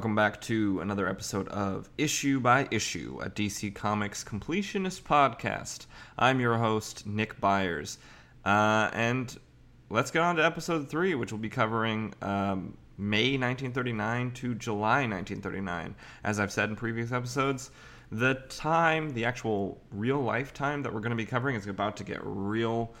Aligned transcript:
welcome 0.00 0.14
back 0.14 0.40
to 0.40 0.80
another 0.80 1.06
episode 1.06 1.46
of 1.48 1.90
Issue 1.98 2.40
by 2.40 2.66
Issue, 2.70 3.18
a 3.20 3.28
DC 3.28 3.74
Comics 3.74 4.24
completionist 4.24 5.02
podcast. 5.02 5.84
I'm 6.18 6.40
your 6.40 6.56
host, 6.56 7.06
Nick 7.06 7.38
Byers. 7.38 7.98
Uh, 8.42 8.88
and 8.94 9.38
let's 9.90 10.10
get 10.10 10.22
on 10.22 10.36
to 10.36 10.42
episode 10.42 10.88
three, 10.88 11.14
which 11.14 11.32
will 11.32 11.38
be 11.38 11.50
covering 11.50 12.14
um, 12.22 12.78
May 12.96 13.36
1939 13.36 14.30
to 14.30 14.54
July 14.54 15.06
1939. 15.06 15.94
As 16.24 16.40
I've 16.40 16.50
said 16.50 16.70
in 16.70 16.76
previous 16.76 17.12
episodes, 17.12 17.70
the 18.10 18.36
time, 18.48 19.10
the 19.10 19.26
actual 19.26 19.82
real 19.92 20.22
life 20.22 20.54
time 20.54 20.82
that 20.82 20.94
we're 20.94 21.00
going 21.00 21.10
to 21.10 21.14
be 21.14 21.26
covering 21.26 21.56
is 21.56 21.66
about 21.66 21.98
to 21.98 22.04
get 22.04 22.20
real 22.22 22.94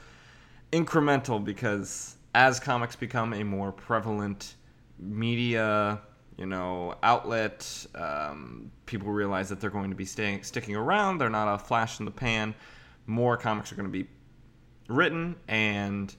incremental 0.70 1.42
because 1.42 2.16
as 2.34 2.60
comics 2.60 2.94
become 2.94 3.32
a 3.32 3.42
more 3.42 3.72
prevalent 3.72 4.56
media 4.98 5.98
you 6.40 6.46
know 6.46 6.94
outlet 7.02 7.86
um, 7.94 8.72
people 8.86 9.12
realize 9.12 9.50
that 9.50 9.60
they're 9.60 9.70
going 9.70 9.90
to 9.90 9.96
be 9.96 10.06
staying 10.06 10.42
sticking 10.42 10.74
around. 10.74 11.18
They're 11.18 11.28
not 11.30 11.54
a 11.54 11.58
flash 11.58 12.00
in 12.00 12.06
the 12.06 12.10
pan. 12.10 12.54
More 13.06 13.36
comics 13.36 13.70
are 13.70 13.76
going 13.76 13.86
to 13.86 13.92
be 13.92 14.08
written 14.88 15.36
and 15.46 16.12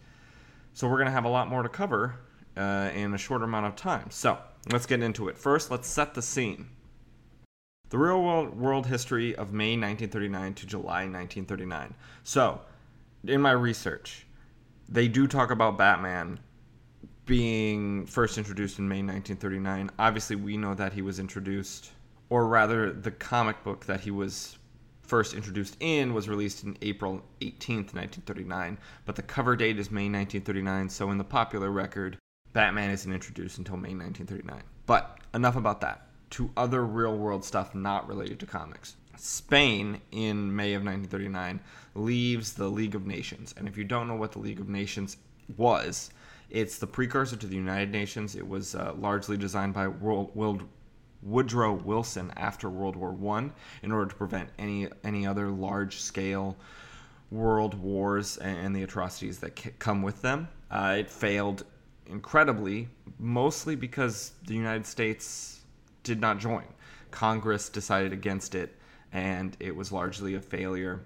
so 0.74 0.88
we're 0.88 0.98
going 0.98 1.08
to 1.08 1.12
have 1.12 1.26
a 1.26 1.30
lot 1.30 1.50
more 1.50 1.64
to 1.64 1.70
cover 1.70 2.16
uh, 2.56 2.90
in 2.94 3.14
a 3.14 3.18
shorter 3.18 3.44
amount 3.44 3.66
of 3.66 3.76
time. 3.76 4.10
So 4.12 4.38
let's 4.72 4.86
get 4.86 5.02
into 5.02 5.28
it. 5.28 5.38
First 5.38 5.72
let's 5.72 5.90
set 5.90 6.14
the 6.14 6.22
scene. 6.22 6.70
The 7.90 7.98
real 7.98 8.24
world, 8.24 8.58
world 8.58 8.86
history 8.86 9.36
of 9.36 9.52
may 9.52 9.72
1939 9.72 10.54
to 10.54 10.66
july 10.66 11.02
1939 11.10 11.94
so 12.24 12.62
in 13.26 13.42
my 13.42 13.52
research 13.52 14.26
they 14.88 15.10
do 15.10 15.28
talk 15.28 15.52
about 15.52 15.78
batman 15.78 16.40
being 17.26 18.06
first 18.06 18.38
introduced 18.38 18.80
in 18.80 18.88
May 18.88 18.98
1939. 18.98 19.92
Obviously, 20.00 20.36
we 20.36 20.58
know 20.58 20.74
that 20.74 20.94
he 20.94 21.02
was 21.02 21.20
introduced, 21.20 21.92
or 22.30 22.48
rather, 22.48 22.92
the 22.92 23.12
comic 23.12 23.64
book 23.64 23.86
that 23.86 24.02
he 24.02 24.12
was 24.12 24.58
first 25.04 25.34
introduced 25.34 25.76
in 25.82 26.14
was 26.14 26.30
released 26.30 26.64
in 26.64 26.78
April 26.82 27.22
18th, 27.42 27.94
1939, 27.94 28.78
but 29.06 29.16
the 29.16 29.22
cover 29.22 29.56
date 29.56 29.78
is 29.78 29.92
May 29.92 30.04
1939, 30.04 30.88
so 30.88 31.12
in 31.12 31.18
the 31.18 31.24
popular 31.24 31.70
record, 31.70 32.18
Batman 32.54 32.92
isn't 32.92 33.12
introduced 33.12 33.58
until 33.58 33.76
May 33.76 33.94
1939. 33.94 34.64
But 34.86 35.20
enough 35.34 35.56
about 35.56 35.82
that. 35.82 36.08
To 36.32 36.50
other 36.56 36.86
real 36.86 37.18
world 37.18 37.44
stuff 37.44 37.76
not 37.76 38.08
related 38.08 38.40
to 38.40 38.46
comics. 38.46 38.96
Spain 39.18 40.00
in 40.12 40.56
May 40.56 40.74
of 40.74 40.84
1939 40.84 41.60
leaves 41.94 42.54
the 42.54 42.70
League 42.70 42.96
of 42.96 43.06
Nations. 43.06 43.54
And 43.58 43.68
if 43.68 43.78
you 43.78 43.84
don't 43.84 44.08
know 44.08 44.16
what 44.16 44.32
the 44.32 44.40
League 44.40 44.62
of 44.62 44.70
Nations 44.70 45.18
was, 45.58 46.10
it's 46.52 46.78
the 46.78 46.88
precursor 46.88 47.36
to 47.38 47.48
the 47.48 47.56
United 47.56 47.92
Nations. 47.92 48.36
It 48.36 48.48
was 48.48 48.76
uh, 48.76 48.94
largely 48.98 49.38
designed 49.38 49.74
by 49.74 49.88
World, 49.88 50.36
World, 50.36 50.64
Woodrow 51.24 51.74
Wilson 51.74 52.32
after 52.36 52.70
World 52.70 52.96
War 52.96 53.12
One 53.12 53.54
in 53.84 53.92
order 53.92 54.10
to 54.10 54.16
prevent 54.16 54.50
any 54.60 54.88
any 55.04 55.26
other 55.26 55.50
large 55.50 56.02
scale 56.02 56.58
world 57.32 57.74
wars 57.76 58.38
and 58.38 58.76
the 58.76 58.84
atrocities 58.84 59.40
that 59.40 59.80
come 59.80 60.02
with 60.02 60.22
them. 60.22 60.48
Uh, 60.70 60.98
it 61.00 61.10
failed 61.10 61.64
incredibly, 62.08 62.90
mostly 63.20 63.76
because 63.76 64.34
the 64.46 64.54
United 64.54 64.86
States 64.86 65.62
did 66.04 66.20
not 66.20 66.40
join. 66.40 66.66
Congress 67.10 67.70
decided 67.70 68.12
against 68.12 68.56
it, 68.56 68.78
and 69.14 69.56
it 69.60 69.76
was 69.76 69.92
largely 69.92 70.36
a 70.36 70.42
failure 70.42 71.06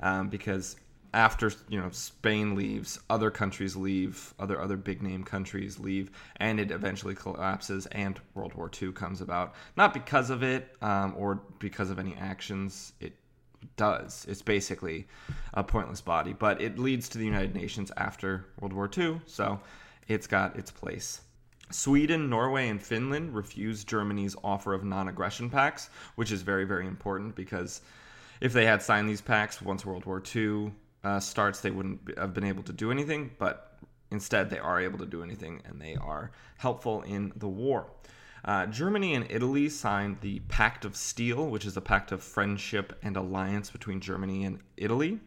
um, 0.00 0.28
because 0.28 0.76
after 1.14 1.52
you 1.68 1.80
know 1.80 1.88
Spain 1.90 2.54
leaves, 2.54 2.98
other 3.08 3.30
countries 3.30 3.76
leave, 3.76 4.34
other 4.38 4.60
other 4.60 4.76
big 4.76 5.00
name 5.00 5.24
countries 5.24 5.78
leave, 5.78 6.10
and 6.36 6.60
it 6.60 6.70
eventually 6.70 7.14
collapses, 7.14 7.86
and 7.86 8.20
World 8.34 8.52
War 8.54 8.70
II 8.82 8.92
comes 8.92 9.20
about. 9.20 9.54
Not 9.76 9.94
because 9.94 10.28
of 10.28 10.42
it 10.42 10.76
um, 10.82 11.14
or 11.16 11.40
because 11.60 11.88
of 11.88 11.98
any 11.98 12.14
actions. 12.16 12.92
It 13.00 13.14
does. 13.76 14.26
It's 14.28 14.42
basically 14.42 15.06
a 15.54 15.64
pointless 15.64 16.00
body, 16.00 16.34
but 16.34 16.60
it 16.60 16.78
leads 16.78 17.08
to 17.10 17.18
the 17.18 17.24
United 17.24 17.54
Nations 17.54 17.90
after 17.96 18.44
World 18.60 18.74
War 18.74 18.90
II, 18.96 19.20
so 19.26 19.60
it's 20.08 20.26
got 20.26 20.56
its 20.56 20.70
place. 20.70 21.22
Sweden, 21.70 22.28
Norway, 22.28 22.68
and 22.68 22.82
Finland 22.82 23.34
refused 23.34 23.88
Germany's 23.88 24.36
offer 24.44 24.74
of 24.74 24.84
non 24.84 25.08
aggression 25.08 25.48
pacts, 25.48 25.88
which 26.16 26.30
is 26.30 26.42
very, 26.42 26.64
very 26.64 26.86
important 26.86 27.34
because 27.34 27.80
if 28.40 28.52
they 28.52 28.66
had 28.66 28.82
signed 28.82 29.08
these 29.08 29.22
pacts 29.22 29.62
once 29.62 29.86
World 29.86 30.04
War 30.04 30.22
II 30.34 30.72
uh, 31.04 31.20
starts, 31.20 31.60
they 31.60 31.70
wouldn't 31.70 32.16
have 32.18 32.34
been 32.34 32.44
able 32.44 32.62
to 32.64 32.72
do 32.72 32.90
anything, 32.90 33.30
but 33.38 33.78
instead 34.10 34.50
they 34.50 34.58
are 34.58 34.80
able 34.80 34.98
to 34.98 35.06
do 35.06 35.22
anything 35.22 35.60
and 35.64 35.80
they 35.80 35.96
are 35.96 36.30
helpful 36.56 37.02
in 37.02 37.32
the 37.36 37.48
war. 37.48 37.86
Uh, 38.44 38.66
Germany 38.66 39.14
and 39.14 39.26
Italy 39.30 39.68
signed 39.68 40.18
the 40.20 40.40
Pact 40.48 40.84
of 40.84 40.96
Steel, 40.96 41.46
which 41.48 41.64
is 41.64 41.76
a 41.76 41.80
pact 41.80 42.12
of 42.12 42.22
friendship 42.22 42.98
and 43.02 43.16
alliance 43.16 43.70
between 43.70 44.00
Germany 44.00 44.44
and 44.44 44.58
Italy. 44.76 45.18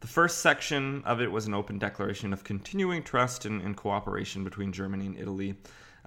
The 0.00 0.06
first 0.06 0.38
section 0.38 1.02
of 1.04 1.20
it 1.20 1.30
was 1.30 1.46
an 1.46 1.54
open 1.54 1.78
declaration 1.78 2.32
of 2.32 2.44
continuing 2.44 3.02
trust 3.02 3.44
and, 3.44 3.60
and 3.60 3.76
cooperation 3.76 4.44
between 4.44 4.72
Germany 4.72 5.06
and 5.06 5.18
Italy. 5.18 5.56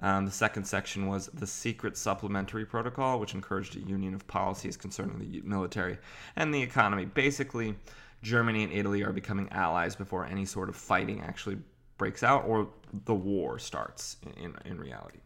Um, 0.00 0.24
the 0.24 0.32
second 0.32 0.64
section 0.64 1.06
was 1.06 1.26
the 1.26 1.46
Secret 1.46 1.96
Supplementary 1.96 2.64
Protocol, 2.64 3.20
which 3.20 3.34
encouraged 3.34 3.76
a 3.76 3.80
union 3.80 4.14
of 4.14 4.26
policies 4.26 4.76
concerning 4.76 5.18
the 5.18 5.42
military 5.42 5.98
and 6.36 6.52
the 6.52 6.62
economy. 6.62 7.04
Basically, 7.04 7.76
Germany 8.22 8.64
and 8.64 8.72
Italy 8.72 9.02
are 9.02 9.12
becoming 9.12 9.48
allies 9.50 9.96
before 9.96 10.26
any 10.26 10.44
sort 10.44 10.68
of 10.68 10.76
fighting 10.76 11.20
actually 11.22 11.58
breaks 11.98 12.22
out 12.22 12.44
or 12.46 12.68
the 13.04 13.14
war 13.14 13.58
starts 13.58 14.16
in, 14.36 14.54
in, 14.64 14.78
reality. 14.78 15.18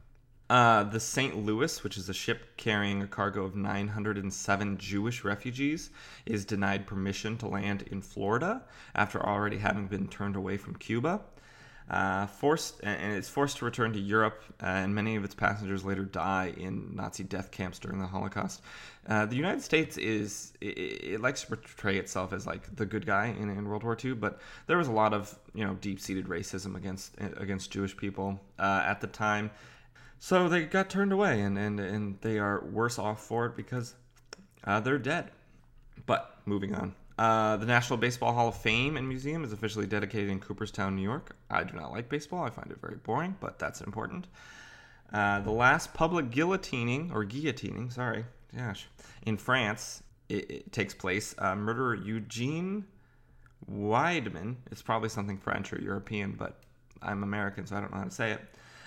Uh, 0.51 0.85
the 0.85 1.01
St. 1.01 1.37
Louis, 1.37 1.83
which 1.83 1.97
is 1.97 2.09
a 2.09 2.15
ship 2.15 2.57
carrying 2.57 3.03
a 3.03 3.07
cargo 3.07 3.45
of 3.45 3.57
907 3.57 4.77
Jewish 4.77 5.25
refugees, 5.25 5.91
is 6.27 6.45
denied 6.45 6.87
permission 6.87 7.39
to 7.39 7.49
land 7.49 7.83
in 7.83 8.03
Florida 8.03 8.63
after 8.95 9.25
already 9.25 9.57
having 9.57 9.87
been 9.87 10.09
turned 10.09 10.37
away 10.37 10.57
from 10.57 10.75
Cuba. 10.75 11.21
Uh, 11.91 12.27
forced 12.27 12.81
and 12.83 13.13
it's 13.13 13.29
forced 13.29 13.59
to 13.59 13.65
return 13.67 13.93
to 13.93 13.99
Europe, 13.99 14.43
uh, 14.63 14.67
and 14.67 14.95
many 14.95 15.17
of 15.17 15.25
its 15.25 15.35
passengers 15.35 15.85
later 15.85 16.03
die 16.03 16.55
in 16.57 16.97
Nazi 16.97 17.25
death 17.25 17.51
camps 17.51 17.79
during 17.79 17.99
the 17.99 18.07
Holocaust. 18.07 18.63
Uh, 19.07 19.27
the 19.27 19.37
United 19.37 19.61
States 19.61 19.99
is 19.99 20.55
it, 20.63 20.79
it, 20.79 21.21
likes 21.21 21.43
to 21.43 21.49
portray 21.49 21.99
itself 21.99 22.33
as 22.33 22.47
like 22.47 22.75
the 22.75 22.87
good 22.87 23.05
guy 23.05 23.37
in, 23.39 23.51
in, 23.51 23.69
World 23.69 23.83
War 23.85 23.99
II, 24.03 24.15
but 24.15 24.41
there 24.67 24.79
was 24.79 24.89
a 24.89 24.93
lot 24.93 25.13
of 25.13 25.39
you 25.55 25.63
know 25.63 25.75
deep-seated 25.75 26.27
racism 26.27 26.75
against 26.75 27.15
against 27.37 27.71
Jewish 27.71 27.95
people 27.95 28.41
uh, 28.59 28.83
at 28.87 29.03
the 29.03 29.07
time, 29.07 29.51
so 30.19 30.49
they 30.49 30.65
got 30.65 30.89
turned 30.89 31.13
away, 31.13 31.43
and 31.43 31.59
and 31.59 31.79
and 31.79 32.19
they 32.23 32.39
are 32.39 32.65
worse 32.65 32.99
off 32.99 33.23
for 33.23 33.45
it 33.45 33.57
because 33.57 33.95
uh, 34.65 34.81
they're 34.81 34.99
dead. 34.99 35.33
But 36.07 36.39
moving 36.47 36.75
on. 36.75 36.95
Uh, 37.17 37.57
the 37.57 37.67
National 37.67 37.97
Baseball 37.97 38.33
Hall 38.33 38.49
of 38.49 38.57
Fame 38.57 38.97
and 38.97 39.09
Museum 39.09 39.45
is 39.45 39.53
officially 39.53 39.87
dedicated 39.87 40.31
in 40.31 40.41
Cooperstown, 40.41 40.97
New 40.97 41.03
York. 41.03 41.37
I 41.49 41.63
do 41.63 41.77
not 41.77 41.93
like 41.93 42.09
baseball. 42.09 42.43
I 42.45 42.51
find 42.51 42.71
it 42.71 42.81
very 42.81 42.97
boring, 42.97 43.37
but 43.41 43.59
that's 43.59 43.81
important. 43.81 44.27
Uh, 45.13 45.41
the 45.41 45.53
last 45.53 45.95
public 45.95 46.31
guillotining, 46.31 47.13
or 47.15 47.25
guillotining, 47.25 47.93
sorry, 47.93 48.25
gosh, 48.57 48.89
in 49.27 49.37
France, 49.37 50.03
it, 50.29 50.51
it 50.51 50.73
takes 50.73 50.93
place. 50.93 51.37
Uh, 51.39 51.55
murderer 51.55 51.95
Eugene 51.95 52.85
Weidmann, 53.71 54.57
it's 54.73 54.83
probably 54.83 55.09
something 55.09 55.39
French 55.39 55.73
or 55.73 55.81
European, 55.81 56.33
but 56.33 56.59
I'm 57.01 57.23
American, 57.23 57.65
so 57.67 57.77
I 57.77 57.81
don't 57.81 57.93
know 57.93 57.99
how 57.99 58.05
to 58.05 58.11
say 58.11 58.33
it. 58.33 58.41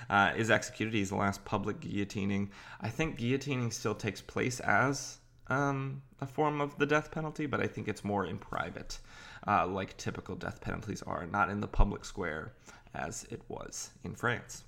Uh, 0.09 0.31
is 0.37 0.51
executed. 0.51 0.93
He's 0.93 1.09
the 1.09 1.15
last 1.15 1.43
public 1.43 1.79
guillotining. 1.81 2.49
I 2.79 2.89
think 2.89 3.19
guillotining 3.19 3.71
still 3.73 3.95
takes 3.95 4.21
place 4.21 4.59
as 4.61 5.17
um, 5.49 6.01
a 6.21 6.25
form 6.25 6.61
of 6.61 6.77
the 6.77 6.85
death 6.85 7.11
penalty, 7.11 7.45
but 7.45 7.61
I 7.61 7.67
think 7.67 7.87
it's 7.87 8.03
more 8.03 8.25
in 8.25 8.37
private, 8.37 8.99
uh, 9.47 9.67
like 9.67 9.95
typical 9.97 10.35
death 10.35 10.61
penalties 10.61 11.01
are, 11.03 11.25
not 11.27 11.49
in 11.49 11.59
the 11.59 11.67
public 11.67 12.05
square 12.05 12.53
as 12.93 13.25
it 13.29 13.41
was 13.47 13.91
in 14.03 14.15
France. 14.15 14.63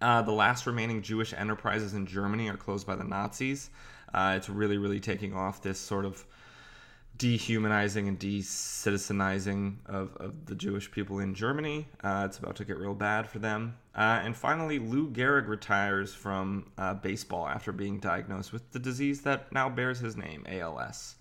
Uh, 0.00 0.22
the 0.22 0.32
last 0.32 0.66
remaining 0.66 1.02
Jewish 1.02 1.32
enterprises 1.32 1.94
in 1.94 2.06
Germany 2.06 2.48
are 2.48 2.56
closed 2.56 2.86
by 2.86 2.94
the 2.94 3.04
Nazis. 3.04 3.70
Uh, 4.14 4.34
it's 4.36 4.48
really, 4.48 4.78
really 4.78 5.00
taking 5.00 5.34
off 5.34 5.62
this 5.62 5.78
sort 5.78 6.04
of 6.04 6.24
dehumanizing 7.22 8.08
and 8.08 8.18
decitizenizing 8.18 9.76
of, 9.86 10.16
of 10.16 10.44
the 10.46 10.56
Jewish 10.56 10.90
people 10.90 11.20
in 11.20 11.36
Germany. 11.36 11.86
Uh, 12.02 12.24
it's 12.26 12.38
about 12.38 12.56
to 12.56 12.64
get 12.64 12.78
real 12.78 12.94
bad 12.96 13.28
for 13.28 13.38
them. 13.38 13.76
Uh, 13.94 14.18
and 14.24 14.36
finally, 14.36 14.80
Lou 14.80 15.08
Gehrig 15.08 15.46
retires 15.46 16.12
from 16.12 16.72
uh, 16.78 16.94
baseball 16.94 17.46
after 17.46 17.70
being 17.70 18.00
diagnosed 18.00 18.52
with 18.52 18.68
the 18.72 18.80
disease 18.80 19.20
that 19.20 19.52
now 19.52 19.68
bears 19.68 20.00
his 20.00 20.16
name, 20.16 20.44
ALS. 20.48 21.14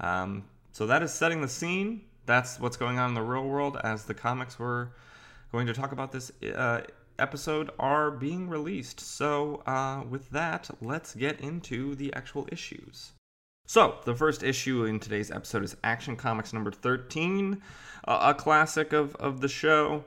Um, 0.00 0.42
so 0.72 0.88
that 0.88 1.04
is 1.04 1.14
setting 1.14 1.40
the 1.40 1.48
scene. 1.48 2.00
That's 2.26 2.58
what's 2.58 2.76
going 2.76 2.98
on 2.98 3.10
in 3.10 3.14
the 3.14 3.22
real 3.22 3.44
world 3.44 3.78
as 3.84 4.06
the 4.06 4.14
comics 4.14 4.58
we're 4.58 4.88
going 5.52 5.68
to 5.68 5.72
talk 5.72 5.92
about 5.92 6.10
this 6.10 6.32
uh, 6.56 6.80
episode 7.20 7.70
are 7.78 8.10
being 8.10 8.48
released. 8.48 8.98
So, 8.98 9.62
uh, 9.68 10.02
with 10.10 10.30
that, 10.30 10.68
let's 10.80 11.14
get 11.14 11.38
into 11.38 11.94
the 11.94 12.12
actual 12.12 12.48
issues. 12.50 13.12
So, 13.66 13.96
the 14.04 14.14
first 14.14 14.42
issue 14.42 14.84
in 14.84 15.00
today's 15.00 15.30
episode 15.30 15.64
is 15.64 15.74
Action 15.82 16.16
Comics 16.16 16.52
number 16.52 16.70
13, 16.70 17.62
uh, 18.06 18.18
a 18.20 18.34
classic 18.34 18.92
of, 18.92 19.16
of 19.16 19.40
the 19.40 19.48
show. 19.48 20.04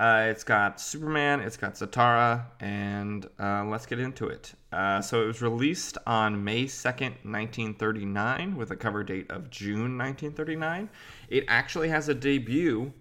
Uh, 0.00 0.28
it's 0.30 0.44
got 0.44 0.80
Superman, 0.80 1.40
it's 1.40 1.58
got 1.58 1.74
Zatara, 1.74 2.46
and 2.58 3.28
uh, 3.38 3.66
let's 3.66 3.84
get 3.84 3.98
into 3.98 4.28
it. 4.28 4.54
Uh, 4.72 5.02
so 5.02 5.22
it 5.22 5.26
was 5.26 5.42
released 5.42 5.98
on 6.06 6.42
May 6.42 6.64
2nd, 6.64 7.22
1939, 7.22 8.56
with 8.56 8.70
a 8.70 8.76
cover 8.76 9.04
date 9.04 9.30
of 9.30 9.50
June 9.50 9.98
1939. 9.98 10.88
It 11.28 11.44
actually 11.48 11.90
has 11.90 12.08
a 12.08 12.14
debut 12.14 12.94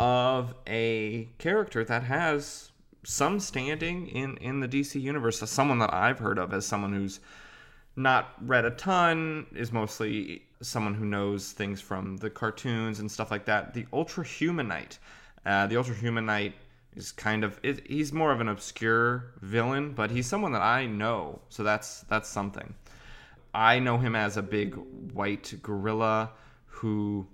of 0.00 0.56
a 0.66 1.28
character 1.38 1.84
that 1.84 2.02
has 2.02 2.72
some 3.04 3.38
standing 3.38 4.08
in, 4.08 4.38
in 4.38 4.58
the 4.58 4.68
DC 4.68 5.00
universe, 5.00 5.38
someone 5.48 5.78
that 5.78 5.94
I've 5.94 6.18
heard 6.18 6.40
of 6.40 6.52
as 6.52 6.66
someone 6.66 6.92
who's 6.92 7.20
not 7.96 8.34
read 8.42 8.64
a 8.64 8.70
ton, 8.70 9.46
is 9.54 9.72
mostly 9.72 10.42
someone 10.62 10.94
who 10.94 11.04
knows 11.04 11.52
things 11.52 11.80
from 11.80 12.16
the 12.18 12.30
cartoons 12.30 13.00
and 13.00 13.10
stuff 13.10 13.30
like 13.30 13.46
that. 13.46 13.74
The 13.74 13.86
Ultra 13.92 14.24
Humanite. 14.24 14.98
Uh, 15.44 15.66
the 15.66 15.76
Ultra 15.76 15.94
Humanite 15.94 16.54
is 16.94 17.12
kind 17.12 17.44
of 17.44 17.60
it, 17.62 17.86
he's 17.86 18.12
more 18.12 18.32
of 18.32 18.40
an 18.40 18.48
obscure 18.48 19.32
villain, 19.42 19.92
but 19.92 20.10
he's 20.10 20.26
someone 20.26 20.52
that 20.52 20.62
I 20.62 20.86
know, 20.86 21.40
so 21.48 21.62
that's 21.62 22.00
that's 22.02 22.28
something. 22.28 22.74
I 23.54 23.78
know 23.78 23.96
him 23.96 24.14
as 24.14 24.36
a 24.36 24.42
big 24.42 24.74
white 25.12 25.54
gorilla 25.62 26.32
who 26.66 27.26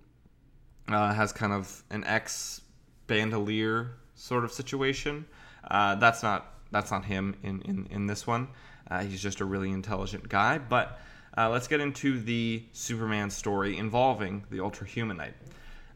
uh, 0.89 1.13
has 1.15 1.33
kind 1.33 1.53
of 1.53 1.83
an 1.91 2.05
ex 2.05 2.61
bandolier 3.07 3.93
sort 4.15 4.45
of 4.45 4.53
situation. 4.53 5.25
Uh, 5.69 5.95
that's 5.97 6.23
not 6.23 6.55
that's 6.71 6.91
not 6.91 7.05
him 7.05 7.37
in 7.43 7.63
in, 7.63 7.87
in 7.91 8.07
this 8.07 8.27
one. 8.27 8.49
Uh, 8.93 9.03
he's 9.05 9.23
just 9.23 9.41
a 9.41 9.45
really 9.45 9.71
intelligent 9.71 10.29
guy. 10.29 10.59
But 10.59 11.01
uh, 11.37 11.49
let's 11.49 11.67
get 11.67 11.81
into 11.81 12.21
the 12.21 12.63
Superman 12.73 13.31
story 13.31 13.79
involving 13.79 14.45
the 14.51 14.61
Ultra 14.61 14.87
Humanite. 14.87 15.33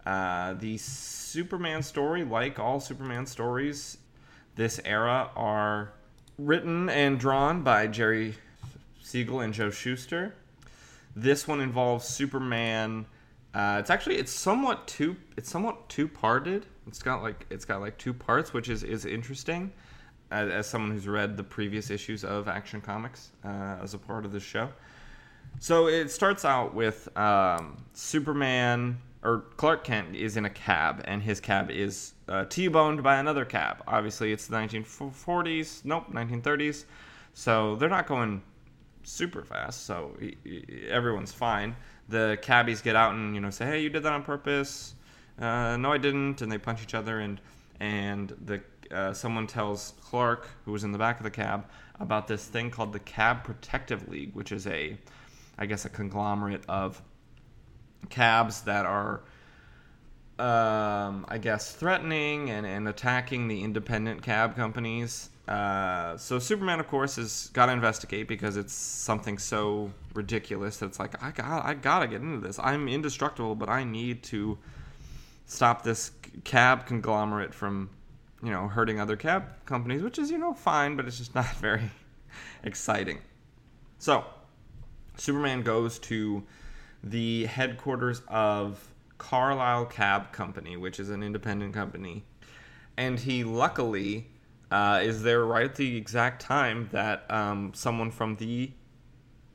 Uh, 0.06 0.54
the 0.54 0.78
Superman 0.78 1.82
story, 1.82 2.24
like 2.24 2.58
all 2.58 2.80
Superman 2.80 3.26
stories, 3.26 3.98
this 4.54 4.80
era 4.82 5.30
are 5.36 5.92
written 6.38 6.88
and 6.88 7.20
drawn 7.20 7.62
by 7.62 7.86
Jerry 7.86 8.34
Siegel 9.02 9.40
and 9.40 9.52
Joe 9.52 9.70
Shuster. 9.70 10.34
This 11.14 11.46
one 11.46 11.60
involves 11.60 12.06
Superman. 12.06 13.04
Uh, 13.52 13.76
it's 13.78 13.90
actually 13.90 14.16
it's 14.16 14.32
somewhat 14.32 14.86
two 14.86 15.16
it's 15.36 15.50
somewhat 15.50 15.86
two 15.90 16.08
parted. 16.08 16.64
It's 16.86 17.02
got 17.02 17.22
like 17.22 17.44
it's 17.50 17.66
got 17.66 17.82
like 17.82 17.98
two 17.98 18.14
parts, 18.14 18.54
which 18.54 18.70
is 18.70 18.82
is 18.82 19.04
interesting. 19.04 19.72
As, 20.30 20.50
as 20.50 20.66
someone 20.66 20.90
who's 20.90 21.06
read 21.06 21.36
the 21.36 21.44
previous 21.44 21.90
issues 21.90 22.24
of 22.24 22.48
Action 22.48 22.80
Comics 22.80 23.30
uh, 23.44 23.76
as 23.82 23.94
a 23.94 23.98
part 23.98 24.24
of 24.24 24.32
this 24.32 24.42
show, 24.42 24.68
so 25.58 25.88
it 25.88 26.10
starts 26.10 26.44
out 26.44 26.74
with 26.74 27.08
um, 27.16 27.76
Superman 27.92 28.98
or 29.22 29.44
Clark 29.56 29.84
Kent 29.84 30.14
is 30.14 30.36
in 30.36 30.44
a 30.44 30.50
cab, 30.50 31.02
and 31.04 31.22
his 31.22 31.40
cab 31.40 31.70
is 31.70 32.14
uh, 32.28 32.44
T-boned 32.44 33.02
by 33.02 33.16
another 33.16 33.44
cab. 33.44 33.82
Obviously, 33.86 34.32
it's 34.32 34.46
the 34.46 34.56
1940s. 34.56 35.84
Nope, 35.84 36.12
1930s. 36.12 36.84
So 37.34 37.76
they're 37.76 37.88
not 37.88 38.06
going 38.06 38.42
super 39.02 39.42
fast. 39.42 39.84
So 39.84 40.16
everyone's 40.88 41.32
fine. 41.32 41.74
The 42.08 42.38
cabbies 42.40 42.82
get 42.82 42.94
out 42.94 43.14
and 43.14 43.34
you 43.34 43.40
know 43.40 43.50
say, 43.50 43.66
"Hey, 43.66 43.82
you 43.82 43.88
did 43.88 44.04
that 44.04 44.12
on 44.12 44.22
purpose." 44.22 44.94
Uh, 45.40 45.76
no, 45.76 45.92
I 45.92 45.98
didn't. 45.98 46.40
And 46.42 46.50
they 46.50 46.58
punch 46.58 46.82
each 46.82 46.94
other, 46.94 47.18
and 47.18 47.40
and 47.80 48.32
the 48.44 48.60
uh, 48.90 49.12
someone 49.12 49.46
tells 49.46 49.94
Clark, 50.02 50.48
who 50.64 50.72
was 50.72 50.84
in 50.84 50.92
the 50.92 50.98
back 50.98 51.18
of 51.18 51.24
the 51.24 51.30
cab, 51.30 51.66
about 51.98 52.28
this 52.28 52.44
thing 52.44 52.70
called 52.70 52.92
the 52.92 53.00
Cab 53.00 53.44
Protective 53.44 54.08
League, 54.08 54.34
which 54.34 54.52
is 54.52 54.66
a, 54.66 54.96
I 55.58 55.66
guess, 55.66 55.84
a 55.84 55.88
conglomerate 55.88 56.64
of 56.68 57.00
cabs 58.08 58.62
that 58.62 58.86
are 58.86 59.22
um, 60.38 61.24
I 61.28 61.38
guess 61.38 61.72
threatening 61.72 62.50
and, 62.50 62.66
and 62.66 62.88
attacking 62.88 63.48
the 63.48 63.62
independent 63.62 64.22
cab 64.22 64.54
companies. 64.54 65.30
Uh, 65.48 66.16
so 66.16 66.38
Superman, 66.38 66.80
of 66.80 66.88
course, 66.88 67.16
has 67.16 67.48
got 67.52 67.66
to 67.66 67.72
investigate 67.72 68.28
because 68.28 68.56
it's 68.56 68.74
something 68.74 69.38
so 69.38 69.90
ridiculous 70.12 70.78
that 70.78 70.86
it's 70.86 70.98
like 70.98 71.22
I 71.22 71.30
got 71.30 71.64
I 71.64 71.74
gotta 71.74 72.06
get 72.06 72.20
into 72.20 72.46
this. 72.46 72.58
I'm 72.58 72.88
indestructible, 72.88 73.54
but 73.54 73.68
I 73.68 73.84
need 73.84 74.22
to 74.24 74.58
stop 75.46 75.84
this 75.84 76.10
cab 76.44 76.86
conglomerate 76.86 77.54
from 77.54 77.88
you 78.46 78.52
know 78.52 78.68
hurting 78.68 79.00
other 79.00 79.16
cab 79.16 79.44
companies, 79.66 80.02
which 80.02 80.18
is 80.18 80.30
you 80.30 80.38
know 80.38 80.54
fine, 80.54 80.94
but 80.94 81.06
it's 81.06 81.18
just 81.18 81.34
not 81.40 81.50
very 81.56 81.90
exciting. 82.62 83.18
So 83.98 84.24
Superman 85.16 85.62
goes 85.62 85.98
to 86.00 86.44
the 87.02 87.46
headquarters 87.46 88.22
of 88.28 88.86
Carlisle 89.18 89.86
Cab 89.86 90.32
Company, 90.32 90.76
which 90.76 91.00
is 91.00 91.10
an 91.10 91.22
independent 91.22 91.74
company. 91.74 92.24
And 92.96 93.18
he 93.18 93.42
luckily 93.42 94.28
uh, 94.70 95.00
is 95.02 95.22
there 95.22 95.44
right 95.44 95.64
at 95.64 95.74
the 95.74 95.96
exact 95.96 96.40
time 96.40 96.88
that 96.92 97.28
um, 97.30 97.72
someone 97.74 98.10
from 98.10 98.36
the 98.36 98.70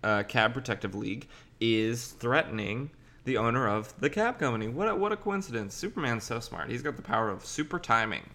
uh, 0.04 0.24
Cab 0.24 0.54
Protective 0.54 0.96
League 0.96 1.28
is 1.60 2.08
threatening 2.08 2.90
the 3.24 3.38
owner 3.38 3.68
of 3.68 3.94
the 4.00 4.10
cab 4.10 4.40
company. 4.40 4.68
What 4.68 4.88
a, 4.88 4.96
what 4.96 5.12
a 5.12 5.18
coincidence! 5.18 5.76
Superman's 5.76 6.24
so 6.24 6.40
smart. 6.40 6.70
He's 6.70 6.82
got 6.82 6.96
the 6.96 7.04
power 7.04 7.30
of 7.30 7.46
super 7.46 7.78
timing. 7.78 8.28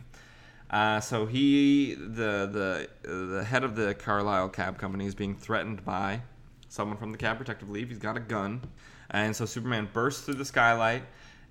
Uh, 0.71 1.01
so 1.01 1.27
he, 1.27 1.95
the 1.95 2.89
the 3.03 3.09
the 3.09 3.45
head 3.45 3.65
of 3.65 3.77
the 3.77 3.95
Carlisle 3.95 4.49
Cab 4.51 4.79
Company, 4.79 5.07
is 5.07 5.15
being 5.15 5.37
threatened 5.37 5.85
by 5.85 6.23
someone 6.69 6.97
from 6.97 7.13
the 7.13 7.19
Cab 7.19 7.39
Protective 7.39 7.71
League. 7.71 7.89
He's 7.89 7.99
got 7.99 8.17
a 8.17 8.21
gun, 8.21 8.63
and 9.11 9.35
so 9.35 9.45
Superman 9.45 9.89
bursts 9.93 10.23
through 10.23 10.35
the 10.35 10.45
skylight 10.45 11.05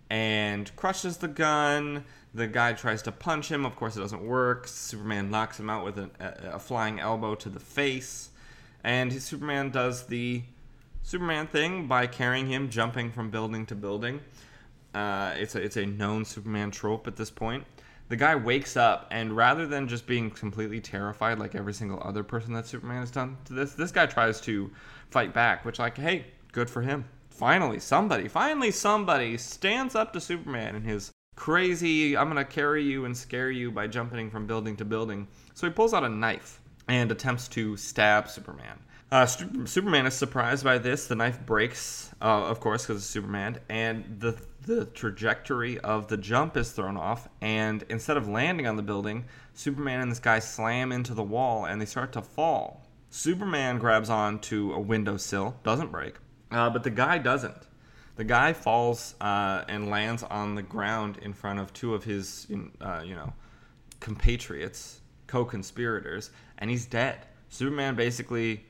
and 0.10 0.74
crushes 0.76 1.18
the 1.18 1.28
gun. 1.28 2.04
The 2.34 2.48
guy 2.48 2.74
tries 2.74 3.02
to 3.04 3.12
punch 3.12 3.50
him. 3.50 3.66
Of 3.66 3.76
course, 3.76 3.96
it 3.96 4.02
doesn't 4.02 4.24
work. 4.24 4.68
Superman 4.68 5.32
knocks 5.32 5.60
him 5.60 5.70
out 5.70 5.86
with 5.86 5.98
a, 5.98 6.10
a, 6.20 6.56
a 6.56 6.60
flying 6.60 7.00
elbow 7.00 7.36
to 7.36 7.50
the 7.50 7.60
face. 7.60 8.30
And 8.84 9.12
Superman 9.14 9.72
does 9.72 10.08
the 10.08 10.44
Superman 11.02 11.48
thing 11.48 11.88
by 11.88 12.08
carrying 12.08 12.48
him, 12.48 12.70
jumping 12.70 13.12
from 13.12 13.30
building 13.30 13.66
to 13.68 13.76
building. 13.76 14.20
Uh, 14.94 15.34
it's, 15.38 15.56
a, 15.56 15.62
it's 15.62 15.78
a 15.78 15.86
known 15.86 16.26
Superman 16.26 16.72
trope 16.72 17.08
at 17.08 17.16
this 17.16 17.32
point. 17.32 17.64
The 18.08 18.16
guy 18.16 18.36
wakes 18.36 18.78
up, 18.78 19.08
and 19.12 19.36
rather 19.36 19.66
than 19.66 19.88
just 19.88 20.06
being 20.06 20.30
completely 20.30 20.80
terrified 20.80 21.40
like 21.40 21.56
every 21.56 21.74
single 21.74 22.02
other 22.04 22.24
person 22.24 22.54
that 22.54 22.68
Superman 22.68 23.00
has 23.00 23.12
done 23.12 23.38
to 23.46 23.54
this, 23.54 23.74
this 23.74 23.92
guy 23.92 24.06
tries 24.06 24.40
to 24.42 24.70
fight 25.10 25.34
back, 25.34 25.66
which, 25.66 25.80
like, 25.80 25.98
hey, 25.98 26.28
good 26.52 26.70
for 26.70 26.82
him 26.82 27.06
finally 27.36 27.80
somebody, 27.80 28.28
finally 28.28 28.72
somebody 28.72 29.38
stands 29.38 29.94
up 29.94 30.14
to 30.14 30.22
Superman 30.22 30.76
and 30.76 30.86
his 30.86 31.12
crazy, 31.36 32.16
I'm 32.16 32.34
to 32.34 32.46
carry 32.46 32.84
you 32.84 33.06
and 33.06 33.16
scare 33.16 33.52
you 33.52 33.72
by 33.72 33.88
jumping 33.88 34.30
from 34.30 34.48
building 34.48 34.78
to 34.78 34.86
building. 34.86 35.28
So 35.54 35.68
he 35.68 35.74
pulls 35.74 35.94
out 35.94 36.04
a 36.04 36.10
knife 36.10 36.62
and 36.88 37.12
attempts 37.12 37.48
to 37.50 37.76
stab 37.76 38.30
Superman. 38.30 38.80
Uh, 39.12 39.26
Superman 39.26 40.06
is 40.06 40.14
surprised 40.14 40.64
by 40.64 40.78
this. 40.78 41.08
The 41.08 41.16
knife 41.16 41.46
breaks, 41.46 42.12
uh, 42.22 42.46
of 42.46 42.60
course, 42.60 42.84
because 42.84 43.02
it's 43.02 43.06
Superman, 43.06 43.60
and 43.70 44.20
the 44.20 44.38
the 44.66 44.86
trajectory 44.86 45.80
of 45.80 46.08
the 46.08 46.18
jump 46.18 46.58
is 46.58 46.72
thrown 46.72 46.98
off. 46.98 47.28
And 47.42 47.84
instead 47.90 48.18
of 48.18 48.28
landing 48.28 48.68
on 48.68 48.76
the 48.76 48.84
building, 48.84 49.26
Superman 49.54 50.02
and 50.02 50.12
this 50.12 50.20
guy 50.20 50.40
slam 50.40 50.92
into 50.92 51.14
the 51.14 51.24
wall, 51.24 51.66
and 51.66 51.80
they 51.80 51.86
start 51.86 52.12
to 52.14 52.22
fall. 52.22 52.86
Superman 53.10 53.78
grabs 53.78 54.10
onto 54.10 54.74
a 54.74 54.80
windowsill, 54.80 55.56
doesn't 55.64 55.92
break, 55.92 56.16
uh, 56.52 56.70
but 56.70 56.84
the 56.84 56.90
guy 56.90 57.18
doesn't. 57.18 57.68
The 58.18 58.24
guy 58.24 58.54
falls 58.54 59.16
uh, 59.22 59.64
and 59.68 59.90
lands 59.90 60.24
on 60.24 60.56
the 60.56 60.62
ground 60.62 61.20
in 61.22 61.34
front 61.34 61.60
of 61.60 61.72
two 61.74 61.94
of 61.94 62.04
his, 62.04 62.48
uh, 62.82 63.04
you 63.06 63.16
know, 63.16 63.34
compatriots, 64.00 65.02
co-conspirators, 65.28 66.32
and 66.58 66.70
he's 66.70 66.86
dead. 66.86 67.26
Superman 67.50 67.96
basically 67.96 68.66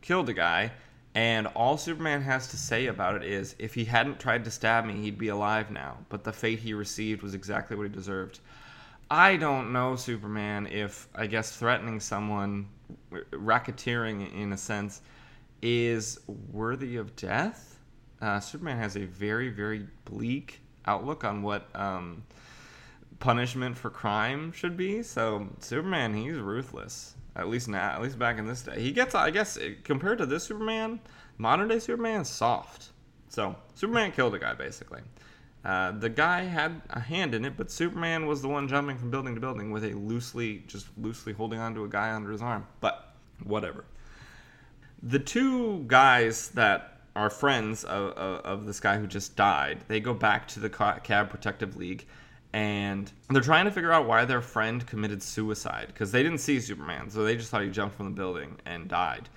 killed 0.00 0.28
a 0.28 0.34
guy, 0.34 0.72
and 1.16 1.46
all 1.56 1.78
Superman 1.78 2.20
has 2.20 2.48
to 2.48 2.58
say 2.58 2.88
about 2.88 3.16
it 3.16 3.24
is, 3.24 3.56
if 3.58 3.72
he 3.72 3.86
hadn't 3.86 4.20
tried 4.20 4.44
to 4.44 4.50
stab 4.50 4.84
me, 4.84 5.00
he'd 5.00 5.16
be 5.16 5.28
alive 5.28 5.70
now. 5.70 5.96
But 6.10 6.24
the 6.24 6.32
fate 6.32 6.58
he 6.58 6.74
received 6.74 7.22
was 7.22 7.32
exactly 7.32 7.74
what 7.74 7.84
he 7.84 7.88
deserved. 7.88 8.40
I 9.10 9.36
don't 9.36 9.72
know, 9.72 9.96
Superman, 9.96 10.66
if 10.66 11.08
I 11.14 11.26
guess 11.26 11.56
threatening 11.56 12.00
someone, 12.00 12.68
racketeering 13.30 14.30
in 14.34 14.52
a 14.52 14.58
sense 14.58 15.00
is 15.62 16.20
worthy 16.52 16.96
of 16.96 17.16
death. 17.16 17.78
Uh, 18.20 18.38
Superman 18.38 18.76
has 18.76 18.96
a 18.96 19.06
very, 19.06 19.48
very 19.48 19.86
bleak 20.04 20.60
outlook 20.84 21.24
on 21.24 21.42
what 21.42 21.66
um, 21.74 22.24
punishment 23.20 23.78
for 23.78 23.88
crime 23.88 24.52
should 24.52 24.76
be. 24.76 25.02
So 25.02 25.48
Superman, 25.60 26.12
he's 26.12 26.36
ruthless. 26.36 27.15
At 27.36 27.48
least 27.48 27.68
now, 27.68 27.90
at 27.90 28.02
least 28.02 28.18
back 28.18 28.38
in 28.38 28.46
this 28.46 28.62
day, 28.62 28.80
he 28.80 28.92
gets. 28.92 29.14
I 29.14 29.30
guess 29.30 29.58
compared 29.84 30.18
to 30.18 30.26
this 30.26 30.44
Superman, 30.44 31.00
modern 31.38 31.68
day 31.68 31.78
Superman 31.78 32.22
is 32.22 32.28
soft. 32.28 32.90
So 33.28 33.54
Superman 33.74 34.12
killed 34.12 34.34
a 34.34 34.38
guy 34.38 34.54
basically. 34.54 35.02
Uh, 35.64 35.90
the 35.90 36.08
guy 36.08 36.42
had 36.42 36.80
a 36.90 37.00
hand 37.00 37.34
in 37.34 37.44
it, 37.44 37.56
but 37.56 37.70
Superman 37.70 38.26
was 38.26 38.40
the 38.40 38.48
one 38.48 38.68
jumping 38.68 38.96
from 38.96 39.10
building 39.10 39.34
to 39.34 39.40
building 39.40 39.72
with 39.72 39.84
a 39.84 39.92
loosely, 39.94 40.62
just 40.68 40.86
loosely 40.96 41.32
holding 41.32 41.58
onto 41.58 41.82
a 41.82 41.88
guy 41.88 42.14
under 42.14 42.30
his 42.30 42.40
arm. 42.40 42.66
But 42.80 43.14
whatever 43.42 43.84
the 45.02 45.18
two 45.18 45.84
guys 45.86 46.48
that 46.50 47.00
are 47.14 47.30
friends 47.30 47.84
of, 47.84 48.10
of, 48.10 48.40
of, 48.44 48.66
this 48.66 48.80
guy 48.80 48.98
who 48.98 49.06
just 49.06 49.36
died, 49.36 49.78
they 49.88 50.00
go 50.00 50.12
back 50.12 50.46
to 50.48 50.60
the 50.60 50.68
Cab 50.68 51.30
Protective 51.30 51.76
League 51.76 52.06
and 52.56 53.12
they're 53.28 53.42
trying 53.42 53.66
to 53.66 53.70
figure 53.70 53.92
out 53.92 54.06
why 54.08 54.24
their 54.24 54.40
friend 54.40 54.86
committed 54.86 55.22
suicide 55.22 55.88
because 55.88 56.10
they 56.10 56.22
didn't 56.22 56.38
see 56.38 56.58
Superman, 56.58 57.10
so 57.10 57.22
they 57.22 57.36
just 57.36 57.50
thought 57.50 57.62
he 57.62 57.68
jumped 57.68 57.96
from 57.96 58.06
the 58.06 58.12
building 58.12 58.56
and 58.64 58.88
died. 58.88 59.28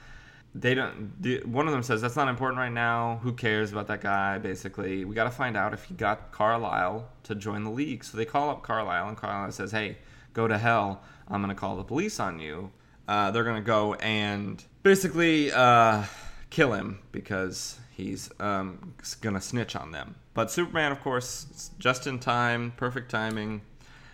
They 0.55 0.73
don't. 0.73 1.11
One 1.45 1.67
of 1.67 1.73
them 1.73 1.83
says 1.83 2.01
that's 2.01 2.15
not 2.15 2.29
important 2.29 2.59
right 2.59 2.71
now. 2.71 3.19
Who 3.21 3.33
cares 3.33 3.73
about 3.73 3.87
that 3.87 3.99
guy? 3.99 4.37
Basically, 4.37 5.03
we 5.03 5.15
got 5.15 5.25
to 5.25 5.31
find 5.31 5.57
out 5.57 5.73
if 5.73 5.83
he 5.83 5.95
got 5.95 6.31
Carlisle 6.31 7.09
to 7.23 7.35
join 7.35 7.65
the 7.65 7.69
league. 7.69 8.05
So 8.05 8.15
they 8.15 8.23
call 8.23 8.49
up 8.51 8.63
Carlisle, 8.63 9.09
and 9.09 9.17
Carlisle 9.17 9.51
says, 9.51 9.73
"Hey, 9.73 9.97
go 10.33 10.47
to 10.47 10.57
hell. 10.57 11.03
I'm 11.27 11.41
gonna 11.41 11.55
call 11.55 11.75
the 11.75 11.83
police 11.83 12.21
on 12.21 12.39
you." 12.39 12.71
Uh, 13.05 13.31
they're 13.31 13.43
gonna 13.43 13.59
go 13.59 13.95
and 13.95 14.63
basically 14.81 15.51
uh, 15.51 16.03
kill 16.51 16.71
him 16.71 16.99
because 17.11 17.77
he's 17.91 18.31
um, 18.39 18.93
gonna 19.19 19.41
snitch 19.41 19.75
on 19.75 19.91
them. 19.91 20.15
But 20.33 20.51
Superman, 20.51 20.91
of 20.91 21.01
course, 21.01 21.71
just 21.79 22.07
in 22.07 22.19
time, 22.19 22.73
perfect 22.77 23.09
timing, 23.11 23.61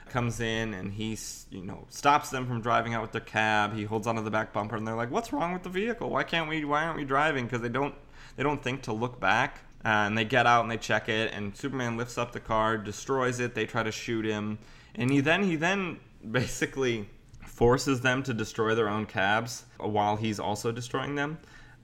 comes 0.09 0.39
in 0.39 0.73
and 0.73 0.93
he, 0.93 1.17
you 1.49 1.61
know, 1.61 1.85
stops 1.89 2.29
them 2.29 2.47
from 2.47 2.61
driving 2.61 2.93
out 2.93 3.01
with 3.01 3.11
their 3.11 3.21
cab. 3.21 3.75
He 3.75 3.83
holds 3.83 4.07
onto 4.07 4.23
the 4.23 4.31
back 4.31 4.53
bumper, 4.53 4.75
and 4.75 4.87
they're 4.87 4.95
like, 4.95 5.11
"What's 5.11 5.33
wrong 5.33 5.51
with 5.51 5.63
the 5.63 5.69
vehicle? 5.69 6.09
Why 6.09 6.23
can't 6.23 6.47
we? 6.49 6.63
Why 6.63 6.85
aren't 6.85 6.97
we 6.97 7.05
driving?" 7.05 7.45
Because 7.45 7.61
they 7.61 7.69
don't, 7.69 7.95
they 8.37 8.43
don't 8.43 8.63
think 8.63 8.83
to 8.83 8.93
look 8.93 9.19
back. 9.19 9.59
Uh, 9.83 10.07
and 10.07 10.17
they 10.17 10.25
get 10.25 10.47
out 10.47 10.63
and 10.63 10.71
they 10.71 10.77
check 10.77 11.09
it, 11.09 11.31
and 11.31 11.55
Superman 11.55 11.95
lifts 11.95 12.17
up 12.17 12.31
the 12.31 12.39
car, 12.39 12.75
destroys 12.75 13.39
it. 13.39 13.53
They 13.53 13.67
try 13.67 13.83
to 13.83 13.91
shoot 13.91 14.25
him, 14.25 14.57
and 14.95 15.11
he 15.11 15.19
then 15.21 15.43
he 15.43 15.55
then 15.55 15.99
basically 16.31 17.07
forces 17.45 18.01
them 18.01 18.23
to 18.23 18.33
destroy 18.33 18.73
their 18.73 18.89
own 18.89 19.05
cabs 19.05 19.65
while 19.77 20.15
he's 20.15 20.39
also 20.39 20.71
destroying 20.71 21.15
them. 21.15 21.37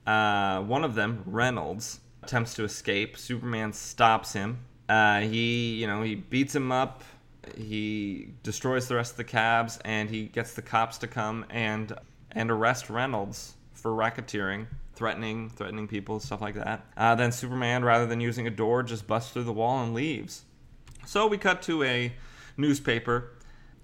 Uh, 0.06 0.60
one 0.62 0.82
of 0.82 0.96
them, 0.96 1.22
Reynolds, 1.26 2.00
attempts 2.22 2.54
to 2.54 2.64
escape. 2.64 3.16
Superman 3.16 3.72
stops 3.72 4.32
him. 4.32 4.58
Uh, 4.88 5.20
he, 5.20 5.74
you 5.74 5.86
know, 5.86 6.02
he 6.02 6.14
beats 6.14 6.54
him 6.54 6.70
up. 6.70 7.02
He 7.56 8.28
destroys 8.42 8.88
the 8.88 8.94
rest 8.94 9.12
of 9.12 9.16
the 9.16 9.24
cabs, 9.24 9.78
and 9.84 10.08
he 10.08 10.26
gets 10.26 10.54
the 10.54 10.62
cops 10.62 10.98
to 10.98 11.06
come 11.06 11.44
and 11.50 11.92
and 12.30 12.50
arrest 12.50 12.88
Reynolds 12.88 13.54
for 13.74 13.90
racketeering, 13.90 14.66
threatening, 14.94 15.50
threatening 15.50 15.86
people, 15.88 16.20
stuff 16.20 16.40
like 16.40 16.54
that. 16.54 16.86
Uh, 16.96 17.14
then 17.14 17.32
Superman, 17.32 17.84
rather 17.84 18.06
than 18.06 18.20
using 18.20 18.46
a 18.46 18.50
door, 18.50 18.82
just 18.82 19.06
busts 19.06 19.32
through 19.32 19.44
the 19.44 19.52
wall 19.52 19.82
and 19.82 19.92
leaves. 19.92 20.44
So 21.04 21.26
we 21.26 21.36
cut 21.36 21.62
to 21.62 21.82
a 21.82 22.12
newspaper 22.56 23.32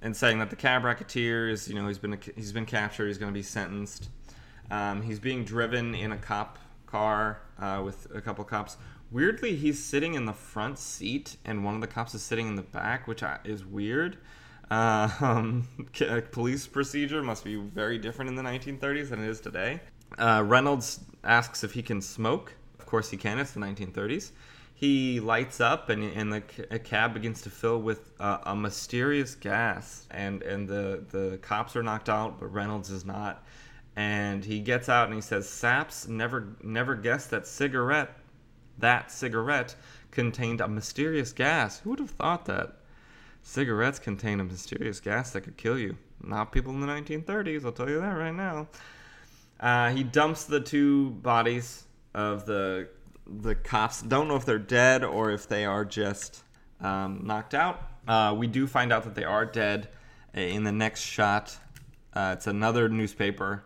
and 0.00 0.16
saying 0.16 0.38
that 0.38 0.50
the 0.50 0.56
cab 0.56 0.84
racketeer 0.84 1.50
is, 1.50 1.68
you 1.68 1.74
know, 1.74 1.88
he's 1.88 1.98
been 1.98 2.18
he's 2.36 2.52
been 2.52 2.66
captured. 2.66 3.08
He's 3.08 3.18
going 3.18 3.32
to 3.32 3.38
be 3.38 3.42
sentenced. 3.42 4.08
Um, 4.70 5.02
he's 5.02 5.18
being 5.18 5.44
driven 5.44 5.94
in 5.94 6.12
a 6.12 6.18
cop 6.18 6.58
car 6.90 7.40
uh, 7.58 7.82
with 7.84 8.08
a 8.14 8.20
couple 8.20 8.44
cops. 8.44 8.76
Weirdly, 9.10 9.56
he's 9.56 9.82
sitting 9.82 10.14
in 10.14 10.26
the 10.26 10.32
front 10.32 10.78
seat, 10.78 11.36
and 11.44 11.64
one 11.64 11.74
of 11.74 11.80
the 11.80 11.86
cops 11.86 12.14
is 12.14 12.22
sitting 12.22 12.48
in 12.48 12.56
the 12.56 12.62
back, 12.62 13.06
which 13.06 13.22
is 13.44 13.64
weird. 13.64 14.18
Uh, 14.70 15.08
um, 15.20 15.68
police 16.32 16.66
procedure 16.66 17.22
must 17.22 17.44
be 17.44 17.56
very 17.56 17.98
different 17.98 18.28
in 18.28 18.34
the 18.34 18.42
1930s 18.42 19.10
than 19.10 19.24
it 19.24 19.28
is 19.28 19.40
today. 19.40 19.80
Uh, 20.18 20.42
Reynolds 20.44 21.00
asks 21.24 21.64
if 21.64 21.72
he 21.72 21.82
can 21.82 22.00
smoke. 22.00 22.52
Of 22.78 22.86
course, 22.86 23.10
he 23.10 23.16
can. 23.16 23.38
It's 23.38 23.52
the 23.52 23.60
1930s. 23.60 24.32
He 24.74 25.18
lights 25.18 25.60
up, 25.60 25.88
and, 25.88 26.04
and 26.04 26.32
the 26.32 26.40
cab 26.40 27.12
begins 27.12 27.42
to 27.42 27.50
fill 27.50 27.80
with 27.80 28.12
uh, 28.20 28.38
a 28.44 28.54
mysterious 28.54 29.34
gas, 29.34 30.06
and 30.12 30.40
and 30.42 30.68
the 30.68 31.02
the 31.10 31.38
cops 31.42 31.74
are 31.74 31.82
knocked 31.82 32.08
out, 32.08 32.38
but 32.38 32.46
Reynolds 32.46 32.88
is 32.88 33.04
not 33.04 33.44
and 33.98 34.44
he 34.44 34.60
gets 34.60 34.88
out 34.88 35.06
and 35.06 35.14
he 35.14 35.20
says, 35.20 35.48
"Saps 35.48 36.06
never 36.06 36.54
never 36.62 36.94
guessed 36.94 37.30
that 37.30 37.48
cigarette, 37.48 38.16
that 38.78 39.10
cigarette 39.10 39.74
contained 40.12 40.60
a 40.60 40.68
mysterious 40.68 41.32
gas. 41.32 41.80
Who 41.80 41.90
would 41.90 41.98
have 41.98 42.10
thought 42.10 42.44
that? 42.44 42.76
Cigarettes 43.42 43.98
contain 43.98 44.38
a 44.38 44.44
mysterious 44.44 45.00
gas 45.00 45.32
that 45.32 45.40
could 45.40 45.56
kill 45.56 45.76
you. 45.76 45.96
Not 46.22 46.52
people 46.52 46.72
in 46.72 46.80
the 46.80 46.86
1930s. 46.86 47.64
I'll 47.64 47.72
tell 47.72 47.90
you 47.90 48.00
that 48.00 48.12
right 48.12 48.34
now." 48.34 48.68
Uh, 49.58 49.90
he 49.90 50.04
dumps 50.04 50.44
the 50.44 50.60
two 50.60 51.10
bodies 51.10 51.84
of 52.14 52.46
the 52.46 52.88
the 53.26 53.56
cops. 53.56 54.00
Don't 54.00 54.28
know 54.28 54.36
if 54.36 54.44
they're 54.44 54.60
dead 54.60 55.02
or 55.02 55.32
if 55.32 55.48
they 55.48 55.64
are 55.64 55.84
just 55.84 56.44
um, 56.80 57.22
knocked 57.24 57.52
out. 57.52 57.82
Uh, 58.06 58.32
we 58.38 58.46
do 58.46 58.68
find 58.68 58.92
out 58.92 59.02
that 59.02 59.16
they 59.16 59.24
are 59.24 59.44
dead 59.44 59.88
in 60.34 60.62
the 60.62 60.70
next 60.70 61.00
shot. 61.00 61.58
Uh, 62.14 62.34
it's 62.36 62.46
another 62.46 62.88
newspaper 62.88 63.64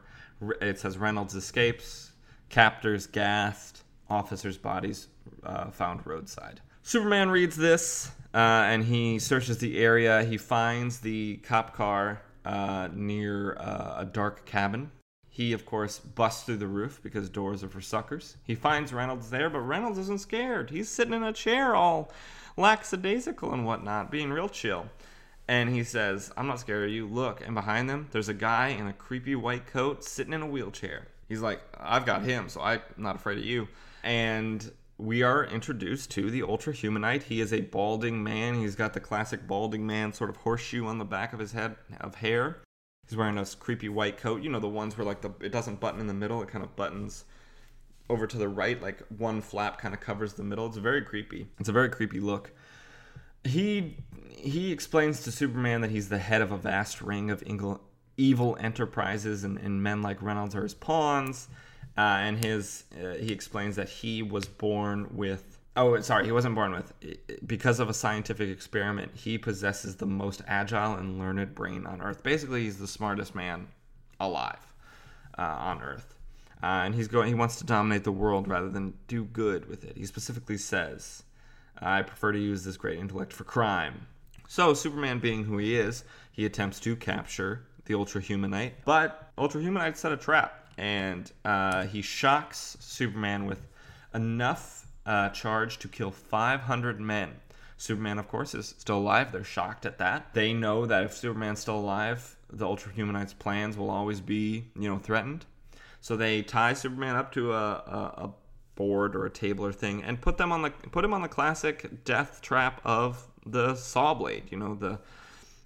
it 0.60 0.78
says 0.78 0.98
Reynolds 0.98 1.34
escapes, 1.34 2.12
captors 2.48 3.06
gassed, 3.06 3.82
officers' 4.08 4.58
bodies 4.58 5.08
uh, 5.44 5.70
found 5.70 6.06
roadside. 6.06 6.60
Superman 6.82 7.30
reads 7.30 7.56
this 7.56 8.10
uh, 8.34 8.38
and 8.66 8.84
he 8.84 9.18
searches 9.18 9.58
the 9.58 9.78
area. 9.78 10.24
He 10.24 10.36
finds 10.36 11.00
the 11.00 11.36
cop 11.38 11.74
car 11.74 12.22
uh, 12.44 12.88
near 12.92 13.56
uh, 13.56 13.96
a 13.98 14.04
dark 14.04 14.46
cabin. 14.46 14.90
He, 15.28 15.52
of 15.54 15.64
course, 15.64 15.98
busts 15.98 16.44
through 16.44 16.58
the 16.58 16.66
roof 16.66 17.00
because 17.02 17.30
doors 17.30 17.64
are 17.64 17.68
for 17.68 17.80
suckers. 17.80 18.36
He 18.44 18.54
finds 18.54 18.92
Reynolds 18.92 19.30
there, 19.30 19.48
but 19.48 19.60
Reynolds 19.60 19.96
isn't 19.98 20.20
scared. 20.20 20.70
He's 20.70 20.90
sitting 20.90 21.14
in 21.14 21.22
a 21.22 21.32
chair 21.32 21.74
all 21.74 22.12
lackadaisical 22.58 23.52
and 23.52 23.64
whatnot, 23.64 24.10
being 24.10 24.30
real 24.30 24.48
chill 24.48 24.86
and 25.48 25.68
he 25.68 25.84
says, 25.84 26.32
I'm 26.36 26.46
not 26.46 26.60
scared 26.60 26.88
of 26.88 26.94
you. 26.94 27.06
Look. 27.06 27.44
And 27.44 27.54
behind 27.54 27.88
them, 27.88 28.08
there's 28.12 28.28
a 28.28 28.34
guy 28.34 28.68
in 28.68 28.86
a 28.86 28.92
creepy 28.92 29.34
white 29.34 29.66
coat 29.66 30.04
sitting 30.04 30.32
in 30.32 30.42
a 30.42 30.46
wheelchair. 30.46 31.08
He's 31.28 31.40
like, 31.40 31.62
I've 31.78 32.06
got 32.06 32.22
him, 32.22 32.48
so 32.48 32.60
I'm 32.60 32.80
not 32.96 33.16
afraid 33.16 33.38
of 33.38 33.44
you. 33.44 33.68
And 34.02 34.70
we 34.98 35.22
are 35.22 35.44
introduced 35.44 36.10
to 36.12 36.30
the 36.30 36.42
Ultra 36.42 36.72
Humanite. 36.72 37.24
He 37.24 37.40
is 37.40 37.52
a 37.52 37.60
balding 37.60 38.22
man. 38.22 38.54
He's 38.54 38.76
got 38.76 38.92
the 38.92 39.00
classic 39.00 39.46
balding 39.46 39.86
man 39.86 40.12
sort 40.12 40.30
of 40.30 40.36
horseshoe 40.36 40.86
on 40.86 40.98
the 40.98 41.04
back 41.04 41.32
of 41.32 41.38
his 41.38 41.52
head 41.52 41.76
of 42.00 42.16
hair. 42.16 42.62
He's 43.08 43.16
wearing 43.16 43.34
this 43.34 43.54
creepy 43.54 43.88
white 43.88 44.18
coat. 44.18 44.42
You 44.42 44.50
know, 44.50 44.60
the 44.60 44.68
ones 44.68 44.96
where 44.96 45.04
like 45.04 45.22
the 45.22 45.30
it 45.40 45.50
doesn't 45.50 45.80
button 45.80 46.00
in 46.00 46.06
the 46.06 46.14
middle, 46.14 46.40
it 46.42 46.48
kind 46.48 46.64
of 46.64 46.76
buttons 46.76 47.24
over 48.08 48.26
to 48.26 48.38
the 48.38 48.48
right, 48.48 48.80
like 48.80 49.02
one 49.16 49.40
flap 49.40 49.78
kind 49.78 49.94
of 49.94 50.00
covers 50.00 50.34
the 50.34 50.44
middle. 50.44 50.66
It's 50.66 50.76
very 50.76 51.02
creepy. 51.02 51.48
It's 51.58 51.68
a 51.68 51.72
very 51.72 51.88
creepy 51.88 52.20
look. 52.20 52.52
He 53.44 53.96
he 54.42 54.72
explains 54.72 55.22
to 55.22 55.32
Superman 55.32 55.80
that 55.82 55.90
he's 55.90 56.08
the 56.08 56.18
head 56.18 56.42
of 56.42 56.50
a 56.50 56.56
vast 56.56 57.00
ring 57.00 57.30
of 57.30 57.42
evil 58.16 58.56
enterprises, 58.60 59.44
and, 59.44 59.58
and, 59.58 59.82
men 59.82 60.02
like 60.02 60.20
Reynolds 60.20 60.54
are 60.54 60.62
his 60.62 60.74
pawns. 60.74 61.48
Uh, 61.96 62.00
and 62.00 62.42
his 62.42 62.84
uh, 63.02 63.14
he 63.14 63.32
explains 63.32 63.76
that 63.76 63.88
he 63.88 64.22
was 64.22 64.46
born 64.46 65.14
with 65.14 65.58
oh 65.76 66.00
sorry 66.00 66.24
he 66.24 66.32
wasn't 66.32 66.54
born 66.54 66.72
with. 66.72 66.90
Because 67.46 67.80
of 67.80 67.90
a 67.90 67.94
scientific 67.94 68.48
experiment 68.48 69.12
he 69.14 69.36
possesses 69.36 69.96
the 69.96 70.06
most 70.06 70.40
agile 70.46 70.94
and 70.94 71.18
learned 71.18 71.54
brain 71.54 71.86
on 71.86 72.00
earth. 72.00 72.22
Basically 72.22 72.62
he's 72.62 72.78
the 72.78 72.88
smartest 72.88 73.34
man 73.34 73.68
alive 74.18 74.74
uh, 75.36 75.42
on 75.42 75.82
earth. 75.82 76.14
Uh, 76.62 76.82
and 76.86 76.94
he's 76.94 77.08
going 77.08 77.28
he 77.28 77.34
wants 77.34 77.56
to 77.56 77.64
dominate 77.64 78.04
the 78.04 78.12
world 78.12 78.48
rather 78.48 78.70
than 78.70 78.94
do 79.06 79.24
good 79.24 79.68
with 79.68 79.84
it. 79.84 79.94
He 79.96 80.06
specifically 80.06 80.56
says 80.56 81.24
i 81.78 82.00
prefer 82.00 82.32
to 82.32 82.38
use 82.38 82.64
this 82.64 82.76
great 82.76 82.98
intellect 82.98 83.32
for 83.32 83.44
crime 83.44 84.06
so, 84.52 84.74
Superman 84.74 85.18
being 85.18 85.44
who 85.44 85.56
he 85.56 85.76
is, 85.76 86.04
he 86.30 86.44
attempts 86.44 86.78
to 86.80 86.94
capture 86.94 87.64
the 87.86 87.94
Ultra 87.94 88.20
Humanite, 88.20 88.74
but 88.84 89.32
Ultra 89.38 89.62
Humanite 89.62 89.96
set 89.96 90.12
a 90.12 90.16
trap, 90.18 90.68
and 90.76 91.32
uh, 91.46 91.86
he 91.86 92.02
shocks 92.02 92.76
Superman 92.78 93.46
with 93.46 93.66
enough 94.12 94.86
uh, 95.06 95.30
charge 95.30 95.78
to 95.78 95.88
kill 95.88 96.10
500 96.10 97.00
men. 97.00 97.30
Superman, 97.78 98.18
of 98.18 98.28
course, 98.28 98.54
is 98.54 98.74
still 98.76 98.98
alive. 98.98 99.32
They're 99.32 99.42
shocked 99.42 99.86
at 99.86 99.96
that. 99.96 100.34
They 100.34 100.52
know 100.52 100.84
that 100.84 101.04
if 101.04 101.14
Superman's 101.14 101.60
still 101.60 101.78
alive, 101.78 102.36
the 102.52 102.66
Ultra 102.66 102.92
Humanite's 102.92 103.32
plans 103.32 103.78
will 103.78 103.88
always 103.88 104.20
be, 104.20 104.66
you 104.78 104.86
know, 104.86 104.98
threatened. 104.98 105.46
So 106.02 106.14
they 106.14 106.42
tie 106.42 106.74
Superman 106.74 107.16
up 107.16 107.32
to 107.32 107.54
a, 107.54 107.56
a, 107.56 108.14
a 108.24 108.34
board 108.74 109.16
or 109.16 109.24
a 109.24 109.30
table 109.30 109.64
or 109.64 109.72
thing 109.72 110.02
and 110.02 110.20
put 110.20 110.36
them 110.36 110.52
on 110.52 110.60
the 110.60 110.70
put 110.70 111.04
him 111.04 111.14
on 111.14 111.22
the 111.22 111.28
classic 111.28 112.04
death 112.04 112.40
trap 112.42 112.80
of 112.84 113.26
the 113.46 113.74
saw 113.74 114.14
blade, 114.14 114.44
you 114.50 114.58
know, 114.58 114.74
the 114.74 114.98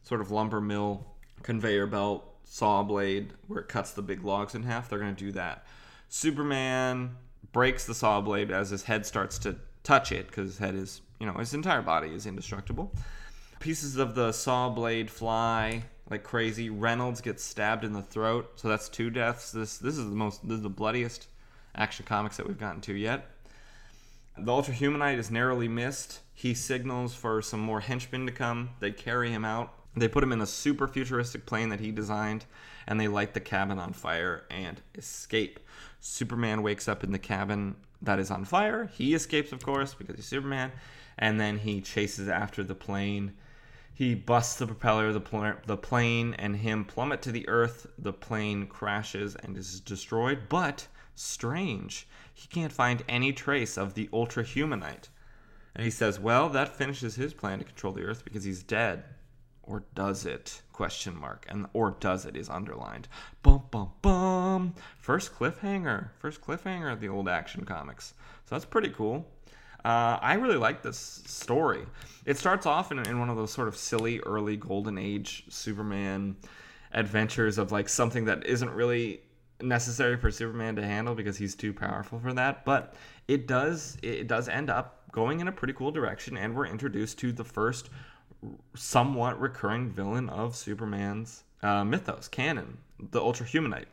sort 0.03 0.21
of 0.21 0.31
lumber 0.31 0.61
mill 0.61 1.07
conveyor 1.43 1.87
belt 1.87 2.25
saw 2.45 2.83
blade 2.83 3.33
where 3.49 3.61
it 3.61 3.69
cuts 3.69 3.93
the 3.93 4.03
big 4.03 4.25
logs 4.25 4.55
in 4.55 4.63
half. 4.63 4.89
They're 4.89 4.99
going 4.99 5.15
to 5.15 5.25
do 5.25 5.33
that. 5.33 5.67
Superman 6.09 7.17
breaks 7.53 7.87
the 7.87 7.95
saw 7.95 8.21
blade 8.21 8.51
as 8.51 8.71
his 8.71 8.85
head 8.85 9.05
starts 9.05 9.39
to 9.41 9.57
touch 9.83 10.13
it 10.13 10.29
because 10.29 10.51
his 10.51 10.59
head 10.59 10.75
is, 10.75 11.01
you 11.21 11.27
know, 11.27 11.35
his 11.35 11.55
entire 11.55 11.83
body 11.83 12.09
is 12.09 12.27
indestructible. 12.27 12.93
Pieces 13.61 13.97
of 13.97 14.15
the 14.15 14.33
saw 14.33 14.69
blade 14.69 15.11
fly 15.11 15.83
like 16.11 16.23
crazy. 16.23 16.71
Reynolds 16.71 17.21
gets 17.21 17.43
stabbed 17.43 17.85
in 17.85 17.93
the 17.93 18.03
throat, 18.03 18.53
so 18.57 18.69
that's 18.69 18.89
two 18.89 19.11
deaths. 19.11 19.51
This 19.51 19.79
this 19.79 19.97
is 19.97 20.05
the 20.05 20.17
most 20.17 20.47
this 20.47 20.57
is 20.57 20.63
the 20.63 20.69
bloodiest 20.69 21.29
action 21.75 22.05
comics 22.07 22.37
that 22.37 22.47
we've 22.47 22.59
gotten 22.59 22.81
to 22.83 22.95
yet. 22.95 23.31
The 24.39 24.53
Ultra 24.53 24.75
Humanite 24.75 25.19
is 25.19 25.31
narrowly 25.31 25.67
missed. 25.67 26.21
He 26.35 26.53
signals 26.53 27.15
for 27.15 27.41
some 27.41 27.61
more 27.61 27.81
henchmen 27.81 28.27
to 28.27 28.33
come. 28.33 28.71
They 28.81 28.91
carry 28.91 29.31
him 29.31 29.47
out. 29.47 29.73
They 29.97 30.09
put 30.09 30.23
him 30.23 30.33
in 30.33 30.43
a 30.43 30.47
super 30.47 30.87
futuristic 30.87 31.47
plane 31.47 31.71
that 31.71 31.81
he 31.81 31.91
designed, 31.91 32.45
and 32.87 33.01
they 33.01 33.09
light 33.09 33.33
the 33.33 33.41
cabin 33.41 33.79
on 33.79 33.95
fire 33.95 34.45
and 34.51 34.83
escape. 34.95 35.59
Superman 36.01 36.63
wakes 36.63 36.87
up 36.87 37.03
in 37.03 37.13
the 37.13 37.19
cabin 37.19 37.77
that 38.03 38.19
is 38.19 38.31
on 38.31 38.45
fire. 38.45 38.91
He 38.93 39.15
escapes, 39.15 39.53
of 39.53 39.65
course, 39.65 39.95
because 39.95 40.17
he's 40.17 40.27
Superman, 40.27 40.71
and 41.17 41.41
then 41.41 41.57
he 41.57 41.81
chases 41.81 42.29
after 42.29 42.63
the 42.63 42.75
plane. 42.75 43.33
He 43.95 44.15
busts 44.15 44.57
the 44.59 44.67
propeller, 44.67 45.15
the, 45.15 45.21
pl- 45.21 45.55
the 45.65 45.79
plane 45.79 46.35
and 46.35 46.57
him 46.57 46.85
plummet 46.85 47.23
to 47.23 47.33
the 47.33 47.49
earth. 47.49 47.87
The 47.99 48.13
plane 48.13 48.67
crashes 48.67 49.35
and 49.37 49.57
is 49.57 49.81
destroyed, 49.81 50.41
but 50.51 50.89
strange, 51.15 52.07
he 52.37 52.49
can't 52.49 52.71
find 52.71 53.03
any 53.09 53.33
trace 53.33 53.79
of 53.79 53.95
the 53.95 54.11
Ultra 54.13 54.45
Humanite. 54.45 55.09
And 55.75 55.85
he 55.85 55.91
says, 55.91 56.21
well, 56.21 56.51
that 56.51 56.77
finishes 56.77 57.15
his 57.15 57.33
plan 57.33 57.61
to 57.61 57.65
control 57.65 57.95
the 57.95 58.03
earth 58.03 58.25
because 58.25 58.45
he's 58.45 58.63
dead. 58.63 59.05
Or 59.63 59.85
does 59.95 60.27
it? 60.27 60.61
Question 60.71 61.19
mark. 61.19 61.47
And 61.49 61.67
or 61.73 61.97
does 61.99 62.27
it 62.27 62.37
is 62.37 62.51
underlined. 62.51 63.09
Bum 63.43 63.63
bum 63.71 63.91
bum. 64.03 64.75
First 64.99 65.35
cliffhanger. 65.35 66.11
First 66.19 66.43
cliffhanger 66.43 66.93
of 66.93 67.01
the 67.01 67.09
old 67.09 67.27
action 67.27 67.65
comics. 67.65 68.13
So 68.45 68.55
that's 68.55 68.67
pretty 68.67 68.91
cool. 68.91 69.27
Uh, 69.83 70.19
I 70.21 70.35
really 70.35 70.59
like 70.59 70.83
this 70.83 70.99
story. 70.99 71.87
It 72.27 72.37
starts 72.37 72.67
off 72.67 72.93
in, 72.93 72.99
in 72.99 73.19
one 73.19 73.31
of 73.31 73.37
those 73.37 73.51
sort 73.51 73.69
of 73.69 73.79
silly 73.79 74.21
early 74.21 74.59
golden 74.59 74.99
age 74.99 75.45
Superman 75.49 76.37
adventures 76.93 77.57
of 77.57 77.73
like 77.73 77.89
something 77.89 78.27
that 78.27 78.45
isn't 78.45 78.71
really 78.71 79.21
necessary 79.63 80.17
for 80.17 80.31
Superman 80.31 80.77
to 80.77 80.83
handle 80.83 81.15
because 81.15 81.37
he's 81.37 81.55
too 81.55 81.73
powerful 81.73 82.19
for 82.19 82.33
that. 82.35 82.65
But 82.65 82.95
it 83.29 83.47
does 83.47 83.97
it 84.03 84.27
does 84.27 84.49
end 84.49 84.71
up 84.71 85.11
going 85.13 85.41
in 85.41 85.49
a 85.49 85.53
pretty 85.53 85.73
cool 85.73 85.91
direction, 85.91 86.37
and 86.37 86.55
we're 86.55 86.67
introduced 86.67 87.19
to 87.21 87.33
the 87.33 87.45
first 87.45 87.91
somewhat 88.75 89.41
recurring 89.41 89.91
villain 89.91 90.29
of 90.29 90.55
Superman's 90.55 91.45
uh, 91.63 91.85
mythos 91.85 92.29
canon, 92.29 92.79
the 92.99 93.21
Ultra 93.21 93.47
Humanite. 93.47 93.87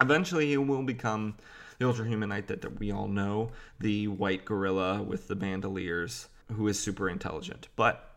Eventually, 0.00 0.48
he 0.48 0.56
will 0.56 0.82
become 0.82 1.36
the 1.78 1.86
Ultra 1.86 2.06
Humanite 2.06 2.46
that, 2.48 2.62
that 2.62 2.78
we 2.78 2.90
all 2.90 3.08
know, 3.08 3.50
the 3.80 4.08
white 4.08 4.44
gorilla 4.44 5.02
with 5.02 5.28
the 5.28 5.36
bandoliers, 5.36 6.28
who 6.52 6.66
is 6.68 6.78
super 6.78 7.08
intelligent, 7.08 7.68
but 7.76 8.16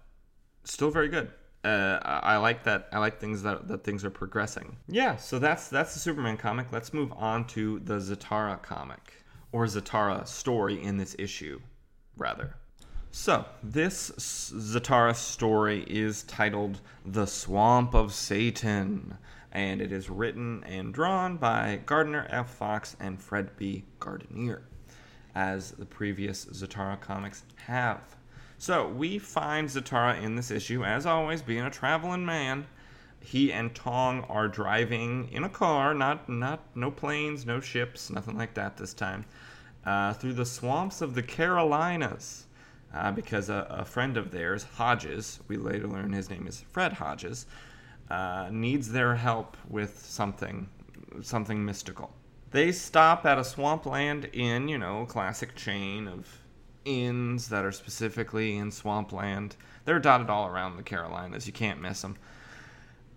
still 0.63 0.89
very 0.89 1.09
good. 1.09 1.31
Uh, 1.63 1.99
I 2.03 2.37
like 2.37 2.63
that. 2.63 2.89
I 2.91 2.97
like 2.97 3.19
things 3.19 3.43
that, 3.43 3.67
that 3.67 3.83
things 3.83 4.03
are 4.03 4.09
progressing. 4.09 4.77
Yeah, 4.87 5.17
so 5.17 5.37
that's 5.37 5.67
that's 5.67 5.93
the 5.93 5.99
Superman 5.99 6.37
comic. 6.37 6.71
Let's 6.71 6.91
move 6.91 7.11
on 7.13 7.45
to 7.47 7.79
the 7.79 7.99
Zatara 7.99 8.61
comic 8.61 9.13
or 9.51 9.65
Zatara 9.65 10.27
story 10.27 10.81
in 10.81 10.97
this 10.97 11.15
issue, 11.19 11.59
rather. 12.17 12.55
So, 13.11 13.45
this 13.61 14.11
Zatara 14.11 15.13
story 15.13 15.83
is 15.87 16.23
titled 16.23 16.79
The 17.05 17.25
Swamp 17.25 17.93
of 17.93 18.13
Satan, 18.13 19.17
and 19.51 19.81
it 19.81 19.91
is 19.91 20.09
written 20.09 20.63
and 20.63 20.93
drawn 20.93 21.35
by 21.35 21.81
Gardner 21.85 22.25
F. 22.29 22.49
Fox 22.49 22.95
and 23.01 23.21
Fred 23.21 23.57
B. 23.57 23.83
Gardner, 23.99 24.63
as 25.35 25.71
the 25.71 25.85
previous 25.85 26.45
Zatara 26.45 26.99
comics 27.01 27.43
have. 27.65 28.15
So, 28.61 28.87
we 28.87 29.17
find 29.17 29.67
Zatara 29.67 30.21
in 30.21 30.35
this 30.35 30.51
issue, 30.51 30.85
as 30.85 31.07
always, 31.07 31.41
being 31.41 31.63
a 31.63 31.71
traveling 31.71 32.23
man. 32.27 32.67
He 33.19 33.51
and 33.51 33.73
Tong 33.73 34.23
are 34.25 34.47
driving 34.47 35.29
in 35.31 35.43
a 35.43 35.49
car, 35.49 35.95
not 35.95 36.29
not 36.29 36.59
no 36.75 36.91
planes, 36.91 37.43
no 37.43 37.59
ships, 37.59 38.11
nothing 38.11 38.37
like 38.37 38.53
that 38.53 38.77
this 38.77 38.93
time, 38.93 39.25
uh, 39.83 40.13
through 40.13 40.33
the 40.33 40.45
swamps 40.45 41.01
of 41.01 41.15
the 41.15 41.23
Carolinas 41.23 42.45
uh, 42.93 43.11
because 43.11 43.49
a, 43.49 43.65
a, 43.67 43.83
friend 43.83 44.15
of 44.15 44.29
theirs, 44.29 44.63
Hodges, 44.75 45.39
we 45.47 45.57
later 45.57 45.87
learn 45.87 46.13
his 46.13 46.29
name 46.29 46.45
is 46.45 46.61
Fred 46.71 46.93
Hodges, 46.93 47.47
uh, 48.11 48.49
needs 48.51 48.91
their 48.91 49.15
help 49.15 49.57
with 49.69 50.05
something, 50.05 50.69
something 51.23 51.65
mystical. 51.65 52.13
They 52.51 52.71
stop 52.73 53.25
at 53.25 53.39
a 53.39 53.43
swampland 53.43 54.29
inn, 54.33 54.67
you 54.67 54.77
know, 54.77 55.07
classic 55.07 55.55
chain 55.55 56.07
of 56.07 56.40
inns 56.85 57.49
that 57.49 57.65
are 57.65 57.71
specifically 57.71 58.57
in 58.57 58.71
swampland. 58.71 59.55
They're 59.85 59.99
dotted 59.99 60.29
all 60.29 60.47
around 60.47 60.77
the 60.77 60.83
Carolinas. 60.83 61.47
You 61.47 61.53
can't 61.53 61.81
miss 61.81 62.01
them. 62.01 62.15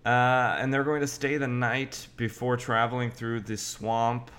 Uh, 0.05 0.57
and 0.59 0.73
they're 0.73 0.83
going 0.83 1.01
to 1.01 1.07
stay 1.07 1.37
the 1.37 1.47
night 1.47 2.07
before 2.15 2.57
traveling 2.57 3.09
through 3.09 3.41
the 3.41 3.57
swamp 3.57 4.29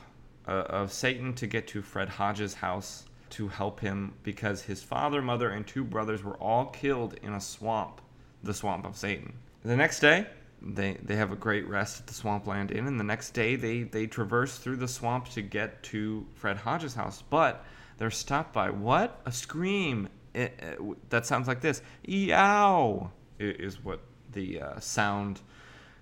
uh, 0.47 0.51
of 0.51 0.93
Satan 0.93 1.35
to 1.35 1.47
get 1.47 1.67
to 1.69 1.83
Fred 1.83 2.09
Hodges' 2.09 2.55
house 2.55 3.05
to 3.31 3.49
help 3.49 3.81
him 3.81 4.15
because 4.23 4.63
his 4.63 4.83
father, 4.83 5.21
mother, 5.21 5.51
and 5.51 5.67
two 5.67 5.83
brothers 5.83 6.23
were 6.23 6.37
all 6.37 6.67
killed 6.67 7.15
in 7.23 7.35
a 7.35 7.41
swamp, 7.41 8.01
the 8.45 8.55
swamp 8.55 8.87
of 8.87 8.97
Satan. 8.97 9.33
The 9.65 9.77
next 9.77 9.99
day, 9.99 10.27
they, 10.63 10.95
they 11.03 11.17
have 11.17 11.33
a 11.33 11.37
great 11.37 11.69
rest 11.69 12.01
at 12.01 12.07
the 12.07 12.15
Swampland 12.15 12.71
Inn, 12.71 12.87
and 12.87 12.99
the 12.99 13.05
next 13.05 13.31
day 13.31 13.57
they, 13.57 13.83
they 13.83 14.07
traverse 14.07 14.59
through 14.59 14.77
the 14.77 14.89
swamp 14.89 15.29
to 15.31 15.43
get 15.43 15.83
to 15.85 16.25
Fred 16.35 16.57
Hodges' 16.57 16.95
house. 16.95 17.23
But 17.29 17.65
they're 17.99 18.11
stopped 18.11 18.53
by 18.53 18.71
what? 18.71 19.21
A 19.27 19.33
scream 19.33 20.09
it, 20.35 20.55
it, 20.59 21.11
that 21.11 21.25
sounds 21.27 21.49
like 21.49 21.61
this. 21.61 21.83
Eow! 22.07 23.11
Is 23.39 23.83
what 23.83 24.01
the 24.33 24.61
uh, 24.61 24.81
sound 24.81 25.41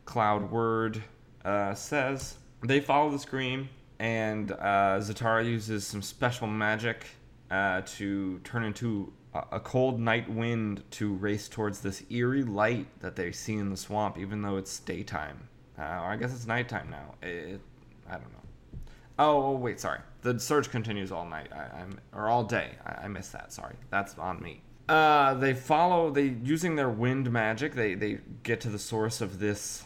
cloud 0.04 0.50
word 0.50 1.02
uh, 1.44 1.74
says. 1.74 2.37
They 2.62 2.80
follow 2.80 3.11
the 3.11 3.18
scream 3.18 3.68
and 3.98 4.52
uh, 4.52 4.98
Zatara 4.98 5.44
uses 5.44 5.87
some 5.87 6.02
special 6.02 6.46
magic 6.46 7.07
uh, 7.50 7.83
to 7.87 8.38
turn 8.40 8.64
into 8.64 9.12
a, 9.50 9.61
cold 9.61 10.00
night 10.00 10.28
wind 10.30 10.83
to 10.92 11.12
race 11.14 11.48
towards 11.48 11.80
this 11.80 12.04
eerie 12.11 12.44
light 12.44 12.87
that 13.00 13.16
they 13.16 13.33
see 13.33 13.54
in 13.54 13.70
the 13.70 13.76
swamp, 13.76 14.18
even 14.18 14.42
though 14.42 14.57
it's 14.57 14.78
daytime. 14.80 15.48
Uh, 15.78 15.83
or 15.83 16.12
I 16.12 16.16
guess 16.16 16.33
it's 16.33 16.46
nighttime 16.46 16.88
now. 16.90 17.14
It, 17.22 17.61
I 18.09 18.12
don't 18.12 18.33
know. 18.33 18.80
Oh, 19.18 19.46
oh, 19.46 19.52
wait, 19.52 19.80
sorry. 19.80 20.00
The 20.24 20.40
search 20.40 20.70
continues 20.70 21.12
all 21.12 21.26
night. 21.26 21.50
I, 21.52 21.82
am 21.82 22.00
or 22.14 22.28
all 22.28 22.44
day. 22.44 22.70
I, 22.87 23.04
I 23.04 23.08
that. 23.08 23.52
Sorry, 23.52 23.74
that's 23.90 24.18
on 24.18 24.40
me. 24.42 24.62
Uh, 24.88 25.34
they 25.34 25.52
follow. 25.52 26.10
They 26.10 26.37
using 26.42 26.76
their 26.76 26.88
wind 26.88 27.30
magic. 27.30 27.74
They 27.74 27.94
they 27.94 28.20
get 28.42 28.58
to 28.62 28.70
the 28.70 28.78
source 28.78 29.20
of 29.20 29.38
this 29.38 29.84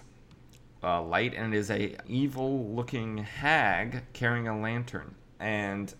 uh, 0.84 1.02
light, 1.02 1.34
and 1.34 1.52
it 1.52 1.58
is 1.58 1.72
a 1.72 1.96
evil-looking 2.06 3.18
hag 3.18 4.04
carrying 4.12 4.46
a 4.46 4.56
lantern. 4.56 5.12
And 5.40 5.92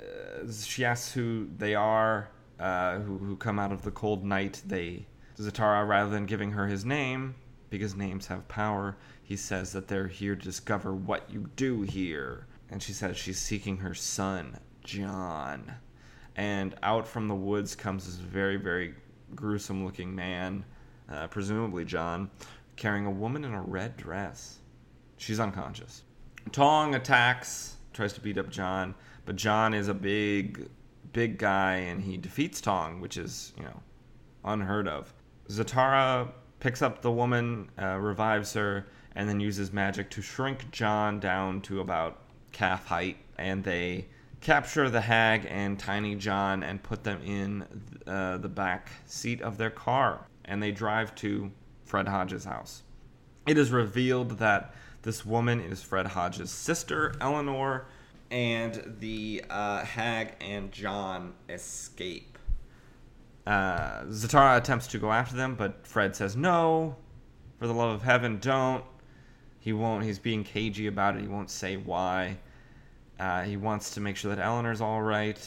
uh, 0.00 0.52
she 0.52 0.84
asks 0.84 1.12
who 1.12 1.48
they 1.58 1.74
are, 1.74 2.28
uh, 2.60 3.00
who, 3.00 3.18
who 3.18 3.34
come 3.34 3.58
out 3.58 3.72
of 3.72 3.82
the 3.82 3.90
cold 3.90 4.24
night. 4.24 4.62
They 4.64 5.06
Zatara, 5.40 5.88
rather 5.88 6.10
than 6.10 6.26
giving 6.26 6.52
her 6.52 6.68
his 6.68 6.84
name, 6.84 7.34
because 7.68 7.96
names 7.96 8.28
have 8.28 8.46
power, 8.46 8.96
he 9.24 9.34
says 9.34 9.72
that 9.72 9.88
they're 9.88 10.06
here 10.06 10.36
to 10.36 10.42
discover 10.44 10.94
what 10.94 11.28
you 11.28 11.50
do 11.56 11.82
here. 11.82 12.46
And 12.72 12.82
she 12.82 12.94
says 12.94 13.18
she's 13.18 13.38
seeking 13.38 13.76
her 13.76 13.92
son, 13.92 14.58
John. 14.82 15.74
And 16.36 16.74
out 16.82 17.06
from 17.06 17.28
the 17.28 17.34
woods 17.34 17.76
comes 17.76 18.06
this 18.06 18.14
very, 18.14 18.56
very 18.56 18.94
gruesome 19.34 19.84
looking 19.84 20.14
man, 20.14 20.64
uh, 21.10 21.26
presumably 21.26 21.84
John, 21.84 22.30
carrying 22.76 23.04
a 23.04 23.10
woman 23.10 23.44
in 23.44 23.52
a 23.52 23.60
red 23.60 23.98
dress. 23.98 24.58
She's 25.18 25.38
unconscious. 25.38 26.04
Tong 26.50 26.94
attacks, 26.94 27.76
tries 27.92 28.14
to 28.14 28.22
beat 28.22 28.38
up 28.38 28.48
John, 28.48 28.94
but 29.26 29.36
John 29.36 29.74
is 29.74 29.88
a 29.88 29.94
big, 29.94 30.66
big 31.12 31.36
guy 31.36 31.74
and 31.74 32.00
he 32.00 32.16
defeats 32.16 32.62
Tong, 32.62 33.02
which 33.02 33.18
is, 33.18 33.52
you 33.58 33.64
know, 33.64 33.82
unheard 34.46 34.88
of. 34.88 35.12
Zatara 35.50 36.32
picks 36.58 36.80
up 36.80 37.02
the 37.02 37.12
woman, 37.12 37.70
uh, 37.78 37.98
revives 37.98 38.54
her, 38.54 38.86
and 39.14 39.28
then 39.28 39.40
uses 39.40 39.74
magic 39.74 40.08
to 40.08 40.22
shrink 40.22 40.70
John 40.70 41.20
down 41.20 41.60
to 41.62 41.80
about 41.80 42.21
calf 42.52 42.86
height. 42.86 43.16
And 43.38 43.64
they 43.64 44.06
capture 44.40 44.90
the 44.90 45.00
hag 45.00 45.46
and 45.48 45.78
Tiny 45.78 46.14
John 46.14 46.62
and 46.62 46.82
put 46.82 47.04
them 47.04 47.20
in 47.24 47.64
uh, 48.06 48.38
the 48.38 48.48
back 48.48 48.90
seat 49.06 49.40
of 49.42 49.58
their 49.58 49.70
car. 49.70 50.26
And 50.44 50.62
they 50.62 50.70
drive 50.70 51.14
to 51.16 51.50
Fred 51.84 52.08
Hodges' 52.08 52.44
house. 52.44 52.82
It 53.46 53.58
is 53.58 53.70
revealed 53.70 54.38
that 54.38 54.74
this 55.02 55.26
woman 55.26 55.60
is 55.60 55.82
Fred 55.82 56.06
Hodges' 56.06 56.50
sister, 56.50 57.14
Eleanor, 57.20 57.86
and 58.30 58.96
the 59.00 59.44
uh, 59.50 59.84
hag 59.84 60.34
and 60.40 60.72
John 60.72 61.34
escape. 61.48 62.38
Uh, 63.46 64.04
Zatara 64.04 64.56
attempts 64.56 64.86
to 64.88 64.98
go 64.98 65.12
after 65.12 65.36
them, 65.36 65.56
but 65.56 65.86
Fred 65.86 66.14
says, 66.14 66.36
No, 66.36 66.96
for 67.58 67.66
the 67.66 67.74
love 67.74 67.90
of 67.90 68.02
heaven, 68.02 68.38
don't. 68.38 68.84
He 69.62 69.72
won't. 69.72 70.04
He's 70.04 70.18
being 70.18 70.44
cagey 70.44 70.88
about 70.88 71.16
it. 71.16 71.22
He 71.22 71.28
won't 71.28 71.50
say 71.50 71.76
why. 71.76 72.36
Uh, 73.18 73.42
he 73.42 73.56
wants 73.56 73.94
to 73.94 74.00
make 74.00 74.16
sure 74.16 74.34
that 74.34 74.44
Eleanor's 74.44 74.80
all 74.80 75.00
right. 75.00 75.38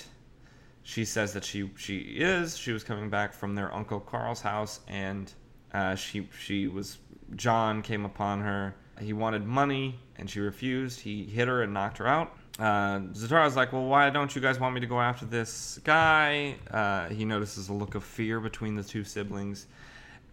She 0.84 1.06
says 1.06 1.34
that 1.34 1.43
she 1.43 1.69
she 1.75 1.97
is. 1.99 2.58
She 2.58 2.71
was 2.71 2.84
coming 2.84 3.10
back 3.10 3.34
from 3.34 3.56
their 3.56 3.73
uncle 3.73 3.99
Carl's 3.99 4.41
house, 4.41 4.80
and 4.88 5.32
uh, 5.73 5.95
she 5.95 6.30
she 6.39 6.67
was 6.67 6.97
John 7.36 7.82
came 7.82 8.06
upon 8.06 8.41
her. 8.41 8.75
He 8.99 9.13
wanted 9.13 9.45
money 9.45 9.99
and 10.17 10.30
she 10.30 10.39
refused. 10.39 10.99
He 10.99 11.25
hit 11.25 11.47
her 11.47 11.63
and 11.63 11.73
knocked 11.73 11.97
her 11.97 12.08
out. 12.08 12.38
Uh, 12.58 12.99
Zatara's 13.12 13.56
like, 13.56 13.73
well, 13.73 13.86
why 13.86 14.10
don't 14.10 14.34
you 14.34 14.41
guys 14.41 14.60
want 14.60 14.73
me 14.73 14.80
to 14.80 14.88
go 14.88 15.01
after 15.01 15.25
this 15.25 15.80
guy? 15.84 16.56
Uh, 16.71 17.10
he 17.10 17.25
notices 17.25 17.67
a 17.67 17.73
look 17.73 17.95
of 17.95 18.04
fear 18.04 18.39
between 18.39 18.75
the 18.75 18.84
two 18.84 19.04
siblings, 19.04 19.67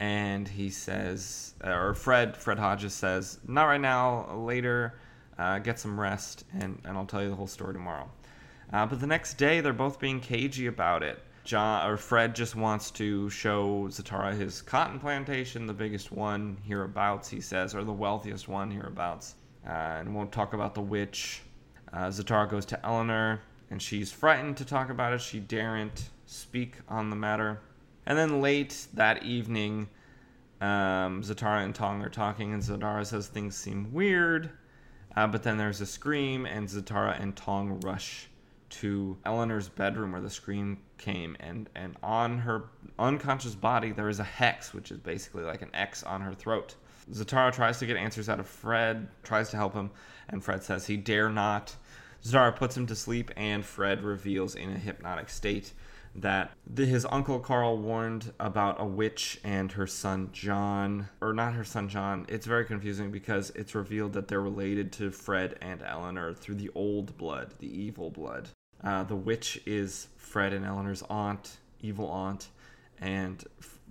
and 0.02 0.48
he 0.48 0.68
says, 0.68 1.54
or 1.62 1.94
Fred, 1.94 2.36
Fred 2.36 2.58
Hodges 2.58 2.92
says, 2.92 3.38
not 3.46 3.66
right 3.66 3.80
now, 3.80 4.34
later. 4.34 4.94
Uh, 5.38 5.60
get 5.60 5.78
some 5.78 5.98
rest, 5.98 6.44
and, 6.58 6.80
and 6.84 6.98
I'll 6.98 7.06
tell 7.06 7.22
you 7.22 7.28
the 7.28 7.36
whole 7.36 7.46
story 7.46 7.72
tomorrow. 7.72 8.10
Uh, 8.72 8.84
but 8.84 8.98
the 8.98 9.06
next 9.06 9.34
day, 9.34 9.60
they're 9.60 9.72
both 9.72 10.00
being 10.00 10.18
cagey 10.18 10.66
about 10.66 11.04
it. 11.04 11.22
John 11.44 11.88
or 11.88 11.96
Fred 11.96 12.34
just 12.34 12.56
wants 12.56 12.90
to 12.92 13.30
show 13.30 13.86
Zatara 13.90 14.36
his 14.36 14.60
cotton 14.60 14.98
plantation, 14.98 15.68
the 15.68 15.72
biggest 15.72 16.10
one 16.10 16.56
hereabouts, 16.64 17.28
he 17.28 17.40
says, 17.40 17.72
or 17.72 17.84
the 17.84 17.92
wealthiest 17.92 18.48
one 18.48 18.72
hereabouts, 18.72 19.36
uh, 19.64 19.70
and 20.00 20.12
won't 20.12 20.32
talk 20.32 20.52
about 20.52 20.74
the 20.74 20.80
witch. 20.80 21.42
Uh, 21.92 22.08
Zatara 22.08 22.50
goes 22.50 22.66
to 22.66 22.84
Eleanor, 22.84 23.40
and 23.70 23.80
she's 23.80 24.10
frightened 24.10 24.56
to 24.56 24.64
talk 24.64 24.90
about 24.90 25.12
it. 25.12 25.20
She 25.20 25.38
daren't 25.38 26.10
speak 26.26 26.74
on 26.88 27.08
the 27.08 27.16
matter. 27.16 27.60
And 28.06 28.18
then 28.18 28.40
late 28.40 28.86
that 28.94 29.22
evening, 29.22 29.88
um, 30.60 31.22
Zatara 31.22 31.64
and 31.64 31.74
Tong 31.74 32.02
are 32.02 32.08
talking, 32.08 32.52
and 32.52 32.62
Zatara 32.62 33.06
says 33.06 33.28
things 33.28 33.56
seem 33.56 33.92
weird. 33.92 34.50
Uh, 35.16 35.26
but 35.26 35.42
then 35.42 35.58
there's 35.58 35.80
a 35.80 35.86
scream, 35.86 36.46
and 36.46 36.68
Zatara 36.68 37.20
and 37.20 37.36
Tong 37.36 37.80
rush 37.80 38.28
to 38.70 39.18
Eleanor's 39.26 39.68
bedroom 39.68 40.12
where 40.12 40.20
the 40.22 40.30
scream 40.30 40.78
came, 40.96 41.36
and 41.40 41.68
and 41.74 41.96
on 42.02 42.38
her 42.38 42.64
unconscious 42.98 43.54
body 43.54 43.92
there 43.92 44.08
is 44.08 44.18
a 44.18 44.24
hex, 44.24 44.72
which 44.72 44.90
is 44.90 44.98
basically 44.98 45.42
like 45.42 45.62
an 45.62 45.70
X 45.74 46.02
on 46.02 46.22
her 46.22 46.32
throat. 46.32 46.74
Zatara 47.12 47.52
tries 47.52 47.78
to 47.80 47.86
get 47.86 47.96
answers 47.96 48.28
out 48.28 48.40
of 48.40 48.48
Fred, 48.48 49.08
tries 49.22 49.50
to 49.50 49.56
help 49.56 49.74
him, 49.74 49.90
and 50.28 50.42
Fred 50.42 50.62
says 50.62 50.86
he 50.86 50.96
dare 50.96 51.28
not. 51.28 51.76
Zatara 52.24 52.54
puts 52.54 52.76
him 52.76 52.86
to 52.86 52.96
sleep, 52.96 53.30
and 53.36 53.64
Fred 53.64 54.02
reveals 54.02 54.54
in 54.54 54.70
a 54.70 54.78
hypnotic 54.78 55.28
state 55.28 55.72
that 56.14 56.52
the, 56.66 56.84
his 56.84 57.06
uncle 57.10 57.38
Carl 57.38 57.78
warned 57.78 58.32
about 58.38 58.80
a 58.80 58.84
witch 58.84 59.40
and 59.44 59.72
her 59.72 59.86
son 59.86 60.30
John, 60.32 61.08
or 61.20 61.32
not 61.32 61.54
her 61.54 61.64
son 61.64 61.88
John. 61.88 62.26
It's 62.28 62.46
very 62.46 62.64
confusing 62.64 63.10
because 63.10 63.50
it's 63.50 63.74
revealed 63.74 64.12
that 64.12 64.28
they're 64.28 64.40
related 64.40 64.92
to 64.92 65.10
Fred 65.10 65.58
and 65.62 65.82
Eleanor 65.82 66.34
through 66.34 66.56
the 66.56 66.70
old 66.74 67.16
blood, 67.16 67.54
the 67.58 67.66
evil 67.66 68.10
blood. 68.10 68.48
Uh, 68.82 69.04
the 69.04 69.16
witch 69.16 69.60
is 69.64 70.08
Fred 70.16 70.52
and 70.52 70.66
Eleanor's 70.66 71.02
aunt, 71.08 71.58
evil 71.80 72.08
aunt, 72.08 72.48
and 73.00 73.44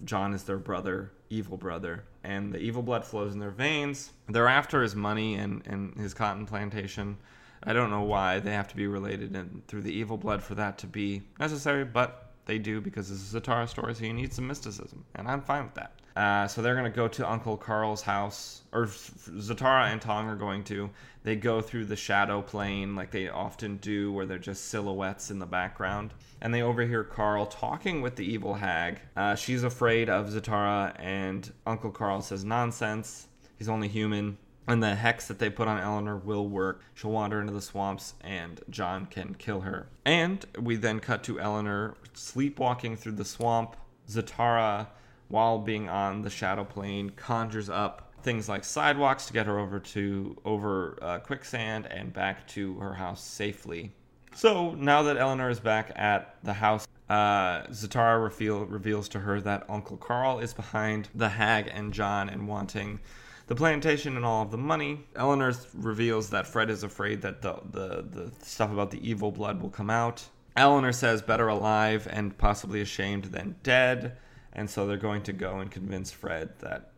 John 0.05 0.33
is 0.33 0.43
their 0.43 0.57
brother, 0.57 1.11
evil 1.29 1.57
brother. 1.57 2.03
And 2.23 2.53
the 2.53 2.59
evil 2.59 2.83
blood 2.83 3.03
flows 3.03 3.33
in 3.33 3.39
their 3.39 3.51
veins. 3.51 4.11
They're 4.27 4.47
after 4.47 4.83
his 4.83 4.95
money 4.95 5.35
and, 5.35 5.63
and 5.65 5.95
his 5.95 6.13
cotton 6.13 6.45
plantation. 6.45 7.17
I 7.63 7.73
don't 7.73 7.91
know 7.91 8.03
why 8.03 8.39
they 8.39 8.53
have 8.53 8.67
to 8.69 8.75
be 8.75 8.87
related 8.87 9.35
and 9.35 9.65
through 9.67 9.81
the 9.81 9.93
evil 9.93 10.17
blood 10.17 10.41
for 10.41 10.55
that 10.55 10.77
to 10.79 10.87
be 10.87 11.21
necessary, 11.39 11.85
but 11.85 12.31
they 12.45 12.57
do 12.57 12.81
because 12.81 13.09
this 13.09 13.19
is 13.19 13.33
Zatara 13.33 13.67
story, 13.69 13.93
so 13.93 14.03
you 14.03 14.13
need 14.13 14.33
some 14.33 14.47
mysticism, 14.47 15.05
and 15.15 15.27
I'm 15.27 15.41
fine 15.41 15.65
with 15.65 15.75
that. 15.75 15.93
Uh, 16.15 16.47
so 16.47 16.61
they're 16.61 16.75
going 16.75 16.91
to 16.91 16.95
go 16.95 17.07
to 17.07 17.29
Uncle 17.29 17.55
Carl's 17.55 18.01
house, 18.01 18.63
or 18.73 18.85
Zatara 18.85 19.91
and 19.91 20.01
Tong 20.01 20.27
are 20.27 20.35
going 20.35 20.63
to. 20.65 20.89
They 21.23 21.35
go 21.35 21.61
through 21.61 21.85
the 21.85 21.95
shadow 21.95 22.41
plane 22.41 22.95
like 22.95 23.11
they 23.11 23.29
often 23.29 23.77
do, 23.77 24.11
where 24.11 24.25
they're 24.25 24.37
just 24.37 24.65
silhouettes 24.65 25.31
in 25.31 25.39
the 25.39 25.45
background. 25.45 26.13
And 26.41 26.53
they 26.53 26.63
overhear 26.63 27.03
Carl 27.03 27.45
talking 27.45 28.01
with 28.01 28.15
the 28.15 28.25
evil 28.25 28.55
hag. 28.55 28.99
Uh, 29.15 29.35
she's 29.35 29.63
afraid 29.63 30.09
of 30.09 30.29
Zatara, 30.29 30.93
and 30.99 31.49
Uncle 31.65 31.91
Carl 31.91 32.21
says, 32.21 32.43
Nonsense. 32.43 33.27
He's 33.57 33.69
only 33.69 33.87
human. 33.87 34.37
And 34.67 34.81
the 34.81 34.95
hex 34.95 35.27
that 35.27 35.39
they 35.39 35.49
put 35.49 35.67
on 35.67 35.79
Eleanor 35.79 36.17
will 36.17 36.47
work. 36.47 36.81
She'll 36.93 37.11
wander 37.11 37.41
into 37.41 37.51
the 37.51 37.61
swamps, 37.61 38.13
and 38.21 38.61
John 38.69 39.05
can 39.07 39.35
kill 39.35 39.61
her. 39.61 39.87
And 40.05 40.45
we 40.59 40.75
then 40.75 40.99
cut 40.99 41.23
to 41.23 41.39
Eleanor 41.39 41.95
sleepwalking 42.13 42.95
through 42.95 43.13
the 43.13 43.25
swamp. 43.25 43.75
Zatara 44.09 44.87
while 45.31 45.57
being 45.57 45.89
on 45.89 46.21
the 46.21 46.29
shadow 46.29 46.63
plane, 46.63 47.09
conjures 47.11 47.69
up 47.69 48.11
things 48.21 48.47
like 48.47 48.63
sidewalks 48.63 49.25
to 49.25 49.33
get 49.33 49.47
her 49.47 49.57
over 49.57 49.79
to 49.79 50.37
over 50.45 50.99
uh, 51.01 51.17
quicksand 51.19 51.87
and 51.87 52.13
back 52.13 52.47
to 52.47 52.77
her 52.79 52.93
house 52.93 53.23
safely. 53.23 53.91
So 54.35 54.75
now 54.75 55.01
that 55.03 55.17
Eleanor 55.17 55.49
is 55.49 55.59
back 55.59 55.91
at 55.95 56.35
the 56.43 56.53
house, 56.53 56.87
uh, 57.09 57.63
Zatara 57.67 58.21
reveal, 58.21 58.65
reveals 58.65 59.09
to 59.09 59.19
her 59.19 59.41
that 59.41 59.65
Uncle 59.69 59.97
Carl 59.97 60.39
is 60.39 60.53
behind 60.53 61.09
the 61.15 61.29
hag 61.29 61.69
and 61.73 61.93
John 61.93 62.29
and 62.29 62.47
wanting 62.47 62.99
the 63.51 63.55
plantation 63.55 64.15
and 64.15 64.23
all 64.23 64.43
of 64.43 64.49
the 64.49 64.57
money. 64.57 65.05
Eleanor 65.13 65.51
reveals 65.73 66.29
that 66.29 66.47
Fred 66.47 66.69
is 66.69 66.83
afraid 66.83 67.21
that 67.23 67.41
the, 67.41 67.59
the, 67.69 68.01
the 68.09 68.31
stuff 68.45 68.71
about 68.71 68.91
the 68.91 69.09
evil 69.09 69.29
blood 69.29 69.61
will 69.61 69.69
come 69.69 69.89
out. 69.89 70.23
Eleanor 70.55 70.93
says 70.93 71.21
better 71.21 71.49
alive 71.49 72.07
and 72.09 72.37
possibly 72.37 72.79
ashamed 72.79 73.25
than 73.25 73.57
dead. 73.61 74.15
And 74.53 74.69
so 74.69 74.87
they're 74.87 74.95
going 74.95 75.23
to 75.23 75.33
go 75.33 75.59
and 75.59 75.69
convince 75.69 76.13
Fred 76.13 76.57
that 76.59 76.93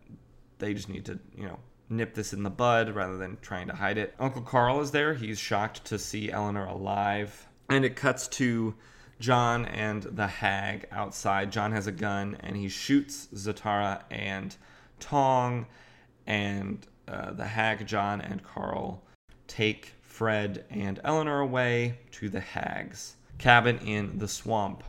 they 0.60 0.76
just 0.76 0.90
need 0.90 1.06
to, 1.06 1.18
you 1.36 1.48
know, 1.48 1.58
nip 1.90 2.14
this 2.14 2.34
in 2.34 2.44
the 2.44 2.52
bud 2.52 2.94
rather 2.94 3.18
than 3.18 3.40
trying 3.42 3.66
to 3.70 3.74
hide 3.74 3.98
it. 3.98 4.14
Uncle 4.20 4.44
Carl 4.44 4.80
is 4.80 4.92
there. 4.92 5.16
He's 5.16 5.40
shocked 5.40 5.84
to 5.86 5.98
see 5.98 6.32
Eleanor 6.32 6.68
alive. 6.68 7.48
And 7.68 7.84
it 7.84 7.96
cuts 7.96 8.28
to 8.28 8.76
John 9.20 9.66
and 9.66 10.04
the 10.04 10.28
hag 10.28 10.86
outside. 10.92 11.52
John 11.52 11.72
has 11.72 11.88
a 11.88 11.92
gun 11.92 12.38
and 12.42 12.56
he 12.56 12.70
shoots 12.70 13.28
Zatara 13.34 14.04
and 14.12 14.56
Tong. 15.00 15.66
And 16.28 16.86
uh, 17.08 17.32
the 17.34 17.46
hag, 17.46 17.86
John, 17.86 18.22
and 18.22 18.44
Carl 18.44 19.04
take 19.48 19.94
Fred 20.02 20.66
and 20.70 21.00
Eleanor 21.04 21.40
away 21.40 21.98
to 22.12 22.30
the 22.30 22.40
hag's 22.40 23.16
cabin 23.38 23.80
in 23.80 24.18
the 24.18 24.28
swamp. 24.28 24.84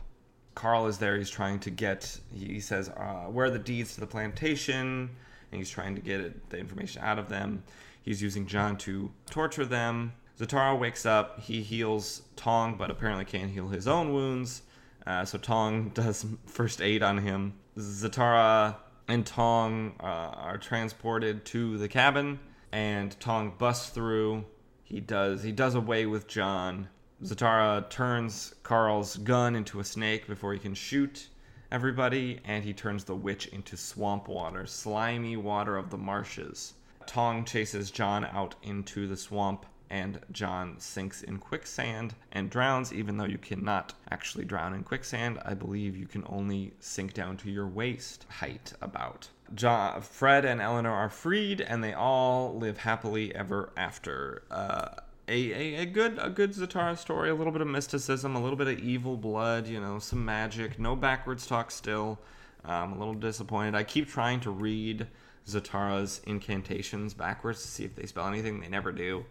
Carl 0.53 0.87
is 0.87 0.97
there. 0.97 1.17
He's 1.17 1.29
trying 1.29 1.59
to 1.59 1.69
get. 1.69 2.19
He 2.33 2.59
says, 2.59 2.89
uh, 2.89 3.25
"Where 3.25 3.47
are 3.47 3.51
the 3.51 3.59
deeds 3.59 3.95
to 3.95 3.99
the 3.99 4.07
plantation?" 4.07 5.09
And 5.51 5.59
he's 5.59 5.69
trying 5.69 5.95
to 5.95 6.01
get 6.01 6.21
it, 6.21 6.49
the 6.49 6.57
information 6.57 7.01
out 7.03 7.19
of 7.19 7.27
them. 7.27 7.63
He's 8.03 8.21
using 8.21 8.45
John 8.45 8.77
to 8.77 9.11
torture 9.29 9.65
them. 9.65 10.13
Zatara 10.39 10.77
wakes 10.77 11.05
up. 11.05 11.39
He 11.39 11.61
heals 11.61 12.21
Tong, 12.35 12.75
but 12.77 12.91
apparently 12.91 13.25
can't 13.25 13.49
heal 13.49 13.67
his 13.67 13.87
own 13.87 14.13
wounds. 14.13 14.61
Uh, 15.05 15.25
so 15.25 15.37
Tong 15.37 15.89
does 15.93 16.25
first 16.45 16.81
aid 16.81 17.03
on 17.03 17.17
him. 17.17 17.53
Zatara 17.77 18.75
and 19.07 19.25
Tong 19.25 19.95
uh, 19.99 20.03
are 20.03 20.57
transported 20.57 21.45
to 21.45 21.77
the 21.77 21.87
cabin, 21.87 22.39
and 22.71 23.19
Tong 23.19 23.53
busts 23.57 23.89
through. 23.89 24.45
He 24.83 24.99
does. 24.99 25.43
He 25.43 25.51
does 25.51 25.75
away 25.75 26.05
with 26.05 26.27
John 26.27 26.89
Zatara 27.23 27.89
turns 27.89 28.53
Carl's 28.63 29.15
gun 29.15 29.55
into 29.55 29.79
a 29.79 29.85
snake 29.85 30.27
before 30.27 30.51
he 30.51 30.59
can 30.59 30.73
shoot 30.73 31.29
everybody, 31.71 32.41
and 32.43 32.63
he 32.63 32.73
turns 32.73 33.05
the 33.05 33.15
witch 33.15 33.47
into 33.47 33.77
swamp 33.77 34.27
water, 34.27 34.65
slimy 34.65 35.37
water 35.37 35.77
of 35.77 35.89
the 35.89 35.97
marshes. 35.97 36.73
Tong 37.05 37.45
chases 37.45 37.89
John 37.89 38.25
out 38.25 38.55
into 38.61 39.07
the 39.07 39.15
swamp, 39.15 39.65
and 39.89 40.19
John 40.31 40.79
sinks 40.79 41.23
in 41.23 41.37
quicksand 41.37 42.15
and 42.31 42.49
drowns, 42.49 42.93
even 42.93 43.17
though 43.17 43.25
you 43.25 43.37
cannot 43.37 43.93
actually 44.09 44.45
drown 44.45 44.73
in 44.73 44.83
quicksand. 44.83 45.39
I 45.45 45.53
believe 45.53 45.95
you 45.95 46.07
can 46.07 46.23
only 46.27 46.73
sink 46.79 47.13
down 47.13 47.37
to 47.37 47.51
your 47.51 47.67
waist 47.67 48.25
height, 48.29 48.73
about. 48.81 49.29
John, 49.53 50.01
Fred 50.01 50.45
and 50.45 50.61
Eleanor 50.61 50.91
are 50.91 51.09
freed, 51.09 51.61
and 51.61 51.83
they 51.83 51.93
all 51.93 52.57
live 52.57 52.79
happily 52.79 53.33
ever 53.35 53.71
after. 53.77 54.43
Uh, 54.49 54.89
a, 55.27 55.51
a, 55.51 55.81
a, 55.81 55.85
good 55.85 56.19
a 56.21 56.29
good 56.29 56.51
Zatara 56.51 56.97
story, 56.97 57.29
a 57.29 57.35
little 57.35 57.53
bit 57.53 57.61
of 57.61 57.67
mysticism, 57.67 58.35
a 58.35 58.41
little 58.41 58.57
bit 58.57 58.67
of 58.67 58.79
evil 58.79 59.17
blood, 59.17 59.67
you 59.67 59.79
know, 59.79 59.99
some 59.99 60.23
magic, 60.23 60.79
no 60.79 60.95
backwards 60.95 61.47
talk 61.47 61.71
still. 61.71 62.19
I'm 62.63 62.93
a 62.93 62.97
little 62.97 63.13
disappointed. 63.13 63.75
I 63.75 63.83
keep 63.83 64.07
trying 64.07 64.39
to 64.41 64.51
read 64.51 65.07
Zatara's 65.47 66.21
incantations 66.25 67.13
backwards 67.13 67.61
to 67.61 67.67
see 67.67 67.85
if 67.85 67.95
they 67.95 68.05
spell 68.05 68.27
anything. 68.27 68.59
They 68.59 68.67
never 68.67 68.91
do. 68.91 69.25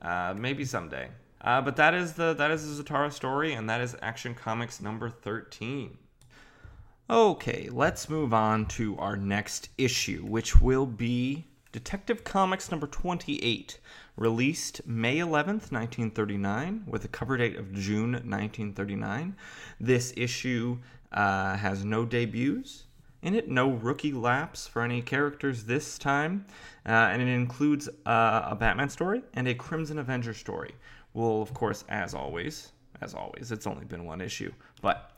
Uh, 0.00 0.34
maybe 0.36 0.64
someday. 0.64 1.08
Uh, 1.40 1.60
but 1.60 1.76
that 1.76 1.92
is 1.94 2.14
the 2.14 2.34
that 2.34 2.50
is 2.50 2.76
the 2.76 2.82
Zatara 2.82 3.12
story, 3.12 3.52
and 3.52 3.68
that 3.68 3.80
is 3.80 3.96
Action 4.00 4.34
Comics 4.34 4.80
number 4.80 5.10
thirteen. 5.10 5.98
Okay, 7.10 7.68
let's 7.70 8.08
move 8.08 8.32
on 8.32 8.66
to 8.66 8.96
our 8.98 9.16
next 9.16 9.68
issue, 9.76 10.24
which 10.24 10.60
will 10.60 10.86
be 10.86 11.44
Detective 11.72 12.22
Comics 12.22 12.70
number 12.70 12.86
28, 12.86 13.78
released 14.16 14.86
May 14.86 15.16
11th, 15.16 15.72
1939, 15.72 16.84
with 16.86 17.04
a 17.04 17.08
cover 17.08 17.36
date 17.36 17.56
of 17.56 17.72
June 17.72 18.12
1939. 18.12 19.34
This 19.80 20.14
issue 20.16 20.78
uh, 21.10 21.56
has 21.56 21.84
no 21.84 22.04
debuts 22.04 22.84
in 23.22 23.34
it, 23.34 23.48
no 23.48 23.70
rookie 23.70 24.12
laps 24.12 24.66
for 24.66 24.82
any 24.82 25.00
characters 25.00 25.64
this 25.64 25.96
time, 25.96 26.44
uh, 26.86 26.90
and 26.90 27.22
it 27.22 27.28
includes 27.28 27.88
uh, 28.04 28.48
a 28.50 28.56
Batman 28.56 28.88
story 28.88 29.22
and 29.34 29.46
a 29.46 29.54
Crimson 29.54 29.98
Avenger 29.98 30.34
story. 30.34 30.74
Well, 31.14 31.40
of 31.40 31.54
course, 31.54 31.84
as 31.88 32.14
always, 32.14 32.72
as 33.00 33.14
always, 33.14 33.52
it's 33.52 33.66
only 33.66 33.84
been 33.84 34.04
one 34.04 34.20
issue, 34.20 34.52
but 34.80 35.12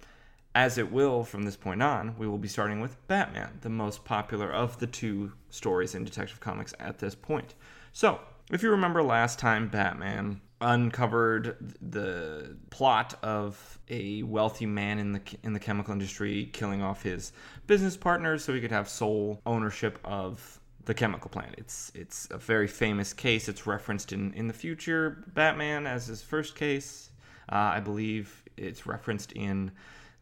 as 0.55 0.79
it 0.79 0.93
will 0.93 1.25
from 1.25 1.43
this 1.43 1.57
point 1.57 1.83
on, 1.83 2.17
we 2.17 2.29
will 2.29 2.39
be 2.39 2.49
starting 2.49 2.81
with 2.81 3.07
Batman, 3.09 3.59
the 3.63 3.69
most 3.69 4.05
popular 4.05 4.53
of 4.53 4.79
the 4.79 4.87
two 4.87 5.33
stories 5.51 5.95
in 5.95 6.05
Detective 6.05 6.41
Comics 6.41 6.75
at 6.79 6.99
this 6.99 7.15
point. 7.15 7.55
So, 7.93 8.21
if 8.51 8.63
you 8.63 8.71
remember 8.71 9.03
last 9.03 9.39
time, 9.39 9.69
Batman 9.69 10.41
uncovered 10.65 11.57
the 11.83 12.57
plot 12.71 13.15
of 13.23 13.79
a 13.91 14.23
wealthy 14.23 14.65
man 14.65 14.99
in 14.99 15.13
the 15.13 15.21
in 15.43 15.53
the 15.53 15.61
chemical 15.61 15.93
industry 15.93 16.49
killing 16.53 16.83
off 16.83 17.03
his 17.03 17.33
business 17.67 17.97
partners 17.97 18.43
so 18.43 18.55
he 18.55 18.61
could 18.61 18.71
have 18.71 18.89
sole 18.89 19.41
ownership 19.45 19.99
of 20.05 20.59
the 20.87 20.95
chemical 20.95 21.31
plant. 21.31 21.55
It's 21.59 21.93
it's 21.95 22.27
a 22.31 22.39
very 22.39 22.67
famous 22.67 23.13
case. 23.13 23.49
It's 23.49 23.67
referenced 23.67 24.13
in 24.13 24.33
in 24.33 24.49
the 24.49 24.55
future 24.55 25.25
Batman 25.35 25.87
as 25.87 26.07
his 26.07 26.23
first 26.23 26.57
case. 26.57 27.11
Uh, 27.53 27.57
I 27.57 27.81
believe 27.81 28.43
it's 28.57 28.87
referenced 28.87 29.33
in 29.33 29.71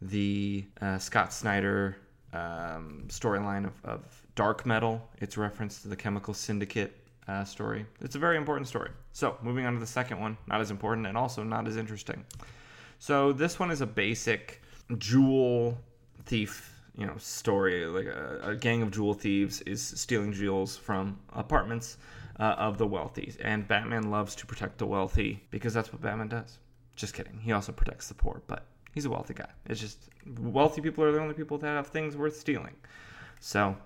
the 0.00 0.64
uh, 0.80 0.98
Scott 0.98 1.32
Snyder 1.32 1.96
um, 2.32 3.04
storyline 3.06 3.64
of, 3.64 3.84
of 3.84 4.26
dark 4.34 4.66
metal. 4.66 5.08
It's 5.20 5.36
reference 5.36 5.82
to 5.82 5.88
the 5.88 5.94
Chemical 5.96 6.34
Syndicate 6.34 6.96
uh, 7.28 7.44
story. 7.44 7.86
It's 8.00 8.16
a 8.16 8.18
very 8.18 8.36
important 8.36 8.66
story. 8.66 8.90
So, 9.12 9.36
moving 9.42 9.66
on 9.66 9.74
to 9.74 9.80
the 9.80 9.86
second 9.86 10.20
one, 10.20 10.38
not 10.46 10.60
as 10.60 10.70
important 10.70 11.06
and 11.06 11.16
also 11.18 11.42
not 11.42 11.68
as 11.68 11.76
interesting. 11.76 12.24
So, 12.98 13.32
this 13.32 13.58
one 13.58 13.70
is 13.70 13.80
a 13.80 13.86
basic 13.86 14.62
jewel 14.98 15.78
thief, 16.24 16.80
you 16.96 17.06
know, 17.06 17.16
story. 17.18 17.84
Like 17.86 18.06
a, 18.06 18.40
a 18.42 18.56
gang 18.56 18.82
of 18.82 18.90
jewel 18.90 19.14
thieves 19.14 19.60
is 19.62 19.82
stealing 19.82 20.32
jewels 20.32 20.76
from 20.76 21.18
apartments 21.34 21.98
uh, 22.40 22.54
of 22.58 22.78
the 22.78 22.86
wealthy, 22.86 23.34
and 23.40 23.68
Batman 23.68 24.10
loves 24.10 24.34
to 24.36 24.46
protect 24.46 24.78
the 24.78 24.86
wealthy 24.86 25.42
because 25.50 25.74
that's 25.74 25.92
what 25.92 26.00
Batman 26.00 26.28
does. 26.28 26.58
Just 26.96 27.14
kidding. 27.14 27.38
He 27.38 27.52
also 27.52 27.72
protects 27.72 28.08
the 28.08 28.14
poor, 28.14 28.42
but 28.46 28.66
he's 28.94 29.04
a 29.04 29.10
wealthy 29.10 29.34
guy. 29.34 29.48
It's 29.66 29.80
just 29.80 30.08
wealthy 30.40 30.80
people 30.80 31.04
are 31.04 31.12
the 31.12 31.20
only 31.20 31.34
people 31.34 31.58
that 31.58 31.66
have 31.66 31.88
things 31.88 32.16
worth 32.16 32.36
stealing. 32.36 32.74
So, 33.40 33.76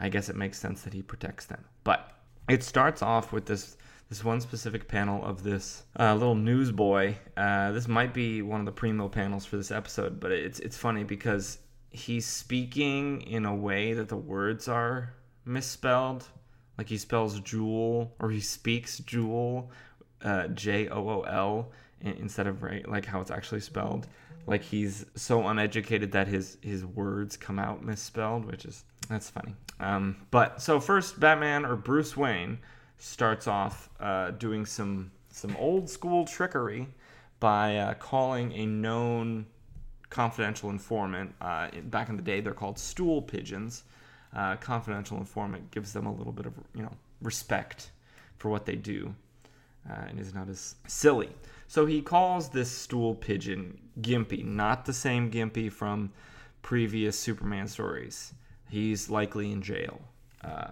I 0.00 0.08
guess 0.08 0.28
it 0.28 0.36
makes 0.36 0.58
sense 0.58 0.82
that 0.82 0.94
he 0.94 1.02
protects 1.02 1.46
them. 1.46 1.64
But 1.84 2.12
it 2.48 2.62
starts 2.62 3.02
off 3.02 3.32
with 3.32 3.46
this 3.46 3.76
this 4.08 4.24
one 4.24 4.40
specific 4.40 4.88
panel 4.88 5.24
of 5.24 5.42
this 5.42 5.82
uh, 5.98 6.14
little 6.14 6.34
newsboy. 6.34 7.14
Uh, 7.36 7.72
this 7.72 7.88
might 7.88 8.14
be 8.14 8.40
one 8.42 8.60
of 8.60 8.66
the 8.66 8.72
primo 8.72 9.08
panels 9.08 9.44
for 9.44 9.56
this 9.56 9.70
episode, 9.70 10.18
but 10.18 10.32
it's 10.32 10.60
it's 10.60 10.76
funny 10.76 11.04
because 11.04 11.58
he's 11.90 12.26
speaking 12.26 13.22
in 13.22 13.44
a 13.44 13.54
way 13.54 13.92
that 13.92 14.08
the 14.08 14.16
words 14.16 14.68
are 14.68 15.14
misspelled. 15.44 16.26
Like 16.78 16.88
he 16.88 16.96
spells 16.96 17.40
jewel, 17.40 18.14
or 18.20 18.30
he 18.30 18.40
speaks 18.40 18.98
jewel, 19.00 19.70
uh, 20.22 20.48
J 20.48 20.88
O 20.88 21.08
O 21.08 21.20
L, 21.22 21.72
instead 22.00 22.46
of 22.46 22.62
right 22.62 22.88
like 22.88 23.04
how 23.04 23.20
it's 23.20 23.30
actually 23.30 23.60
spelled. 23.60 24.06
Like 24.46 24.62
he's 24.62 25.04
so 25.14 25.46
uneducated 25.48 26.12
that 26.12 26.28
his 26.28 26.56
his 26.62 26.86
words 26.86 27.36
come 27.36 27.58
out 27.58 27.84
misspelled, 27.84 28.46
which 28.46 28.64
is 28.64 28.84
that's 29.08 29.28
funny. 29.28 29.54
Um, 29.80 30.16
but 30.30 30.62
so 30.62 30.80
first, 30.80 31.20
Batman 31.20 31.66
or 31.66 31.76
Bruce 31.76 32.16
Wayne 32.16 32.58
starts 32.98 33.46
off 33.46 33.88
uh, 34.00 34.32
doing 34.32 34.66
some 34.66 35.10
some 35.30 35.56
old 35.56 35.88
school 35.88 36.24
trickery 36.24 36.88
by 37.40 37.76
uh, 37.76 37.94
calling 37.94 38.52
a 38.52 38.66
known 38.66 39.46
confidential 40.10 40.70
informant. 40.70 41.32
Uh, 41.40 41.68
back 41.84 42.08
in 42.08 42.16
the 42.16 42.22
day, 42.22 42.40
they're 42.40 42.52
called 42.52 42.78
stool 42.78 43.22
pigeons. 43.22 43.84
Uh, 44.34 44.56
confidential 44.56 45.16
informant 45.16 45.70
gives 45.70 45.92
them 45.92 46.06
a 46.06 46.12
little 46.12 46.32
bit 46.32 46.46
of 46.46 46.52
you 46.74 46.82
know 46.82 46.92
respect 47.22 47.90
for 48.36 48.50
what 48.50 48.66
they 48.66 48.76
do, 48.76 49.14
uh, 49.88 50.04
and 50.08 50.18
is 50.18 50.34
not 50.34 50.48
as 50.48 50.74
silly. 50.86 51.30
So 51.66 51.86
he 51.86 52.00
calls 52.00 52.48
this 52.48 52.70
stool 52.70 53.14
pigeon 53.14 53.78
Gimpy, 54.00 54.44
not 54.44 54.84
the 54.84 54.92
same 54.92 55.30
Gimpy 55.30 55.70
from 55.70 56.12
previous 56.62 57.18
Superman 57.18 57.68
stories. 57.68 58.34
He's 58.70 59.08
likely 59.08 59.50
in 59.52 59.62
jail. 59.62 60.00
Uh, 60.42 60.68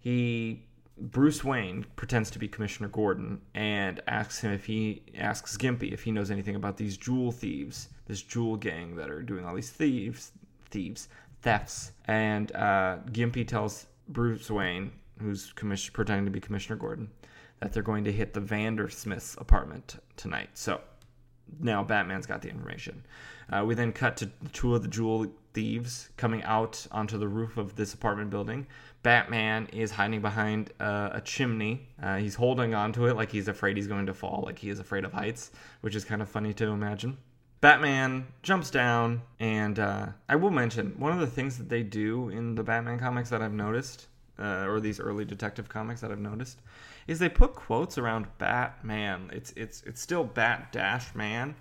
he 0.00 0.67
Bruce 1.00 1.44
Wayne 1.44 1.86
pretends 1.96 2.30
to 2.30 2.38
be 2.38 2.48
Commissioner 2.48 2.88
Gordon 2.88 3.40
and 3.54 4.00
asks 4.06 4.40
him 4.40 4.52
if 4.52 4.64
he 4.64 5.02
asks 5.16 5.56
Gimpy 5.56 5.92
if 5.92 6.02
he 6.02 6.10
knows 6.10 6.30
anything 6.30 6.56
about 6.56 6.76
these 6.76 6.96
jewel 6.96 7.30
thieves, 7.30 7.88
this 8.06 8.22
jewel 8.22 8.56
gang 8.56 8.96
that 8.96 9.10
are 9.10 9.22
doing 9.22 9.44
all 9.44 9.54
these 9.54 9.70
thieves, 9.70 10.32
thieves, 10.70 11.08
thefts. 11.42 11.92
And 12.06 12.54
uh, 12.54 12.98
Gimpy 13.12 13.46
tells 13.46 13.86
Bruce 14.08 14.50
Wayne, 14.50 14.92
who's 15.20 15.52
commission- 15.52 15.92
pretending 15.92 16.24
to 16.24 16.30
be 16.30 16.40
Commissioner 16.40 16.76
Gordon, 16.76 17.10
that 17.60 17.72
they're 17.72 17.82
going 17.82 18.04
to 18.04 18.12
hit 18.12 18.32
the 18.32 18.40
Vandersmith's 18.40 19.36
apartment 19.38 20.02
tonight. 20.16 20.50
So 20.54 20.80
now 21.60 21.82
Batman's 21.82 22.26
got 22.26 22.42
the 22.42 22.48
information. 22.48 23.04
Uh, 23.50 23.64
we 23.64 23.74
then 23.74 23.92
cut 23.92 24.16
to 24.18 24.30
two 24.52 24.74
of 24.74 24.82
the 24.82 24.88
jewel 24.88 25.26
thieves 25.54 26.10
coming 26.16 26.42
out 26.42 26.86
onto 26.92 27.18
the 27.18 27.28
roof 27.28 27.56
of 27.56 27.74
this 27.76 27.94
apartment 27.94 28.30
building. 28.30 28.66
Batman 29.02 29.68
is 29.72 29.90
hiding 29.90 30.20
behind 30.20 30.72
uh, 30.80 31.10
a 31.12 31.20
chimney. 31.20 31.88
Uh, 32.02 32.16
he's 32.16 32.34
holding 32.34 32.74
onto 32.74 33.06
it 33.06 33.14
like 33.14 33.30
he's 33.30 33.48
afraid 33.48 33.76
he's 33.76 33.86
going 33.86 34.06
to 34.06 34.14
fall, 34.14 34.42
like 34.44 34.58
he 34.58 34.70
is 34.70 34.80
afraid 34.80 35.04
of 35.04 35.12
heights, 35.12 35.50
which 35.82 35.94
is 35.94 36.04
kind 36.04 36.20
of 36.20 36.28
funny 36.28 36.52
to 36.54 36.66
imagine. 36.66 37.16
Batman 37.60 38.26
jumps 38.42 38.70
down, 38.70 39.22
and 39.40 39.78
uh, 39.78 40.06
I 40.28 40.36
will 40.36 40.50
mention 40.50 40.94
one 40.98 41.12
of 41.12 41.18
the 41.18 41.26
things 41.26 41.58
that 41.58 41.68
they 41.68 41.82
do 41.82 42.28
in 42.28 42.54
the 42.54 42.62
Batman 42.62 42.98
comics 42.98 43.30
that 43.30 43.42
I've 43.42 43.52
noticed, 43.52 44.06
uh, 44.38 44.66
or 44.66 44.78
these 44.78 45.00
early 45.00 45.24
detective 45.24 45.68
comics 45.68 46.00
that 46.00 46.12
I've 46.12 46.20
noticed, 46.20 46.60
is 47.08 47.18
they 47.18 47.28
put 47.28 47.54
quotes 47.54 47.98
around 47.98 48.26
Batman. 48.38 49.30
It's 49.32 49.52
it's 49.56 49.82
it's 49.82 50.00
still 50.00 50.22
Bat 50.22 50.70
Dash 50.70 51.14
Man, 51.16 51.56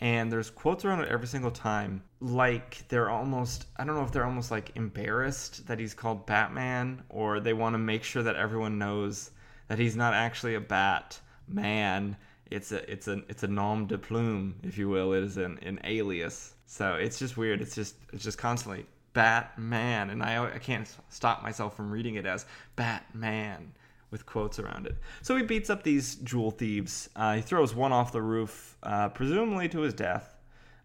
and 0.00 0.30
there's 0.30 0.50
quotes 0.50 0.84
around 0.84 1.00
it 1.00 1.08
every 1.08 1.26
single 1.26 1.50
time. 1.50 2.02
Like 2.20 2.86
they're 2.88 3.10
almost 3.10 3.66
i 3.76 3.84
don't 3.84 3.94
know 3.94 4.02
if 4.02 4.12
they're 4.12 4.24
almost 4.24 4.50
like 4.50 4.72
embarrassed 4.76 5.66
that 5.66 5.78
he's 5.78 5.94
called 5.94 6.26
batman 6.26 7.02
or 7.08 7.40
they 7.40 7.52
want 7.52 7.74
to 7.74 7.78
make 7.78 8.04
sure 8.04 8.22
that 8.22 8.36
everyone 8.36 8.78
knows 8.78 9.30
that 9.68 9.78
he's 9.78 9.96
not 9.96 10.14
actually 10.14 10.54
a 10.54 10.60
bat 10.60 11.20
man. 11.46 12.16
It's 12.50 12.72
a 12.72 12.90
it's 12.90 13.08
a 13.08 13.22
it's 13.28 13.42
a 13.42 13.48
nom 13.48 13.86
de 13.86 13.98
plume 13.98 14.56
if 14.62 14.78
you 14.78 14.88
will. 14.88 15.12
It 15.12 15.22
is 15.22 15.36
an, 15.36 15.58
an 15.62 15.80
alias. 15.84 16.54
So 16.66 16.94
it's 16.94 17.18
just 17.18 17.36
weird. 17.36 17.60
It's 17.60 17.74
just 17.74 17.94
it's 18.12 18.24
just 18.24 18.38
constantly 18.38 18.86
batman. 19.12 20.10
And 20.10 20.22
i 20.22 20.54
i 20.54 20.58
can't 20.58 20.88
stop 21.08 21.42
myself 21.42 21.76
from 21.76 21.90
reading 21.90 22.14
it 22.16 22.26
as 22.26 22.46
batman 22.76 23.72
with 24.10 24.26
quotes 24.26 24.58
around 24.58 24.86
it. 24.86 24.96
So 25.22 25.36
he 25.36 25.42
beats 25.42 25.70
up 25.70 25.82
these 25.82 26.16
jewel 26.16 26.50
thieves. 26.50 27.08
Uh, 27.14 27.36
he 27.36 27.42
throws 27.42 27.74
one 27.74 27.92
off 27.92 28.12
the 28.12 28.22
roof, 28.22 28.76
uh, 28.82 29.08
presumably 29.10 29.68
to 29.70 29.80
his 29.80 29.94
death. 29.94 30.34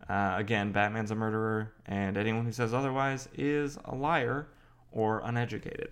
Uh, 0.10 0.36
again, 0.38 0.72
Batman's 0.72 1.12
a 1.12 1.16
murderer, 1.16 1.72
and 1.86 2.18
anyone 2.18 2.46
who 2.46 2.52
says 2.52 2.74
otherwise 2.74 3.30
is 3.36 3.78
a 3.86 3.96
liar 3.96 4.48
or 4.92 5.22
uneducated. 5.24 5.92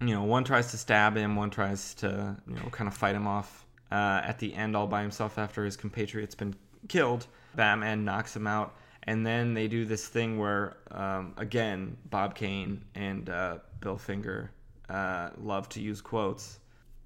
You 0.00 0.14
know, 0.14 0.24
one 0.24 0.42
tries 0.42 0.72
to 0.72 0.78
stab 0.78 1.16
him, 1.16 1.36
one 1.36 1.50
tries 1.50 1.94
to, 1.94 2.36
you 2.48 2.54
know, 2.56 2.68
kind 2.72 2.88
of 2.88 2.94
fight 2.94 3.14
him 3.14 3.28
off 3.28 3.64
uh, 3.92 4.20
at 4.24 4.38
the 4.40 4.52
end 4.54 4.76
all 4.76 4.88
by 4.88 5.02
himself 5.02 5.38
after 5.38 5.64
his 5.64 5.76
compatriot's 5.76 6.34
been 6.34 6.56
killed. 6.88 7.26
Batman 7.54 8.04
knocks 8.04 8.34
him 8.34 8.48
out, 8.48 8.74
and 9.04 9.24
then 9.24 9.54
they 9.54 9.68
do 9.68 9.84
this 9.84 10.08
thing 10.08 10.38
where, 10.38 10.76
um, 10.90 11.34
again, 11.36 11.96
Bob 12.06 12.34
Kane 12.34 12.84
and 12.96 13.30
uh, 13.30 13.58
Bill 13.78 13.96
Finger 13.96 14.50
uh, 14.88 15.30
love 15.40 15.68
to 15.70 15.80
use 15.80 16.00
quotes 16.00 16.58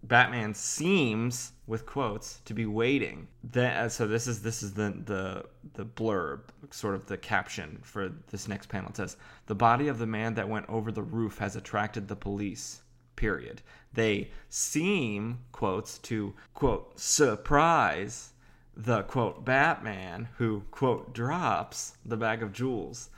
Batman 0.07 0.55
seems, 0.55 1.53
with 1.67 1.87
quotes, 1.87 2.41
to 2.45 2.55
be 2.55 2.67
waiting. 2.67 3.29
Then, 3.43 3.77
uh, 3.77 3.89
so 3.89 4.07
this 4.07 4.27
is 4.27 4.43
this 4.43 4.63
is 4.63 4.75
the 4.75 4.95
the 5.05 5.45
the 5.75 5.85
blurb, 5.85 6.41
sort 6.71 6.95
of 6.95 7.07
the 7.07 7.17
caption 7.17 7.79
for 7.83 8.11
this 8.31 8.47
next 8.49 8.69
panel. 8.69 8.91
It 8.91 8.97
says, 8.97 9.17
"The 9.47 9.55
body 9.55 9.89
of 9.89 9.99
the 9.99 10.07
man 10.07 10.35
that 10.35 10.49
went 10.49 10.69
over 10.69 10.93
the 10.93 11.03
roof 11.03 11.39
has 11.39 11.57
attracted 11.57 12.09
the 12.09 12.17
police." 12.17 12.83
Period. 13.17 13.63
They 13.95 14.31
seem 14.51 15.39
quotes 15.51 15.97
to 16.01 16.35
quote 16.53 17.01
surprise 17.01 18.35
the 18.77 19.05
quote 19.05 19.45
Batman 19.45 20.29
who 20.37 20.61
quote 20.71 21.15
drops 21.15 21.97
the 22.05 22.17
bag 22.19 22.43
of 22.43 22.53
jewels. 22.53 23.09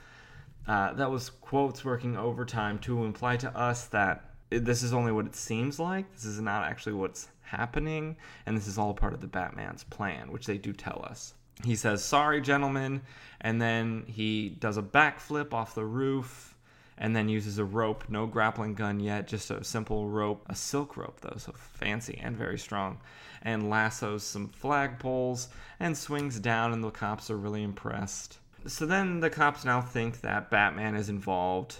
Uh, 0.65 0.93
that 0.93 1.11
was 1.11 1.29
quotes 1.29 1.83
working 1.83 2.15
overtime 2.15 2.79
to 2.79 3.03
imply 3.03 3.35
to 3.35 3.53
us 3.57 3.87
that 3.87 4.28
this 4.49 4.83
is 4.83 4.93
only 4.93 5.11
what 5.11 5.25
it 5.25 5.35
seems 5.35 5.79
like. 5.79 6.11
This 6.13 6.25
is 6.25 6.39
not 6.39 6.63
actually 6.63 6.93
what's 6.93 7.29
happening, 7.41 8.17
and 8.45 8.55
this 8.55 8.67
is 8.67 8.77
all 8.77 8.93
part 8.93 9.13
of 9.13 9.21
the 9.21 9.27
Batman's 9.27 9.83
plan, 9.83 10.31
which 10.31 10.45
they 10.45 10.57
do 10.57 10.73
tell 10.73 11.05
us. 11.09 11.33
He 11.63 11.75
says, 11.75 12.03
"Sorry, 12.03 12.41
gentlemen," 12.41 13.01
and 13.41 13.61
then 13.61 14.05
he 14.07 14.49
does 14.49 14.77
a 14.77 14.81
backflip 14.81 15.53
off 15.53 15.75
the 15.75 15.85
roof, 15.85 16.55
and 16.97 17.15
then 17.15 17.29
uses 17.29 17.57
a 17.57 17.65
rope. 17.65 18.05
No 18.09 18.27
grappling 18.27 18.75
gun 18.75 18.99
yet, 18.99 19.27
just 19.27 19.51
a 19.51 19.63
simple 19.63 20.09
rope, 20.09 20.45
a 20.47 20.55
silk 20.55 20.95
rope 20.97 21.21
though, 21.21 21.37
so 21.37 21.53
fancy 21.53 22.17
and 22.21 22.37
very 22.37 22.57
strong, 22.57 22.99
and 23.41 23.69
lassos 23.69 24.23
some 24.23 24.49
flagpoles 24.49 25.47
and 25.79 25.97
swings 25.97 26.39
down, 26.39 26.73
and 26.73 26.83
the 26.83 26.91
cops 26.91 27.29
are 27.29 27.37
really 27.37 27.63
impressed. 27.63 28.39
So 28.65 28.85
then 28.85 29.19
the 29.21 29.29
cops 29.29 29.63
now 29.63 29.81
think 29.81 30.21
that 30.21 30.49
Batman 30.49 30.95
is 30.95 31.09
involved, 31.09 31.77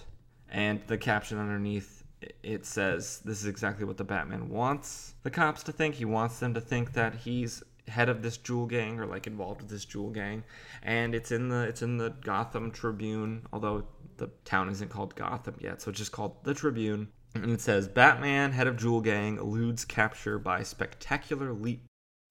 and 0.50 0.80
the 0.86 0.98
caption 0.98 1.38
underneath 1.38 1.99
it 2.42 2.66
says 2.66 3.20
this 3.24 3.40
is 3.40 3.46
exactly 3.46 3.84
what 3.84 3.96
the 3.96 4.04
Batman 4.04 4.48
wants 4.48 5.14
the 5.22 5.30
cops 5.30 5.62
to 5.64 5.72
think. 5.72 5.94
He 5.94 6.04
wants 6.04 6.38
them 6.38 6.54
to 6.54 6.60
think 6.60 6.92
that 6.92 7.14
he's 7.14 7.62
head 7.88 8.08
of 8.08 8.22
this 8.22 8.36
jewel 8.36 8.66
gang 8.66 8.98
or 9.00 9.06
like 9.06 9.26
involved 9.26 9.62
with 9.62 9.70
this 9.70 9.84
jewel 9.84 10.10
gang. 10.10 10.44
And 10.82 11.14
it's 11.14 11.32
in 11.32 11.48
the 11.48 11.62
it's 11.62 11.82
in 11.82 11.98
the 11.98 12.10
Gotham 12.22 12.70
Tribune 12.70 13.46
although 13.52 13.84
the 14.16 14.28
town 14.44 14.68
isn't 14.68 14.90
called 14.90 15.14
Gotham 15.14 15.56
yet 15.60 15.80
so 15.80 15.90
it's 15.90 15.98
just 15.98 16.12
called 16.12 16.44
the 16.44 16.54
Tribune. 16.54 17.08
And 17.34 17.50
it 17.50 17.60
says 17.60 17.88
Batman 17.88 18.52
head 18.52 18.66
of 18.66 18.76
jewel 18.76 19.00
gang 19.00 19.38
eludes 19.38 19.84
capture 19.84 20.38
by 20.38 20.62
spectacular 20.62 21.52
leap 21.52 21.84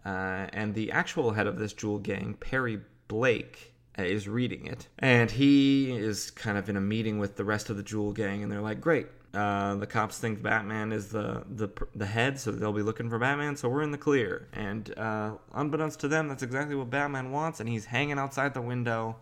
uh, 0.06 0.48
and 0.54 0.74
the 0.74 0.92
actual 0.92 1.32
head 1.32 1.48
of 1.48 1.58
this 1.58 1.74
jewel 1.74 2.00
gang 2.00 2.36
Perry 2.40 2.80
Blake 3.08 3.74
uh, 3.98 4.04
is 4.04 4.28
reading 4.28 4.68
it. 4.68 4.88
And 5.00 5.32
he 5.32 5.92
is 5.96 6.32
kind 6.32 6.58
of 6.58 6.70
in 6.70 6.78
a 6.78 6.82
meeting 6.82 7.18
with 7.18 7.36
the 7.36 7.44
rest 7.44 7.70
of 7.70 7.78
the 7.78 7.84
jewel 7.84 8.14
gang 8.14 8.44
and 8.44 8.52
they're 8.52 8.62
like 8.62 8.82
great 8.82 9.08
uh, 9.34 9.76
the 9.76 9.86
cops 9.86 10.18
think 10.18 10.42
Batman 10.42 10.92
is 10.92 11.10
the, 11.10 11.44
the 11.50 11.70
the 11.96 12.06
head, 12.06 12.40
so 12.40 12.52
they'll 12.52 12.74
be 12.74 12.82
looking 12.82 13.10
for 13.10 13.20
Batman. 13.20 13.56
So 13.56 13.70
we're 13.70 13.84
in 13.84 13.92
the 13.92 13.98
clear. 13.98 14.48
And 14.54 14.98
uh, 14.98 15.34
unbeknownst 15.54 16.00
to 16.02 16.08
them, 16.08 16.28
that's 16.28 16.44
exactly 16.44 16.76
what 16.76 16.90
Batman 16.90 17.32
wants. 17.32 17.60
And 17.60 17.70
he's 17.70 17.86
hanging 17.86 18.18
outside 18.18 18.54
the 18.54 18.62
window, 18.62 19.18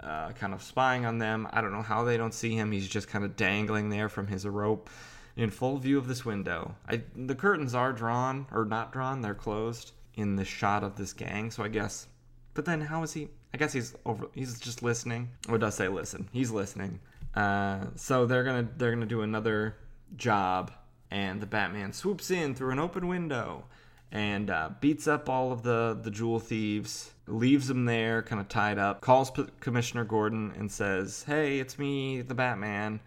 uh, 0.00 0.32
kind 0.32 0.52
of 0.52 0.62
spying 0.62 1.06
on 1.06 1.18
them. 1.18 1.46
I 1.52 1.60
don't 1.60 1.72
know 1.72 1.82
how 1.82 2.02
they 2.04 2.16
don't 2.16 2.34
see 2.34 2.54
him. 2.54 2.72
He's 2.72 2.88
just 2.88 3.08
kind 3.08 3.24
of 3.24 3.36
dangling 3.36 3.88
there 3.88 4.08
from 4.08 4.26
his 4.26 4.46
rope 4.46 4.90
in 5.36 5.50
full 5.50 5.78
view 5.78 5.98
of 5.98 6.08
this 6.08 6.24
window. 6.24 6.74
I, 6.88 7.02
the 7.14 7.34
curtains 7.34 7.74
are 7.74 7.92
drawn, 7.92 8.46
or 8.50 8.64
not 8.64 8.92
drawn, 8.92 9.20
they're 9.20 9.34
closed 9.34 9.92
in 10.14 10.36
the 10.36 10.44
shot 10.44 10.82
of 10.82 10.96
this 10.96 11.12
gang, 11.12 11.50
so 11.50 11.62
I 11.62 11.68
guess. 11.68 12.08
But 12.54 12.64
then 12.64 12.80
how 12.80 13.02
is 13.02 13.12
he? 13.12 13.28
I 13.52 13.58
guess 13.58 13.72
he's 13.72 13.94
over. 14.04 14.26
He's 14.34 14.58
just 14.58 14.82
listening. 14.82 15.30
Or 15.48 15.58
does 15.58 15.74
say 15.74 15.88
listen? 15.88 16.28
He's 16.32 16.50
listening. 16.50 17.00
Uh, 17.36 17.86
so 17.96 18.24
they're 18.26 18.44
gonna 18.44 18.68
they're 18.76 18.90
gonna 18.90 19.06
do 19.06 19.20
another 19.20 19.76
job, 20.16 20.72
and 21.10 21.40
the 21.40 21.46
Batman 21.46 21.92
swoops 21.92 22.30
in 22.30 22.54
through 22.54 22.70
an 22.70 22.78
open 22.78 23.06
window 23.06 23.64
and 24.12 24.50
uh, 24.50 24.70
beats 24.80 25.06
up 25.06 25.28
all 25.28 25.52
of 25.52 25.62
the 25.62 25.98
the 26.02 26.10
jewel 26.10 26.38
thieves, 26.40 27.12
leaves 27.26 27.68
them 27.68 27.84
there, 27.84 28.22
kind 28.22 28.40
of 28.40 28.48
tied 28.48 28.78
up. 28.78 29.00
Calls 29.00 29.30
P- 29.30 29.46
Commissioner 29.60 30.04
Gordon 30.04 30.52
and 30.56 30.70
says, 30.70 31.24
"Hey, 31.24 31.58
it's 31.58 31.78
me, 31.78 32.22
the 32.22 32.34
Batman," 32.34 33.00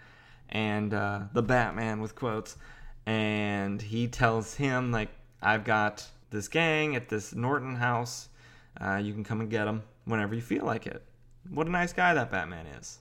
and 0.49 0.93
uh, 0.93 1.21
the 1.33 1.41
Batman 1.41 2.01
with 2.01 2.15
quotes, 2.15 2.57
and 3.05 3.81
he 3.81 4.07
tells 4.07 4.55
him 4.55 4.91
like, 4.91 5.09
"I've 5.41 5.63
got 5.63 6.07
this 6.29 6.47
gang 6.47 6.95
at 6.95 7.09
this 7.09 7.33
Norton 7.33 7.75
house. 7.75 8.29
Uh, 8.79 8.97
you 8.97 9.13
can 9.13 9.23
come 9.23 9.41
and 9.41 9.49
get 9.49 9.65
them 9.65 9.83
whenever 10.05 10.35
you 10.35 10.41
feel 10.41 10.65
like 10.65 10.85
it." 10.85 11.03
What 11.49 11.67
a 11.67 11.71
nice 11.71 11.93
guy 11.93 12.13
that 12.13 12.29
Batman 12.29 12.67
is. 12.67 12.99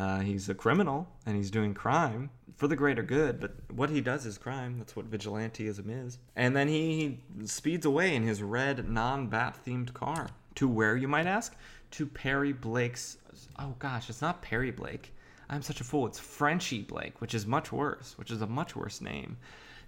Uh, 0.00 0.20
he's 0.20 0.48
a 0.48 0.54
criminal 0.54 1.06
and 1.26 1.36
he's 1.36 1.50
doing 1.50 1.74
crime 1.74 2.30
for 2.56 2.66
the 2.66 2.76
greater 2.76 3.02
good, 3.02 3.38
but 3.38 3.52
what 3.70 3.90
he 3.90 4.00
does 4.00 4.24
is 4.24 4.38
crime. 4.38 4.78
That's 4.78 4.96
what 4.96 5.10
vigilanteism 5.10 6.06
is. 6.06 6.18
And 6.36 6.56
then 6.56 6.68
he, 6.68 7.18
he 7.38 7.46
speeds 7.46 7.84
away 7.84 8.14
in 8.14 8.22
his 8.22 8.42
red, 8.42 8.88
non 8.88 9.26
bat 9.26 9.58
themed 9.66 9.92
car. 9.92 10.28
To 10.56 10.68
where, 10.68 10.96
you 10.96 11.06
might 11.06 11.26
ask? 11.26 11.54
To 11.92 12.06
Perry 12.06 12.52
Blake's. 12.52 13.18
Oh 13.58 13.74
gosh, 13.78 14.08
it's 14.08 14.22
not 14.22 14.40
Perry 14.40 14.70
Blake. 14.70 15.12
I'm 15.50 15.62
such 15.62 15.80
a 15.80 15.84
fool. 15.84 16.06
It's 16.06 16.18
Frenchie 16.18 16.82
Blake, 16.82 17.20
which 17.20 17.34
is 17.34 17.46
much 17.46 17.72
worse, 17.72 18.16
which 18.16 18.30
is 18.30 18.40
a 18.40 18.46
much 18.46 18.74
worse 18.74 19.00
name. 19.00 19.36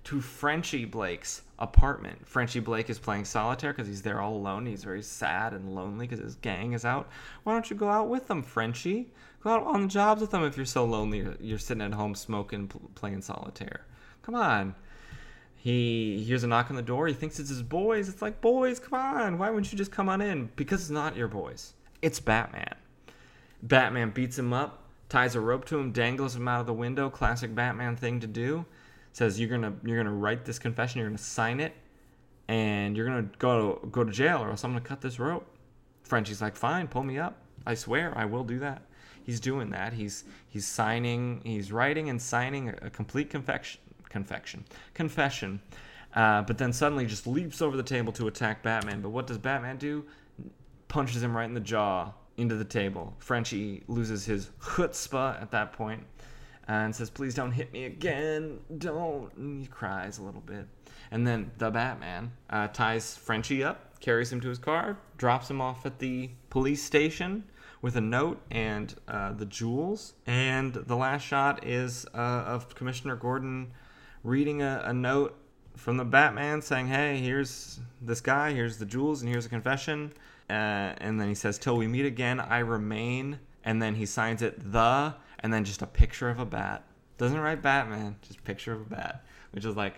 To 0.05 0.21
Frenchie 0.21 0.85
Blake's 0.85 1.43
apartment. 1.59 2.27
Frenchie 2.27 2.61
Blake 2.61 2.91
is 2.91 2.99
playing 2.99 3.25
solitaire 3.25 3.73
because 3.73 3.87
he's 3.87 4.03
there 4.03 4.21
all 4.21 4.35
alone. 4.35 4.67
He's 4.67 4.83
very 4.85 5.03
sad 5.03 5.53
and 5.53 5.75
lonely 5.75 6.07
because 6.07 6.25
his 6.25 6.35
gang 6.35 6.73
is 6.73 6.85
out. 6.85 7.09
Why 7.45 7.53
don't 7.53 7.71
you 7.71 7.77
go 7.77 7.89
out 7.89 8.09
with 8.09 8.27
them, 8.29 8.43
Frenchie? 8.43 9.11
Go 9.43 9.51
out 9.51 9.67
on 9.67 9.83
the 9.83 9.89
jobs 9.89 10.21
with 10.21 10.31
them 10.31 10.45
if 10.45 10.57
you're 10.57 10.67
so 10.67 10.85
lonely. 10.85 11.27
You're 11.41 11.59
sitting 11.59 11.83
at 11.83 11.93
home 11.93 12.15
smoking, 12.15 12.69
playing 12.95 13.23
solitaire. 13.23 13.85
Come 14.23 14.37
on. 14.37 14.75
He 15.57 16.23
hears 16.25 16.45
a 16.45 16.47
knock 16.47 16.71
on 16.71 16.77
the 16.77 16.83
door. 16.83 17.09
He 17.09 17.15
thinks 17.15 17.41
it's 17.41 17.49
his 17.49 17.63
boys. 17.63 18.09
It's 18.09 18.23
like, 18.23 18.41
boys, 18.41 18.79
come 18.79 18.99
on. 18.99 19.39
Why 19.39 19.51
wouldn't 19.51 19.73
you 19.73 19.79
just 19.79 19.91
come 19.91 20.09
on 20.09 20.21
in? 20.21 20.51
Because 20.55 20.83
it's 20.83 20.91
not 20.91 21.17
your 21.17 21.29
boys. 21.29 21.75
It's 22.03 22.21
Batman. 22.21 22.75
Batman 23.65 24.11
beats 24.11 24.39
him 24.39 24.53
up, 24.53 24.85
ties 25.09 25.35
a 25.35 25.41
rope 25.41 25.65
to 25.67 25.79
him, 25.79 25.93
dangles 25.93 26.37
him 26.37 26.47
out 26.47 26.61
of 26.61 26.67
the 26.67 26.73
window. 26.73 27.11
Classic 27.11 27.53
Batman 27.53 27.97
thing 27.97 28.21
to 28.21 28.27
do. 28.27 28.65
Says 29.13 29.39
you're 29.39 29.49
gonna 29.49 29.75
you're 29.85 30.03
gonna 30.03 30.17
write 30.17 30.45
this 30.45 30.59
confession. 30.59 31.01
You're 31.01 31.09
gonna 31.09 31.19
sign 31.19 31.61
it, 31.61 31.75
and 32.49 32.97
you're 32.97 33.07
gonna 33.07 33.29
go 33.39 33.75
to, 33.75 33.87
go 33.89 34.03
to 34.05 34.11
jail, 34.11 34.43
or 34.43 34.51
else 34.51 34.65
I'm 34.65 34.71
gonna 34.71 34.81
cut 34.81 35.01
this 35.01 35.19
rope. 35.19 35.47
Frenchie's 36.03 36.41
like, 36.41 36.57
fine, 36.57 36.89
pull 36.89 37.03
me 37.03 37.19
up. 37.19 37.37
I 37.67 37.75
swear 37.75 38.17
I 38.17 38.25
will 38.25 38.43
do 38.43 38.59
that 38.61 38.83
he's 39.25 39.41
doing 39.41 39.71
that. 39.71 39.93
He's 39.93 40.25
he's 40.49 40.67
signing, 40.67 41.41
he's 41.45 41.73
writing 41.73 42.11
and 42.11 42.21
signing 42.21 42.69
a, 42.69 42.87
a 42.87 42.91
complete 42.91 43.31
confection, 43.31 43.81
confection, 44.09 44.65
confession. 44.95 45.61
Uh, 46.15 46.43
but 46.43 46.59
then 46.59 46.73
suddenly 46.73 47.07
just 47.07 47.27
leaps 47.27 47.63
over 47.63 47.77
the 47.77 47.83
table 47.83 48.13
to 48.13 48.27
attack 48.29 48.63
Batman. 48.63 49.01
But 49.01 49.11
what 49.11 49.27
does 49.27 49.39
Batman 49.39 49.79
do? 49.79 50.05
Punches 50.89 51.23
him 51.23 51.35
right 51.35 51.47
in 51.47 51.55
the 51.55 51.61
jaw 51.61 52.13
into 52.37 52.55
the 52.55 52.65
table. 52.65 53.15
Frenchie 53.19 53.83
loses 53.89 54.25
his 54.25 54.51
chutzpah 54.61 55.41
at 55.41 55.51
that 55.51 55.73
point 55.73 56.05
and 56.69 56.95
says, 56.95 57.11
"Please 57.11 57.35
don't 57.35 57.53
hit 57.53 57.73
me 57.73 57.85
again. 57.85 58.59
Don't." 58.79 59.33
And 59.37 59.61
he 59.61 59.67
cries 59.67 60.19
a 60.19 60.23
little 60.23 60.43
bit. 60.43 60.67
And 61.11 61.27
then 61.27 61.51
the 61.59 61.71
Batman 61.71 62.33
uh, 62.51 62.69
ties 62.69 63.17
Frenchie 63.17 63.63
up, 63.63 64.01
carries 64.01 64.33
him 64.33 64.41
to 64.41 64.49
his 64.49 64.59
car, 64.59 64.99
drops 65.19 65.51
him 65.51 65.61
off 65.61 65.85
at 65.85 65.99
the 65.99 66.31
police 66.51 66.83
station, 66.83 67.45
with 67.83 67.97
a 67.97 68.01
note 68.01 68.41
and 68.51 68.95
uh, 69.09 69.33
the 69.33 69.45
jewels. 69.45 70.15
And 70.27 70.73
the 70.73 70.97
last 70.97 71.23
shot 71.23 71.67
is 71.67 72.07
uh, 72.15 72.17
of 72.17 72.75
Commissioner 72.75 73.17
Gordon 73.17 73.73
reading 74.23 74.63
a, 74.63 74.83
a, 74.87 74.93
note 74.93 75.37
from 75.77 75.97
the 75.97 76.05
Batman 76.05 76.63
saying, 76.63 76.87
"Hey, 76.87 77.19
here's 77.19 77.81
this 78.01 78.21
guy. 78.21 78.53
Here's 78.53 78.79
the 78.79 78.87
jewels, 78.87 79.21
and 79.21 79.31
here's 79.31 79.45
a 79.45 79.51
confession." 79.51 80.13
Uh, 80.49 80.95
and 80.99 81.21
then 81.21 81.29
he 81.29 81.35
says, 81.35 81.59
"Till 81.59 81.77
we 81.77 81.89
meet 81.89 82.07
again, 82.07 82.41
I 82.41 82.61
remain." 82.61 83.41
And 83.65 83.83
then 83.83 83.95
he 83.95 84.07
signs 84.07 84.43
it 84.43 84.73
the, 84.73 85.15
and 85.41 85.53
then 85.53 85.65
just 85.65 85.83
a 85.83 85.87
picture 85.87 86.29
of 86.29 86.41
a 86.41 86.45
bat. 86.45 86.85
Doesn't 87.19 87.39
write 87.39 87.63
Batman, 87.63 88.17
just 88.23 88.43
picture 88.43 88.73
of 88.73 88.81
a 88.81 88.85
bat, 88.85 89.25
which 89.53 89.65
is 89.65 89.77
like 89.77 89.97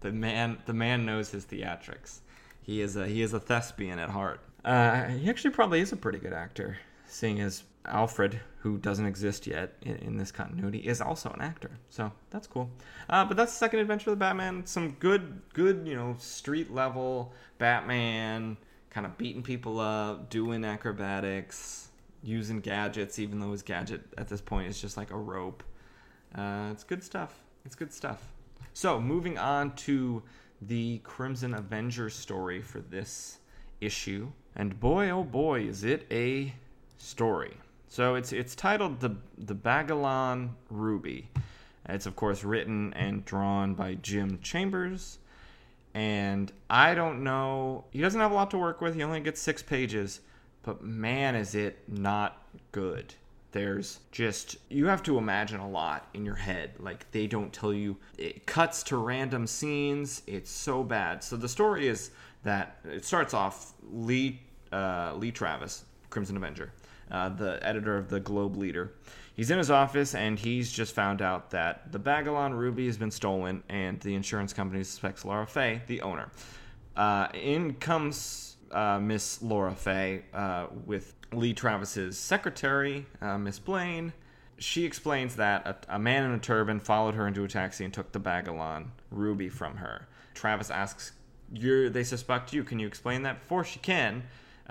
the 0.00 0.12
man. 0.12 0.58
The 0.66 0.72
man 0.74 1.06
knows 1.06 1.30
his 1.30 1.46
theatrics. 1.46 2.20
He 2.62 2.80
is 2.82 2.96
a 2.96 3.06
he 3.06 3.22
is 3.22 3.32
a 3.32 3.40
thespian 3.40 3.98
at 3.98 4.10
heart. 4.10 4.40
Uh, 4.64 5.06
he 5.06 5.28
actually 5.28 5.50
probably 5.50 5.80
is 5.80 5.92
a 5.92 5.96
pretty 5.96 6.18
good 6.18 6.32
actor 6.32 6.76
seeing 7.12 7.40
as 7.40 7.64
Alfred, 7.84 8.40
who 8.60 8.78
doesn't 8.78 9.06
exist 9.06 9.46
yet 9.46 9.74
in, 9.82 9.96
in, 9.96 10.16
this 10.16 10.32
continuity, 10.32 10.78
is 10.78 11.00
also 11.00 11.30
an 11.30 11.40
actor. 11.40 11.70
So 11.90 12.10
that's 12.30 12.46
cool. 12.46 12.70
Uh, 13.08 13.24
but 13.24 13.36
that's 13.36 13.52
the 13.52 13.58
second 13.58 13.80
adventure 13.80 14.10
of 14.10 14.18
the 14.18 14.20
Batman. 14.20 14.64
Some 14.66 14.92
good, 14.92 15.42
good, 15.52 15.86
you 15.86 15.94
know, 15.94 16.16
street 16.18 16.72
level 16.72 17.32
Batman, 17.58 18.56
kind 18.90 19.04
of 19.04 19.18
beating 19.18 19.42
people 19.42 19.78
up, 19.78 20.30
doing 20.30 20.64
acrobatics, 20.64 21.90
using 22.22 22.60
gadgets, 22.60 23.18
even 23.18 23.40
though 23.40 23.52
his 23.52 23.62
gadget 23.62 24.02
at 24.16 24.28
this 24.28 24.40
point 24.40 24.68
is 24.68 24.80
just 24.80 24.96
like 24.96 25.10
a 25.10 25.18
rope. 25.18 25.62
Uh, 26.34 26.68
it's 26.70 26.84
good 26.84 27.02
stuff. 27.02 27.40
It's 27.64 27.74
good 27.74 27.92
stuff. 27.92 28.32
So 28.74 29.00
moving 29.00 29.38
on 29.38 29.74
to 29.76 30.22
the 30.62 30.98
Crimson 30.98 31.54
Avenger 31.54 32.08
story 32.08 32.62
for 32.62 32.80
this 32.80 33.38
issue. 33.80 34.30
And 34.54 34.78
boy, 34.78 35.10
oh 35.10 35.24
boy, 35.24 35.62
is 35.62 35.84
it 35.84 36.06
a 36.10 36.54
story. 37.02 37.56
So 37.88 38.14
it's 38.14 38.32
it's 38.32 38.54
titled 38.54 39.00
the 39.00 39.16
the 39.36 39.54
Bagalon 39.54 40.50
Ruby. 40.70 41.28
It's 41.88 42.06
of 42.06 42.16
course 42.16 42.44
written 42.44 42.94
and 42.94 43.24
drawn 43.24 43.74
by 43.74 43.94
Jim 43.94 44.38
Chambers, 44.40 45.18
and 45.92 46.50
I 46.70 46.94
don't 46.94 47.22
know. 47.22 47.84
He 47.90 48.00
doesn't 48.00 48.20
have 48.20 48.30
a 48.30 48.34
lot 48.34 48.50
to 48.52 48.58
work 48.58 48.80
with. 48.80 48.94
He 48.94 49.02
only 49.02 49.20
gets 49.20 49.42
six 49.42 49.62
pages, 49.62 50.20
but 50.62 50.82
man, 50.82 51.34
is 51.34 51.54
it 51.54 51.80
not 51.88 52.46
good. 52.70 53.14
There's 53.50 54.00
just 54.10 54.56
you 54.70 54.86
have 54.86 55.02
to 55.02 55.18
imagine 55.18 55.60
a 55.60 55.68
lot 55.68 56.08
in 56.14 56.24
your 56.24 56.36
head. 56.36 56.70
Like 56.78 57.10
they 57.10 57.26
don't 57.26 57.52
tell 57.52 57.74
you. 57.74 57.98
It 58.16 58.46
cuts 58.46 58.82
to 58.84 58.96
random 58.96 59.46
scenes. 59.46 60.22
It's 60.26 60.50
so 60.50 60.82
bad. 60.82 61.22
So 61.22 61.36
the 61.36 61.48
story 61.48 61.88
is 61.88 62.12
that 62.44 62.78
it 62.84 63.04
starts 63.04 63.34
off 63.34 63.74
Lee 63.92 64.40
uh, 64.72 65.12
Lee 65.16 65.32
Travis, 65.32 65.84
Crimson 66.08 66.38
Avenger 66.38 66.72
uh, 67.10 67.28
the 67.28 67.58
editor 67.62 67.96
of 67.96 68.08
the 68.08 68.20
Globe 68.20 68.56
Leader. 68.56 68.92
He's 69.34 69.50
in 69.50 69.58
his 69.58 69.70
office 69.70 70.14
and 70.14 70.38
he's 70.38 70.70
just 70.70 70.94
found 70.94 71.22
out 71.22 71.50
that 71.50 71.90
the 71.90 71.98
Bagalon 71.98 72.56
Ruby 72.56 72.86
has 72.86 72.98
been 72.98 73.10
stolen 73.10 73.62
and 73.68 73.98
the 74.00 74.14
insurance 74.14 74.52
company 74.52 74.84
suspects 74.84 75.24
Laura 75.24 75.46
Fay, 75.46 75.82
the 75.86 76.02
owner. 76.02 76.30
Uh, 76.96 77.28
in 77.32 77.74
comes 77.74 78.56
uh, 78.70 78.98
Miss 79.00 79.40
Laura 79.42 79.74
Fay 79.74 80.22
uh, 80.34 80.66
with 80.86 81.14
Lee 81.32 81.54
Travis's 81.54 82.18
secretary, 82.18 83.06
uh, 83.20 83.38
Miss 83.38 83.58
Blaine. 83.58 84.12
She 84.58 84.84
explains 84.84 85.36
that 85.36 85.66
a, 85.66 85.96
a, 85.96 85.98
man 85.98 86.24
in 86.24 86.32
a 86.32 86.38
turban 86.38 86.78
followed 86.78 87.14
her 87.14 87.26
into 87.26 87.42
a 87.42 87.48
taxi 87.48 87.84
and 87.84 87.92
took 87.92 88.12
the 88.12 88.20
Bagalon 88.20 88.88
Ruby 89.10 89.48
from 89.48 89.76
her. 89.76 90.06
Travis 90.34 90.70
asks, 90.70 91.12
you're 91.52 91.90
They 91.90 92.04
suspect 92.04 92.52
you. 92.52 92.64
Can 92.64 92.78
you 92.78 92.86
explain 92.86 93.22
that? 93.22 93.40
Before 93.40 93.64
she 93.64 93.78
can, 93.78 94.22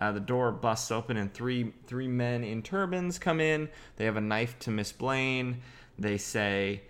uh, 0.01 0.11
the 0.11 0.19
door 0.19 0.51
busts 0.51 0.91
open 0.91 1.15
and 1.15 1.31
three 1.31 1.71
three 1.85 2.07
men 2.07 2.43
in 2.43 2.63
turbans 2.63 3.19
come 3.19 3.39
in. 3.39 3.69
They 3.97 4.05
have 4.05 4.17
a 4.17 4.21
knife 4.21 4.57
to 4.59 4.71
Miss 4.71 4.91
Blaine. 4.91 5.61
They 5.99 6.17
say 6.17 6.81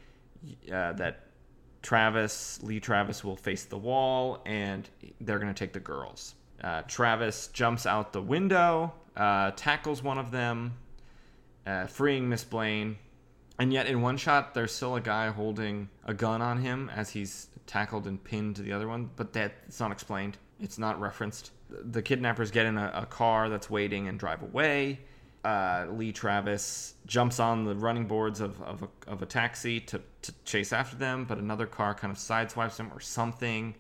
uh, 0.72 0.94
that 0.94 1.26
Travis 1.82 2.64
Lee 2.64 2.80
Travis 2.80 3.24
will 3.24 3.36
face 3.36 3.66
the 3.66 3.78
wall 3.78 4.42
and 4.46 4.90
they're 5.20 5.40
going 5.40 5.54
to 5.54 5.60
take 5.60 5.74
the 5.74 5.80
girls. 5.80 6.36
Uh, 6.64 6.84
Travis 6.84 7.48
jumps 7.48 7.86
out 7.86 8.14
the 8.14 8.22
window, 8.22 8.94
uh, 9.18 9.52
tackles 9.56 10.02
one 10.02 10.18
of 10.18 10.32
them, 10.32 10.78
uh, 11.66 11.88
freeing 11.88 12.30
Miss 12.30 12.44
Blaine. 12.44 12.98
And 13.60 13.74
yet, 13.74 13.88
in 13.88 14.02
one 14.02 14.18
shot, 14.18 14.54
there's 14.54 14.72
still 14.72 14.96
a 14.96 15.02
guy 15.02 15.30
holding 15.30 15.90
a 16.06 16.14
gun 16.14 16.42
on 16.42 16.62
him 16.62 16.90
as 16.96 17.10
he's 17.10 17.48
tackled 17.68 18.08
and 18.08 18.24
pinned 18.24 18.56
to 18.56 18.62
the 18.62 18.72
other 18.72 18.88
one, 18.88 19.10
but 19.16 19.34
that's 19.34 19.80
not 19.80 19.92
explained. 19.92 20.38
It's 20.60 20.78
not 20.80 21.00
referenced 21.00 21.52
the 21.72 22.02
kidnappers 22.02 22.52
get 22.52 22.66
in 22.66 22.78
a, 22.78 22.92
a 22.94 23.06
car 23.06 23.50
that's 23.50 23.70
waiting 23.70 24.08
and 24.08 24.20
drive 24.20 24.42
away. 24.42 25.00
Uh, 25.44 25.88
Lee 25.92 26.12
Travis 26.12 26.94
jumps 27.08 27.40
on 27.40 27.66
the 27.66 27.76
running 27.76 28.06
boards 28.06 28.42
of, 28.42 28.62
of, 28.62 28.84
a, 28.84 28.90
of 29.08 29.22
a 29.22 29.26
taxi 29.26 29.80
to, 29.80 30.00
to 30.22 30.34
chase 30.46 30.72
after 30.72 30.96
them, 30.96 31.26
but 31.26 31.40
another 31.40 31.66
car 31.66 31.96
kind 31.96 32.12
of 32.12 32.18
sideswipes 32.18 32.78
him 32.78 32.92
or 32.94 33.00
something. 33.00 33.74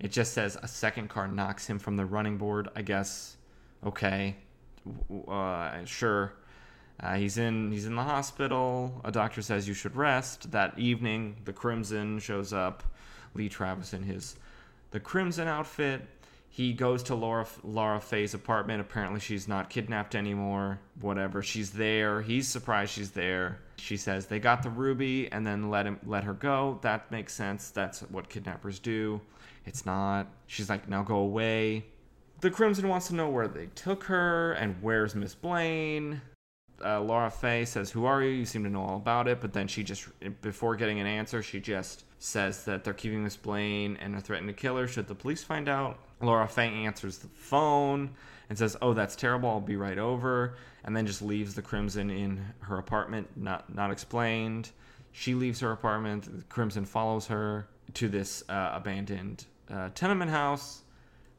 It 0.00 0.12
just 0.12 0.32
says 0.32 0.56
a 0.62 0.68
second 0.68 1.08
car 1.08 1.28
knocks 1.28 1.66
him 1.66 1.78
from 1.78 1.96
the 1.96 2.06
running 2.06 2.38
board. 2.38 2.68
I 2.74 2.82
guess, 2.82 3.36
okay, 3.84 4.36
uh, 5.28 5.84
sure. 5.84 6.34
Uh, 7.00 7.14
he's 7.16 7.38
in 7.38 7.72
he's 7.72 7.86
in 7.86 7.96
the 7.96 8.02
hospital. 8.02 9.00
A 9.04 9.10
doctor 9.10 9.42
says 9.42 9.66
you 9.66 9.74
should 9.74 9.96
rest. 9.96 10.52
That 10.52 10.78
evening, 10.78 11.36
the 11.44 11.52
Crimson 11.52 12.18
shows 12.18 12.52
up. 12.52 12.82
Lee 13.34 13.48
Travis 13.48 13.92
in 13.92 14.02
his 14.04 14.36
the 14.90 15.00
Crimson 15.00 15.48
outfit. 15.48 16.02
He 16.54 16.72
goes 16.72 17.02
to 17.04 17.16
Laura 17.16 17.48
Laura 17.64 18.00
Faye's 18.00 18.32
apartment. 18.32 18.80
Apparently, 18.80 19.18
she's 19.18 19.48
not 19.48 19.70
kidnapped 19.70 20.14
anymore. 20.14 20.78
Whatever. 21.00 21.42
She's 21.42 21.72
there. 21.72 22.22
He's 22.22 22.46
surprised 22.46 22.92
she's 22.92 23.10
there. 23.10 23.58
She 23.76 23.96
says 23.96 24.26
they 24.26 24.38
got 24.38 24.62
the 24.62 24.70
ruby 24.70 25.28
and 25.32 25.44
then 25.44 25.68
let 25.68 25.84
him 25.84 25.98
let 26.06 26.22
her 26.22 26.32
go. 26.32 26.78
That 26.82 27.10
makes 27.10 27.34
sense. 27.34 27.70
That's 27.70 28.02
what 28.02 28.28
kidnappers 28.28 28.78
do. 28.78 29.20
It's 29.66 29.84
not. 29.84 30.28
She's 30.46 30.70
like, 30.70 30.88
now 30.88 31.02
go 31.02 31.16
away. 31.16 31.86
The 32.40 32.52
Crimson 32.52 32.88
wants 32.88 33.08
to 33.08 33.16
know 33.16 33.30
where 33.30 33.48
they 33.48 33.66
took 33.74 34.04
her 34.04 34.52
and 34.52 34.76
where's 34.80 35.16
Miss 35.16 35.34
Blaine 35.34 36.22
uh, 36.82 37.00
Laura 37.00 37.30
Faye 37.30 37.64
says, 37.64 37.90
Who 37.90 38.04
are 38.04 38.22
you? 38.22 38.30
You 38.30 38.44
seem 38.44 38.64
to 38.64 38.70
know 38.70 38.82
all 38.82 38.96
about 38.96 39.28
it. 39.28 39.40
But 39.40 39.52
then 39.52 39.68
she 39.68 39.82
just, 39.82 40.06
before 40.40 40.76
getting 40.76 41.00
an 41.00 41.06
answer, 41.06 41.42
she 41.42 41.60
just 41.60 42.04
says 42.18 42.64
that 42.64 42.84
they're 42.84 42.94
keeping 42.94 43.22
Miss 43.22 43.36
Blaine 43.36 43.98
and 44.00 44.14
are 44.14 44.20
threatening 44.20 44.54
to 44.54 44.60
kill 44.60 44.76
her 44.76 44.86
should 44.86 45.06
the 45.06 45.14
police 45.14 45.42
find 45.42 45.68
out. 45.68 45.98
Laura 46.20 46.48
Faye 46.48 46.68
answers 46.68 47.18
the 47.18 47.28
phone 47.28 48.10
and 48.48 48.58
says, 48.58 48.76
Oh, 48.80 48.94
that's 48.94 49.16
terrible. 49.16 49.50
I'll 49.50 49.60
be 49.60 49.76
right 49.76 49.98
over. 49.98 50.56
And 50.84 50.96
then 50.96 51.06
just 51.06 51.22
leaves 51.22 51.54
the 51.54 51.62
Crimson 51.62 52.10
in 52.10 52.44
her 52.60 52.78
apartment, 52.78 53.28
not, 53.36 53.74
not 53.74 53.90
explained. 53.90 54.70
She 55.12 55.34
leaves 55.34 55.60
her 55.60 55.72
apartment. 55.72 56.24
The 56.24 56.44
Crimson 56.44 56.84
follows 56.84 57.26
her 57.26 57.68
to 57.94 58.08
this 58.08 58.42
uh, 58.48 58.72
abandoned 58.74 59.44
uh, 59.70 59.90
tenement 59.94 60.30
house 60.30 60.83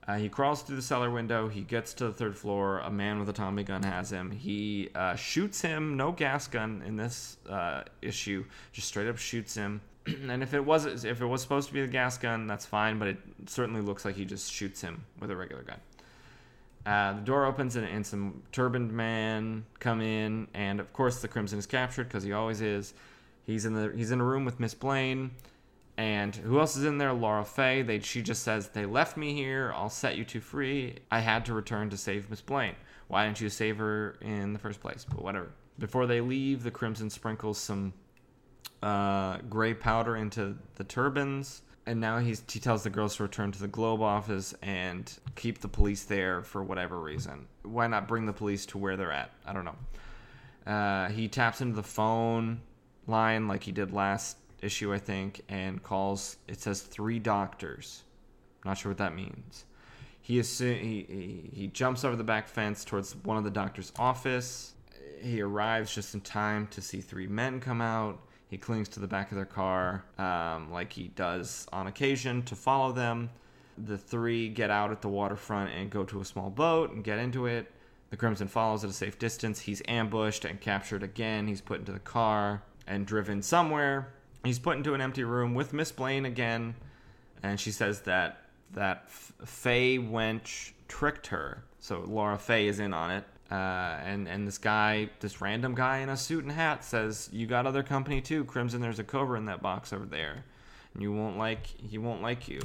uh, 0.08 0.18
he 0.18 0.30
crawls 0.30 0.62
through 0.62 0.76
the 0.76 0.82
cellar 0.82 1.10
window. 1.10 1.48
He 1.48 1.62
gets 1.62 1.94
to 1.96 2.06
the 2.06 2.14
third 2.14 2.38
floor. 2.38 2.80
A 2.80 2.92
man 2.92 3.20
with 3.20 3.28
a 3.30 3.34
Tommy 3.34 3.64
gun 3.64 3.82
has 3.84 4.12
him. 4.12 4.30
He 4.30 4.90
uh, 4.94 5.16
shoots 5.16 5.62
him. 5.62 5.98
No 5.98 6.12
gas 6.12 6.48
gun 6.48 6.84
in 6.86 6.96
this 6.96 7.38
uh, 7.50 7.84
issue. 8.02 8.46
Just 8.72 8.88
straight 8.88 9.08
up 9.08 9.18
shoots 9.18 9.56
him. 9.56 9.82
and 10.30 10.44
if 10.44 10.54
it 10.54 10.64
was 10.64 11.06
if 11.06 11.22
it 11.22 11.26
was 11.26 11.42
supposed 11.42 11.68
to 11.70 11.74
be 11.74 11.82
the 11.82 11.88
gas 11.88 12.18
gun, 12.20 12.46
that's 12.46 12.66
fine. 12.66 13.00
But 13.00 13.08
it 13.08 13.18
certainly 13.48 13.82
looks 13.82 14.06
like 14.06 14.16
he 14.16 14.26
just 14.26 14.52
shoots 14.52 14.80
him 14.82 15.04
with 15.20 15.32
a 15.32 15.36
regular 15.36 15.64
gun. 15.64 15.80
Uh, 16.86 17.14
the 17.14 17.22
door 17.22 17.46
opens 17.46 17.76
and, 17.76 17.88
and 17.88 18.06
some 18.06 18.44
turbaned 18.52 18.92
man 18.92 19.66
come 19.80 20.02
in, 20.02 20.48
and 20.54 20.80
of 20.80 20.94
course 20.94 21.20
the 21.20 21.28
Crimson 21.28 21.58
is 21.58 21.66
captured 21.66 22.04
because 22.04 22.24
he 22.24 22.32
always 22.32 22.62
is. 22.62 22.94
He's 23.48 23.66
in 23.66 23.74
the 23.74 23.92
he's 23.96 24.12
in 24.12 24.22
a 24.22 24.24
room 24.24 24.46
with 24.46 24.60
Miss 24.60 24.76
Blaine. 24.76 25.32
And 25.98 26.36
who 26.36 26.60
else 26.60 26.76
is 26.76 26.84
in 26.84 26.98
there? 26.98 27.14
Laura 27.14 27.46
Faye. 27.46 27.82
They, 27.82 28.00
she 28.00 28.22
just 28.22 28.44
says, 28.44 28.70
They 28.70 28.86
left 28.86 29.16
me 29.16 29.34
here. 29.34 29.72
I'll 29.76 29.90
set 29.90 30.18
you 30.18 30.26
two 30.26 30.42
free. 30.42 30.98
I 31.10 31.20
had 31.20 31.46
to 31.46 31.54
return 31.54 31.90
to 31.92 31.98
save 31.98 32.30
Miss 32.30 32.42
Blaine. 32.42 32.76
Why 33.08 33.26
didn't 33.26 33.40
you 33.40 33.50
save 33.50 33.78
her 33.78 34.18
in 34.22 34.54
the 34.54 34.60
first 34.60 34.82
place? 34.82 35.06
But 35.08 35.22
whatever. 35.22 35.52
Before 35.80 36.06
they 36.06 36.22
leave, 36.22 36.64
the 36.64 36.72
Crimson 36.72 37.10
sprinkles 37.10 37.58
some 37.58 37.94
uh, 38.84 39.38
gray 39.50 39.74
powder 39.74 40.18
into 40.18 40.58
the 40.76 40.84
turbans. 40.84 41.62
And 41.88 42.02
now 42.02 42.18
he 42.18 42.36
tells 42.36 42.84
the 42.84 42.90
girls 42.90 43.16
to 43.18 43.24
return 43.24 43.52
to 43.52 43.60
the 43.60 43.68
Globe 43.68 44.02
office 44.02 44.56
and 44.64 45.12
keep 45.36 45.60
the 45.60 45.68
police 45.68 46.04
there 46.04 46.42
for 46.42 46.64
whatever 46.64 47.00
reason. 47.00 47.48
Why 47.62 47.86
not 47.86 48.08
bring 48.08 48.26
the 48.26 48.34
police 48.34 48.66
to 48.68 48.80
where 48.80 48.98
they're 48.98 49.12
at? 49.12 49.30
I 49.46 49.54
don't 49.54 49.66
know. 49.66 50.72
Uh, 50.72 51.10
he 51.10 51.28
taps 51.28 51.62
into 51.62 51.76
the 51.76 51.84
phone 51.84 52.62
line 53.06 53.48
like 53.48 53.62
he 53.62 53.72
did 53.72 53.94
last 53.94 54.38
issue, 54.62 54.94
I 54.94 55.00
think, 55.00 55.42
and 55.50 55.82
calls. 55.82 56.38
It 56.48 56.62
says 56.62 56.82
three 56.82 57.20
doctors. 57.20 58.04
Not 58.64 58.78
sure 58.78 58.92
what 58.92 58.98
that 58.98 59.16
means. 59.16 59.66
He, 60.22 60.40
assu- 60.40 60.80
he, 60.80 61.06
he 61.08 61.50
he 61.54 61.68
jumps 61.68 62.04
over 62.04 62.16
the 62.16 62.24
back 62.24 62.48
fence 62.48 62.84
towards 62.84 63.16
one 63.18 63.38
of 63.38 63.44
the 63.44 63.52
doctor's 63.52 63.94
office. 64.00 64.74
He 65.22 65.40
arrives 65.42 65.94
just 65.94 66.16
in 66.16 66.22
time 66.22 66.68
to 66.68 66.82
see 66.82 67.00
three 67.00 67.28
men 67.28 67.60
come 67.60 67.80
out. 67.80 68.20
He 68.48 68.58
clings 68.58 68.90
to 68.90 69.00
the 69.00 69.08
back 69.08 69.32
of 69.32 69.36
their 69.36 69.46
car, 69.46 70.04
um, 70.18 70.72
like 70.72 70.94
he 70.94 71.10
does 71.10 71.68
on 71.72 71.88
occasion, 71.88 72.42
to 72.44 72.56
follow 72.56 72.92
them. 72.92 73.30
The 73.78 73.98
three 73.98 74.50
get 74.50 74.72
out 74.72 74.92
at 74.92 75.02
the 75.02 75.10
waterfront 75.10 75.72
and 75.74 75.90
go 75.90 76.04
to 76.06 76.22
a 76.22 76.26
small 76.26 76.50
boat 76.50 76.92
and 76.92 77.04
get 77.04 77.20
into 77.20 77.46
it. 77.46 77.72
The 78.10 78.18
Crimson 78.18 78.48
follows 78.48 78.84
at 78.84 78.90
a 78.90 78.94
safe 78.94 79.20
distance. 79.20 79.60
He's 79.60 79.82
ambushed 79.88 80.46
and 80.46 80.62
captured 80.62 81.04
again. 81.04 81.48
He's 81.48 81.62
put 81.62 81.80
into 81.80 81.92
the 81.92 82.00
car 82.00 82.64
and 82.88 83.06
driven 83.06 83.42
somewhere 83.42 84.15
he's 84.46 84.60
put 84.60 84.78
into 84.78 84.94
an 84.94 85.02
empty 85.02 85.24
room 85.24 85.54
with 85.54 85.74
Miss 85.74 85.92
Blaine 85.92 86.26
again, 86.26 86.76
and 87.44 87.60
she 87.60 87.72
says 87.72 88.02
that 88.02 88.42
that 88.74 89.10
Fay 89.10 89.98
Wench 89.98 90.72
tricked 90.88 91.28
her. 91.28 91.64
So 91.80 92.04
Laura 92.08 92.38
Fay 92.38 92.68
is 92.68 92.80
in 92.80 92.94
on 92.94 93.12
it. 93.12 93.24
Uh, 93.52 94.00
and 94.04 94.28
and 94.28 94.48
this 94.48 94.58
guy, 94.58 95.10
this 95.20 95.40
random 95.40 95.76
guy 95.76 96.00
in 96.00 96.10
a 96.10 96.18
suit 96.18 96.44
and 96.44 96.52
hat, 96.52 96.84
says, 96.84 97.30
"You 97.32 97.46
got 97.46 97.68
other 97.68 97.84
company 97.84 98.20
too, 98.20 98.44
Crimson. 98.46 98.82
There's 98.82 99.00
a 99.00 99.04
cobra 99.04 99.38
in 99.38 99.46
that 99.46 99.62
box 99.62 99.94
over 99.94 100.06
there, 100.06 100.44
and 100.94 101.04
you 101.04 101.14
won't 101.14 101.38
like 101.38 101.68
he 101.68 101.98
won't 101.98 102.24
like 102.24 102.48
you." 102.48 102.60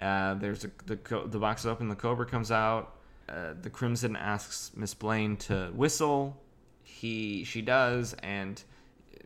Uh, 0.00 0.34
there's 0.34 0.64
a 0.64 0.70
the 0.86 0.96
the 1.26 1.38
box 1.38 1.62
is 1.62 1.66
open. 1.66 1.88
The 1.88 1.94
cobra 1.94 2.24
comes 2.24 2.50
out. 2.50 2.96
Uh, 3.28 3.52
the 3.60 3.70
Crimson 3.70 4.16
asks 4.16 4.72
Miss 4.74 4.94
Blaine 4.94 5.36
to 5.36 5.70
whistle. 5.74 6.40
He 6.82 7.44
she 7.44 7.60
does, 7.60 8.14
and 8.22 8.62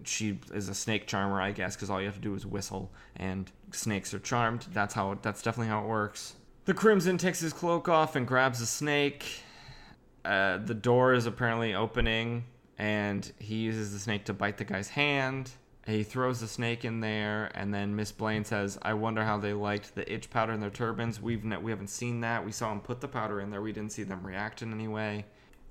she 0.04 0.38
is 0.52 0.68
a 0.68 0.74
snake 0.74 1.06
charmer, 1.06 1.40
I 1.40 1.52
guess, 1.52 1.76
because 1.76 1.90
all 1.90 2.00
you 2.00 2.06
have 2.06 2.16
to 2.16 2.20
do 2.20 2.34
is 2.34 2.46
whistle, 2.46 2.92
and 3.16 3.50
snakes 3.72 4.12
are 4.14 4.18
charmed. 4.18 4.66
That's 4.72 4.94
how. 4.94 5.18
That's 5.22 5.42
definitely 5.42 5.68
how 5.68 5.82
it 5.82 5.88
works. 5.88 6.34
The 6.64 6.74
Crimson 6.74 7.18
takes 7.18 7.40
his 7.40 7.52
cloak 7.52 7.88
off 7.88 8.16
and 8.16 8.26
grabs 8.26 8.60
a 8.60 8.66
snake. 8.66 9.24
Uh, 10.24 10.58
the 10.58 10.74
door 10.74 11.14
is 11.14 11.26
apparently 11.26 11.74
opening, 11.74 12.44
and 12.78 13.30
he 13.38 13.56
uses 13.56 13.92
the 13.92 13.98
snake 13.98 14.24
to 14.24 14.32
bite 14.32 14.56
the 14.58 14.64
guy's 14.64 14.88
hand. 14.88 15.52
He 15.86 16.02
throws 16.02 16.40
the 16.40 16.48
snake 16.48 16.84
in 16.84 16.98
there, 17.00 17.52
and 17.54 17.72
then 17.72 17.94
Miss 17.94 18.10
Blaine 18.10 18.44
says, 18.44 18.76
"I 18.82 18.94
wonder 18.94 19.24
how 19.24 19.38
they 19.38 19.52
liked 19.52 19.94
the 19.94 20.12
itch 20.12 20.28
powder 20.30 20.52
in 20.52 20.60
their 20.60 20.70
turbans. 20.70 21.20
We've 21.20 21.44
ne- 21.44 21.58
we 21.58 21.70
haven't 21.70 21.90
seen 21.90 22.20
that. 22.22 22.44
We 22.44 22.50
saw 22.50 22.70
them 22.70 22.80
put 22.80 23.00
the 23.00 23.06
powder 23.06 23.40
in 23.40 23.50
there. 23.50 23.62
We 23.62 23.72
didn't 23.72 23.92
see 23.92 24.02
them 24.02 24.26
react 24.26 24.62
in 24.62 24.72
any 24.72 24.88
way." 24.88 25.26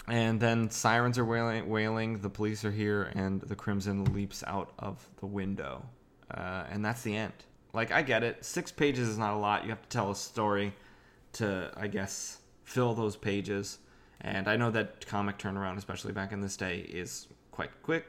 And 0.08 0.40
then 0.40 0.70
sirens 0.70 1.18
are 1.18 1.26
wailing, 1.26 1.68
wailing, 1.68 2.20
the 2.20 2.30
police 2.30 2.64
are 2.64 2.72
here, 2.72 3.12
and 3.16 3.42
the 3.42 3.56
Crimson 3.56 4.06
leaps 4.14 4.44
out 4.46 4.72
of 4.78 5.08
the 5.20 5.26
window. 5.26 5.84
Uh, 6.32 6.66
and 6.70 6.86
that's 6.86 7.02
the 7.02 7.16
end. 7.16 7.34
Like, 7.74 7.92
I 7.92 8.02
get 8.04 8.24
it. 8.24 8.46
Six 8.46 8.72
pages 8.72 9.10
is 9.10 9.18
not 9.18 9.34
a 9.34 9.38
lot. 9.38 9.64
You 9.64 9.70
have 9.70 9.82
to 9.82 9.90
tell 9.90 10.12
a 10.12 10.16
story 10.16 10.74
to, 11.34 11.72
I 11.76 11.88
guess, 11.88 12.40
fill 12.64 12.94
those 12.94 13.16
pages. 13.16 13.80
And 14.22 14.48
I 14.48 14.58
know 14.58 14.72
that 14.72 15.06
comic 15.06 15.38
turnaround, 15.38 15.78
especially 15.78 16.14
back 16.14 16.32
in 16.32 16.40
this 16.40 16.56
day, 16.56 16.80
is 16.80 17.28
quite 17.52 17.72
quick, 17.82 18.06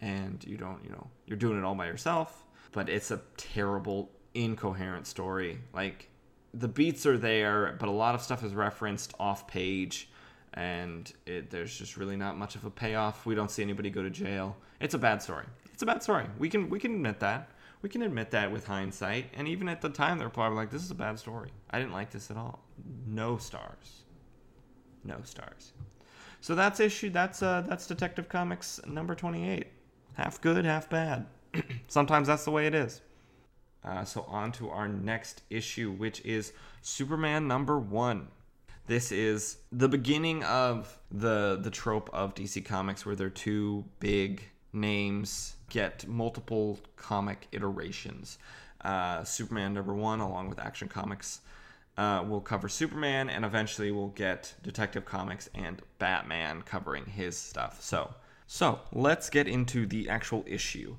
and 0.00 0.44
you 0.46 0.56
don't, 0.56 0.82
you 0.84 0.90
know, 0.90 1.08
you're 1.26 1.38
doing 1.38 1.58
it 1.58 1.64
all 1.64 1.74
by 1.74 1.86
yourself. 1.86 2.44
But 2.72 2.88
it's 2.88 3.10
a 3.10 3.22
terrible, 3.36 4.10
incoherent 4.34 5.06
story. 5.06 5.58
Like, 5.72 6.10
the 6.52 6.68
beats 6.68 7.06
are 7.06 7.18
there, 7.18 7.76
but 7.80 7.88
a 7.88 7.92
lot 7.92 8.14
of 8.14 8.22
stuff 8.22 8.44
is 8.44 8.54
referenced 8.54 9.14
off 9.18 9.48
page 9.48 10.10
and 10.58 11.12
it, 11.24 11.50
there's 11.50 11.78
just 11.78 11.96
really 11.96 12.16
not 12.16 12.36
much 12.36 12.56
of 12.56 12.64
a 12.64 12.70
payoff. 12.70 13.24
We 13.24 13.36
don't 13.36 13.50
see 13.50 13.62
anybody 13.62 13.90
go 13.90 14.02
to 14.02 14.10
jail. 14.10 14.56
It's 14.80 14.94
a 14.94 14.98
bad 14.98 15.22
story. 15.22 15.44
It's 15.72 15.84
a 15.84 15.86
bad 15.86 16.02
story. 16.02 16.26
We 16.36 16.50
can 16.50 16.68
we 16.68 16.80
can 16.80 16.94
admit 16.94 17.20
that. 17.20 17.50
We 17.80 17.88
can 17.88 18.02
admit 18.02 18.32
that 18.32 18.50
with 18.50 18.66
hindsight. 18.66 19.26
And 19.34 19.46
even 19.46 19.68
at 19.68 19.80
the 19.80 19.88
time, 19.88 20.18
they're 20.18 20.28
probably 20.28 20.56
like, 20.56 20.70
"This 20.70 20.82
is 20.82 20.90
a 20.90 20.96
bad 20.96 21.16
story. 21.16 21.50
I 21.70 21.78
didn't 21.78 21.92
like 21.92 22.10
this 22.10 22.28
at 22.32 22.36
all." 22.36 22.58
No 23.06 23.36
stars. 23.36 24.02
No 25.04 25.20
stars. 25.22 25.74
So 26.40 26.56
that's 26.56 26.80
issue. 26.80 27.10
That's 27.10 27.40
uh 27.40 27.62
that's 27.68 27.86
Detective 27.86 28.28
Comics 28.28 28.80
number 28.84 29.14
twenty 29.14 29.48
eight. 29.48 29.68
Half 30.14 30.40
good, 30.40 30.64
half 30.64 30.90
bad. 30.90 31.26
Sometimes 31.86 32.26
that's 32.26 32.44
the 32.44 32.50
way 32.50 32.66
it 32.66 32.74
is. 32.74 33.00
Uh, 33.84 34.04
so 34.04 34.22
on 34.22 34.50
to 34.50 34.70
our 34.70 34.88
next 34.88 35.42
issue, 35.50 35.92
which 35.92 36.20
is 36.22 36.52
Superman 36.82 37.46
number 37.46 37.78
one. 37.78 38.26
This 38.88 39.12
is 39.12 39.58
the 39.70 39.86
beginning 39.86 40.42
of 40.44 40.98
the 41.10 41.58
the 41.60 41.68
trope 41.70 42.08
of 42.10 42.34
DC 42.34 42.64
Comics 42.64 43.04
where 43.04 43.14
their 43.14 43.28
two 43.28 43.84
big 44.00 44.42
names 44.72 45.56
get 45.68 46.08
multiple 46.08 46.78
comic 46.96 47.48
iterations. 47.52 48.38
Uh, 48.80 49.24
Superman 49.24 49.74
number 49.74 49.92
one, 49.92 50.20
along 50.20 50.48
with 50.48 50.58
Action 50.58 50.88
Comics, 50.88 51.42
uh, 51.98 52.24
will 52.26 52.40
cover 52.40 52.66
Superman, 52.66 53.28
and 53.28 53.44
eventually 53.44 53.90
we'll 53.90 54.08
get 54.08 54.54
Detective 54.62 55.04
Comics 55.04 55.50
and 55.54 55.82
Batman 55.98 56.62
covering 56.62 57.04
his 57.04 57.36
stuff. 57.36 57.82
So, 57.82 58.14
so 58.46 58.80
let's 58.90 59.28
get 59.28 59.46
into 59.46 59.84
the 59.84 60.08
actual 60.08 60.44
issue. 60.46 60.96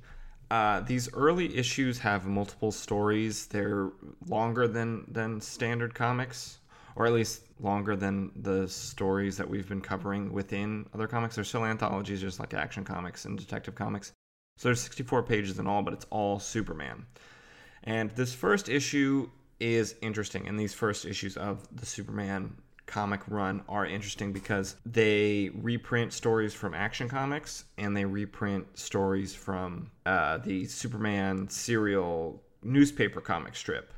Uh, 0.52 0.82
these 0.82 1.12
early 1.14 1.58
issues 1.58 1.98
have 1.98 2.28
multiple 2.28 2.72
stories. 2.72 3.48
They're 3.48 3.90
longer 4.28 4.68
than 4.68 5.06
than 5.08 5.42
standard 5.42 5.96
comics, 5.96 6.60
or 6.96 7.06
at 7.06 7.14
least 7.14 7.44
longer 7.60 7.96
than 7.96 8.32
the 8.36 8.68
stories 8.68 9.38
that 9.38 9.50
we've 9.50 9.68
been 9.68 9.82
covering 9.82 10.32
within 10.32 10.86
other 10.94 11.08
comics. 11.08 11.36
They're 11.36 11.44
still 11.44 11.66
anthologies, 11.66 12.22
just 12.22 12.40
like 12.40 12.54
Action 12.54 12.84
Comics 12.84 13.26
and 13.26 13.38
Detective 13.38 13.76
Comics. 13.76 14.14
So 14.58 14.68
there's 14.68 14.82
64 14.82 15.24
pages 15.24 15.60
in 15.60 15.68
all, 15.68 15.82
but 15.82 15.94
it's 15.94 16.06
all 16.10 16.40
Superman. 16.40 17.06
And 17.84 18.12
this 18.12 18.34
first 18.34 18.70
issue 18.70 19.30
is 19.60 19.96
interesting, 20.02 20.48
and 20.48 20.60
these 20.60 20.74
first 20.74 21.06
issues 21.06 21.38
of 21.38 21.68
the 21.76 21.86
Superman 21.86 22.56
comic 22.86 23.22
run 23.28 23.62
are 23.70 23.86
interesting 23.86 24.34
because 24.34 24.76
they 24.86 25.52
reprint 25.54 26.12
stories 26.12 26.54
from 26.54 26.74
Action 26.74 27.08
Comics 27.08 27.66
and 27.78 27.96
they 27.96 28.04
reprint 28.04 28.66
stories 28.78 29.34
from 29.34 29.92
uh, 30.08 30.38
the 30.40 30.66
Superman 30.66 31.48
serial 31.50 32.42
newspaper 32.64 33.22
comic 33.22 33.56
strip 33.56 33.94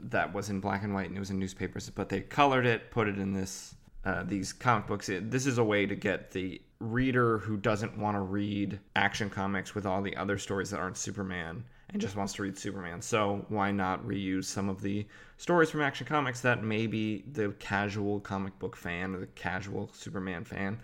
that 0.00 0.32
was 0.32 0.50
in 0.50 0.60
black 0.60 0.82
and 0.82 0.94
white 0.94 1.08
and 1.08 1.16
it 1.16 1.20
was 1.20 1.30
in 1.30 1.38
newspapers, 1.38 1.90
but 1.90 2.08
they 2.08 2.20
colored 2.20 2.66
it, 2.66 2.90
put 2.90 3.08
it 3.08 3.18
in 3.18 3.32
this 3.32 3.74
uh, 4.04 4.22
these 4.22 4.52
comic 4.52 4.86
books. 4.86 5.08
It, 5.08 5.30
this 5.30 5.46
is 5.46 5.58
a 5.58 5.64
way 5.64 5.84
to 5.84 5.94
get 5.94 6.30
the 6.30 6.62
reader 6.80 7.38
who 7.38 7.56
doesn't 7.56 7.98
want 7.98 8.16
to 8.16 8.20
read 8.20 8.78
Action 8.94 9.28
Comics 9.28 9.74
with 9.74 9.86
all 9.86 10.02
the 10.02 10.16
other 10.16 10.38
stories 10.38 10.70
that 10.70 10.78
aren't 10.78 10.96
Superman 10.96 11.64
and 11.90 12.00
just 12.00 12.16
wants 12.16 12.34
to 12.34 12.42
read 12.42 12.56
Superman. 12.56 13.02
So 13.02 13.44
why 13.48 13.72
not 13.72 14.06
reuse 14.06 14.44
some 14.44 14.68
of 14.68 14.80
the 14.80 15.06
stories 15.36 15.70
from 15.70 15.80
Action 15.80 16.06
Comics 16.06 16.40
that 16.42 16.62
maybe 16.62 17.24
the 17.32 17.50
casual 17.58 18.20
comic 18.20 18.58
book 18.58 18.76
fan 18.76 19.14
or 19.14 19.20
the 19.20 19.26
casual 19.26 19.90
Superman 19.92 20.44
fan 20.44 20.80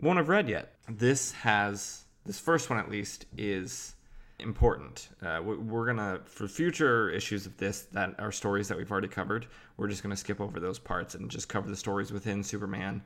won't 0.00 0.18
have 0.18 0.28
read 0.28 0.48
yet? 0.48 0.74
This 0.88 1.32
has 1.32 2.04
this 2.24 2.38
first 2.38 2.70
one 2.70 2.78
at 2.78 2.90
least 2.90 3.26
is 3.36 3.94
important. 4.40 5.08
Uh, 5.22 5.40
we're 5.42 5.86
gonna 5.86 6.20
for 6.24 6.46
future 6.46 7.10
issues 7.10 7.46
of 7.46 7.56
this 7.56 7.82
that 7.92 8.14
are 8.18 8.32
stories 8.32 8.68
that 8.68 8.78
we've 8.78 8.90
already 8.90 9.08
covered. 9.08 9.46
We're 9.76 9.88
just 9.88 10.02
gonna 10.02 10.16
skip 10.16 10.40
over 10.40 10.60
those 10.60 10.78
parts 10.78 11.14
and 11.14 11.30
just 11.30 11.48
cover 11.48 11.68
the 11.68 11.76
stories 11.76 12.12
within 12.12 12.42
Superman 12.42 13.02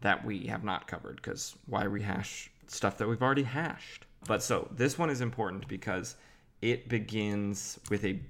that 0.00 0.24
we 0.24 0.46
have 0.46 0.64
not 0.64 0.86
covered 0.86 1.16
because 1.16 1.56
why 1.66 1.84
rehash 1.84 2.50
stuff 2.66 2.98
that 2.98 3.08
we've 3.08 3.22
already 3.22 3.44
hashed? 3.44 4.06
But 4.26 4.42
so 4.42 4.68
this 4.72 4.98
one 4.98 5.10
is 5.10 5.20
important 5.20 5.66
because 5.68 6.16
it 6.60 6.88
begins 6.88 7.78
with 7.90 8.04
a 8.04 8.20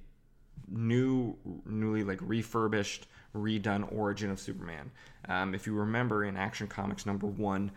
new, 0.69 1.37
newly 1.67 2.03
like 2.05 2.19
refurbished, 2.23 3.07
redone 3.35 3.91
origin 3.93 4.31
of 4.31 4.41
Superman. 4.41 4.91
Um, 5.29 5.55
if 5.55 5.67
you 5.67 5.75
remember 5.75 6.25
in 6.25 6.37
Action 6.37 6.67
Comics 6.67 7.07
number 7.07 7.27
one, 7.27 7.71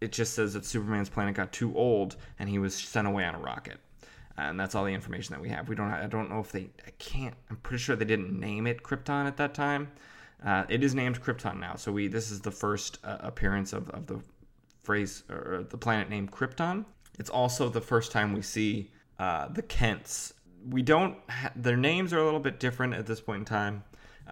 it 0.00 0.12
just 0.12 0.34
says 0.34 0.54
that 0.54 0.64
Superman's 0.64 1.08
planet 1.08 1.34
got 1.34 1.52
too 1.52 1.76
old 1.76 2.16
and 2.38 2.48
he 2.48 2.58
was 2.58 2.74
sent 2.74 3.06
away 3.06 3.24
on 3.24 3.34
a 3.34 3.38
rocket. 3.38 3.78
And 4.38 4.58
that's 4.58 4.74
all 4.74 4.84
the 4.84 4.94
information 4.94 5.34
that 5.34 5.40
we 5.40 5.48
have. 5.48 5.68
We 5.68 5.74
don't. 5.74 5.90
I 5.90 6.06
don't 6.06 6.30
know 6.30 6.38
if 6.38 6.52
they. 6.52 6.70
I 6.86 6.90
can't. 6.98 7.34
I'm 7.50 7.56
pretty 7.56 7.82
sure 7.82 7.96
they 7.96 8.04
didn't 8.04 8.38
name 8.38 8.66
it 8.66 8.82
Krypton 8.82 9.26
at 9.26 9.36
that 9.38 9.52
time. 9.52 9.90
Uh, 10.44 10.64
it 10.68 10.84
is 10.84 10.94
named 10.94 11.20
Krypton 11.20 11.58
now. 11.58 11.74
So 11.74 11.90
we. 11.90 12.06
This 12.06 12.30
is 12.30 12.40
the 12.40 12.52
first 12.52 12.98
uh, 13.04 13.16
appearance 13.20 13.72
of, 13.72 13.90
of 13.90 14.06
the 14.06 14.20
phrase 14.82 15.24
or 15.28 15.66
the 15.68 15.76
planet 15.76 16.08
named 16.08 16.30
Krypton. 16.30 16.84
It's 17.18 17.30
also 17.30 17.68
the 17.68 17.80
first 17.80 18.12
time 18.12 18.32
we 18.32 18.42
see 18.42 18.92
uh, 19.18 19.48
the 19.48 19.62
Kents. 19.62 20.34
We 20.68 20.82
don't. 20.82 21.16
Ha- 21.28 21.52
their 21.56 21.76
names 21.76 22.12
are 22.12 22.18
a 22.18 22.24
little 22.24 22.40
bit 22.40 22.60
different 22.60 22.94
at 22.94 23.06
this 23.06 23.20
point 23.20 23.40
in 23.40 23.44
time. 23.44 23.82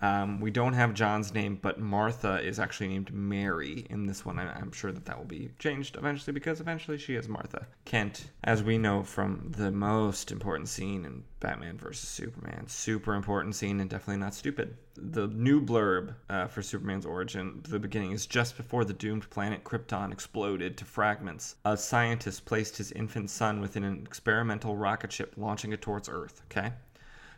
Um, 0.02 0.40
we 0.40 0.50
don't 0.50 0.74
have 0.74 0.94
John's 0.94 1.32
name, 1.32 1.58
but 1.60 1.80
Martha 1.80 2.40
is 2.42 2.58
actually 2.58 2.88
named 2.88 3.12
Mary 3.12 3.86
in 3.90 4.06
this 4.06 4.24
one. 4.24 4.38
I'm 4.38 4.72
sure 4.72 4.92
that 4.92 5.04
that 5.06 5.16
will 5.16 5.24
be 5.24 5.50
changed 5.58 5.96
eventually 5.96 6.32
because 6.32 6.60
eventually 6.60 6.98
she 6.98 7.14
is 7.14 7.28
Martha 7.28 7.66
Kent, 7.84 8.30
as 8.44 8.62
we 8.62 8.78
know 8.78 9.02
from 9.02 9.52
the 9.56 9.70
most 9.70 10.32
important 10.32 10.68
scene 10.68 11.04
in 11.04 11.24
Batman 11.40 11.78
vs 11.78 12.08
Superman. 12.08 12.64
Super 12.66 13.14
important 13.14 13.54
scene 13.54 13.80
and 13.80 13.88
definitely 13.88 14.20
not 14.20 14.34
stupid. 14.34 14.76
The 14.96 15.28
new 15.28 15.60
blurb 15.60 16.14
uh, 16.30 16.46
for 16.46 16.62
Superman's 16.62 17.06
origin, 17.06 17.62
the 17.68 17.78
beginning, 17.78 18.12
is 18.12 18.26
just 18.26 18.56
before 18.56 18.84
the 18.84 18.94
doomed 18.94 19.28
planet 19.30 19.64
Krypton 19.64 20.12
exploded 20.12 20.76
to 20.78 20.84
fragments. 20.84 21.56
A 21.64 21.76
scientist 21.76 22.44
placed 22.44 22.76
his 22.78 22.92
infant 22.92 23.30
son 23.30 23.60
within 23.60 23.84
an 23.84 24.02
experimental 24.06 24.76
rocket 24.76 25.12
ship, 25.12 25.34
launching 25.36 25.72
it 25.72 25.82
towards 25.82 26.08
Earth. 26.08 26.42
Okay. 26.50 26.72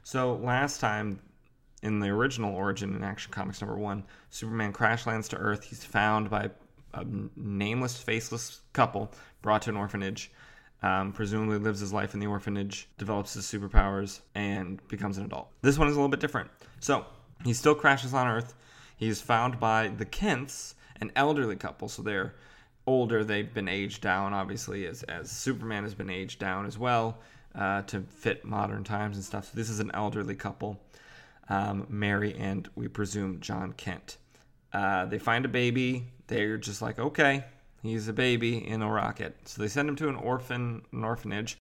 So 0.05 0.37
last 0.37 0.81
time 0.81 1.21
in 1.83 2.01
the 2.01 2.09
original 2.09 2.55
origin 2.55 2.95
in 2.95 3.05
Action 3.05 3.31
Comics 3.33 3.61
number 3.61 3.77
one, 3.77 4.05
Superman 4.31 4.73
crash 4.73 5.07
lands 5.07 5.29
to 5.29 5.37
Earth. 5.37 5.65
He's 5.65 5.85
found 5.85 6.31
by 6.31 6.51
a 6.95 7.05
nameless, 7.37 7.97
faceless 8.01 8.61
couple 8.73 9.13
brought 9.43 9.63
to 9.63 9.71
an 9.71 9.77
orphanage. 9.77 10.31
Um, 10.81 11.13
presumably 11.13 11.59
lives 11.59 11.81
his 11.81 11.93
life 11.93 12.15
in 12.15 12.21
the 12.21 12.29
orphanage, 12.29 12.89
develops 12.99 13.35
his 13.35 13.45
superpowers, 13.45 14.21
and 14.37 14.81
becomes 14.87 15.19
an 15.19 15.25
adult. 15.25 15.49
This 15.61 15.77
one 15.77 15.89
is 15.89 15.95
a 15.95 15.97
little 15.97 16.09
bit 16.09 16.21
different. 16.21 16.51
So 16.79 17.05
he 17.45 17.53
still 17.53 17.75
crashes 17.75 18.15
on 18.15 18.29
Earth. 18.29 18.55
He's 18.97 19.21
found 19.21 19.59
by 19.59 19.89
the 19.89 20.05
Kents, 20.05 20.77
an 21.01 21.11
elderly 21.17 21.57
couple. 21.57 21.89
So 21.89 22.03
they're 22.03 22.35
older. 22.87 23.25
They've 23.25 23.53
been 23.53 23.69
aged 23.69 24.03
down, 24.03 24.33
obviously, 24.33 24.87
as 24.87 25.03
as 25.05 25.31
Superman 25.31 25.83
has 25.83 25.95
been 25.95 26.11
aged 26.11 26.39
down 26.39 26.65
as 26.65 26.79
well 26.79 27.19
uh, 27.57 27.83
to 27.83 28.03
fit 28.03 28.45
modern 28.45 28.85
times 28.85 29.17
and 29.17 29.25
stuff. 29.25 29.47
So 29.47 29.51
this 29.55 29.69
is 29.69 29.81
an 29.81 29.91
elderly 29.95 30.35
couple 30.35 30.81
um, 31.49 31.87
Mary 31.89 32.35
and 32.39 32.69
we 32.75 32.89
presume 32.89 33.41
John 33.41 33.73
Kent. 33.73 34.19
Uh, 34.73 35.07
they 35.07 35.19
find 35.19 35.45
a 35.45 35.49
baby. 35.49 36.07
They're 36.27 36.59
just 36.59 36.83
like, 36.83 36.99
okay, 36.99 37.45
he's 37.83 38.09
a 38.09 38.13
baby 38.13 38.67
in 38.67 38.83
a 38.83 38.91
rocket. 38.91 39.37
So 39.47 39.63
they 39.63 39.69
send 39.69 39.89
him 39.89 39.97
to 39.97 40.09
an 40.09 40.17
orphan, 40.17 40.83
an 40.93 41.05
orphanage, 41.05 41.57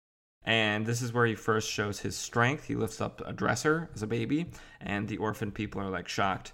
and 0.45 0.85
this 0.85 1.01
is 1.01 1.13
where 1.13 1.25
he 1.25 1.35
first 1.35 1.69
shows 1.69 1.99
his 1.99 2.15
strength. 2.15 2.65
He 2.65 2.75
lifts 2.75 3.01
up 3.01 3.21
a 3.25 3.33
dresser 3.33 3.89
as 3.95 4.03
a 4.03 4.07
baby, 4.07 4.51
and 4.81 5.07
the 5.07 5.17
orphan 5.17 5.51
people 5.51 5.81
are 5.81 5.89
like 5.89 6.07
shocked. 6.07 6.53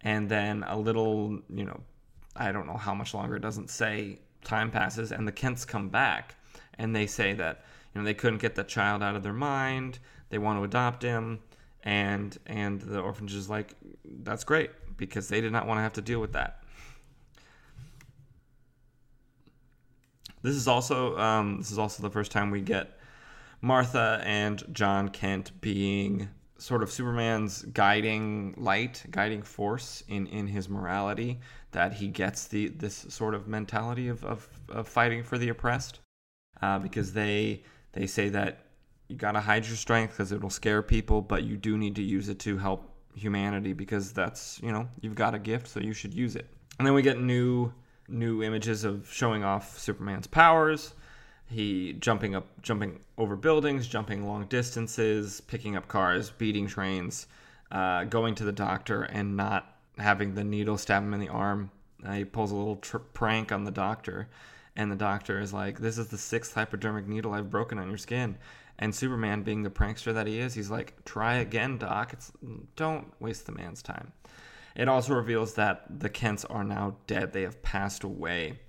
And 0.00 0.28
then 0.28 0.64
a 0.66 0.78
little, 0.78 1.40
you 1.52 1.64
know, 1.64 1.80
I 2.36 2.52
don't 2.52 2.66
know 2.66 2.76
how 2.76 2.94
much 2.94 3.14
longer 3.14 3.36
it 3.36 3.42
doesn't 3.42 3.70
say. 3.70 4.20
Time 4.44 4.70
passes, 4.70 5.10
and 5.10 5.26
the 5.26 5.32
Kents 5.32 5.64
come 5.64 5.88
back, 5.88 6.36
and 6.78 6.94
they 6.94 7.06
say 7.06 7.32
that 7.34 7.64
you 7.92 8.00
know 8.00 8.04
they 8.04 8.14
couldn't 8.14 8.38
get 8.38 8.54
the 8.54 8.62
child 8.62 9.02
out 9.02 9.16
of 9.16 9.24
their 9.24 9.32
mind. 9.32 9.98
They 10.30 10.38
want 10.38 10.60
to 10.60 10.64
adopt 10.64 11.02
him 11.02 11.40
and 11.88 12.36
and 12.44 12.82
the 12.82 13.00
orphanage 13.00 13.34
is 13.34 13.48
like 13.48 13.74
that's 14.04 14.44
great 14.44 14.70
because 14.98 15.28
they 15.28 15.40
did 15.40 15.52
not 15.52 15.66
want 15.66 15.78
to 15.78 15.82
have 15.82 15.94
to 15.94 16.02
deal 16.02 16.20
with 16.20 16.34
that. 16.34 16.62
This 20.42 20.54
is 20.54 20.68
also 20.68 21.16
um, 21.18 21.56
this 21.56 21.70
is 21.70 21.78
also 21.78 22.02
the 22.02 22.10
first 22.10 22.30
time 22.30 22.50
we 22.50 22.60
get 22.60 22.94
martha 23.60 24.22
and 24.22 24.62
john 24.70 25.08
kent 25.08 25.50
being 25.60 26.28
sort 26.58 26.80
of 26.80 26.92
superman's 26.92 27.62
guiding 27.62 28.54
light 28.56 29.04
guiding 29.10 29.42
force 29.42 30.04
in 30.06 30.28
in 30.28 30.46
his 30.46 30.68
morality 30.68 31.40
that 31.72 31.92
he 31.92 32.06
gets 32.06 32.46
the 32.46 32.68
this 32.68 33.04
sort 33.08 33.34
of 33.34 33.48
mentality 33.48 34.06
of 34.06 34.24
of, 34.24 34.48
of 34.68 34.86
fighting 34.86 35.24
for 35.24 35.38
the 35.38 35.48
oppressed 35.48 35.98
uh, 36.62 36.78
because 36.78 37.12
they 37.12 37.60
they 37.94 38.06
say 38.06 38.28
that 38.28 38.67
you 39.08 39.16
got 39.16 39.32
to 39.32 39.40
hide 39.40 39.66
your 39.66 39.76
strength 39.76 40.12
because 40.12 40.32
it'll 40.32 40.50
scare 40.50 40.82
people, 40.82 41.22
but 41.22 41.42
you 41.44 41.56
do 41.56 41.76
need 41.78 41.96
to 41.96 42.02
use 42.02 42.28
it 42.28 42.38
to 42.40 42.58
help 42.58 42.94
humanity 43.14 43.72
because 43.72 44.12
that's, 44.12 44.60
you 44.62 44.70
know, 44.70 44.88
you've 45.00 45.14
got 45.14 45.34
a 45.34 45.38
gift, 45.38 45.68
so 45.68 45.80
you 45.80 45.92
should 45.92 46.14
use 46.14 46.36
it. 46.36 46.46
And 46.78 46.86
then 46.86 46.94
we 46.94 47.02
get 47.02 47.20
new 47.20 47.72
new 48.10 48.42
images 48.42 48.84
of 48.84 49.10
showing 49.12 49.44
off 49.44 49.78
Superman's 49.78 50.26
powers. 50.26 50.94
He 51.46 51.94
jumping 51.94 52.34
up, 52.34 52.46
jumping 52.62 53.00
over 53.16 53.36
buildings, 53.36 53.86
jumping 53.86 54.26
long 54.26 54.46
distances, 54.46 55.40
picking 55.42 55.76
up 55.76 55.88
cars, 55.88 56.30
beating 56.30 56.66
trains, 56.66 57.26
uh, 57.70 58.04
going 58.04 58.34
to 58.36 58.44
the 58.44 58.52
doctor 58.52 59.02
and 59.02 59.36
not 59.36 59.76
having 59.98 60.34
the 60.34 60.44
needle 60.44 60.78
stab 60.78 61.02
him 61.02 61.14
in 61.14 61.20
the 61.20 61.28
arm. 61.28 61.70
Uh, 62.04 62.12
he 62.12 62.24
pulls 62.24 62.50
a 62.50 62.54
little 62.54 62.76
tr- 62.76 62.98
prank 62.98 63.50
on 63.50 63.64
the 63.64 63.70
doctor, 63.70 64.28
and 64.76 64.92
the 64.92 64.96
doctor 64.96 65.40
is 65.40 65.52
like, 65.52 65.80
"This 65.80 65.98
is 65.98 66.08
the 66.08 66.18
sixth 66.18 66.54
hypodermic 66.54 67.08
needle 67.08 67.32
I've 67.32 67.50
broken 67.50 67.78
on 67.78 67.88
your 67.88 67.98
skin." 67.98 68.36
And 68.78 68.94
Superman, 68.94 69.42
being 69.42 69.62
the 69.62 69.70
prankster 69.70 70.14
that 70.14 70.26
he 70.26 70.38
is, 70.38 70.54
he's 70.54 70.70
like, 70.70 71.04
"Try 71.04 71.36
again, 71.36 71.78
Doc. 71.78 72.12
It's 72.12 72.32
don't 72.76 73.12
waste 73.20 73.46
the 73.46 73.52
man's 73.52 73.82
time." 73.82 74.12
It 74.76 74.88
also 74.88 75.14
reveals 75.14 75.54
that 75.54 76.00
the 76.00 76.08
Kents 76.08 76.44
are 76.44 76.64
now 76.64 76.96
dead; 77.06 77.32
they 77.32 77.42
have 77.42 77.62
passed 77.62 78.04
away. 78.04 78.60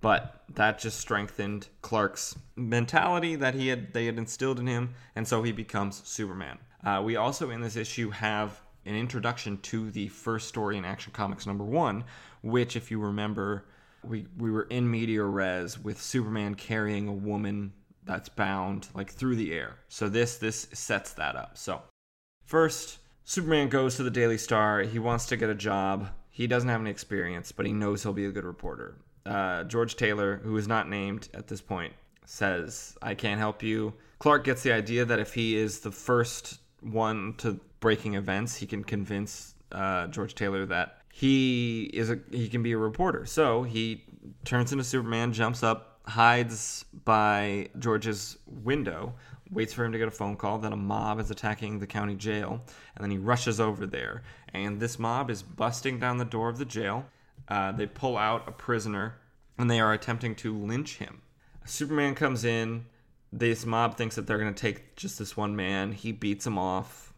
But 0.00 0.44
that 0.54 0.78
just 0.78 0.98
strengthened 1.00 1.68
Clark's 1.80 2.36
mentality 2.56 3.36
that 3.36 3.54
he 3.54 3.68
had 3.68 3.92
they 3.92 4.06
had 4.06 4.18
instilled 4.18 4.58
in 4.60 4.66
him, 4.66 4.94
and 5.16 5.26
so 5.26 5.42
he 5.42 5.52
becomes 5.52 6.02
Superman. 6.06 6.58
Uh, 6.84 7.02
we 7.04 7.16
also 7.16 7.50
in 7.50 7.60
this 7.60 7.76
issue 7.76 8.10
have 8.10 8.60
an 8.84 8.94
introduction 8.94 9.58
to 9.58 9.90
the 9.90 10.08
first 10.08 10.48
story 10.48 10.76
in 10.76 10.84
Action 10.84 11.12
Comics 11.12 11.46
number 11.46 11.64
one, 11.64 12.04
which, 12.42 12.74
if 12.74 12.90
you 12.90 13.00
remember, 13.00 13.64
we 14.02 14.26
we 14.38 14.50
were 14.50 14.64
in 14.64 14.90
media 14.90 15.22
res 15.22 15.78
with 15.78 16.00
Superman 16.00 16.54
carrying 16.54 17.06
a 17.08 17.12
woman 17.12 17.72
that's 18.04 18.28
bound 18.28 18.88
like 18.94 19.10
through 19.10 19.36
the 19.36 19.52
air. 19.52 19.76
So 19.88 20.08
this 20.08 20.38
this 20.38 20.68
sets 20.72 21.12
that 21.14 21.36
up. 21.36 21.56
So 21.56 21.82
first, 22.44 22.98
Superman 23.24 23.68
goes 23.68 23.96
to 23.96 24.02
the 24.02 24.10
Daily 24.10 24.38
Star. 24.38 24.80
He 24.82 24.98
wants 24.98 25.26
to 25.26 25.36
get 25.36 25.50
a 25.50 25.54
job. 25.54 26.08
He 26.30 26.46
doesn't 26.46 26.68
have 26.68 26.80
any 26.80 26.90
experience, 26.90 27.52
but 27.52 27.66
he 27.66 27.72
knows 27.72 28.02
he'll 28.02 28.12
be 28.12 28.26
a 28.26 28.32
good 28.32 28.44
reporter. 28.44 28.96
Uh, 29.24 29.64
George 29.64 29.96
Taylor, 29.96 30.40
who 30.42 30.56
is 30.56 30.66
not 30.66 30.88
named 30.88 31.28
at 31.34 31.46
this 31.46 31.60
point, 31.60 31.92
says, 32.24 32.96
"I 33.02 33.14
can't 33.14 33.38
help 33.38 33.62
you." 33.62 33.94
Clark 34.18 34.44
gets 34.44 34.62
the 34.62 34.72
idea 34.72 35.04
that 35.04 35.18
if 35.18 35.34
he 35.34 35.56
is 35.56 35.80
the 35.80 35.92
first 35.92 36.60
one 36.80 37.34
to 37.38 37.60
breaking 37.80 38.14
events, 38.14 38.56
he 38.56 38.66
can 38.66 38.82
convince 38.82 39.54
uh, 39.72 40.06
George 40.08 40.34
Taylor 40.34 40.66
that 40.66 40.98
he 41.12 41.90
is 41.92 42.10
a 42.10 42.18
he 42.30 42.48
can 42.48 42.62
be 42.62 42.72
a 42.72 42.78
reporter. 42.78 43.26
So 43.26 43.62
he 43.62 44.04
turns 44.44 44.72
into 44.72 44.84
Superman, 44.84 45.32
jumps 45.32 45.62
up, 45.62 45.91
hides 46.06 46.84
by 47.04 47.68
George's 47.78 48.38
window 48.46 49.14
waits 49.52 49.74
for 49.74 49.84
him 49.84 49.92
to 49.92 49.98
get 49.98 50.08
a 50.08 50.12
phone 50.12 50.36
call 50.36 50.58
that 50.58 50.72
a 50.72 50.76
mob 50.76 51.20
is 51.20 51.30
attacking 51.30 51.78
the 51.78 51.86
county 51.86 52.14
jail, 52.14 52.60
and 52.94 53.04
then 53.04 53.10
he 53.10 53.18
rushes 53.18 53.60
over 53.60 53.86
there. 53.86 54.22
And 54.54 54.80
this 54.80 54.98
mob 54.98 55.30
is 55.30 55.42
busting 55.42 55.98
down 55.98 56.16
the 56.16 56.24
door 56.24 56.48
of 56.48 56.58
the 56.58 56.64
jail. 56.64 57.04
Uh, 57.48 57.72
they 57.72 57.86
pull 57.86 58.16
out 58.16 58.48
a 58.48 58.52
prisoner, 58.52 59.16
and 59.58 59.70
they 59.70 59.80
are 59.80 59.92
attempting 59.92 60.34
to 60.36 60.56
lynch 60.56 60.96
him. 60.96 61.20
Superman 61.64 62.14
comes 62.14 62.44
in. 62.44 62.86
This 63.30 63.64
mob 63.64 63.96
thinks 63.96 64.16
that 64.16 64.26
they're 64.26 64.38
going 64.38 64.52
to 64.52 64.60
take 64.60 64.96
just 64.96 65.18
this 65.18 65.36
one 65.36 65.54
man. 65.54 65.92
He 65.92 66.12
beats 66.12 66.44
them 66.44 66.58
off. 66.58 67.12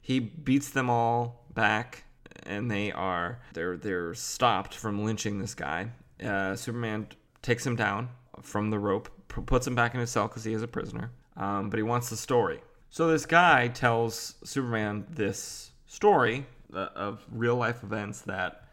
He 0.00 0.18
beats 0.18 0.70
them 0.70 0.88
all 0.88 1.44
back, 1.52 2.04
and 2.44 2.70
they 2.70 2.90
are 2.90 3.40
they're 3.54 3.76
they're 3.76 4.14
stopped 4.14 4.74
from 4.74 5.04
lynching 5.04 5.38
this 5.38 5.54
guy. 5.54 5.90
Uh, 6.24 6.56
Superman 6.56 7.06
takes 7.42 7.64
him 7.64 7.76
down 7.76 8.08
from 8.40 8.70
the 8.70 8.78
rope, 8.78 9.10
puts 9.28 9.66
him 9.66 9.74
back 9.74 9.94
in 9.94 10.00
his 10.00 10.10
cell 10.10 10.28
because 10.28 10.44
he 10.44 10.52
is 10.52 10.62
a 10.62 10.68
prisoner. 10.68 11.10
Um, 11.36 11.70
but 11.70 11.78
he 11.78 11.82
wants 11.82 12.10
the 12.10 12.16
story. 12.16 12.60
So 12.90 13.08
this 13.08 13.24
guy 13.24 13.68
tells 13.68 14.34
Superman 14.44 15.06
this 15.08 15.70
story 15.86 16.46
uh, 16.74 16.88
of 16.94 17.24
real 17.30 17.56
life 17.56 17.82
events 17.82 18.20
that 18.22 18.64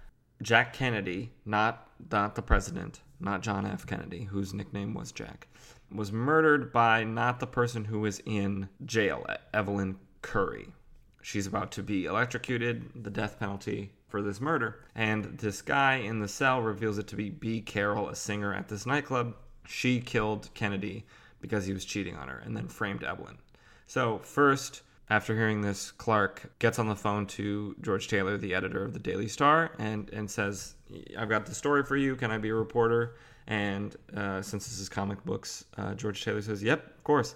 Jack 0.41 0.73
Kennedy, 0.73 1.31
not 1.45 1.87
not 2.11 2.35
the 2.35 2.41
president, 2.41 3.01
not 3.19 3.41
John 3.41 3.65
F. 3.65 3.85
Kennedy, 3.85 4.23
whose 4.23 4.53
nickname 4.53 4.93
was 4.93 5.11
Jack, 5.11 5.47
was 5.91 6.11
murdered 6.11 6.71
by 6.71 7.03
not 7.03 7.39
the 7.39 7.47
person 7.47 7.85
who 7.85 7.99
was 7.99 8.21
in 8.25 8.69
jail, 8.85 9.25
Evelyn 9.53 9.97
Curry. 10.21 10.67
She's 11.21 11.47
about 11.47 11.71
to 11.73 11.83
be 11.83 12.05
electrocuted, 12.05 13.03
the 13.03 13.09
death 13.09 13.39
penalty 13.39 13.91
for 14.07 14.21
this 14.21 14.39
murder. 14.39 14.79
And 14.95 15.37
this 15.37 15.61
guy 15.61 15.95
in 15.95 16.19
the 16.19 16.27
cell 16.27 16.61
reveals 16.61 16.97
it 16.97 17.07
to 17.07 17.15
be 17.15 17.29
B. 17.29 17.61
Carroll, 17.61 18.09
a 18.09 18.15
singer 18.15 18.53
at 18.53 18.67
this 18.67 18.85
nightclub. 18.85 19.35
She 19.69 20.01
killed 20.01 20.49
Kennedy 20.53 21.05
because 21.41 21.65
he 21.65 21.73
was 21.73 21.85
cheating 21.85 22.15
on 22.15 22.27
her 22.27 22.39
and 22.39 22.57
then 22.57 22.67
framed 22.67 23.03
Evelyn. 23.03 23.37
So, 23.85 24.17
first, 24.19 24.81
after 25.09 25.35
hearing 25.35 25.61
this, 25.61 25.91
Clark 25.91 26.51
gets 26.59 26.79
on 26.79 26.87
the 26.87 26.95
phone 26.95 27.25
to 27.27 27.75
George 27.81 28.07
Taylor, 28.07 28.37
the 28.37 28.53
editor 28.53 28.83
of 28.83 28.93
the 28.93 28.99
Daily 28.99 29.27
Star, 29.27 29.71
and, 29.79 30.09
and 30.09 30.29
says, 30.29 30.75
I've 31.17 31.29
got 31.29 31.45
the 31.45 31.55
story 31.55 31.83
for 31.83 31.95
you. 31.95 32.15
Can 32.15 32.31
I 32.31 32.37
be 32.37 32.49
a 32.49 32.53
reporter? 32.55 33.15
And 33.47 33.95
uh, 34.15 34.41
since 34.41 34.65
this 34.67 34.79
is 34.79 34.89
comic 34.89 35.23
books, 35.23 35.65
uh, 35.77 35.93
George 35.93 36.23
Taylor 36.23 36.41
says, 36.41 36.61
Yep, 36.61 36.85
of 36.85 37.03
course. 37.03 37.35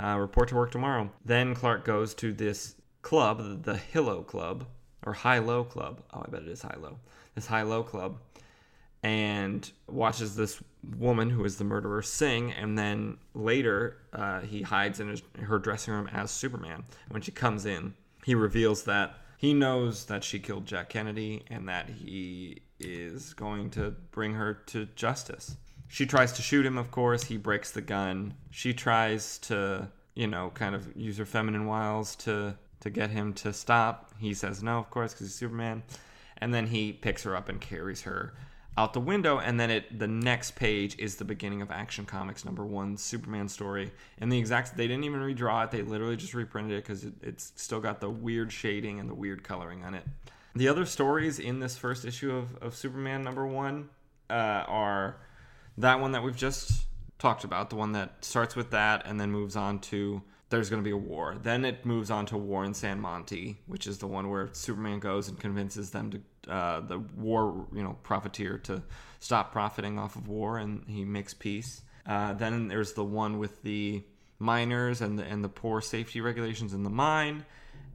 Uh, 0.00 0.16
report 0.18 0.48
to 0.48 0.54
work 0.54 0.70
tomorrow. 0.70 1.10
Then 1.24 1.54
Clark 1.54 1.84
goes 1.84 2.14
to 2.14 2.32
this 2.32 2.76
club, 3.02 3.64
the 3.64 3.74
Hillo 3.74 4.24
Club, 4.24 4.64
or 5.04 5.12
High 5.12 5.38
Low 5.38 5.64
Club. 5.64 6.02
Oh, 6.12 6.22
I 6.26 6.30
bet 6.30 6.42
it 6.42 6.48
is 6.48 6.62
High 6.62 6.76
Low. 6.80 6.98
This 7.34 7.46
High 7.46 7.62
Low 7.62 7.82
Club, 7.82 8.18
and 9.08 9.70
watches 9.86 10.36
this 10.36 10.62
woman 10.98 11.30
who 11.30 11.42
is 11.46 11.56
the 11.56 11.64
murderer 11.64 12.02
sing, 12.02 12.52
and 12.52 12.78
then 12.78 13.16
later 13.34 13.96
uh, 14.12 14.40
he 14.40 14.60
hides 14.60 15.00
in 15.00 15.08
his, 15.08 15.22
her 15.40 15.58
dressing 15.58 15.94
room 15.94 16.08
as 16.12 16.30
Superman. 16.30 16.84
When 17.08 17.22
she 17.22 17.32
comes 17.32 17.64
in, 17.64 17.94
he 18.26 18.34
reveals 18.34 18.84
that 18.84 19.14
he 19.38 19.54
knows 19.54 20.04
that 20.06 20.24
she 20.24 20.38
killed 20.38 20.66
Jack 20.66 20.90
Kennedy 20.90 21.42
and 21.48 21.68
that 21.70 21.88
he 21.88 22.60
is 22.80 23.32
going 23.32 23.70
to 23.70 23.94
bring 24.10 24.34
her 24.34 24.54
to 24.66 24.86
justice. 24.94 25.56
She 25.88 26.04
tries 26.04 26.32
to 26.32 26.42
shoot 26.42 26.66
him, 26.66 26.76
of 26.76 26.90
course. 26.90 27.24
He 27.24 27.38
breaks 27.38 27.70
the 27.70 27.80
gun. 27.80 28.34
She 28.50 28.74
tries 28.74 29.38
to, 29.38 29.88
you 30.14 30.26
know, 30.26 30.50
kind 30.52 30.74
of 30.74 30.94
use 30.94 31.16
her 31.16 31.24
feminine 31.24 31.64
wiles 31.64 32.14
to 32.16 32.56
to 32.80 32.90
get 32.90 33.10
him 33.10 33.32
to 33.32 33.52
stop. 33.54 34.12
He 34.18 34.34
says 34.34 34.62
no, 34.62 34.78
of 34.78 34.90
course, 34.90 35.14
because 35.14 35.28
he's 35.28 35.34
Superman. 35.34 35.82
And 36.36 36.52
then 36.52 36.66
he 36.66 36.92
picks 36.92 37.22
her 37.24 37.34
up 37.34 37.48
and 37.48 37.60
carries 37.60 38.02
her 38.02 38.34
out 38.78 38.92
the 38.92 39.00
window. 39.00 39.38
And 39.38 39.58
then 39.58 39.70
it 39.70 39.98
the 39.98 40.06
next 40.06 40.54
page 40.54 40.96
is 40.98 41.16
the 41.16 41.24
beginning 41.24 41.60
of 41.62 41.70
Action 41.70 42.06
Comics 42.06 42.44
number 42.44 42.64
one 42.64 42.96
Superman 42.96 43.48
story. 43.48 43.90
And 44.18 44.30
the 44.30 44.38
exact 44.38 44.76
they 44.76 44.86
didn't 44.86 45.04
even 45.04 45.20
redraw 45.20 45.64
it; 45.64 45.70
they 45.70 45.82
literally 45.82 46.16
just 46.16 46.34
reprinted 46.34 46.78
it 46.78 46.84
because 46.84 47.04
it, 47.04 47.14
it's 47.20 47.52
still 47.56 47.80
got 47.80 48.00
the 48.00 48.08
weird 48.08 48.52
shading 48.52 49.00
and 49.00 49.10
the 49.10 49.14
weird 49.14 49.42
coloring 49.42 49.84
on 49.84 49.94
it. 49.94 50.04
The 50.54 50.68
other 50.68 50.86
stories 50.86 51.38
in 51.38 51.60
this 51.60 51.76
first 51.76 52.04
issue 52.04 52.34
of, 52.34 52.56
of 52.62 52.74
Superman 52.74 53.22
number 53.22 53.46
one 53.46 53.90
uh, 54.30 54.64
are 54.66 55.16
that 55.76 56.00
one 56.00 56.12
that 56.12 56.22
we've 56.22 56.36
just 56.36 56.86
talked 57.18 57.44
about, 57.44 57.70
the 57.70 57.76
one 57.76 57.92
that 57.92 58.24
starts 58.24 58.56
with 58.56 58.70
that 58.70 59.06
and 59.06 59.20
then 59.20 59.30
moves 59.30 59.56
on 59.56 59.80
to 59.80 60.22
there's 60.50 60.70
going 60.70 60.82
to 60.82 60.84
be 60.84 60.92
a 60.92 60.96
war. 60.96 61.36
Then 61.40 61.64
it 61.64 61.84
moves 61.84 62.10
on 62.10 62.24
to 62.26 62.38
War 62.38 62.64
in 62.64 62.72
San 62.72 63.00
Monte, 63.00 63.58
which 63.66 63.86
is 63.86 63.98
the 63.98 64.06
one 64.06 64.30
where 64.30 64.48
Superman 64.52 64.98
goes 64.98 65.28
and 65.28 65.38
convinces 65.38 65.90
them 65.90 66.10
to 66.10 66.22
uh, 66.48 66.80
the 66.80 66.98
war, 66.98 67.66
you 67.74 67.82
know, 67.82 67.96
profiteer 68.02 68.58
to 68.58 68.82
stop 69.20 69.52
profiting 69.52 69.98
off 69.98 70.16
of 70.16 70.28
war, 70.28 70.58
and 70.58 70.84
he 70.86 71.04
makes 71.04 71.34
peace. 71.34 71.82
Uh, 72.06 72.32
then 72.34 72.68
there's 72.68 72.94
the 72.94 73.04
one 73.04 73.38
with 73.38 73.62
the 73.62 74.02
miners 74.38 75.00
and 75.00 75.18
the 75.18 75.24
and 75.24 75.42
the 75.44 75.48
poor 75.48 75.80
safety 75.80 76.20
regulations 76.20 76.72
in 76.72 76.82
the 76.82 76.90
mine. 76.90 77.44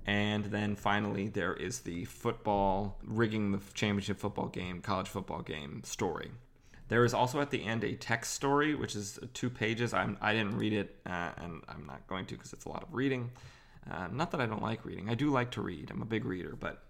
And 0.05 0.45
then 0.45 0.75
finally, 0.75 1.29
there 1.29 1.53
is 1.53 1.79
the 1.79 2.03
football 2.05 2.99
rigging 3.05 3.53
the 3.53 3.59
championship 3.73 4.19
football 4.19 4.47
game, 4.47 4.81
college 4.81 5.07
football 5.07 5.41
game 5.41 5.81
story. 5.85 6.31
There 6.89 7.05
is 7.05 7.13
also 7.13 7.39
at 7.39 7.51
the 7.51 7.63
end 7.63 7.85
a 7.85 7.93
text 7.95 8.33
story, 8.33 8.75
which 8.75 8.95
is 8.95 9.17
two 9.33 9.49
pages. 9.49 9.93
I'm, 9.93 10.17
I 10.21 10.33
didn't 10.33 10.57
read 10.57 10.73
it, 10.73 10.99
uh, 11.05 11.31
and 11.37 11.61
I'm 11.69 11.85
not 11.87 12.05
going 12.07 12.25
to 12.27 12.35
because 12.35 12.51
it's 12.51 12.65
a 12.65 12.69
lot 12.69 12.83
of 12.83 12.93
reading. 12.93 13.31
Uh, 13.89 14.07
not 14.11 14.31
that 14.31 14.41
I 14.41 14.45
don't 14.45 14.61
like 14.61 14.83
reading. 14.85 15.09
I 15.09 15.15
do 15.15 15.29
like 15.29 15.51
to 15.51 15.61
read. 15.61 15.89
I'm 15.89 16.01
a 16.01 16.05
big 16.05 16.25
reader, 16.25 16.55
but 16.59 16.83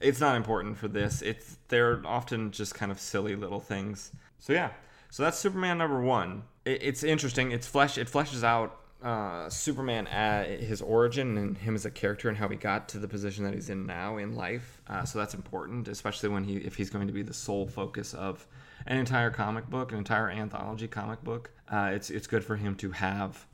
it's 0.00 0.20
not 0.20 0.36
important 0.36 0.76
for 0.76 0.88
this. 0.88 1.22
It's 1.22 1.58
they're 1.68 2.00
often 2.04 2.50
just 2.50 2.74
kind 2.74 2.92
of 2.92 3.00
silly 3.00 3.36
little 3.36 3.60
things. 3.60 4.12
So 4.38 4.52
yeah, 4.52 4.70
so 5.10 5.22
that's 5.22 5.38
Superman 5.38 5.78
number 5.78 6.00
one. 6.00 6.42
It, 6.64 6.82
it's 6.82 7.02
interesting. 7.02 7.52
It's 7.52 7.66
flesh. 7.66 7.98
It 7.98 8.08
fleshes 8.08 8.44
out 8.44 8.78
uh, 9.02 9.48
Superman 9.48 10.06
at 10.08 10.60
his 10.60 10.82
origin 10.82 11.38
and 11.38 11.56
him 11.56 11.74
as 11.74 11.84
a 11.84 11.90
character 11.90 12.28
and 12.28 12.36
how 12.36 12.48
he 12.48 12.56
got 12.56 12.88
to 12.90 12.98
the 12.98 13.08
position 13.08 13.44
that 13.44 13.54
he's 13.54 13.70
in 13.70 13.86
now 13.86 14.16
in 14.16 14.34
life. 14.34 14.80
Uh, 14.88 15.04
so 15.04 15.18
that's 15.18 15.34
important, 15.34 15.88
especially 15.88 16.28
when 16.28 16.44
he 16.44 16.56
if 16.56 16.76
he's 16.76 16.90
going 16.90 17.06
to 17.06 17.12
be 17.12 17.22
the 17.22 17.34
sole 17.34 17.66
focus 17.66 18.14
of 18.14 18.46
an 18.86 18.98
entire 18.98 19.30
comic 19.30 19.68
book, 19.68 19.92
an 19.92 19.98
entire 19.98 20.30
anthology 20.30 20.88
comic 20.88 21.22
book. 21.22 21.50
Uh, 21.70 21.90
it's 21.92 22.10
it's 22.10 22.26
good 22.26 22.44
for 22.44 22.56
him 22.56 22.74
to 22.76 22.90
have 22.90 23.46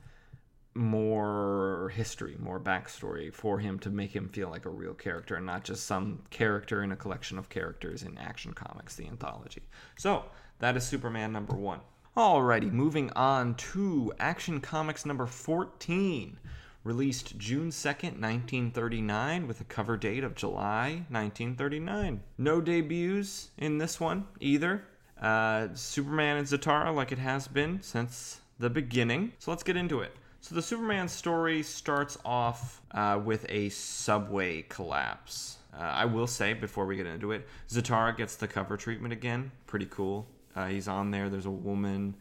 more 0.75 1.91
history, 1.95 2.35
more 2.37 2.59
backstory 2.59 3.33
for 3.33 3.59
him 3.59 3.79
to 3.79 3.89
make 3.89 4.13
him 4.13 4.27
feel 4.27 4.49
like 4.49 4.65
a 4.65 4.69
real 4.69 4.93
character 4.93 5.35
and 5.35 5.45
not 5.45 5.63
just 5.63 5.85
some 5.85 6.21
character 6.29 6.83
in 6.83 6.91
a 6.91 6.95
collection 6.95 7.37
of 7.37 7.49
characters 7.49 8.03
in 8.03 8.17
Action 8.17 8.53
Comics, 8.53 8.95
the 8.95 9.07
anthology. 9.07 9.61
So 9.97 10.25
that 10.59 10.75
is 10.75 10.83
Superman 10.85 11.31
number 11.31 11.55
one. 11.55 11.79
Alrighty, 12.17 12.71
moving 12.71 13.11
on 13.13 13.55
to 13.55 14.13
Action 14.19 14.59
Comics 14.61 15.05
number 15.05 15.25
14, 15.25 16.37
released 16.83 17.37
June 17.37 17.69
2nd, 17.69 18.19
1939, 18.19 19.47
with 19.47 19.61
a 19.61 19.65
cover 19.65 19.97
date 19.97 20.23
of 20.23 20.35
July 20.35 21.05
1939. 21.09 22.21
No 22.37 22.61
debuts 22.61 23.49
in 23.57 23.77
this 23.77 23.99
one 23.99 24.27
either. 24.39 24.83
Uh, 25.21 25.69
Superman 25.73 26.37
and 26.37 26.47
Zatara, 26.47 26.93
like 26.93 27.11
it 27.11 27.17
has 27.17 27.47
been 27.47 27.81
since 27.81 28.41
the 28.59 28.69
beginning. 28.69 29.31
So 29.39 29.51
let's 29.51 29.63
get 29.63 29.77
into 29.77 30.01
it. 30.01 30.11
So 30.45 30.53
the 30.53 30.61
Superman 30.61 31.07
story 31.07 31.63
starts 31.63 32.19
off 32.23 32.79
uh, 32.91 33.19
with 33.25 33.47
a 33.49 33.69
subway 33.69 34.61
collapse. 34.61 35.57
Uh, 35.73 35.81
I 35.81 36.05
will 36.05 36.27
say 36.27 36.53
before 36.53 36.85
we 36.85 36.97
get 36.97 37.07
into 37.07 37.31
it, 37.31 37.47
Zatara 37.67 38.15
gets 38.15 38.35
the 38.35 38.47
cover 38.47 38.77
treatment 38.77 39.11
again. 39.11 39.49
Pretty 39.65 39.87
cool. 39.87 40.27
Uh, 40.55 40.67
he's 40.67 40.87
on 40.87 41.09
there. 41.09 41.29
There's 41.29 41.47
a 41.47 41.49
woman 41.49 42.13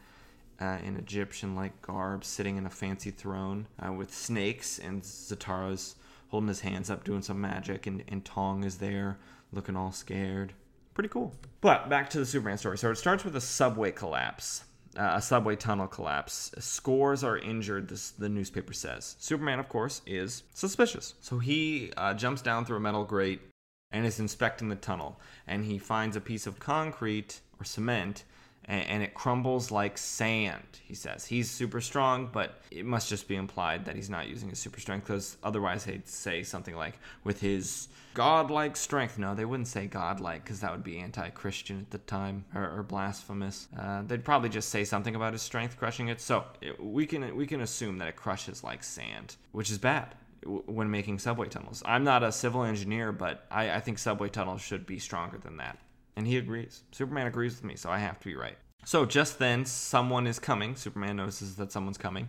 uh, 0.59 0.79
in 0.83 0.97
Egyptian-like 0.97 1.83
garb 1.83 2.25
sitting 2.25 2.57
in 2.57 2.65
a 2.65 2.71
fancy 2.71 3.11
throne 3.11 3.67
uh, 3.87 3.93
with 3.93 4.11
snakes, 4.11 4.79
and 4.79 5.03
Zatara's 5.03 5.97
holding 6.29 6.49
his 6.49 6.61
hands 6.61 6.89
up, 6.89 7.05
doing 7.05 7.21
some 7.21 7.43
magic, 7.43 7.87
and, 7.87 8.05
and 8.09 8.25
Tong 8.25 8.65
is 8.65 8.79
there, 8.79 9.19
looking 9.53 9.77
all 9.77 9.93
scared 9.93 10.55
pretty 10.95 11.09
cool. 11.09 11.35
But 11.61 11.89
back 11.91 12.09
to 12.11 12.19
the 12.19 12.27
Superman 12.27 12.57
story. 12.57 12.79
So 12.79 12.91
it 12.91 12.97
starts 12.97 13.25
with 13.25 13.37
a 13.37 13.41
subway 13.41 13.91
collapse, 13.91 14.65
uh, 14.97 15.15
a 15.17 15.23
subway 15.23 15.57
tunnel 15.57 15.87
collapse. 15.87 16.53
Scores 16.59 17.25
are 17.25 17.39
injured, 17.39 17.89
this, 17.89 18.11
the 18.11 18.29
newspaper 18.29 18.73
says. 18.73 19.17
Superman, 19.19 19.59
of 19.59 19.69
course, 19.69 20.03
is 20.07 20.43
suspicious. 20.53 21.15
So 21.21 21.39
he 21.39 21.93
uh, 21.97 22.15
jumps 22.15 22.43
down 22.43 22.65
through 22.65 22.79
a 22.79 22.81
metal 22.81 23.05
grate 23.05 23.41
and 23.91 24.07
is 24.07 24.21
inspecting 24.21 24.69
the 24.69 24.77
tunnel. 24.77 25.21
And 25.47 25.65
he 25.65 25.79
finds 25.79 26.17
a 26.17 26.21
piece 26.21 26.47
of 26.47 26.59
concrete 26.59 27.41
or 27.61 27.65
cement 27.65 28.25
and, 28.67 29.03
it 29.03 29.15
crumbles 29.15 29.71
like 29.71 29.99
sand, 29.99 30.63
he 30.85 30.95
says. 30.95 31.25
He's 31.25 31.51
super 31.51 31.81
strong, 31.81 32.31
but 32.33 32.63
it 32.71 32.85
must 32.85 33.09
just 33.09 33.29
be 33.29 33.37
implied 33.37 33.85
that 33.85 33.97
he's 33.97 34.11
not 34.11 34.29
using 34.29 34.49
his 34.49 34.59
super 34.59 34.81
strength 34.81 35.07
because 35.07 35.37
otherwise 35.43 35.85
they'd 35.85 36.09
say 36.09 36.43
something 36.43 36.75
like, 36.75 36.99
with 37.25 37.41
his 37.41 37.89
godlike 38.15 38.77
strength. 38.77 39.19
No, 39.19 39.35
they 39.35 39.45
wouldn't 39.45 39.69
say 39.69 39.87
godlike 39.87 40.45
because 40.45 40.61
that 40.61 40.71
would 40.73 40.85
be 40.85 40.99
anti 40.99 41.29
Christian 41.31 41.81
at 41.81 41.91
the 41.91 41.99
time 41.99 42.45
or, 42.55 42.79
or 42.79 42.83
blasphemous. 42.83 43.69
Uh, 43.79 44.03
they'd 44.03 44.25
probably 44.25 44.49
just 44.49 44.71
say 44.71 44.85
something 44.85 45.15
about 45.15 45.33
his 45.33 45.43
strength 45.43 45.77
crushing 45.77 46.09
it. 46.09 46.21
So 46.21 46.45
it, 46.61 46.83
we, 46.83 47.07
can, 47.07 47.37
we 47.37 47.47
can 47.47 47.61
assume 47.61 47.99
that 47.99 48.09
it 48.09 48.17
crushes 48.17 48.65
like 48.65 48.83
sand, 48.83 49.37
which 49.53 49.71
is 49.71 49.79
bad 49.79 50.15
when 50.45 50.91
making 50.91 51.19
subway 51.19 51.49
tunnels. 51.49 51.83
I'm 51.87 52.05
not 52.05 52.23
a 52.23 52.31
civil 52.31 52.65
engineer, 52.65 53.13
but 53.13 53.47
I, 53.51 53.73
I 53.73 53.81
think 53.81 53.99
subway 53.99 54.29
tunnels 54.29 54.61
should 54.61 54.87
be 54.87 54.99
stronger 54.99 55.39
than 55.39 55.57
that. 55.59 55.79
And 56.17 56.27
he 56.27 56.37
agrees. 56.37 56.83
Superman 56.93 57.27
agrees 57.27 57.57
with 57.57 57.65
me, 57.65 57.77
so 57.77 57.91
I 57.91 57.99
have 57.99 58.21
to 58.21 58.27
be 58.27 58.37
right. 58.37 58.57
So 58.85 59.05
just 59.07 59.39
then, 59.39 59.65
someone 59.65 60.27
is 60.27 60.39
coming. 60.39 60.77
Superman 60.77 61.17
notices 61.17 61.57
that 61.57 61.73
someone's 61.73 61.99
coming. 61.99 62.29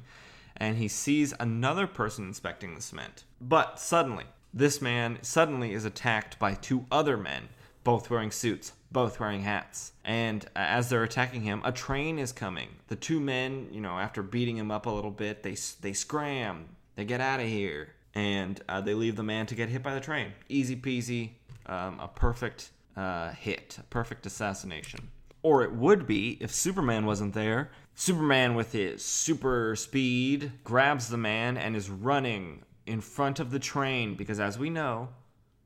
and 0.57 0.77
he 0.77 0.87
sees 0.87 1.33
another 1.39 1.87
person 1.87 2.25
inspecting 2.27 2.75
the 2.75 2.81
cement. 2.81 3.25
But 3.41 3.79
suddenly, 3.79 4.25
this 4.53 4.81
man 4.81 5.19
suddenly 5.21 5.73
is 5.73 5.85
attacked 5.85 6.39
by 6.39 6.53
two 6.53 6.85
other 6.91 7.17
men, 7.17 7.49
both 7.83 8.09
wearing 8.09 8.31
suits, 8.31 8.71
both 8.91 9.19
wearing 9.19 9.41
hats. 9.41 9.91
And 10.05 10.45
as 10.55 10.89
they're 10.89 11.03
attacking 11.03 11.41
him, 11.41 11.61
a 11.65 11.71
train 11.71 12.17
is 12.17 12.31
coming. 12.31 12.69
The 12.87 12.95
two 12.95 13.19
men, 13.19 13.67
you 13.71 13.81
know, 13.81 13.99
after 13.99 14.23
beating 14.23 14.57
him 14.57 14.71
up 14.71 14.85
a 14.85 14.89
little 14.89 15.11
bit, 15.11 15.43
they 15.43 15.55
they 15.81 15.93
scram. 15.93 16.69
They 16.95 17.03
get 17.03 17.19
out 17.19 17.41
of 17.41 17.47
here, 17.47 17.89
and 18.13 18.61
uh, 18.69 18.79
they 18.79 18.93
leave 18.93 19.17
the 19.17 19.23
man 19.23 19.45
to 19.47 19.55
get 19.55 19.67
hit 19.67 19.83
by 19.83 19.93
the 19.93 19.99
train. 19.99 20.31
Easy 20.47 20.77
peasy, 20.77 21.31
um, 21.65 21.99
a 21.99 22.07
perfect 22.07 22.69
uh, 22.95 23.31
hit, 23.31 23.77
a 23.79 23.83
perfect 23.83 24.25
assassination. 24.25 25.09
Or 25.41 25.63
it 25.63 25.73
would 25.73 26.07
be 26.07 26.37
if 26.41 26.51
Superman 26.53 27.05
wasn't 27.05 27.33
there. 27.33 27.69
Superman, 27.93 28.55
with 28.55 28.71
his 28.71 29.03
super 29.03 29.75
speed, 29.75 30.51
grabs 30.63 31.07
the 31.09 31.17
man 31.17 31.57
and 31.57 31.75
is 31.75 31.89
running 31.89 32.63
in 32.85 33.01
front 33.01 33.39
of 33.39 33.51
the 33.51 33.59
train 33.59 34.15
because, 34.15 34.39
as 34.39 34.57
we 34.57 34.69
know, 34.69 35.09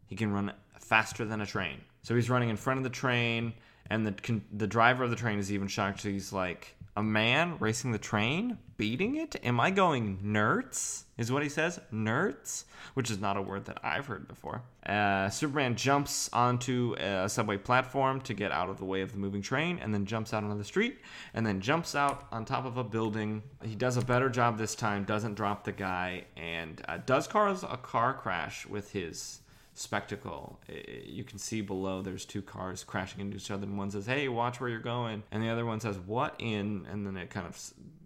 he 0.05 0.15
can 0.15 0.31
run 0.31 0.51
faster 0.79 1.25
than 1.25 1.41
a 1.41 1.45
train. 1.45 1.81
So 2.03 2.15
he's 2.15 2.29
running 2.29 2.49
in 2.49 2.57
front 2.57 2.77
of 2.77 2.83
the 2.83 2.89
train, 2.89 3.53
and 3.89 4.05
the 4.05 4.41
the 4.53 4.67
driver 4.67 5.03
of 5.03 5.09
the 5.09 5.15
train 5.15 5.39
is 5.39 5.51
even 5.51 5.67
shocked. 5.67 6.03
He's 6.03 6.33
like, 6.33 6.75
"A 6.95 7.03
man 7.03 7.57
racing 7.59 7.91
the 7.91 7.99
train, 7.99 8.57
beating 8.77 9.15
it? 9.15 9.35
Am 9.43 9.59
I 9.59 9.71
going 9.71 10.19
nerds?" 10.23 11.03
Is 11.17 11.31
what 11.31 11.43
he 11.43 11.49
says, 11.49 11.79
nerds, 11.93 12.63
which 12.93 13.11
is 13.11 13.19
not 13.19 13.35
a 13.35 13.41
word 13.41 13.65
that 13.65 13.79
I've 13.83 14.07
heard 14.07 14.27
before. 14.27 14.63
Uh, 14.85 15.29
Superman 15.29 15.75
jumps 15.75 16.29
onto 16.31 16.95
a 16.97 17.27
subway 17.27 17.57
platform 17.57 18.21
to 18.21 18.33
get 18.33 18.51
out 18.51 18.69
of 18.69 18.77
the 18.77 18.85
way 18.85 19.01
of 19.01 19.11
the 19.11 19.17
moving 19.17 19.41
train, 19.41 19.79
and 19.81 19.93
then 19.93 20.05
jumps 20.05 20.33
out 20.33 20.43
onto 20.43 20.57
the 20.57 20.63
street, 20.63 20.99
and 21.33 21.45
then 21.45 21.59
jumps 21.59 21.93
out 21.93 22.27
on 22.31 22.45
top 22.45 22.65
of 22.65 22.77
a 22.77 22.83
building. 22.83 23.43
He 23.63 23.75
does 23.75 23.97
a 23.97 24.01
better 24.01 24.29
job 24.29 24.57
this 24.57 24.75
time, 24.75 25.03
doesn't 25.03 25.35
drop 25.35 25.65
the 25.65 25.73
guy, 25.73 26.25
and 26.37 26.81
uh, 26.87 26.97
does 27.05 27.27
cause 27.27 27.63
a 27.63 27.77
car 27.77 28.13
crash 28.13 28.65
with 28.65 28.91
his 28.93 29.41
spectacle. 29.79 30.59
You 31.05 31.23
can 31.23 31.39
see 31.39 31.61
below 31.61 32.01
there's 32.01 32.25
two 32.25 32.41
cars 32.41 32.83
crashing 32.83 33.21
into 33.21 33.37
each 33.37 33.49
other, 33.49 33.65
and 33.65 33.77
one 33.77 33.91
says, 33.91 34.05
"Hey, 34.05 34.27
watch 34.27 34.59
where 34.59 34.69
you're 34.69 34.79
going," 34.79 35.23
and 35.31 35.41
the 35.41 35.49
other 35.49 35.65
one 35.65 35.79
says, 35.79 35.97
"What 35.97 36.35
in?" 36.37 36.85
And 36.91 37.07
then 37.07 37.15
it 37.15 37.29
kind 37.29 37.47
of 37.47 37.57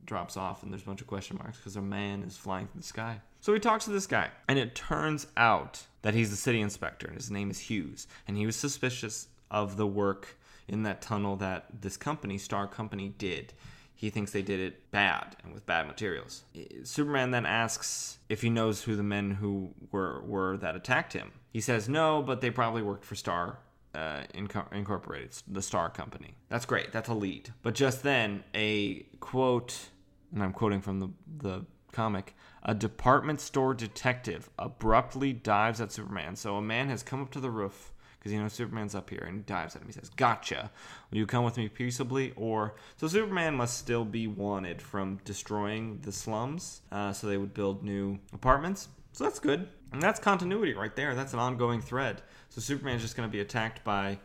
drops 0.05 0.37
off, 0.37 0.63
and 0.63 0.71
there's 0.71 0.83
a 0.83 0.85
bunch 0.85 1.01
of 1.01 1.07
question 1.07 1.37
marks 1.37 1.57
because 1.57 1.75
a 1.75 1.81
man 1.81 2.21
is 2.23 2.37
flying 2.37 2.67
through 2.67 2.81
the 2.81 2.87
sky. 2.87 3.21
So 3.41 3.53
he 3.53 3.59
talks 3.59 3.85
to 3.85 3.91
this 3.91 4.07
guy, 4.07 4.29
and 4.47 4.59
it 4.59 4.75
turns 4.75 5.27
out 5.35 5.87
that 6.03 6.13
he's 6.13 6.29
the 6.29 6.35
city 6.35 6.61
inspector, 6.61 7.07
and 7.07 7.15
his 7.15 7.31
name 7.31 7.49
is 7.49 7.59
Hughes, 7.59 8.07
and 8.27 8.37
he 8.37 8.45
was 8.45 8.55
suspicious 8.55 9.27
of 9.49 9.77
the 9.77 9.87
work 9.87 10.37
in 10.67 10.83
that 10.83 11.01
tunnel 11.01 11.35
that 11.37 11.81
this 11.81 11.97
company, 11.97 12.37
Star 12.37 12.67
Company, 12.67 13.09
did 13.17 13.53
he 13.95 14.09
thinks 14.09 14.31
they 14.31 14.41
did 14.41 14.59
it 14.59 14.91
bad 14.91 15.35
and 15.43 15.53
with 15.53 15.65
bad 15.65 15.87
materials. 15.87 16.43
Superman 16.83 17.31
then 17.31 17.45
asks 17.45 18.19
if 18.29 18.41
he 18.41 18.49
knows 18.49 18.83
who 18.83 18.95
the 18.95 19.03
men 19.03 19.31
who 19.31 19.73
were 19.91 20.21
were 20.23 20.57
that 20.57 20.75
attacked 20.75 21.13
him. 21.13 21.31
He 21.51 21.61
says 21.61 21.87
no, 21.87 22.21
but 22.21 22.41
they 22.41 22.49
probably 22.49 22.81
worked 22.81 23.05
for 23.05 23.15
Star 23.15 23.59
uh, 23.95 24.23
Incorporated, 24.33 25.35
the 25.47 25.61
Star 25.61 25.89
Company. 25.89 26.35
That's 26.49 26.65
great. 26.65 26.91
That's 26.91 27.09
a 27.09 27.13
lead. 27.13 27.53
But 27.61 27.75
just 27.75 28.03
then, 28.03 28.43
a 28.55 29.03
quote, 29.19 29.89
and 30.33 30.43
I'm 30.43 30.53
quoting 30.53 30.81
from 30.81 30.99
the 30.99 31.09
the 31.37 31.65
comic. 31.91 32.35
A 32.63 32.73
department 32.73 33.39
store 33.39 33.73
detective 33.73 34.49
abruptly 34.57 35.31
dives 35.31 35.79
at 35.79 35.91
Superman. 35.91 36.35
So 36.35 36.55
a 36.57 36.61
man 36.61 36.89
has 36.89 37.03
come 37.03 37.21
up 37.21 37.31
to 37.31 37.39
the 37.39 37.51
roof 37.51 37.92
because 38.23 38.33
you 38.33 38.41
know 38.41 38.47
Superman's 38.47 38.95
up 38.95 39.09
here 39.09 39.25
and 39.27 39.35
he 39.35 39.41
dives 39.41 39.75
at 39.75 39.81
him. 39.81 39.87
He 39.89 39.93
says, 39.93 40.09
"Gotcha. 40.09 40.71
Will 41.11 41.17
you 41.17 41.25
come 41.25 41.43
with 41.43 41.57
me 41.57 41.67
peaceably?" 41.67 42.31
Or 42.37 42.75
so 42.95 43.09
Superman 43.09 43.55
must 43.55 43.77
still 43.77 44.05
be 44.05 44.27
wanted 44.27 44.81
from 44.81 45.19
destroying 45.25 45.99
the 46.03 46.11
slums, 46.13 46.81
uh, 46.89 47.11
so 47.11 47.27
they 47.27 47.37
would 47.37 47.53
build 47.53 47.83
new 47.83 48.19
apartments. 48.31 48.87
So 49.11 49.25
that's 49.25 49.39
good, 49.39 49.67
and 49.91 50.01
that's 50.01 50.21
continuity 50.21 50.73
right 50.73 50.95
there. 50.95 51.15
That's 51.15 51.33
an 51.33 51.39
ongoing 51.39 51.81
thread. 51.81 52.21
So 52.49 52.61
Superman's 52.61 53.01
just 53.01 53.17
going 53.17 53.27
to 53.27 53.31
be 53.31 53.41
attacked 53.41 53.83
by, 53.83 54.19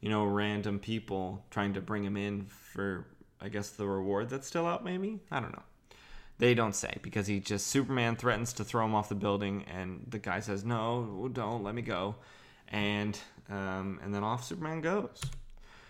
you 0.00 0.08
know, 0.08 0.24
random 0.24 0.80
people 0.80 1.44
trying 1.50 1.74
to 1.74 1.80
bring 1.80 2.02
him 2.02 2.16
in 2.16 2.46
for, 2.46 3.06
I 3.40 3.50
guess, 3.50 3.70
the 3.70 3.86
reward 3.86 4.30
that's 4.30 4.48
still 4.48 4.66
out. 4.66 4.84
Maybe 4.84 5.20
I 5.30 5.38
don't 5.38 5.52
know. 5.52 5.62
They 6.38 6.54
don't 6.54 6.74
say 6.74 6.96
because 7.02 7.28
he 7.28 7.38
just 7.38 7.68
Superman 7.68 8.16
threatens 8.16 8.52
to 8.54 8.64
throw 8.64 8.84
him 8.84 8.96
off 8.96 9.08
the 9.08 9.14
building, 9.14 9.64
and 9.72 10.06
the 10.08 10.18
guy 10.18 10.40
says, 10.40 10.64
"No, 10.64 11.30
don't 11.32 11.62
let 11.62 11.76
me 11.76 11.82
go." 11.82 12.16
and 12.68 13.18
um, 13.50 14.00
and 14.02 14.14
then 14.14 14.22
off 14.22 14.44
Superman 14.44 14.80
goes. 14.80 15.20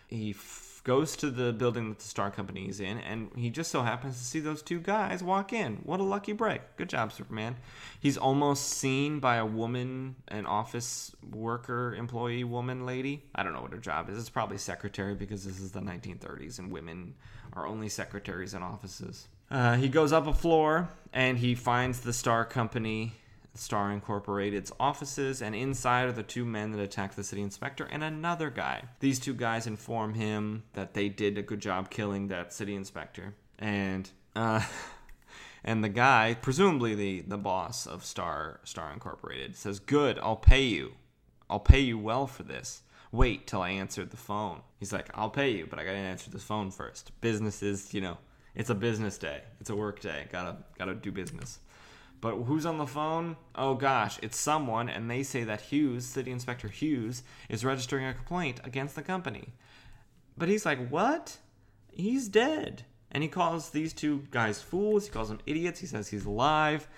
He 0.08 0.30
f- 0.30 0.80
goes 0.84 1.16
to 1.16 1.30
the 1.30 1.52
building 1.52 1.88
that 1.88 1.98
the 1.98 2.04
Star 2.04 2.30
Company 2.30 2.68
is 2.68 2.78
in, 2.78 2.98
and 2.98 3.30
he 3.36 3.50
just 3.50 3.70
so 3.70 3.82
happens 3.82 4.18
to 4.18 4.24
see 4.24 4.40
those 4.40 4.62
two 4.62 4.80
guys 4.80 5.22
walk 5.22 5.52
in. 5.52 5.76
What 5.84 6.00
a 6.00 6.02
lucky 6.02 6.32
break! 6.32 6.60
Good 6.76 6.90
job, 6.90 7.12
Superman. 7.12 7.56
He's 7.98 8.18
almost 8.18 8.68
seen 8.68 9.18
by 9.18 9.36
a 9.36 9.46
woman, 9.46 10.16
an 10.28 10.46
office 10.46 11.14
worker, 11.32 11.94
employee 11.94 12.44
woman, 12.44 12.84
lady. 12.84 13.24
I 13.34 13.42
don't 13.42 13.54
know 13.54 13.62
what 13.62 13.72
her 13.72 13.78
job 13.78 14.10
is. 14.10 14.18
It's 14.18 14.28
probably 14.28 14.58
secretary 14.58 15.14
because 15.14 15.44
this 15.44 15.60
is 15.60 15.72
the 15.72 15.80
1930s, 15.80 16.58
and 16.58 16.70
women 16.70 17.14
are 17.54 17.66
only 17.66 17.88
secretaries 17.88 18.54
in 18.54 18.62
offices. 18.62 19.28
Uh, 19.50 19.76
he 19.76 19.88
goes 19.88 20.12
up 20.12 20.26
a 20.26 20.32
floor 20.32 20.88
and 21.12 21.38
he 21.38 21.54
finds 21.54 22.00
the 22.00 22.12
Star 22.12 22.44
Company 22.44 23.12
Star 23.54 23.90
Incorporated's 23.92 24.72
offices, 24.80 25.40
and 25.40 25.54
inside 25.54 26.04
are 26.04 26.12
the 26.12 26.22
two 26.22 26.44
men 26.44 26.72
that 26.72 26.80
attacked 26.80 27.16
the 27.16 27.24
city 27.24 27.42
inspector 27.42 27.84
and 27.90 28.02
another 28.02 28.50
guy. 28.50 28.82
These 29.00 29.20
two 29.20 29.34
guys 29.34 29.66
inform 29.66 30.14
him 30.14 30.64
that 30.72 30.94
they 30.94 31.08
did 31.08 31.38
a 31.38 31.42
good 31.42 31.60
job 31.60 31.90
killing 31.90 32.28
that 32.28 32.52
city 32.52 32.74
inspector, 32.74 33.34
and 33.58 34.10
uh, 34.34 34.64
and 35.64 35.84
the 35.84 35.88
guy, 35.88 36.36
presumably 36.40 36.94
the 36.94 37.20
the 37.22 37.38
boss 37.38 37.86
of 37.86 38.04
Star 38.04 38.60
Star 38.64 38.92
Incorporated, 38.92 39.56
says, 39.56 39.78
"Good, 39.78 40.18
I'll 40.18 40.36
pay 40.36 40.64
you. 40.64 40.94
I'll 41.48 41.60
pay 41.60 41.80
you 41.80 41.98
well 41.98 42.26
for 42.26 42.42
this." 42.42 42.82
Wait 43.12 43.46
till 43.46 43.62
I 43.62 43.70
answered 43.70 44.10
the 44.10 44.16
phone. 44.16 44.60
He's 44.80 44.92
like, 44.92 45.08
I'll 45.14 45.30
pay 45.30 45.50
you, 45.50 45.68
but 45.70 45.78
I 45.78 45.84
gotta 45.84 45.98
answer 45.98 46.32
this 46.32 46.42
phone 46.42 46.72
first. 46.72 47.12
Business 47.20 47.62
is, 47.62 47.94
you 47.94 48.00
know, 48.00 48.18
it's 48.56 48.70
a 48.70 48.74
business 48.74 49.18
day. 49.18 49.42
It's 49.60 49.70
a 49.70 49.76
work 49.76 50.00
day. 50.00 50.26
Gotta 50.32 50.56
gotta 50.76 50.94
do 50.94 51.12
business. 51.12 51.60
But 52.24 52.36
who's 52.44 52.64
on 52.64 52.78
the 52.78 52.86
phone? 52.86 53.36
Oh 53.54 53.74
gosh, 53.74 54.18
it's 54.22 54.38
someone, 54.38 54.88
and 54.88 55.10
they 55.10 55.22
say 55.22 55.44
that 55.44 55.60
Hughes, 55.60 56.06
City 56.06 56.30
Inspector 56.30 56.66
Hughes, 56.66 57.22
is 57.50 57.66
registering 57.66 58.06
a 58.06 58.14
complaint 58.14 58.60
against 58.64 58.94
the 58.94 59.02
company. 59.02 59.52
But 60.38 60.48
he's 60.48 60.64
like, 60.64 60.88
what? 60.88 61.36
He's 61.92 62.28
dead. 62.28 62.84
And 63.10 63.22
he 63.22 63.28
calls 63.28 63.68
these 63.68 63.92
two 63.92 64.22
guys 64.30 64.62
fools. 64.62 65.04
He 65.04 65.12
calls 65.12 65.28
them 65.28 65.40
idiots. 65.44 65.80
He 65.80 65.86
says 65.86 66.08
he's 66.08 66.24
alive. 66.24 66.88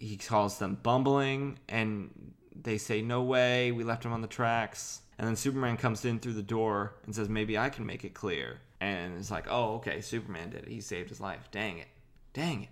He 0.00 0.16
calls 0.16 0.58
them 0.58 0.76
bumbling. 0.82 1.60
And 1.68 2.32
they 2.60 2.76
say, 2.76 3.02
no 3.02 3.22
way. 3.22 3.70
We 3.70 3.84
left 3.84 4.04
him 4.04 4.12
on 4.12 4.20
the 4.20 4.26
tracks. 4.26 5.02
And 5.16 5.28
then 5.28 5.36
Superman 5.36 5.76
comes 5.76 6.04
in 6.04 6.18
through 6.18 6.32
the 6.32 6.42
door 6.42 6.94
and 7.04 7.14
says, 7.14 7.28
maybe 7.28 7.56
I 7.56 7.68
can 7.68 7.86
make 7.86 8.04
it 8.04 8.14
clear. 8.14 8.58
And 8.80 9.16
it's 9.16 9.30
like, 9.30 9.46
oh, 9.48 9.74
okay, 9.74 10.00
Superman 10.00 10.50
did 10.50 10.64
it. 10.64 10.68
He 10.68 10.80
saved 10.80 11.08
his 11.08 11.20
life. 11.20 11.50
Dang 11.52 11.78
it. 11.78 11.86
Dang 12.32 12.64
it. 12.64 12.68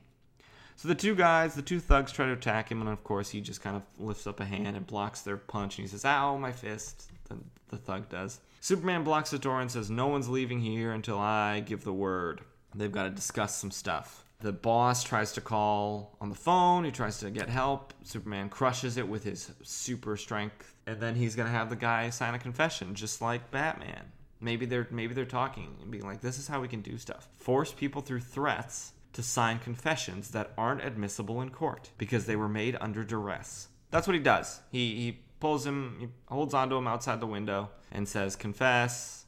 So 0.81 0.89
the 0.89 0.95
two 0.95 1.15
guys, 1.15 1.55
the 1.55 1.61
two 1.61 1.79
thugs, 1.79 2.11
try 2.11 2.25
to 2.25 2.33
attack 2.33 2.71
him, 2.71 2.81
and 2.81 2.89
of 2.89 3.05
course 3.05 3.29
he 3.29 3.43
just 3.43 3.61
kind 3.61 3.77
of 3.77 3.83
lifts 3.99 4.27
up 4.27 4.41
a 4.41 4.47
hand 4.47 4.79
and 4.79 4.87
blocks 4.87 5.21
their 5.21 5.37
punch, 5.37 5.77
and 5.77 5.87
he 5.87 5.91
says, 5.91 6.07
"Ow, 6.07 6.39
my 6.39 6.53
fist." 6.53 7.13
The, 7.29 7.37
the 7.69 7.77
thug 7.77 8.09
does. 8.09 8.41
Superman 8.61 9.05
blocks 9.05 9.31
the 9.31 9.39
door 9.39 9.61
and 9.61 9.71
says, 9.71 9.91
"No 9.91 10.07
one's 10.07 10.31
leaving 10.31 10.59
here 10.59 10.93
until 10.93 11.19
I 11.19 11.61
give 11.61 11.85
the 11.85 11.93
word." 11.93 12.41
They've 12.75 12.91
got 12.91 13.03
to 13.03 13.11
discuss 13.11 13.57
some 13.57 13.71
stuff. 13.71 14.25
The 14.41 14.53
boss 14.53 15.05
tries 15.05 15.33
to 15.33 15.43
call 15.43 16.17
on 16.19 16.31
the 16.31 16.35
phone. 16.35 16.85
He 16.85 16.91
tries 16.91 17.19
to 17.19 17.31
get 17.31 17.51
help. 17.51 17.93
Superman 18.03 18.49
crushes 18.49 18.97
it 18.97 19.07
with 19.07 19.25
his 19.25 19.51
super 19.63 20.17
strength, 20.17 20.75
and 20.87 20.99
then 20.99 21.15
he's 21.15 21.37
gonna 21.37 21.51
have 21.51 21.69
the 21.69 21.77
guy 21.77 22.09
sign 22.09 22.35
a 22.35 22.39
confession, 22.39 22.95
just 22.95 23.21
like 23.21 23.51
Batman. 23.51 24.13
Maybe 24.41 24.65
they're 24.65 24.89
maybe 24.91 25.13
they're 25.13 25.27
talking 25.27 25.77
and 25.83 25.91
being 25.91 26.07
like, 26.07 26.23
"This 26.23 26.39
is 26.39 26.49
how 26.49 26.63
we 26.63 26.69
can 26.69 26.81
do 26.81 26.97
stuff." 26.97 27.29
Force 27.35 27.71
people 27.71 28.01
through 28.01 28.21
threats 28.21 28.93
to 29.13 29.23
sign 29.23 29.59
confessions 29.59 30.31
that 30.31 30.53
aren't 30.57 30.85
admissible 30.85 31.41
in 31.41 31.51
court 31.51 31.91
because 31.99 32.27
they 32.27 32.37
were 32.37 32.49
made 32.49 32.77
under 32.81 33.03
duress. 33.05 33.69
That's 33.91 34.07
what 34.07 34.15
he 34.15 34.21
does. 34.23 34.61
He, 34.71 34.97
he 34.97 35.21
pulls 35.41 35.67
him, 35.67 35.97
he 35.99 36.09
holds 36.29 36.55
onto 36.55 36.77
him 36.77 36.87
outside 36.87 37.21
the 37.21 37.27
window 37.27 37.71
and 37.91 38.09
says, 38.09 38.37
Confess, 38.37 39.25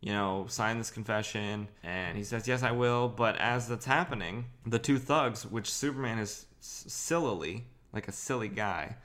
you 0.00 0.12
know, 0.12 0.46
sign 0.48 0.78
this 0.78 0.90
confession. 0.90 1.68
And 1.82 2.16
he 2.16 2.24
says, 2.24 2.46
Yes, 2.46 2.62
I 2.62 2.72
will. 2.72 3.08
But 3.08 3.36
as 3.38 3.68
that's 3.68 3.86
happening, 3.86 4.46
the 4.66 4.78
two 4.78 4.98
thugs, 4.98 5.46
which 5.46 5.72
Superman 5.72 6.18
is 6.18 6.46
sillily, 6.60 7.66
like 7.92 8.08
a 8.08 8.12
silly 8.12 8.48
guy, 8.48 8.96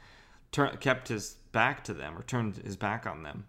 tur- 0.51 0.75
kept 0.77 1.07
his 1.07 1.35
back 1.51 1.83
to 1.85 1.93
them 1.93 2.17
or 2.17 2.23
turned 2.23 2.57
his 2.57 2.75
back 2.75 3.05
on 3.05 3.23
them, 3.23 3.45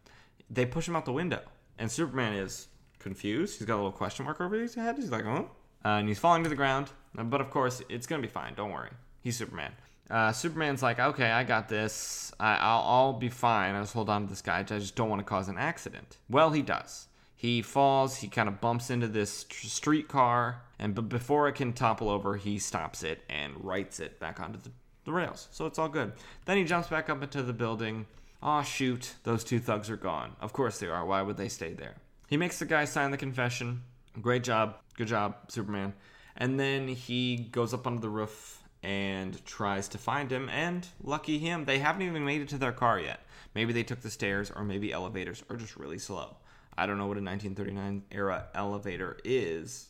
they 0.48 0.64
push 0.64 0.86
him 0.86 0.94
out 0.94 1.04
the 1.04 1.12
window. 1.12 1.40
And 1.78 1.90
Superman 1.90 2.34
is 2.34 2.68
confused. 2.98 3.58
He's 3.58 3.66
got 3.66 3.74
a 3.74 3.76
little 3.76 3.92
question 3.92 4.24
mark 4.24 4.40
over 4.40 4.56
his 4.56 4.74
head. 4.74 4.96
He's 4.96 5.10
like, 5.10 5.24
Oh, 5.24 5.50
uh, 5.84 5.88
and 5.88 6.08
he's 6.08 6.18
falling 6.18 6.42
to 6.44 6.48
the 6.48 6.56
ground. 6.56 6.90
Uh, 7.16 7.24
but 7.24 7.40
of 7.40 7.50
course, 7.50 7.82
it's 7.88 8.06
gonna 8.06 8.22
be 8.22 8.28
fine. 8.28 8.54
Don't 8.54 8.72
worry. 8.72 8.90
He's 9.22 9.36
Superman. 9.36 9.72
Uh, 10.10 10.32
Superman's 10.32 10.82
like, 10.82 10.98
okay, 10.98 11.30
I 11.30 11.44
got 11.44 11.68
this. 11.68 12.32
I, 12.40 12.54
will 12.54 12.84
I'll 12.84 13.12
be 13.12 13.28
fine. 13.28 13.74
I 13.74 13.80
just 13.80 13.92
hold 13.92 14.08
on 14.08 14.22
to 14.22 14.28
this 14.28 14.40
guy. 14.40 14.60
I 14.60 14.62
just 14.62 14.96
don't 14.96 15.10
want 15.10 15.20
to 15.20 15.24
cause 15.24 15.48
an 15.48 15.58
accident. 15.58 16.16
Well, 16.30 16.50
he 16.50 16.62
does. 16.62 17.08
He 17.36 17.62
falls, 17.62 18.16
he 18.16 18.28
kind 18.28 18.48
of 18.48 18.60
bumps 18.60 18.90
into 18.90 19.06
this 19.06 19.44
tr- 19.44 19.66
streetcar, 19.66 20.62
and 20.78 20.94
b- 20.94 21.02
before 21.02 21.46
it 21.46 21.54
can 21.54 21.72
topple 21.72 22.08
over, 22.08 22.36
he 22.36 22.58
stops 22.58 23.04
it 23.04 23.22
and 23.28 23.52
rights 23.64 24.00
it 24.00 24.18
back 24.18 24.40
onto 24.40 24.58
the, 24.58 24.70
the 25.04 25.12
rails. 25.12 25.46
So 25.52 25.66
it's 25.66 25.78
all 25.78 25.88
good. 25.88 26.12
Then 26.46 26.56
he 26.56 26.64
jumps 26.64 26.88
back 26.88 27.08
up 27.08 27.22
into 27.22 27.42
the 27.42 27.52
building. 27.52 28.06
Aw, 28.42 28.62
shoot, 28.62 29.14
those 29.22 29.44
two 29.44 29.60
thugs 29.60 29.88
are 29.88 29.96
gone. 29.96 30.34
Of 30.40 30.52
course 30.52 30.78
they 30.78 30.88
are. 30.88 31.04
Why 31.04 31.22
would 31.22 31.36
they 31.36 31.48
stay 31.48 31.74
there? 31.74 31.96
He 32.28 32.36
makes 32.36 32.58
the 32.58 32.66
guy 32.66 32.84
sign 32.86 33.12
the 33.12 33.16
confession. 33.16 33.82
Great 34.20 34.44
job. 34.44 34.76
Good 34.96 35.08
job, 35.08 35.36
Superman. 35.48 35.94
And 36.36 36.58
then 36.58 36.88
he 36.88 37.36
goes 37.36 37.74
up 37.74 37.86
onto 37.86 38.00
the 38.00 38.08
roof 38.08 38.62
and 38.82 39.44
tries 39.44 39.88
to 39.88 39.98
find 39.98 40.30
him. 40.30 40.48
And 40.48 40.86
lucky 41.02 41.38
him, 41.38 41.64
they 41.64 41.78
haven't 41.78 42.02
even 42.02 42.24
made 42.24 42.40
it 42.40 42.48
to 42.48 42.58
their 42.58 42.72
car 42.72 42.98
yet. 43.00 43.20
Maybe 43.54 43.72
they 43.72 43.82
took 43.82 44.00
the 44.00 44.10
stairs, 44.10 44.52
or 44.54 44.64
maybe 44.64 44.92
elevators 44.92 45.42
are 45.50 45.56
just 45.56 45.76
really 45.76 45.98
slow. 45.98 46.36
I 46.76 46.86
don't 46.86 46.98
know 46.98 47.06
what 47.06 47.16
a 47.16 47.22
1939 47.22 48.04
era 48.12 48.46
elevator 48.54 49.18
is. 49.24 49.88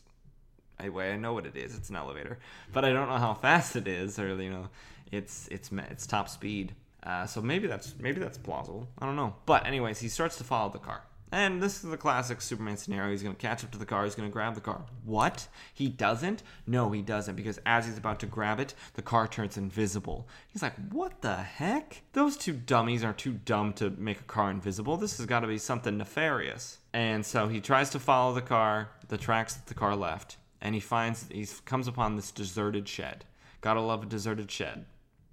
Anyway, 0.80 1.12
I 1.12 1.16
know 1.16 1.34
what 1.34 1.44
it 1.44 1.56
is. 1.56 1.76
It's 1.76 1.90
an 1.90 1.96
elevator, 1.96 2.38
but 2.72 2.84
I 2.84 2.92
don't 2.92 3.08
know 3.08 3.18
how 3.18 3.34
fast 3.34 3.76
it 3.76 3.88
is, 3.88 4.18
or 4.18 4.40
you 4.40 4.50
know, 4.50 4.68
it's 5.12 5.48
it's 5.48 5.70
it's 5.72 6.06
top 6.06 6.28
speed. 6.28 6.74
Uh, 7.02 7.26
so 7.26 7.42
maybe 7.42 7.66
that's 7.66 7.94
maybe 7.98 8.20
that's 8.20 8.38
plausible. 8.38 8.88
I 8.98 9.06
don't 9.06 9.16
know. 9.16 9.34
But 9.44 9.66
anyways, 9.66 9.98
he 9.98 10.08
starts 10.08 10.36
to 10.38 10.44
follow 10.44 10.70
the 10.70 10.78
car. 10.78 11.02
And 11.30 11.62
this 11.62 11.84
is 11.84 11.90
the 11.90 11.96
classic 11.96 12.40
Superman 12.40 12.76
scenario. 12.76 13.10
He's 13.10 13.22
going 13.22 13.34
to 13.34 13.40
catch 13.40 13.62
up 13.62 13.70
to 13.72 13.78
the 13.78 13.84
car. 13.84 14.04
He's 14.04 14.14
going 14.14 14.28
to 14.28 14.32
grab 14.32 14.54
the 14.54 14.60
car. 14.60 14.82
What? 15.04 15.46
He 15.74 15.88
doesn't? 15.88 16.42
No, 16.66 16.90
he 16.90 17.02
doesn't. 17.02 17.36
Because 17.36 17.60
as 17.66 17.86
he's 17.86 17.98
about 17.98 18.20
to 18.20 18.26
grab 18.26 18.60
it, 18.60 18.74
the 18.94 19.02
car 19.02 19.28
turns 19.28 19.58
invisible. 19.58 20.26
He's 20.48 20.62
like, 20.62 20.74
what 20.90 21.20
the 21.20 21.36
heck? 21.36 22.02
Those 22.14 22.36
two 22.36 22.54
dummies 22.54 23.04
are 23.04 23.12
too 23.12 23.32
dumb 23.44 23.74
to 23.74 23.90
make 23.90 24.20
a 24.20 24.24
car 24.24 24.50
invisible. 24.50 24.96
This 24.96 25.18
has 25.18 25.26
got 25.26 25.40
to 25.40 25.46
be 25.46 25.58
something 25.58 25.98
nefarious. 25.98 26.78
And 26.94 27.24
so 27.24 27.48
he 27.48 27.60
tries 27.60 27.90
to 27.90 27.98
follow 27.98 28.32
the 28.32 28.40
car, 28.40 28.88
the 29.08 29.18
tracks 29.18 29.54
that 29.54 29.66
the 29.66 29.74
car 29.74 29.94
left. 29.94 30.38
And 30.60 30.74
he 30.74 30.80
finds, 30.80 31.26
he 31.30 31.46
comes 31.64 31.88
upon 31.88 32.16
this 32.16 32.30
deserted 32.30 32.88
shed. 32.88 33.24
Gotta 33.60 33.80
love 33.80 34.02
a 34.02 34.06
deserted 34.06 34.50
shed. 34.50 34.86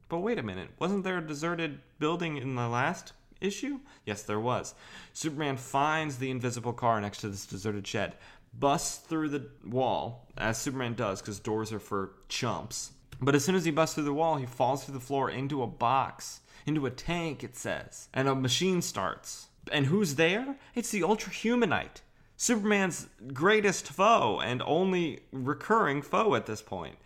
But 0.09 0.19
wait 0.19 0.39
a 0.39 0.43
minute. 0.43 0.69
Wasn't 0.77 1.03
there 1.03 1.17
a 1.17 1.25
deserted 1.25 1.79
building 1.99 2.37
in 2.37 2.55
the 2.55 2.67
last 2.67 3.13
issue? 3.45 3.79
Yes, 4.05 4.23
there 4.23 4.39
was. 4.39 4.73
Superman 5.13 5.57
finds 5.57 6.17
the 6.17 6.31
invisible 6.31 6.73
car 6.73 6.99
next 6.99 7.19
to 7.19 7.29
this 7.29 7.45
deserted 7.45 7.87
shed, 7.87 8.15
busts 8.59 8.97
through 8.97 9.29
the 9.29 9.47
wall, 9.65 10.27
as 10.37 10.57
Superman 10.57 10.95
does, 10.95 11.21
because 11.21 11.39
doors 11.39 11.71
are 11.71 11.79
for 11.79 12.11
chumps. 12.27 12.91
But 13.21 13.35
as 13.35 13.45
soon 13.45 13.55
as 13.55 13.65
he 13.65 13.71
busts 13.71 13.95
through 13.95 14.03
the 14.05 14.13
wall, 14.13 14.35
he 14.35 14.45
falls 14.45 14.83
through 14.83 14.95
the 14.95 14.99
floor 14.99 15.29
into 15.29 15.63
a 15.63 15.67
box, 15.67 16.41
into 16.65 16.85
a 16.85 16.91
tank, 16.91 17.43
it 17.43 17.55
says. 17.55 18.09
And 18.13 18.27
a 18.27 18.35
machine 18.35 18.81
starts. 18.81 19.47
And 19.71 19.85
who's 19.85 20.15
there? 20.15 20.57
It's 20.73 20.91
the 20.91 21.03
Ultra 21.03 21.31
Humanite. 21.31 22.01
Superman's 22.37 23.07
greatest 23.33 23.87
foe 23.87 24.41
and 24.43 24.61
only 24.65 25.21
recurring 25.31 26.01
foe 26.01 26.35
at 26.35 26.45
this 26.45 26.61
point. 26.61 26.97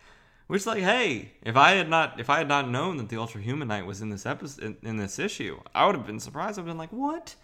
Which, 0.50 0.66
like, 0.66 0.82
hey, 0.82 1.30
if 1.42 1.56
I 1.56 1.74
had 1.74 1.88
not, 1.88 2.18
if 2.18 2.28
I 2.28 2.38
had 2.38 2.48
not 2.48 2.68
known 2.68 2.96
that 2.96 3.08
the 3.08 3.18
Ultra 3.18 3.40
Humanite 3.40 3.86
was 3.86 4.00
in 4.00 4.10
this 4.10 4.26
episode, 4.26 4.64
in, 4.64 4.76
in 4.82 4.96
this 4.96 5.20
issue, 5.20 5.60
I 5.72 5.86
would 5.86 5.94
have 5.94 6.04
been 6.04 6.18
surprised. 6.18 6.58
I've 6.58 6.64
been 6.64 6.76
like, 6.76 6.90
what? 6.90 7.36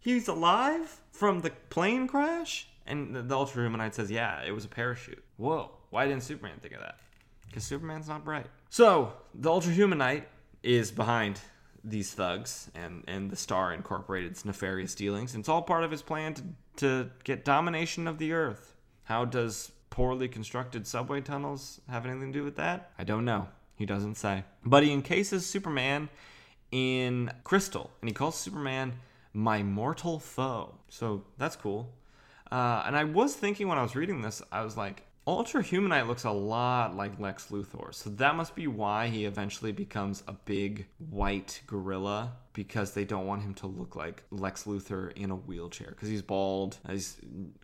He's 0.00 0.28
alive 0.28 1.00
from 1.12 1.40
the 1.40 1.48
plane 1.70 2.06
crash? 2.06 2.68
And 2.86 3.16
the, 3.16 3.22
the 3.22 3.34
Ultra 3.34 3.66
Humanite 3.66 3.94
says, 3.94 4.10
yeah, 4.10 4.42
it 4.42 4.50
was 4.50 4.66
a 4.66 4.68
parachute. 4.68 5.24
Whoa, 5.38 5.70
why 5.88 6.06
didn't 6.06 6.24
Superman 6.24 6.58
think 6.60 6.74
of 6.74 6.80
that? 6.80 6.96
Because 7.46 7.64
Superman's 7.64 8.06
not 8.06 8.22
bright. 8.22 8.48
So 8.68 9.14
the 9.32 9.50
Ultra 9.50 9.72
Humanite 9.72 10.24
is 10.62 10.90
behind 10.90 11.40
these 11.82 12.12
thugs 12.12 12.70
and 12.74 13.02
and 13.08 13.30
the 13.30 13.36
Star 13.36 13.72
Incorporated's 13.72 14.44
nefarious 14.44 14.94
dealings. 14.94 15.32
And 15.32 15.40
it's 15.40 15.48
all 15.48 15.62
part 15.62 15.84
of 15.84 15.90
his 15.90 16.02
plan 16.02 16.34
to 16.34 16.42
to 16.76 17.10
get 17.24 17.46
domination 17.46 18.06
of 18.06 18.18
the 18.18 18.34
Earth. 18.34 18.74
How 19.04 19.24
does 19.24 19.72
poorly 19.92 20.26
constructed 20.26 20.86
subway 20.86 21.20
tunnels 21.20 21.82
have 21.86 22.06
anything 22.06 22.32
to 22.32 22.38
do 22.38 22.44
with 22.44 22.56
that? 22.56 22.90
I 22.98 23.04
don't 23.04 23.26
know. 23.26 23.46
He 23.76 23.84
doesn't 23.84 24.14
say. 24.14 24.42
But 24.64 24.82
he 24.82 24.90
encases 24.90 25.44
Superman 25.44 26.08
in 26.70 27.30
crystal, 27.44 27.90
and 28.00 28.08
he 28.08 28.14
calls 28.14 28.38
Superman 28.38 28.94
my 29.34 29.62
mortal 29.62 30.18
foe. 30.18 30.74
So 30.88 31.24
that's 31.36 31.56
cool. 31.56 31.92
Uh, 32.50 32.82
and 32.86 32.96
I 32.96 33.04
was 33.04 33.34
thinking 33.34 33.68
when 33.68 33.76
I 33.76 33.82
was 33.82 33.94
reading 33.94 34.22
this, 34.22 34.40
I 34.50 34.64
was 34.64 34.78
like, 34.78 35.02
Ultra 35.26 35.62
Humanite 35.62 36.06
looks 36.06 36.24
a 36.24 36.30
lot 36.30 36.96
like 36.96 37.20
Lex 37.20 37.48
Luthor. 37.50 37.94
So 37.94 38.08
that 38.10 38.34
must 38.34 38.54
be 38.54 38.68
why 38.68 39.08
he 39.08 39.26
eventually 39.26 39.72
becomes 39.72 40.22
a 40.26 40.32
big 40.32 40.86
white 41.10 41.60
gorilla 41.66 42.32
because 42.54 42.92
they 42.92 43.04
don't 43.04 43.26
want 43.26 43.42
him 43.42 43.52
to 43.54 43.66
look 43.66 43.94
like 43.94 44.22
Lex 44.30 44.64
Luthor 44.64 45.12
in 45.12 45.30
a 45.30 45.36
wheelchair 45.36 45.90
because 45.90 46.08
he's 46.08 46.22
bald, 46.22 46.78
he's 46.88 47.18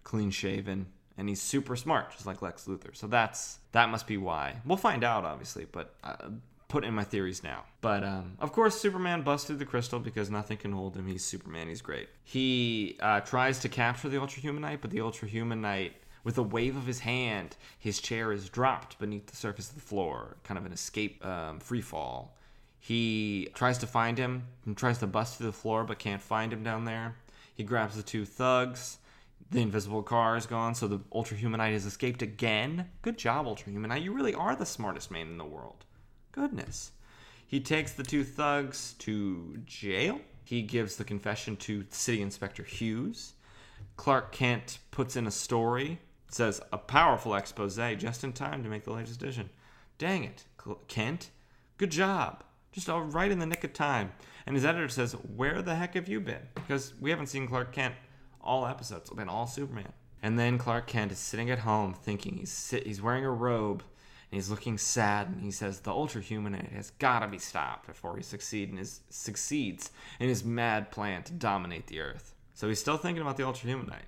clean 0.04 0.30
shaven, 0.30 0.86
and 1.18 1.28
he's 1.28 1.42
super 1.42 1.76
smart, 1.76 2.12
just 2.12 2.24
like 2.24 2.40
Lex 2.40 2.64
Luthor. 2.64 2.96
So 2.96 3.08
that's 3.08 3.58
that 3.72 3.90
must 3.90 4.06
be 4.06 4.16
why. 4.16 4.56
We'll 4.64 4.78
find 4.78 5.04
out, 5.04 5.24
obviously, 5.24 5.66
but 5.70 5.92
uh, 6.04 6.30
put 6.68 6.84
in 6.84 6.94
my 6.94 7.04
theories 7.04 7.42
now. 7.42 7.64
But 7.80 8.04
um, 8.04 8.36
of 8.40 8.52
course, 8.52 8.80
Superman 8.80 9.22
busts 9.22 9.48
through 9.48 9.56
the 9.56 9.66
crystal 9.66 9.98
because 9.98 10.30
nothing 10.30 10.56
can 10.56 10.72
hold 10.72 10.96
him. 10.96 11.06
He's 11.06 11.24
Superman. 11.24 11.68
He's 11.68 11.82
great. 11.82 12.08
He 12.22 12.96
uh, 13.00 13.20
tries 13.20 13.58
to 13.60 13.68
capture 13.68 14.08
the 14.08 14.20
Ultra 14.20 14.42
Humanite, 14.42 14.80
but 14.80 14.90
the 14.90 15.00
Ultra 15.00 15.28
Humanite. 15.28 15.92
With 16.24 16.36
a 16.36 16.42
wave 16.42 16.76
of 16.76 16.84
his 16.84 16.98
hand, 16.98 17.56
his 17.78 18.00
chair 18.00 18.32
is 18.32 18.50
dropped 18.50 18.98
beneath 18.98 19.28
the 19.28 19.36
surface 19.36 19.70
of 19.70 19.76
the 19.76 19.80
floor, 19.80 20.36
kind 20.44 20.58
of 20.58 20.66
an 20.66 20.72
escape 20.72 21.24
um, 21.24 21.58
free 21.58 21.80
fall. 21.80 22.36
He 22.80 23.48
tries 23.54 23.78
to 23.78 23.86
find 23.86 24.18
him 24.18 24.44
and 24.66 24.76
tries 24.76 24.98
to 24.98 25.06
bust 25.06 25.38
through 25.38 25.46
the 25.46 25.52
floor, 25.52 25.84
but 25.84 25.98
can't 25.98 26.20
find 26.20 26.52
him 26.52 26.62
down 26.62 26.84
there. 26.84 27.14
He 27.54 27.64
grabs 27.64 27.96
the 27.96 28.02
two 28.02 28.24
thugs. 28.24 28.98
The 29.50 29.62
invisible 29.62 30.02
car 30.02 30.36
is 30.36 30.44
gone, 30.44 30.74
so 30.74 30.86
the 30.86 31.00
Ultra 31.12 31.36
Humanite 31.36 31.72
has 31.72 31.86
escaped 31.86 32.20
again. 32.20 32.90
Good 33.00 33.16
job, 33.16 33.46
Ultra 33.46 33.72
Humanite. 33.72 34.02
You 34.02 34.12
really 34.12 34.34
are 34.34 34.54
the 34.54 34.66
smartest 34.66 35.10
man 35.10 35.28
in 35.28 35.38
the 35.38 35.44
world. 35.44 35.86
Goodness. 36.32 36.92
He 37.46 37.60
takes 37.60 37.92
the 37.92 38.02
two 38.02 38.24
thugs 38.24 38.94
to 38.98 39.58
jail. 39.64 40.20
He 40.44 40.60
gives 40.60 40.96
the 40.96 41.04
confession 41.04 41.56
to 41.56 41.86
City 41.88 42.20
Inspector 42.20 42.62
Hughes. 42.62 43.34
Clark 43.96 44.32
Kent 44.32 44.80
puts 44.90 45.16
in 45.16 45.26
a 45.26 45.30
story, 45.30 45.98
says 46.28 46.60
a 46.70 46.78
powerful 46.78 47.34
expose 47.34 47.76
just 47.96 48.24
in 48.24 48.34
time 48.34 48.62
to 48.62 48.68
make 48.68 48.84
the 48.84 48.92
latest 48.92 49.22
edition. 49.22 49.48
Dang 49.96 50.24
it, 50.24 50.44
Kent. 50.88 51.30
Good 51.78 51.90
job. 51.90 52.44
Just 52.70 52.90
all 52.90 53.00
right 53.00 53.30
in 53.30 53.38
the 53.38 53.46
nick 53.46 53.64
of 53.64 53.72
time. 53.72 54.12
And 54.46 54.54
his 54.54 54.64
editor 54.64 54.88
says, 54.88 55.12
Where 55.12 55.62
the 55.62 55.74
heck 55.74 55.94
have 55.94 56.08
you 56.08 56.20
been? 56.20 56.48
Because 56.54 56.92
we 57.00 57.10
haven't 57.10 57.26
seen 57.28 57.48
Clark 57.48 57.72
Kent 57.72 57.94
all 58.48 58.66
episodes. 58.66 59.02
It's 59.02 59.16
been 59.16 59.28
all 59.28 59.46
Superman. 59.46 59.92
And 60.22 60.38
then 60.38 60.58
Clark 60.58 60.86
Kent 60.86 61.12
is 61.12 61.18
sitting 61.18 61.50
at 61.50 61.60
home 61.60 61.94
thinking 61.94 62.38
he's 62.38 62.50
sit, 62.50 62.86
he's 62.86 63.00
wearing 63.00 63.24
a 63.24 63.30
robe 63.30 63.82
and 64.30 64.36
he's 64.36 64.50
looking 64.50 64.76
sad 64.76 65.28
and 65.28 65.42
he 65.42 65.50
says 65.50 65.80
the 65.80 65.90
ultra 65.90 66.20
humanite 66.20 66.72
has 66.72 66.90
got 66.92 67.20
to 67.20 67.28
be 67.28 67.38
stopped 67.38 67.86
before 67.86 68.16
he 68.16 68.22
succeed 68.22 68.70
in 68.70 68.76
his 68.76 69.00
succeeds 69.10 69.90
in 70.18 70.28
his 70.28 70.44
mad 70.44 70.90
plan 70.90 71.22
to 71.24 71.32
dominate 71.32 71.86
the 71.86 72.00
earth. 72.00 72.34
So 72.54 72.68
he's 72.68 72.80
still 72.80 72.96
thinking 72.96 73.22
about 73.22 73.36
the 73.36 73.46
ultra 73.46 73.68
humanite. 73.68 74.06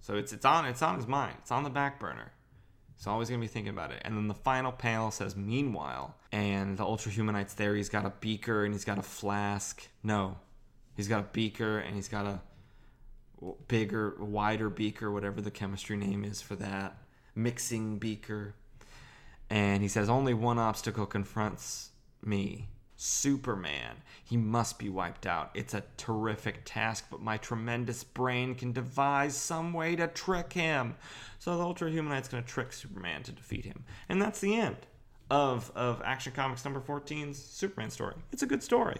So 0.00 0.14
it's 0.14 0.32
it's 0.32 0.44
on 0.44 0.64
it's 0.64 0.82
on 0.82 0.96
his 0.96 1.06
mind. 1.06 1.36
It's 1.40 1.52
on 1.52 1.62
the 1.62 1.70
back 1.70 2.00
burner. 2.00 2.32
He's 2.96 3.06
always 3.06 3.28
gonna 3.28 3.40
be 3.40 3.46
thinking 3.46 3.72
about 3.72 3.92
it. 3.92 4.02
And 4.04 4.16
then 4.16 4.26
the 4.26 4.34
final 4.34 4.72
panel 4.72 5.10
says 5.10 5.36
meanwhile, 5.36 6.16
and 6.32 6.76
the 6.76 6.84
ultra 6.84 7.12
humanite's 7.12 7.54
there. 7.54 7.76
He's 7.76 7.88
got 7.88 8.04
a 8.04 8.12
beaker 8.20 8.64
and 8.64 8.74
he's 8.74 8.84
got 8.84 8.98
a 8.98 9.02
flask. 9.02 9.86
No, 10.02 10.38
he's 10.96 11.08
got 11.08 11.20
a 11.20 11.28
beaker 11.32 11.78
and 11.78 11.94
he's 11.94 12.08
got 12.08 12.26
a 12.26 12.40
bigger, 13.68 14.16
wider 14.18 14.70
beaker, 14.70 15.10
whatever 15.10 15.40
the 15.40 15.50
chemistry 15.50 15.96
name 15.96 16.24
is 16.24 16.40
for 16.40 16.54
that, 16.56 16.96
mixing 17.34 17.98
beaker. 17.98 18.54
And 19.50 19.82
he 19.82 19.88
says, 19.88 20.08
Only 20.08 20.34
one 20.34 20.58
obstacle 20.58 21.06
confronts 21.06 21.90
me 22.24 22.68
Superman. 23.04 23.96
He 24.22 24.36
must 24.36 24.78
be 24.78 24.88
wiped 24.88 25.26
out. 25.26 25.50
It's 25.54 25.74
a 25.74 25.82
terrific 25.96 26.60
task, 26.64 27.06
but 27.10 27.20
my 27.20 27.36
tremendous 27.36 28.04
brain 28.04 28.54
can 28.54 28.70
devise 28.70 29.36
some 29.36 29.72
way 29.72 29.96
to 29.96 30.06
trick 30.06 30.52
him. 30.52 30.94
So 31.40 31.56
the 31.56 31.64
Ultra 31.64 31.90
Humanite's 31.90 32.28
going 32.28 32.44
to 32.44 32.48
trick 32.48 32.72
Superman 32.72 33.24
to 33.24 33.32
defeat 33.32 33.64
him. 33.64 33.84
And 34.08 34.22
that's 34.22 34.38
the 34.38 34.56
end 34.56 34.76
of, 35.32 35.72
of 35.74 36.00
Action 36.04 36.32
Comics 36.32 36.64
number 36.64 36.80
14's 36.80 37.42
Superman 37.42 37.90
story. 37.90 38.14
It's 38.30 38.44
a 38.44 38.46
good 38.46 38.62
story. 38.62 38.98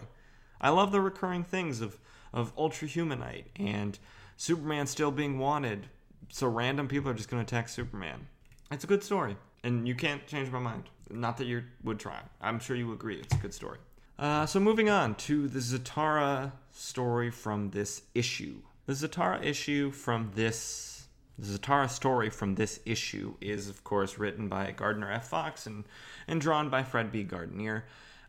I 0.59 0.69
love 0.69 0.91
the 0.91 0.99
recurring 0.99 1.45
things 1.45 1.79
of, 1.79 1.97
of 2.33 2.51
Ultra 2.57 2.89
Humanite 2.89 3.45
and 3.55 3.97
Superman 4.37 4.87
still 4.87 5.11
being 5.11 5.39
wanted, 5.39 5.87
so 6.29 6.47
random 6.47 6.87
people 6.87 7.09
are 7.11 7.13
just 7.13 7.29
going 7.29 7.43
to 7.43 7.55
attack 7.55 7.69
Superman. 7.69 8.27
It's 8.71 8.83
a 8.83 8.87
good 8.87 9.03
story, 9.03 9.37
and 9.63 9.87
you 9.87 9.95
can't 9.95 10.25
change 10.27 10.51
my 10.51 10.59
mind. 10.59 10.83
Not 11.09 11.37
that 11.37 11.45
you 11.45 11.63
would 11.83 11.99
try. 11.99 12.21
I'm 12.41 12.59
sure 12.59 12.75
you 12.75 12.91
agree. 12.93 13.17
It's 13.19 13.35
a 13.35 13.37
good 13.37 13.53
story. 13.53 13.77
Uh, 14.17 14.45
so 14.45 14.59
moving 14.59 14.89
on 14.89 15.15
to 15.15 15.47
the 15.47 15.59
Zatara 15.59 16.51
story 16.71 17.29
from 17.29 17.69
this 17.71 18.03
issue. 18.15 18.55
The 18.85 18.93
Zatara 18.93 19.43
issue 19.43 19.91
from 19.91 20.31
this, 20.35 21.07
the 21.37 21.57
Zatara 21.57 21.89
story 21.89 22.29
from 22.29 22.55
this 22.55 22.79
issue 22.85 23.35
is, 23.41 23.69
of 23.69 23.83
course, 23.83 24.17
written 24.17 24.49
by 24.49 24.71
Gardner 24.71 25.11
F. 25.11 25.27
Fox 25.27 25.65
and, 25.65 25.83
and 26.27 26.41
drawn 26.41 26.69
by 26.69 26.83
Fred 26.83 27.11
Guardineer. 27.27 27.85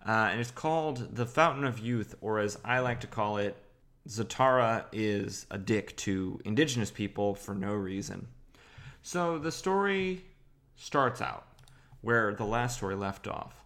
Uh, 0.06 0.28
and 0.30 0.40
it's 0.40 0.50
called 0.50 1.16
The 1.16 1.26
Fountain 1.26 1.64
of 1.64 1.78
Youth, 1.78 2.14
or 2.20 2.38
as 2.38 2.58
I 2.64 2.80
like 2.80 3.00
to 3.00 3.06
call 3.06 3.38
it, 3.38 3.56
Zatara 4.08 4.84
is 4.92 5.46
a 5.50 5.58
dick 5.58 5.96
to 5.96 6.40
indigenous 6.44 6.90
people 6.90 7.34
for 7.34 7.54
no 7.54 7.72
reason. 7.72 8.28
So 9.02 9.38
the 9.38 9.52
story 9.52 10.24
starts 10.76 11.20
out 11.20 11.46
where 12.00 12.34
the 12.34 12.44
last 12.44 12.76
story 12.76 12.94
left 12.94 13.26
off. 13.26 13.64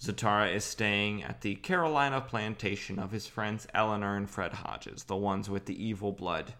Zatara 0.00 0.54
is 0.54 0.64
staying 0.64 1.24
at 1.24 1.40
the 1.40 1.56
Carolina 1.56 2.20
plantation 2.20 2.98
of 2.98 3.10
his 3.10 3.26
friends 3.26 3.66
Eleanor 3.74 4.16
and 4.16 4.30
Fred 4.30 4.52
Hodges, 4.52 5.04
the 5.04 5.16
ones 5.16 5.50
with 5.50 5.64
the 5.64 5.82
evil 5.82 6.12
blood 6.12 6.54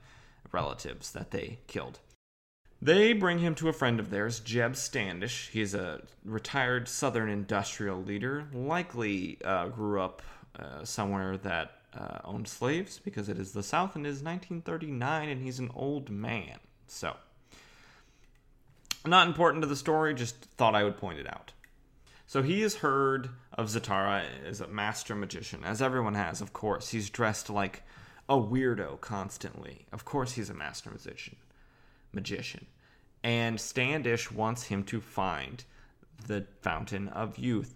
relatives 0.51 1.13
that 1.13 1.31
they 1.31 1.59
killed. 1.67 2.01
They 2.81 3.13
bring 3.13 3.41
him 3.41 3.55
to 3.57 3.69
a 3.69 3.73
friend 3.73 4.01
of 4.01 4.11
theirs, 4.11 4.41
Jeb 4.41 4.77
Standish. 4.77 5.51
He's 5.53 5.75
a 5.75 6.03
retired 6.25 6.89
Southern 6.89 7.29
industrial 7.29 8.03
leader, 8.03 8.47
likely 8.53 9.39
uh, 9.45 9.69
grew 9.69 10.01
up 10.01 10.23
uh, 10.59 10.85
somewhere 10.85 11.37
that 11.39 11.78
uh, 11.99 12.19
owned 12.25 12.49
slaves 12.49 13.01
because 13.03 13.29
it 13.29 13.39
is 13.39 13.53
the 13.53 13.63
South 13.63 13.97
and 13.97 14.07
it 14.07 14.11
is 14.11 14.23
1939 14.23 15.29
and 15.29 15.43
he's 15.43 15.59
an 15.59 15.71
old 15.75 16.09
man. 16.11 16.59
So, 16.87 17.17
not 19.05 19.27
important 19.27 19.63
to 19.63 19.69
the 19.69 19.77
story, 19.77 20.15
just 20.15 20.37
thought 20.57 20.75
I 20.75 20.85
would 20.85 20.97
point 20.97 21.19
it 21.19 21.27
out. 21.27 21.53
So 22.27 22.43
he 22.43 22.61
has 22.61 22.77
heard 22.77 23.31
of 23.55 23.69
Zatara 23.69 24.25
as 24.47 24.61
a 24.61 24.69
master 24.69 25.15
magician, 25.15 25.65
as 25.65 25.81
everyone 25.81 26.15
has, 26.15 26.41
of 26.41 26.53
course. 26.53 26.91
He's 26.91 27.09
dressed 27.09 27.49
like 27.49 27.83
a 28.29 28.37
weirdo 28.37 29.01
constantly. 29.01 29.87
Of 29.93 30.05
course, 30.05 30.33
he's 30.33 30.51
a 30.51 30.55
master 30.55 30.91
magician. 30.91 31.37
Magician, 32.13 32.67
and 33.23 33.61
Standish 33.61 34.31
wants 34.31 34.65
him 34.65 34.83
to 34.85 35.01
find 35.01 35.65
the 36.27 36.47
Fountain 36.63 37.09
of 37.09 37.39
Youth. 37.39 37.75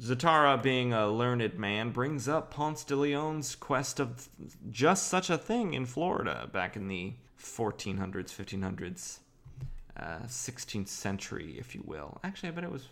Zatara, 0.00 0.60
being 0.62 0.92
a 0.92 1.08
learned 1.08 1.58
man, 1.58 1.90
brings 1.90 2.28
up 2.28 2.50
Ponce 2.50 2.82
de 2.84 2.96
Leon's 2.96 3.54
quest 3.54 4.00
of 4.00 4.28
just 4.70 5.08
such 5.08 5.30
a 5.30 5.36
thing 5.36 5.74
in 5.74 5.86
Florida 5.86 6.48
back 6.52 6.76
in 6.76 6.88
the 6.88 7.14
1400s, 7.38 8.30
1500s, 8.30 9.18
uh, 9.96 10.26
16th 10.26 10.88
century, 10.88 11.56
if 11.58 11.74
you 11.74 11.82
will. 11.84 12.18
Actually, 12.24 12.48
I 12.48 12.52
bet 12.52 12.64
it 12.64 12.72
was, 12.72 12.88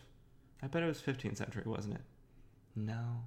I 0.63 0.67
bet 0.67 0.83
it 0.83 0.87
was 0.87 1.01
15th 1.01 1.39
century, 1.39 1.63
wasn't 1.65 1.95
it? 1.95 2.03
No, 2.77 3.23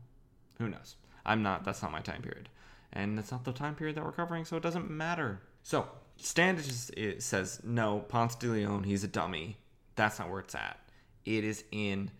who 0.59 0.69
knows? 0.69 0.95
I'm 1.25 1.41
not. 1.41 1.63
That's 1.63 1.81
not 1.81 1.91
my 1.91 2.01
time 2.01 2.21
period, 2.21 2.49
and 2.91 3.17
that's 3.17 3.31
not 3.31 3.43
the 3.43 3.53
time 3.53 3.75
period 3.75 3.95
that 3.95 4.05
we're 4.05 4.11
covering, 4.11 4.45
so 4.45 4.55
it 4.55 4.63
doesn't 4.63 4.89
matter. 4.89 5.41
So 5.63 5.87
Standish 6.17 6.91
says 7.19 7.59
no. 7.63 7.99
Ponce 7.99 8.35
de 8.35 8.47
Leon, 8.47 8.83
he's 8.83 9.03
a 9.03 9.07
dummy. 9.07 9.57
That's 9.95 10.19
not 10.19 10.29
where 10.29 10.39
it's 10.39 10.55
at. 10.55 10.79
It 11.25 11.43
is 11.43 11.63
in 11.71 12.11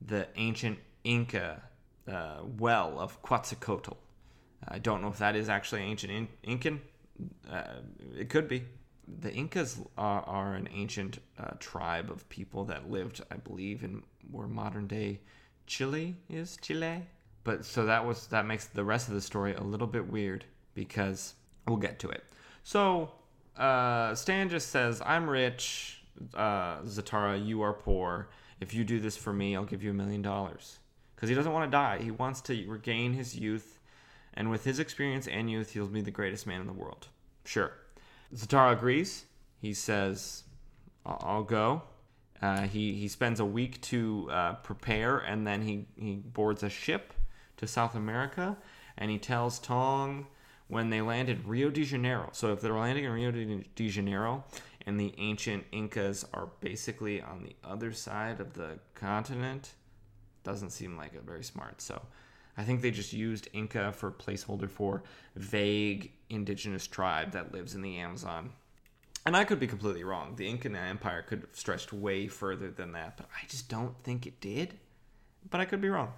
the 0.00 0.28
ancient 0.36 0.78
Inca 1.06 1.62
uh, 2.10 2.40
well 2.58 2.98
of 2.98 3.22
Quetzalcoatl. 3.22 3.96
I 4.68 4.78
don't 4.78 5.02
know 5.02 5.08
if 5.08 5.18
that 5.18 5.36
is 5.36 5.48
actually 5.48 5.82
ancient 5.82 6.12
In- 6.12 6.28
Incan. 6.42 6.80
Uh, 7.50 7.80
it 8.16 8.28
could 8.28 8.48
be. 8.48 8.64
The 9.20 9.32
Incas 9.32 9.80
are, 9.96 10.22
are 10.22 10.54
an 10.54 10.68
ancient 10.72 11.20
uh, 11.38 11.52
tribe 11.60 12.10
of 12.10 12.28
people 12.28 12.64
that 12.64 12.90
lived, 12.90 13.20
I 13.30 13.36
believe, 13.36 13.84
in 13.84 14.02
where 14.30 14.48
modern 14.48 14.88
day 14.88 15.20
Chile 15.66 16.16
is. 16.28 16.58
Chile. 16.60 17.06
But 17.44 17.64
so 17.64 17.86
that 17.86 18.04
was 18.04 18.26
that 18.28 18.46
makes 18.46 18.66
the 18.66 18.82
rest 18.82 19.06
of 19.08 19.14
the 19.14 19.20
story 19.20 19.54
a 19.54 19.62
little 19.62 19.86
bit 19.86 20.10
weird 20.10 20.44
because 20.74 21.34
we'll 21.68 21.76
get 21.76 22.00
to 22.00 22.08
it. 22.08 22.24
So 22.64 23.12
uh, 23.56 24.16
Standish 24.16 24.64
says, 24.64 25.00
"I'm 25.06 25.30
rich, 25.30 26.02
uh, 26.34 26.80
Zatara. 26.80 27.44
You 27.44 27.62
are 27.62 27.72
poor. 27.72 28.30
If 28.58 28.74
you 28.74 28.82
do 28.82 28.98
this 28.98 29.16
for 29.16 29.32
me, 29.32 29.54
I'll 29.54 29.64
give 29.64 29.84
you 29.84 29.90
a 29.90 29.94
million 29.94 30.22
dollars." 30.22 30.80
Because 31.16 31.28
he 31.28 31.34
doesn't 31.34 31.52
want 31.52 31.66
to 31.66 31.74
die. 31.74 31.98
He 31.98 32.10
wants 32.10 32.40
to 32.42 32.64
regain 32.68 33.14
his 33.14 33.36
youth, 33.36 33.78
and 34.34 34.50
with 34.50 34.64
his 34.64 34.78
experience 34.78 35.26
and 35.26 35.50
youth, 35.50 35.72
he'll 35.72 35.88
be 35.88 36.02
the 36.02 36.10
greatest 36.10 36.46
man 36.46 36.60
in 36.60 36.66
the 36.66 36.72
world. 36.72 37.08
Sure. 37.44 37.72
Zatara 38.34 38.72
agrees. 38.72 39.24
He 39.60 39.72
says, 39.72 40.44
"I'll 41.04 41.42
go." 41.42 41.82
Uh, 42.42 42.62
he 42.62 42.94
he 42.94 43.08
spends 43.08 43.40
a 43.40 43.44
week 43.44 43.80
to 43.80 44.28
uh, 44.30 44.54
prepare, 44.56 45.18
and 45.18 45.46
then 45.46 45.62
he 45.62 45.86
he 45.98 46.16
boards 46.16 46.62
a 46.62 46.68
ship 46.68 47.14
to 47.56 47.66
South 47.66 47.94
America, 47.94 48.56
and 48.98 49.10
he 49.10 49.18
tells 49.18 49.58
Tong 49.58 50.26
when 50.68 50.90
they 50.90 51.00
land 51.00 51.28
in 51.28 51.42
Rio 51.46 51.70
de 51.70 51.84
Janeiro. 51.84 52.28
So 52.32 52.52
if 52.52 52.60
they're 52.60 52.74
landing 52.74 53.04
in 53.04 53.12
Rio 53.12 53.30
de 53.30 53.88
Janeiro, 53.88 54.44
and 54.84 55.00
the 55.00 55.14
ancient 55.16 55.64
Incas 55.72 56.24
are 56.34 56.48
basically 56.60 57.22
on 57.22 57.42
the 57.42 57.56
other 57.64 57.92
side 57.92 58.40
of 58.40 58.54
the 58.54 58.78
continent, 58.94 59.72
doesn't 60.46 60.70
seem 60.70 60.96
like 60.96 61.12
it 61.12 61.24
very 61.26 61.44
smart. 61.44 61.82
So 61.82 62.00
I 62.56 62.62
think 62.62 62.80
they 62.80 62.90
just 62.90 63.12
used 63.12 63.48
Inca 63.52 63.92
for 63.92 64.10
placeholder 64.10 64.70
for 64.70 65.02
vague 65.34 66.12
indigenous 66.30 66.86
tribe 66.86 67.32
that 67.32 67.52
lives 67.52 67.74
in 67.74 67.82
the 67.82 67.98
Amazon. 67.98 68.50
And 69.26 69.36
I 69.36 69.44
could 69.44 69.58
be 69.58 69.66
completely 69.66 70.04
wrong. 70.04 70.36
The 70.36 70.48
Incan 70.48 70.76
Empire 70.76 71.22
could 71.22 71.40
have 71.40 71.50
stretched 71.52 71.92
way 71.92 72.28
further 72.28 72.70
than 72.70 72.92
that, 72.92 73.16
but 73.16 73.26
I 73.42 73.44
just 73.48 73.68
don't 73.68 74.00
think 74.04 74.24
it 74.24 74.40
did. 74.40 74.78
But 75.50 75.60
I 75.60 75.64
could 75.64 75.80
be 75.80 75.88
wrong. 75.88 76.12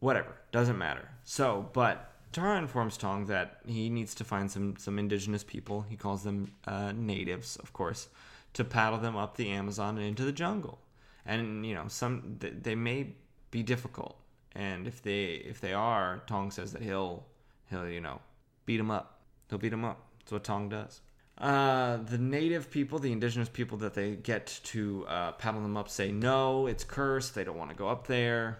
Whatever, 0.00 0.34
doesn't 0.50 0.78
matter. 0.78 1.08
So, 1.24 1.68
but 1.74 2.10
Tara 2.32 2.58
informs 2.58 2.96
Tong 2.96 3.26
that 3.26 3.60
he 3.66 3.90
needs 3.90 4.14
to 4.16 4.24
find 4.24 4.50
some 4.50 4.76
some 4.78 4.98
indigenous 4.98 5.44
people. 5.44 5.84
He 5.88 5.96
calls 5.96 6.24
them 6.24 6.52
uh, 6.66 6.92
natives, 6.92 7.56
of 7.56 7.72
course, 7.74 8.08
to 8.54 8.64
paddle 8.64 8.98
them 8.98 9.16
up 9.16 9.36
the 9.36 9.50
Amazon 9.50 9.98
and 9.98 10.06
into 10.06 10.24
the 10.24 10.32
jungle. 10.32 10.78
And 11.26 11.64
you 11.64 11.74
know, 11.74 11.84
some 11.88 12.38
they 12.40 12.74
may 12.74 13.14
be 13.52 13.62
difficult. 13.62 14.16
And 14.56 14.88
if 14.88 15.00
they 15.00 15.34
if 15.34 15.60
they 15.60 15.72
are, 15.72 16.24
Tong 16.26 16.50
says 16.50 16.72
that 16.72 16.82
he'll 16.82 17.24
he'll 17.70 17.88
you 17.88 18.00
know 18.00 18.20
beat 18.66 18.78
them 18.78 18.90
up. 18.90 19.20
He'll 19.48 19.58
beat 19.58 19.68
them 19.68 19.84
up. 19.84 20.00
That's 20.18 20.32
what 20.32 20.42
Tong 20.42 20.68
does. 20.68 21.00
Uh, 21.38 21.96
the 21.96 22.18
native 22.18 22.70
people, 22.70 22.98
the 22.98 23.12
indigenous 23.12 23.48
people 23.48 23.78
that 23.78 23.94
they 23.94 24.16
get 24.16 24.60
to 24.64 25.06
uh, 25.08 25.32
paddle 25.32 25.62
them 25.62 25.76
up, 25.76 25.88
say 25.88 26.12
no, 26.12 26.66
it's 26.66 26.84
cursed. 26.84 27.34
They 27.34 27.44
don't 27.44 27.56
want 27.56 27.70
to 27.70 27.76
go 27.76 27.88
up 27.88 28.06
there. 28.06 28.58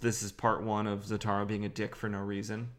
This 0.00 0.22
is 0.22 0.32
part 0.32 0.62
one 0.62 0.86
of 0.86 1.04
Zatara 1.04 1.46
being 1.46 1.64
a 1.64 1.68
dick 1.68 1.94
for 1.94 2.08
no 2.08 2.18
reason. 2.18 2.70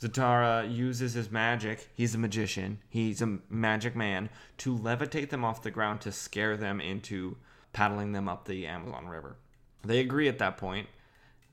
Zatara 0.00 0.74
uses 0.74 1.14
his 1.14 1.30
magic. 1.30 1.88
He's 1.94 2.14
a 2.14 2.18
magician. 2.18 2.78
He's 2.88 3.22
a 3.22 3.38
magic 3.48 3.94
man 3.94 4.28
to 4.58 4.76
levitate 4.76 5.30
them 5.30 5.44
off 5.44 5.62
the 5.62 5.70
ground 5.70 6.00
to 6.02 6.12
scare 6.12 6.56
them 6.56 6.80
into 6.80 7.36
paddling 7.72 8.12
them 8.12 8.28
up 8.28 8.44
the 8.44 8.66
Amazon 8.66 9.06
River. 9.06 9.36
They 9.84 10.00
agree 10.00 10.28
at 10.28 10.38
that 10.38 10.56
point, 10.56 10.88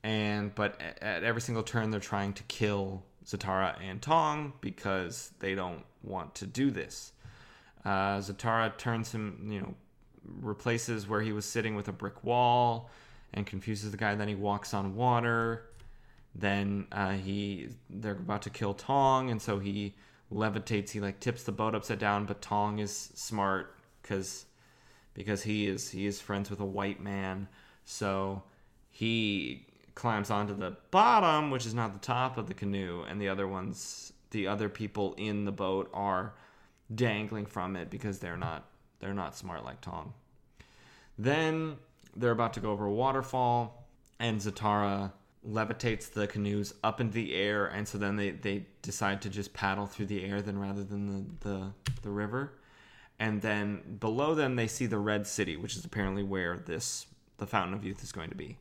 and 0.02 0.54
but 0.54 0.80
at 1.00 1.22
every 1.22 1.40
single 1.40 1.62
turn 1.62 1.90
they're 1.90 2.00
trying 2.00 2.32
to 2.34 2.42
kill 2.44 3.02
Zatara 3.24 3.76
and 3.80 4.00
Tong 4.00 4.52
because 4.60 5.32
they 5.38 5.54
don't 5.54 5.84
want 6.02 6.34
to 6.36 6.46
do 6.46 6.70
this. 6.70 7.12
Uh, 7.84 8.18
Zatara 8.18 8.76
turns 8.76 9.12
him, 9.12 9.48
you 9.50 9.60
know, 9.60 9.74
replaces 10.40 11.08
where 11.08 11.20
he 11.20 11.32
was 11.32 11.44
sitting 11.44 11.74
with 11.74 11.88
a 11.88 11.92
brick 11.92 12.24
wall 12.24 12.90
and 13.34 13.46
confuses 13.46 13.90
the 13.90 13.96
guy. 13.96 14.14
Then 14.14 14.28
he 14.28 14.34
walks 14.34 14.74
on 14.74 14.94
water. 14.94 15.64
Then 16.34 16.86
uh, 16.92 17.12
he 17.12 17.68
they're 17.90 18.12
about 18.12 18.42
to 18.42 18.50
kill 18.50 18.74
Tong, 18.74 19.30
and 19.30 19.40
so 19.40 19.58
he 19.58 19.94
levitates. 20.32 20.90
He 20.90 21.00
like 21.00 21.20
tips 21.20 21.42
the 21.42 21.52
boat 21.52 21.74
upside 21.74 21.98
down, 21.98 22.24
but 22.24 22.40
Tong 22.40 22.78
is 22.78 23.10
smart 23.14 23.76
because 24.00 24.46
because 25.14 25.42
he 25.42 25.66
is 25.66 25.90
he 25.90 26.06
is 26.06 26.20
friends 26.20 26.48
with 26.48 26.60
a 26.60 26.64
white 26.64 27.02
man 27.02 27.48
so 27.84 28.42
he 28.90 29.66
climbs 29.94 30.30
onto 30.30 30.56
the 30.56 30.76
bottom, 30.90 31.50
which 31.50 31.66
is 31.66 31.74
not 31.74 31.92
the 31.92 31.98
top 31.98 32.38
of 32.38 32.46
the 32.46 32.54
canoe, 32.54 33.04
and 33.08 33.20
the 33.20 33.28
other 33.28 33.46
ones, 33.46 34.12
the 34.30 34.46
other 34.46 34.68
people 34.68 35.14
in 35.16 35.44
the 35.44 35.52
boat 35.52 35.90
are 35.92 36.34
dangling 36.94 37.46
from 37.46 37.76
it 37.76 37.90
because 37.90 38.18
they're 38.18 38.36
not 38.36 38.64
they're 39.00 39.14
not 39.14 39.36
smart 39.36 39.64
like 39.64 39.80
Tong. 39.80 40.12
Then 41.18 41.76
they're 42.16 42.30
about 42.30 42.52
to 42.54 42.60
go 42.60 42.70
over 42.70 42.86
a 42.86 42.92
waterfall, 42.92 43.86
and 44.20 44.40
Zatara 44.40 45.12
levitates 45.46 46.12
the 46.12 46.26
canoes 46.28 46.72
up 46.84 47.00
into 47.00 47.14
the 47.14 47.34
air, 47.34 47.66
and 47.66 47.86
so 47.86 47.98
then 47.98 48.16
they, 48.16 48.30
they 48.30 48.66
decide 48.80 49.20
to 49.22 49.28
just 49.28 49.52
paddle 49.52 49.86
through 49.86 50.06
the 50.06 50.24
air 50.24 50.40
then 50.40 50.58
rather 50.58 50.84
than 50.84 51.36
the, 51.40 51.48
the, 51.48 51.72
the 52.02 52.10
river. 52.10 52.52
And 53.18 53.42
then 53.42 53.96
below 53.98 54.34
them 54.34 54.56
they 54.56 54.68
see 54.68 54.86
the 54.86 54.98
Red 54.98 55.26
City, 55.26 55.56
which 55.56 55.76
is 55.76 55.84
apparently 55.84 56.22
where 56.22 56.56
this 56.56 57.06
the 57.38 57.46
Fountain 57.46 57.74
of 57.74 57.84
Youth 57.84 58.02
is 58.02 58.12
going 58.12 58.30
to 58.30 58.36
be. 58.36 58.58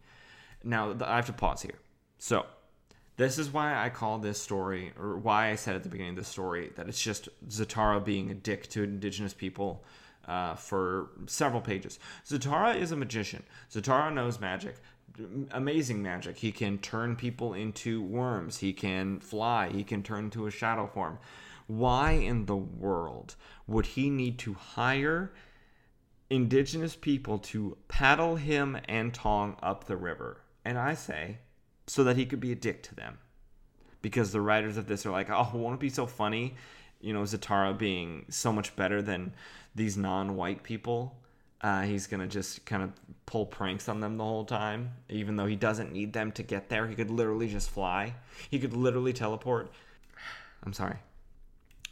Now, 0.63 0.95
I 1.01 1.15
have 1.15 1.25
to 1.27 1.33
pause 1.33 1.61
here. 1.61 1.79
So, 2.17 2.45
this 3.17 3.37
is 3.37 3.51
why 3.51 3.83
I 3.83 3.89
call 3.89 4.19
this 4.19 4.41
story, 4.41 4.93
or 4.99 5.17
why 5.17 5.51
I 5.51 5.55
said 5.55 5.75
at 5.75 5.83
the 5.83 5.89
beginning 5.89 6.13
of 6.13 6.23
the 6.23 6.23
story, 6.23 6.71
that 6.75 6.87
it's 6.87 7.01
just 7.01 7.29
Zatara 7.47 8.03
being 8.03 8.31
a 8.31 8.33
dick 8.33 8.67
to 8.69 8.83
indigenous 8.83 9.33
people 9.33 9.83
uh, 10.27 10.55
for 10.55 11.09
several 11.27 11.61
pages. 11.61 11.99
Zatara 12.27 12.75
is 12.79 12.91
a 12.91 12.95
magician. 12.95 13.43
Zatara 13.71 14.13
knows 14.13 14.39
magic, 14.39 14.75
amazing 15.51 16.01
magic. 16.01 16.37
He 16.37 16.51
can 16.51 16.77
turn 16.77 17.15
people 17.15 17.53
into 17.53 18.01
worms, 18.01 18.57
he 18.57 18.73
can 18.73 19.19
fly, 19.19 19.69
he 19.69 19.83
can 19.83 20.03
turn 20.03 20.25
into 20.25 20.47
a 20.47 20.51
shadow 20.51 20.87
form. 20.87 21.19
Why 21.67 22.11
in 22.11 22.45
the 22.45 22.57
world 22.57 23.35
would 23.67 23.85
he 23.85 24.09
need 24.09 24.39
to 24.39 24.53
hire 24.53 25.31
indigenous 26.31 26.95
people 26.95 27.37
to 27.37 27.77
paddle 27.89 28.37
him 28.37 28.77
and 28.87 29.13
Tong 29.13 29.57
up 29.61 29.83
the 29.83 29.97
river. 29.97 30.41
And 30.65 30.79
I 30.79 30.95
say, 30.95 31.39
so 31.87 32.03
that 32.05 32.15
he 32.17 32.25
could 32.25 32.39
be 32.39 32.53
a 32.53 32.55
dick 32.55 32.81
to 32.83 32.95
them. 32.95 33.19
because 34.01 34.31
the 34.31 34.41
writers 34.41 34.77
of 34.77 34.87
this 34.87 35.05
are 35.05 35.11
like, 35.11 35.29
oh, 35.29 35.51
won't 35.53 35.75
it 35.75 35.79
be 35.79 35.89
so 35.89 36.05
funny? 36.05 36.55
You 36.99 37.13
know, 37.13 37.21
Zatara 37.21 37.77
being 37.77 38.25
so 38.29 38.51
much 38.51 38.75
better 38.75 39.01
than 39.01 39.33
these 39.75 39.97
non-white 39.97 40.63
people. 40.63 41.17
Uh, 41.61 41.83
he's 41.83 42.07
gonna 42.07 42.27
just 42.27 42.65
kind 42.65 42.81
of 42.81 42.91
pull 43.27 43.45
pranks 43.45 43.87
on 43.87 43.99
them 43.99 44.17
the 44.17 44.23
whole 44.23 44.45
time, 44.45 44.91
even 45.09 45.35
though 45.35 45.45
he 45.45 45.55
doesn't 45.55 45.91
need 45.91 46.13
them 46.13 46.31
to 46.31 46.41
get 46.43 46.69
there. 46.69 46.87
He 46.87 46.95
could 46.95 47.11
literally 47.11 47.47
just 47.47 47.69
fly. 47.69 48.15
He 48.49 48.57
could 48.59 48.73
literally 48.73 49.13
teleport. 49.13 49.71
I'm 50.63 50.73
sorry. 50.73 50.97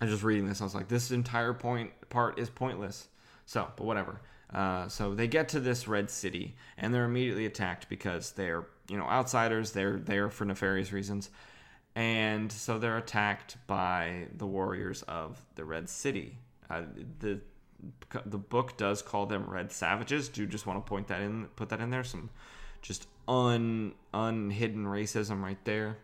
I 0.01 0.05
was 0.05 0.13
just 0.13 0.23
reading 0.23 0.47
this. 0.47 0.61
I 0.61 0.63
was 0.63 0.73
like, 0.73 0.87
this 0.87 1.11
entire 1.11 1.53
point 1.53 1.91
part 2.09 2.39
is 2.39 2.49
pointless. 2.49 3.07
So, 3.49 3.67
but 3.75 3.83
whatever. 3.83 4.21
Uh, 4.53 4.87
so 4.89 5.15
they 5.15 5.27
get 5.27 5.49
to 5.49 5.59
this 5.59 5.87
red 5.87 6.11
city 6.11 6.55
and 6.77 6.93
they're 6.93 7.05
immediately 7.05 7.47
attacked 7.47 7.89
because 7.89 8.31
they're 8.33 8.67
you 8.87 8.95
know 8.95 9.05
outsiders. 9.05 9.71
They're 9.71 9.97
there 9.97 10.29
for 10.29 10.45
nefarious 10.45 10.91
reasons, 10.91 11.31
and 11.95 12.51
so 12.51 12.77
they're 12.77 12.99
attacked 12.99 13.57
by 13.65 14.27
the 14.37 14.45
warriors 14.45 15.01
of 15.07 15.43
the 15.55 15.65
red 15.65 15.89
city. 15.89 16.37
Uh, 16.69 16.83
the 17.17 17.41
the 18.23 18.37
book 18.37 18.77
does 18.77 19.01
call 19.01 19.25
them 19.25 19.49
red 19.49 19.71
savages. 19.71 20.29
Do 20.29 20.41
you 20.41 20.47
just 20.47 20.67
want 20.67 20.85
to 20.85 20.87
point 20.87 21.07
that 21.07 21.21
in, 21.21 21.47
put 21.55 21.69
that 21.69 21.79
in 21.79 21.89
there. 21.89 22.03
Some 22.03 22.29
just 22.83 23.07
un 23.27 23.95
unhidden 24.13 24.85
racism 24.85 25.41
right 25.41 25.63
there. 25.65 25.97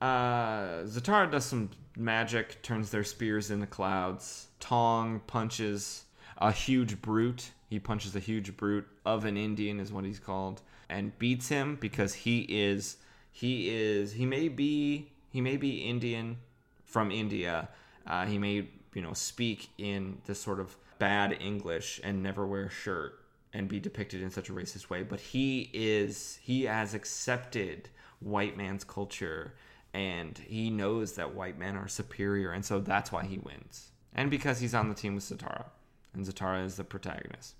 Uh, 0.00 0.84
Zatara 0.84 1.28
does 1.28 1.44
some 1.44 1.70
magic, 1.96 2.62
turns 2.62 2.90
their 2.90 3.02
spears 3.02 3.50
into 3.50 3.66
clouds. 3.66 4.46
Tong 4.60 5.20
punches 5.26 6.04
a 6.40 6.52
huge 6.52 7.00
brute. 7.02 7.50
He 7.68 7.78
punches 7.78 8.16
a 8.16 8.20
huge 8.20 8.56
brute 8.56 8.86
of 9.04 9.24
an 9.24 9.36
Indian 9.36 9.78
is 9.78 9.92
what 9.92 10.04
he's 10.04 10.18
called, 10.18 10.62
and 10.88 11.16
beats 11.18 11.48
him 11.48 11.76
because 11.80 12.14
he 12.14 12.40
is 12.48 12.96
he 13.30 13.68
is 13.68 14.12
he 14.12 14.26
may 14.26 14.48
be 14.48 15.10
he 15.30 15.40
may 15.40 15.56
be 15.56 15.82
Indian 15.82 16.38
from 16.84 17.10
India. 17.10 17.68
Uh, 18.06 18.26
he 18.26 18.38
may 18.38 18.68
you 18.94 19.02
know 19.02 19.12
speak 19.12 19.68
in 19.78 20.18
this 20.26 20.40
sort 20.40 20.60
of 20.60 20.76
bad 20.98 21.36
English 21.40 22.00
and 22.02 22.22
never 22.22 22.46
wear 22.46 22.64
a 22.64 22.70
shirt 22.70 23.20
and 23.52 23.68
be 23.68 23.80
depicted 23.80 24.22
in 24.22 24.30
such 24.30 24.48
a 24.48 24.52
racist 24.52 24.90
way, 24.90 25.02
but 25.02 25.20
he 25.20 25.70
is 25.72 26.38
he 26.42 26.64
has 26.64 26.94
accepted 26.94 27.88
white 28.20 28.56
man's 28.56 28.84
culture 28.84 29.54
and 29.92 30.38
he 30.38 30.70
knows 30.70 31.14
that 31.14 31.34
white 31.34 31.58
men 31.58 31.76
are 31.76 31.88
superior 31.88 32.52
and 32.52 32.64
so 32.64 32.80
that's 32.80 33.12
why 33.12 33.24
he 33.24 33.38
wins. 33.38 33.90
And 34.14 34.30
because 34.30 34.60
he's 34.60 34.74
on 34.74 34.88
the 34.88 34.94
team 34.94 35.14
with 35.14 35.24
Zatara 35.24 35.66
and 36.14 36.26
Zatara 36.26 36.64
is 36.64 36.76
the 36.76 36.84
protagonist. 36.84 37.54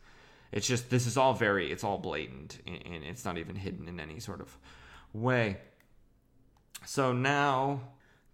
It's 0.53 0.67
just 0.67 0.91
this 0.91 1.07
is 1.07 1.17
all 1.17 1.35
very 1.35 1.71
it's 1.71 1.85
all 1.85 1.99
blatant 1.99 2.59
and 2.67 3.05
it's 3.05 3.25
not 3.25 3.39
even 3.39 3.57
hidden 3.57 3.89
in 3.89 4.01
any 4.01 4.19
sort 4.19 4.41
of 4.41 4.57
way. 5.13 5.59
So 6.85 7.13
now 7.13 7.81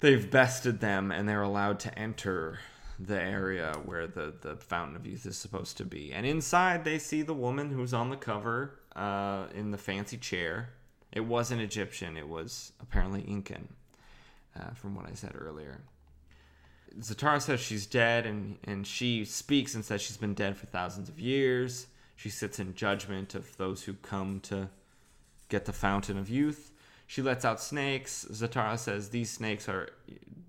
they've 0.01 0.31
bested 0.31 0.81
them 0.81 1.11
and 1.11 1.29
they're 1.29 1.43
allowed 1.43 1.81
to 1.81 1.99
enter 1.99 2.61
the 2.99 3.21
area 3.21 3.75
where 3.85 4.07
the, 4.07 4.33
the 4.41 4.57
Fountain 4.57 4.97
of 4.97 5.07
Youth 5.07 5.27
is 5.27 5.37
supposed 5.37 5.77
to 5.77 5.85
be. 5.85 6.12
And 6.12 6.25
inside 6.25 6.85
they 6.85 6.99
see 6.99 7.23
the 7.23 7.35
woman 7.35 7.71
who's 7.71 7.93
on 7.93 8.09
the 8.09 8.17
cover 8.17 8.79
uh, 8.95 9.47
in 9.55 9.71
the 9.71 9.79
fancy 9.79 10.17
chair. 10.17 10.71
It 11.12 11.21
wasn't 11.21 11.61
Egyptian, 11.61 12.17
it 12.17 12.29
was 12.29 12.73
apparently 12.81 13.23
Incan, 13.23 13.69
uh, 14.59 14.71
from 14.75 14.95
what 14.95 15.07
I 15.07 15.14
said 15.14 15.33
earlier. 15.35 15.81
Zatara 17.01 17.40
says 17.40 17.61
she's 17.61 17.86
dead, 17.86 18.26
and, 18.26 18.59
and 18.64 18.86
she 18.86 19.24
speaks 19.24 19.74
and 19.74 19.84
says 19.84 20.01
she's 20.01 20.16
been 20.16 20.34
dead 20.34 20.57
for 20.57 20.66
thousands 20.66 21.09
of 21.09 21.18
years. 21.20 21.86
She 22.16 22.30
sits 22.30 22.59
in 22.59 22.74
judgment 22.74 23.34
of 23.34 23.57
those 23.57 23.84
who 23.84 23.94
come 23.94 24.40
to 24.44 24.68
get 25.49 25.66
the 25.66 25.72
fountain 25.72 26.16
of 26.18 26.30
youth. 26.30 26.72
She 27.07 27.22
lets 27.22 27.44
out 27.44 27.61
snakes. 27.61 28.26
Zatara 28.30 28.78
says 28.78 29.11
these 29.11 29.30
snakes 29.30 29.68
are 29.68 29.90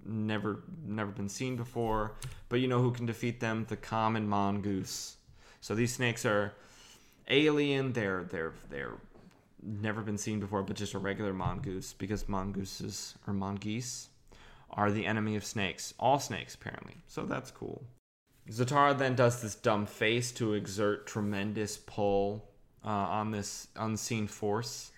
never 0.05 0.63
never 0.85 1.11
been 1.11 1.29
seen 1.29 1.55
before, 1.55 2.13
but 2.49 2.61
you 2.61 2.67
know 2.67 2.81
who 2.81 2.91
can 2.91 3.05
defeat 3.05 3.39
them? 3.39 3.65
The 3.67 3.77
common 3.77 4.27
mongoose. 4.27 5.17
So 5.61 5.75
these 5.75 5.93
snakes 5.93 6.25
are 6.25 6.53
alien. 7.29 7.93
They're 7.93 8.23
they're 8.23 8.53
they're 8.69 8.95
never 9.61 10.01
been 10.01 10.17
seen 10.17 10.39
before, 10.39 10.63
but 10.63 10.77
just 10.77 10.93
a 10.93 10.99
regular 10.99 11.33
mongoose 11.33 11.93
because 11.93 12.27
mongooses 12.27 13.15
or 13.27 13.33
mongoose 13.33 14.07
are 14.69 14.91
the 14.91 15.05
enemy 15.05 15.35
of 15.35 15.45
snakes. 15.45 15.93
All 15.99 16.19
snakes, 16.19 16.55
apparently. 16.55 16.97
So 17.07 17.25
that's 17.25 17.51
cool. 17.51 17.83
Zatara 18.49 18.97
then 18.97 19.15
does 19.15 19.41
this 19.41 19.55
dumb 19.55 19.85
face 19.85 20.31
to 20.33 20.53
exert 20.53 21.07
tremendous 21.07 21.77
pull 21.77 22.49
uh, 22.85 22.89
on 22.89 23.31
this 23.31 23.67
unseen 23.75 24.27
force. 24.27 24.91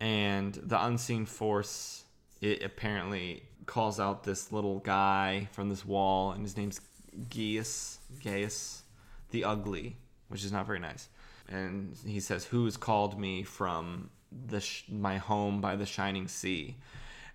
And 0.00 0.54
the 0.54 0.84
unseen 0.84 1.26
force, 1.26 2.04
it 2.40 2.62
apparently 2.62 3.44
calls 3.66 4.00
out 4.00 4.24
this 4.24 4.50
little 4.50 4.80
guy 4.80 5.48
from 5.52 5.68
this 5.68 5.84
wall, 5.84 6.32
and 6.32 6.42
his 6.42 6.56
name's 6.56 6.80
Gaius, 7.28 7.98
Gaius 8.22 8.82
the 9.30 9.44
Ugly, 9.44 9.96
which 10.28 10.44
is 10.44 10.52
not 10.52 10.66
very 10.66 10.80
nice. 10.80 11.08
And 11.48 11.96
he 12.04 12.20
says, 12.20 12.44
"Who 12.46 12.64
has 12.64 12.76
called 12.76 13.18
me 13.18 13.42
from 13.42 14.10
the 14.30 14.60
sh- 14.60 14.84
my 14.88 15.18
home 15.18 15.60
by 15.60 15.76
the 15.76 15.86
shining 15.86 16.28
sea?" 16.28 16.76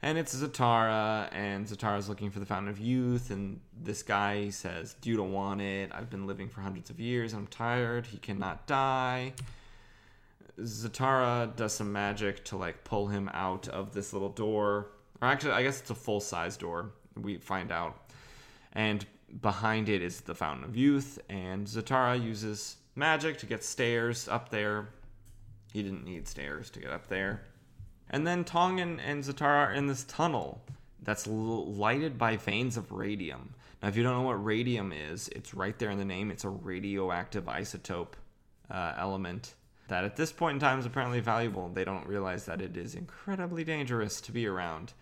And 0.02 0.18
it's 0.18 0.36
Zatara, 0.36 1.30
and 1.32 1.66
Zatara's 1.66 2.08
looking 2.08 2.30
for 2.30 2.40
the 2.40 2.46
Fountain 2.46 2.70
of 2.70 2.80
Youth, 2.80 3.32
and 3.32 3.60
this 3.82 4.04
guy 4.04 4.50
says, 4.50 4.96
"You 5.04 5.18
don't 5.18 5.32
want 5.32 5.62
it. 5.62 5.92
I've 5.94 6.10
been 6.10 6.28
living 6.28 6.50
for 6.50 6.62
hundreds 6.62 6.90
of 6.90 7.00
years. 7.00 7.34
I'm 7.34 7.48
tired. 7.48 8.08
He 8.08 8.18
cannot 8.18 8.68
die." 8.68 9.34
Zatara 10.60 11.56
does 11.56 11.74
some 11.74 11.92
magic 11.92 12.46
to 12.46 12.58
like 12.58 12.84
pull 12.84 13.08
him 13.08 13.30
out 13.34 13.68
of 13.68 13.94
this 13.94 14.14
little 14.14 14.30
door, 14.30 14.92
or 15.22 15.28
actually, 15.28 15.54
I 15.54 15.64
guess 15.64 15.82
it's 15.82 15.90
a 15.90 15.96
full 15.96 16.20
size 16.20 16.58
door. 16.58 16.92
We 17.16 17.38
find 17.38 17.72
out, 17.72 18.12
and 18.74 19.06
behind 19.42 19.90
it 19.90 20.04
is 20.04 20.22
the 20.22 20.36
Fountain 20.36 20.64
of 20.64 20.76
Youth, 20.76 21.20
and 21.28 21.66
Zatara 21.66 22.24
uses 22.24 22.78
magic 22.96 23.40
to 23.40 23.48
get 23.48 23.64
stairs 23.64 24.28
up 24.28 24.50
there. 24.50 24.90
He 25.74 25.82
didn't 25.82 26.06
need 26.06 26.28
stairs 26.28 26.70
to 26.72 26.80
get 26.80 26.92
up 26.92 27.08
there 27.08 27.42
and 28.10 28.26
then 28.26 28.44
Tong 28.44 28.80
and, 28.80 29.00
and 29.02 29.24
Zatara 29.24 29.68
are 29.68 29.74
in 29.74 29.88
this 29.88 30.04
tunnel 30.06 30.62
that's 31.02 31.28
lighted 31.28 32.18
by 32.18 32.38
veins 32.38 32.78
of 32.78 32.92
radium. 32.92 33.54
Now, 33.82 33.90
if 33.90 33.96
you 33.96 34.04
don't 34.04 34.14
know 34.14 34.28
what 34.28 34.44
radium 34.44 34.92
is, 34.92 35.30
it's 35.30 35.54
right 35.54 35.78
there 35.78 35.90
in 35.90 35.98
the 35.98 36.06
name. 36.06 36.32
It's 36.32 36.44
a 36.44 36.50
radioactive 36.50 37.46
isotope 37.46 38.14
uh, 38.72 38.94
element 38.98 39.54
that 39.88 40.04
at 40.04 40.16
this 40.16 40.32
point 40.32 40.56
in 40.56 40.60
time 40.60 40.80
is 40.80 40.86
apparently 40.86 41.20
valuable. 41.20 41.70
They 41.70 41.86
don't 41.86 42.08
realize 42.08 42.46
that 42.46 42.62
it 42.62 42.76
is 42.76 42.96
incredibly 42.96 43.64
dangerous 43.64 44.20
to 44.22 44.32
be 44.32 44.48
around. 44.48 44.94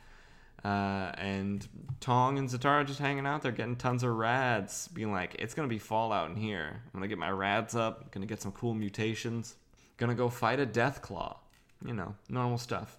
Uh, 0.63 1.11
and 1.17 1.67
Tong 1.99 2.37
and 2.37 2.49
Zatara 2.49 2.85
just 2.85 2.99
hanging 2.99 3.25
out 3.25 3.43
there, 3.43 3.51
getting 3.51 3.75
tons 3.75 4.03
of 4.03 4.11
rads, 4.11 4.87
being 4.89 5.11
like, 5.11 5.35
it's 5.39 5.53
gonna 5.53 5.67
be 5.67 5.79
Fallout 5.79 6.29
in 6.29 6.35
here. 6.35 6.81
I'm 6.85 6.99
gonna 6.99 7.07
get 7.07 7.17
my 7.17 7.29
rads 7.31 7.75
up, 7.75 8.11
gonna 8.11 8.25
get 8.25 8.41
some 8.41 8.51
cool 8.51 8.73
mutations, 8.73 9.55
gonna 9.97 10.15
go 10.15 10.27
fight 10.29 10.59
a 10.59 10.65
Deathclaw 10.65 11.37
you 11.85 11.93
know, 11.93 12.15
normal 12.29 12.57
stuff. 12.57 12.97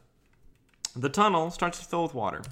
The 0.95 1.09
tunnel 1.09 1.51
starts 1.51 1.79
to 1.79 1.85
fill 1.85 2.05
with 2.05 2.15
water, 2.15 2.43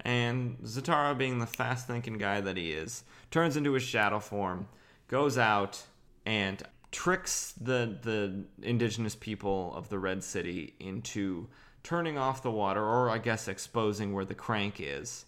and 0.00 0.58
Zatara, 0.62 1.16
being 1.16 1.38
the 1.38 1.46
fast 1.46 1.86
thinking 1.86 2.18
guy 2.18 2.40
that 2.40 2.56
he 2.56 2.72
is, 2.72 3.04
turns 3.30 3.56
into 3.56 3.72
his 3.72 3.82
shadow 3.82 4.20
form, 4.20 4.68
goes 5.08 5.36
out, 5.36 5.82
and 6.24 6.62
tricks 6.92 7.52
the 7.60 7.98
the 8.02 8.44
indigenous 8.62 9.14
people 9.14 9.74
of 9.74 9.88
the 9.88 9.98
Red 9.98 10.24
City 10.24 10.74
into 10.80 11.48
turning 11.82 12.16
off 12.16 12.42
the 12.42 12.50
water, 12.50 12.82
or 12.82 13.10
I 13.10 13.18
guess 13.18 13.48
exposing 13.48 14.12
where 14.12 14.24
the 14.24 14.34
crank 14.34 14.76
is, 14.80 15.26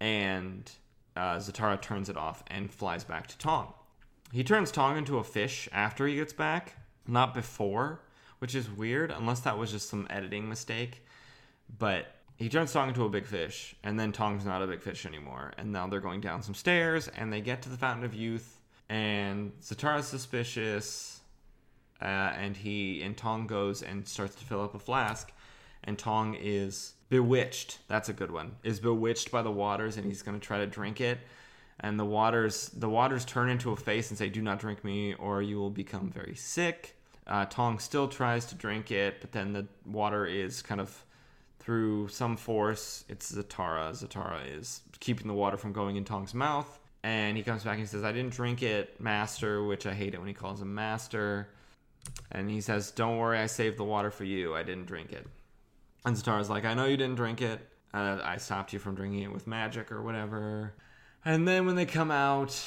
and 0.00 0.70
uh, 1.14 1.36
Zatara 1.36 1.80
turns 1.80 2.08
it 2.08 2.16
off 2.16 2.42
and 2.46 2.72
flies 2.72 3.04
back 3.04 3.26
to 3.28 3.38
Tong. 3.38 3.74
He 4.32 4.42
turns 4.42 4.70
Tong 4.70 4.96
into 4.96 5.18
a 5.18 5.24
fish 5.24 5.68
after 5.72 6.06
he 6.06 6.14
gets 6.16 6.32
back, 6.32 6.76
not 7.06 7.34
before 7.34 8.00
which 8.42 8.56
is 8.56 8.68
weird, 8.68 9.12
unless 9.12 9.38
that 9.38 9.56
was 9.56 9.70
just 9.70 9.88
some 9.88 10.04
editing 10.10 10.48
mistake. 10.48 11.04
But 11.78 12.08
he 12.34 12.48
turns 12.48 12.72
Tong 12.72 12.88
into 12.88 13.04
a 13.04 13.08
big 13.08 13.24
fish, 13.24 13.76
and 13.84 14.00
then 14.00 14.10
Tong's 14.10 14.44
not 14.44 14.62
a 14.62 14.66
big 14.66 14.82
fish 14.82 15.06
anymore. 15.06 15.52
And 15.58 15.70
now 15.70 15.86
they're 15.86 16.00
going 16.00 16.20
down 16.20 16.42
some 16.42 16.56
stairs, 16.56 17.06
and 17.06 17.32
they 17.32 17.40
get 17.40 17.62
to 17.62 17.68
the 17.68 17.76
Fountain 17.76 18.04
of 18.04 18.14
Youth, 18.14 18.60
and 18.88 19.52
Zatara's 19.62 20.08
suspicious, 20.08 21.20
uh, 22.00 22.04
and 22.04 22.56
he 22.56 23.00
and 23.02 23.16
Tong 23.16 23.46
goes 23.46 23.80
and 23.80 24.08
starts 24.08 24.34
to 24.34 24.44
fill 24.44 24.60
up 24.60 24.74
a 24.74 24.80
flask, 24.80 25.30
and 25.84 25.96
Tong 25.96 26.34
is 26.34 26.94
bewitched. 27.10 27.78
That's 27.86 28.08
a 28.08 28.12
good 28.12 28.32
one. 28.32 28.56
Is 28.64 28.80
bewitched 28.80 29.30
by 29.30 29.42
the 29.42 29.52
waters, 29.52 29.98
and 29.98 30.04
he's 30.04 30.22
going 30.22 30.40
to 30.40 30.44
try 30.44 30.58
to 30.58 30.66
drink 30.66 31.00
it. 31.00 31.18
And 31.78 31.96
the 31.96 32.04
waters, 32.04 32.70
the 32.70 32.88
waters 32.88 33.24
turn 33.24 33.50
into 33.50 33.70
a 33.70 33.76
face 33.76 34.10
and 34.10 34.18
say, 34.18 34.28
"Do 34.28 34.42
not 34.42 34.58
drink 34.58 34.82
me, 34.82 35.14
or 35.14 35.42
you 35.42 35.58
will 35.58 35.70
become 35.70 36.10
very 36.10 36.34
sick." 36.34 36.96
Uh, 37.26 37.44
Tong 37.46 37.78
still 37.78 38.08
tries 38.08 38.46
to 38.46 38.54
drink 38.54 38.90
it, 38.90 39.20
but 39.20 39.32
then 39.32 39.52
the 39.52 39.66
water 39.86 40.26
is 40.26 40.62
kind 40.62 40.80
of 40.80 41.04
through 41.60 42.08
some 42.08 42.36
force. 42.36 43.04
It's 43.08 43.32
Zatara. 43.32 43.92
Zatara 43.92 44.40
is 44.58 44.80
keeping 44.98 45.28
the 45.28 45.34
water 45.34 45.56
from 45.56 45.72
going 45.72 45.96
in 45.96 46.04
Tong's 46.04 46.34
mouth. 46.34 46.78
And 47.04 47.36
he 47.36 47.42
comes 47.42 47.64
back 47.64 47.78
and 47.78 47.88
says, 47.88 48.04
I 48.04 48.12
didn't 48.12 48.32
drink 48.32 48.62
it, 48.62 49.00
Master, 49.00 49.64
which 49.64 49.86
I 49.86 49.94
hate 49.94 50.14
it 50.14 50.18
when 50.18 50.28
he 50.28 50.34
calls 50.34 50.60
him 50.60 50.74
Master. 50.74 51.48
And 52.30 52.50
he 52.50 52.60
says, 52.60 52.90
Don't 52.90 53.18
worry, 53.18 53.38
I 53.38 53.46
saved 53.46 53.76
the 53.76 53.84
water 53.84 54.10
for 54.10 54.24
you. 54.24 54.54
I 54.54 54.62
didn't 54.62 54.86
drink 54.86 55.12
it. 55.12 55.26
And 56.04 56.16
Zatara's 56.16 56.50
like, 56.50 56.64
I 56.64 56.74
know 56.74 56.86
you 56.86 56.96
didn't 56.96 57.16
drink 57.16 57.42
it. 57.42 57.60
Uh, 57.94 58.18
I 58.22 58.38
stopped 58.38 58.72
you 58.72 58.78
from 58.78 58.94
drinking 58.94 59.22
it 59.22 59.32
with 59.32 59.46
magic 59.46 59.92
or 59.92 60.02
whatever. 60.02 60.74
And 61.24 61.46
then 61.46 61.66
when 61.66 61.76
they 61.76 61.86
come 61.86 62.10
out, 62.10 62.58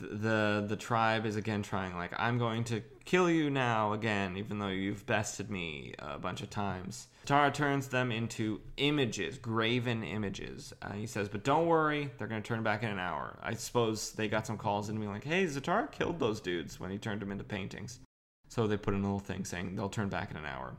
the 0.00 0.64
the 0.66 0.76
tribe 0.76 1.24
is 1.24 1.36
again 1.36 1.62
trying 1.62 1.94
like 1.94 2.12
I'm 2.18 2.38
going 2.38 2.64
to 2.64 2.82
kill 3.04 3.30
you 3.30 3.50
now 3.50 3.92
again, 3.92 4.36
even 4.36 4.58
though 4.58 4.68
you've 4.68 5.06
bested 5.06 5.50
me 5.50 5.94
a 5.98 6.18
bunch 6.18 6.42
of 6.42 6.50
times. 6.50 7.08
Zatara 7.26 7.52
turns 7.52 7.88
them 7.88 8.12
into 8.12 8.60
images, 8.76 9.38
graven 9.38 10.02
images. 10.02 10.72
Uh, 10.82 10.92
he 10.92 11.06
says, 11.06 11.28
but 11.28 11.44
don't 11.44 11.66
worry, 11.66 12.10
they're 12.18 12.28
going 12.28 12.42
to 12.42 12.46
turn 12.46 12.62
back 12.62 12.82
in 12.82 12.90
an 12.90 12.98
hour. 12.98 13.38
I 13.42 13.54
suppose 13.54 14.12
they 14.12 14.28
got 14.28 14.46
some 14.46 14.58
calls 14.58 14.88
and 14.88 14.98
being 14.98 15.12
like, 15.12 15.24
hey, 15.24 15.44
Zatara 15.44 15.90
killed 15.90 16.18
those 16.18 16.40
dudes 16.40 16.78
when 16.78 16.90
he 16.90 16.98
turned 16.98 17.22
them 17.22 17.32
into 17.32 17.44
paintings. 17.44 18.00
So 18.48 18.66
they 18.66 18.76
put 18.76 18.94
in 18.94 19.00
a 19.00 19.04
little 19.04 19.18
thing 19.18 19.44
saying 19.44 19.74
they'll 19.74 19.88
turn 19.88 20.08
back 20.08 20.30
in 20.30 20.36
an 20.36 20.46
hour. 20.46 20.76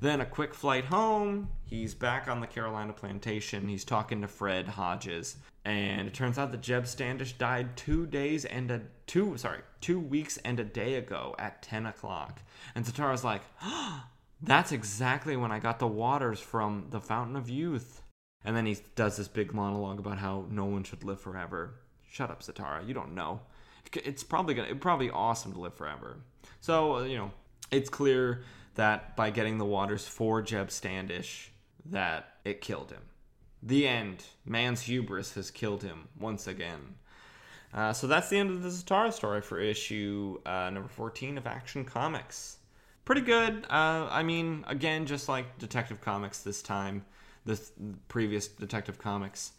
Then 0.00 0.20
a 0.20 0.26
quick 0.26 0.54
flight 0.54 0.84
home. 0.84 1.48
He's 1.64 1.94
back 1.94 2.28
on 2.28 2.40
the 2.40 2.46
Carolina 2.46 2.92
plantation. 2.92 3.66
He's 3.66 3.84
talking 3.84 4.20
to 4.20 4.28
Fred 4.28 4.68
Hodges, 4.68 5.36
and 5.68 6.08
it 6.08 6.14
turns 6.14 6.38
out 6.38 6.50
that 6.50 6.62
Jeb 6.62 6.86
Standish 6.86 7.34
died 7.34 7.76
two 7.76 8.06
days 8.06 8.46
and 8.46 8.70
a 8.70 8.80
two 9.06 9.36
sorry 9.36 9.60
two 9.82 10.00
weeks 10.00 10.38
and 10.38 10.58
a 10.58 10.64
day 10.64 10.94
ago 10.94 11.34
at 11.38 11.62
ten 11.62 11.84
o'clock. 11.84 12.40
And 12.74 12.86
Zatara's 12.86 13.22
like, 13.22 13.42
oh, 13.62 14.02
"That's 14.40 14.72
exactly 14.72 15.36
when 15.36 15.52
I 15.52 15.58
got 15.58 15.78
the 15.78 15.86
waters 15.86 16.40
from 16.40 16.86
the 16.88 17.00
Fountain 17.00 17.36
of 17.36 17.50
Youth." 17.50 18.00
And 18.46 18.56
then 18.56 18.64
he 18.64 18.78
does 18.94 19.18
this 19.18 19.28
big 19.28 19.52
monologue 19.52 19.98
about 19.98 20.16
how 20.16 20.46
no 20.48 20.64
one 20.64 20.84
should 20.84 21.04
live 21.04 21.20
forever. 21.20 21.74
Shut 22.10 22.30
up, 22.30 22.42
Zatara. 22.42 22.86
You 22.88 22.94
don't 22.94 23.14
know. 23.14 23.42
It's 23.92 24.24
probably 24.24 24.54
gonna. 24.54 24.68
It's 24.68 24.80
probably 24.80 25.10
awesome 25.10 25.52
to 25.52 25.60
live 25.60 25.74
forever. 25.74 26.20
So 26.62 26.96
uh, 26.96 27.02
you 27.02 27.18
know, 27.18 27.30
it's 27.70 27.90
clear 27.90 28.42
that 28.76 29.16
by 29.16 29.28
getting 29.28 29.58
the 29.58 29.66
waters 29.66 30.08
for 30.08 30.40
Jeb 30.40 30.70
Standish, 30.70 31.52
that 31.84 32.36
it 32.46 32.62
killed 32.62 32.90
him. 32.90 33.02
The 33.62 33.86
end. 33.86 34.24
Man's 34.44 34.82
hubris 34.82 35.34
has 35.34 35.50
killed 35.50 35.82
him 35.82 36.08
once 36.18 36.46
again. 36.46 36.94
Uh, 37.74 37.92
so 37.92 38.06
that's 38.06 38.28
the 38.28 38.38
end 38.38 38.50
of 38.50 38.62
the 38.62 38.68
Zatara 38.68 39.12
story 39.12 39.40
for 39.40 39.58
issue 39.58 40.38
uh, 40.46 40.70
number 40.70 40.88
14 40.88 41.36
of 41.36 41.46
Action 41.46 41.84
Comics. 41.84 42.56
Pretty 43.04 43.20
good. 43.20 43.64
Uh, 43.68 44.08
I 44.10 44.22
mean, 44.22 44.64
again, 44.68 45.06
just 45.06 45.28
like 45.28 45.58
Detective 45.58 46.00
Comics 46.00 46.40
this 46.40 46.62
time, 46.62 47.04
the 47.44 47.60
previous 48.08 48.48
Detective 48.48 48.98
Comics. 48.98 49.52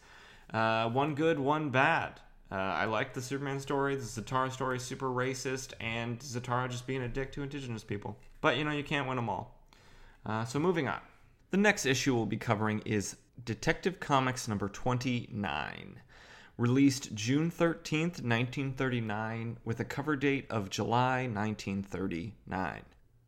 Uh, 0.52 0.88
one 0.88 1.14
good, 1.14 1.38
one 1.38 1.70
bad. 1.70 2.20
Uh, 2.50 2.56
I 2.56 2.86
like 2.86 3.14
the 3.14 3.22
Superman 3.22 3.60
story. 3.60 3.94
The 3.94 4.02
Zatara 4.02 4.50
story 4.50 4.78
is 4.78 4.82
super 4.82 5.08
racist, 5.08 5.72
and 5.80 6.18
Zatara 6.18 6.68
just 6.68 6.86
being 6.86 7.02
a 7.02 7.08
dick 7.08 7.30
to 7.32 7.42
indigenous 7.42 7.84
people. 7.84 8.16
But 8.40 8.56
you 8.56 8.64
know, 8.64 8.72
you 8.72 8.82
can't 8.82 9.06
win 9.06 9.16
them 9.16 9.28
all. 9.28 9.56
Uh, 10.26 10.44
so 10.44 10.58
moving 10.58 10.88
on. 10.88 11.00
The 11.50 11.56
next 11.56 11.86
issue 11.86 12.14
we'll 12.14 12.26
be 12.26 12.36
covering 12.36 12.80
is 12.84 13.16
Detective 13.44 14.00
Comics 14.00 14.48
number 14.48 14.68
29. 14.68 16.00
Released 16.58 17.14
June 17.14 17.50
13th, 17.50 18.22
1939, 18.22 19.58
with 19.64 19.80
a 19.80 19.84
cover 19.84 20.16
date 20.16 20.46
of 20.50 20.68
July 20.68 21.22
1939. 21.22 22.82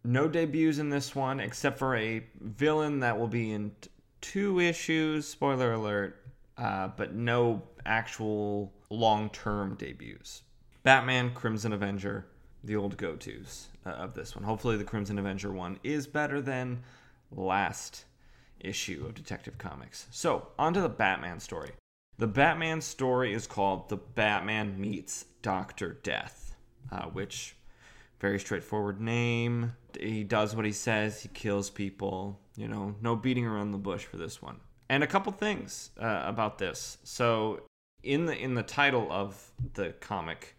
No 0.04 0.28
debuts 0.28 0.78
in 0.78 0.90
this 0.90 1.14
one, 1.14 1.40
except 1.40 1.78
for 1.78 1.96
a 1.96 2.24
villain 2.40 3.00
that 3.00 3.18
will 3.18 3.28
be 3.28 3.52
in 3.52 3.70
t- 3.80 3.90
two 4.20 4.60
issues, 4.60 5.26
spoiler 5.26 5.72
alert, 5.72 6.20
uh, 6.58 6.88
but 6.88 7.14
no 7.14 7.62
actual 7.86 8.72
long 8.90 9.30
term 9.30 9.76
debuts. 9.76 10.42
Batman, 10.82 11.32
Crimson 11.32 11.72
Avenger, 11.72 12.26
the 12.64 12.76
old 12.76 12.96
go 12.96 13.14
tos 13.14 13.68
uh, 13.86 13.90
of 13.90 14.14
this 14.14 14.34
one. 14.34 14.44
Hopefully, 14.44 14.76
the 14.76 14.84
Crimson 14.84 15.18
Avenger 15.18 15.52
one 15.52 15.78
is 15.84 16.06
better 16.06 16.40
than 16.40 16.82
last 17.30 18.04
issue 18.62 19.04
of 19.06 19.14
Detective 19.14 19.58
Comics. 19.58 20.06
So, 20.10 20.48
on 20.58 20.74
to 20.74 20.80
the 20.80 20.88
Batman 20.88 21.40
story. 21.40 21.70
The 22.18 22.26
Batman 22.26 22.80
story 22.80 23.32
is 23.32 23.46
called 23.46 23.88
The 23.88 23.96
Batman 23.96 24.80
Meets 24.80 25.26
Dr. 25.42 25.98
Death, 26.02 26.54
uh, 26.90 27.06
which, 27.06 27.56
very 28.20 28.38
straightforward 28.38 29.00
name. 29.00 29.72
He 29.98 30.24
does 30.24 30.54
what 30.54 30.64
he 30.64 30.72
says, 30.72 31.22
he 31.22 31.28
kills 31.28 31.70
people. 31.70 32.38
You 32.56 32.68
know, 32.68 32.94
no 33.00 33.16
beating 33.16 33.46
around 33.46 33.70
the 33.70 33.78
bush 33.78 34.04
for 34.04 34.18
this 34.18 34.42
one. 34.42 34.60
And 34.88 35.02
a 35.02 35.06
couple 35.06 35.32
things 35.32 35.90
uh, 35.98 36.22
about 36.24 36.58
this. 36.58 36.98
So, 37.02 37.62
in 38.02 38.26
the 38.26 38.36
in 38.36 38.54
the 38.54 38.62
title 38.62 39.08
of 39.10 39.50
the 39.74 39.92
comic, 40.00 40.56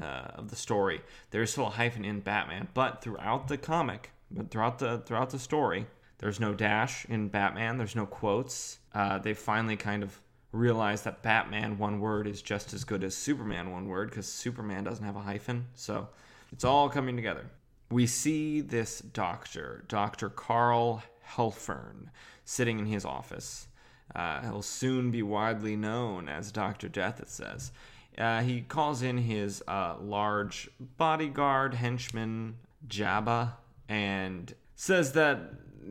uh, 0.00 0.28
of 0.34 0.48
the 0.48 0.56
story. 0.56 1.00
There's 1.30 1.50
still 1.50 1.66
a 1.66 1.70
hyphen 1.70 2.04
in 2.04 2.20
Batman, 2.20 2.68
but 2.74 3.02
throughout 3.02 3.48
the 3.48 3.58
comic, 3.58 4.10
but 4.30 4.50
throughout 4.50 4.78
the 4.78 4.98
throughout 4.98 5.30
the 5.30 5.38
story, 5.38 5.86
there's 6.20 6.38
no 6.38 6.52
dash 6.52 7.06
in 7.06 7.28
Batman. 7.28 7.78
There's 7.78 7.96
no 7.96 8.04
quotes. 8.04 8.78
Uh, 8.94 9.18
they 9.18 9.32
finally 9.32 9.76
kind 9.76 10.02
of 10.02 10.20
realized 10.52 11.04
that 11.04 11.22
Batman 11.22 11.78
one 11.78 11.98
word 11.98 12.26
is 12.26 12.42
just 12.42 12.74
as 12.74 12.84
good 12.84 13.02
as 13.02 13.14
Superman 13.14 13.70
one 13.70 13.88
word 13.88 14.10
because 14.10 14.26
Superman 14.26 14.84
doesn't 14.84 15.04
have 15.04 15.16
a 15.16 15.20
hyphen. 15.20 15.66
So 15.74 16.08
it's 16.52 16.64
all 16.64 16.90
coming 16.90 17.16
together. 17.16 17.46
We 17.90 18.06
see 18.06 18.60
this 18.60 19.00
doctor, 19.00 19.84
Dr. 19.88 20.28
Karl 20.28 21.02
Hellfern, 21.26 22.08
sitting 22.44 22.78
in 22.78 22.86
his 22.86 23.06
office. 23.06 23.66
Uh, 24.14 24.42
he'll 24.42 24.62
soon 24.62 25.10
be 25.10 25.22
widely 25.22 25.74
known 25.74 26.28
as 26.28 26.52
Dr. 26.52 26.88
Death, 26.88 27.20
it 27.20 27.30
says. 27.30 27.72
Uh, 28.18 28.42
he 28.42 28.60
calls 28.60 29.00
in 29.00 29.16
his 29.16 29.62
uh, 29.66 29.94
large 29.98 30.68
bodyguard 30.98 31.72
henchman, 31.74 32.56
Jabba, 32.86 33.52
and 33.88 34.52
says 34.74 35.12
that 35.12 35.38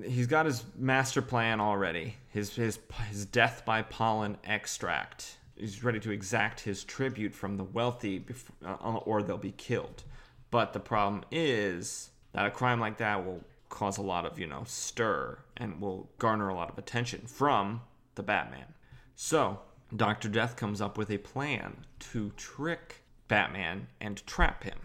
he's 0.06 0.28
got 0.28 0.46
his 0.46 0.64
master 0.78 1.22
plan 1.22 1.60
already. 1.60 2.16
His, 2.30 2.56
his, 2.56 2.80
his 3.10 3.26
death 3.26 3.64
by 3.66 3.82
pollen 3.82 4.38
extract. 4.44 5.38
He's 5.56 5.84
ready 5.84 6.00
to 6.02 6.12
exact 6.12 6.62
his 6.62 6.84
tribute 6.84 7.34
from 7.34 7.58
the 7.58 7.64
wealthy 7.64 8.20
before, 8.20 8.56
uh, 8.66 8.98
or 8.98 9.22
they'll 9.22 9.38
be 9.38 9.52
killed. 9.52 10.04
But 10.52 10.74
the 10.74 10.80
problem 10.80 11.24
is 11.32 12.10
that 12.34 12.46
a 12.46 12.52
crime 12.52 12.80
like 12.80 12.98
that 12.98 13.26
will 13.26 13.44
cause 13.70 13.98
a 13.98 14.02
lot 14.02 14.26
of, 14.26 14.40
you 14.40 14.48
know, 14.48 14.64
stir 14.66 15.38
and 15.58 15.80
will 15.82 16.10
garner 16.18 16.50
a 16.50 16.56
lot 16.56 16.70
of 16.70 16.78
attention 16.78 17.22
from 17.28 17.82
the 18.16 18.24
Batman. 18.24 18.74
So 19.16 19.60
Dr. 19.96 20.30
Death 20.30 20.56
comes 20.56 20.82
up 20.82 20.98
with 20.98 21.10
a 21.10 21.18
plan 21.18 21.86
to 22.12 22.32
trick 22.38 23.04
Batman 23.28 23.88
and 24.00 24.26
trap 24.26 24.64
him 24.64 24.78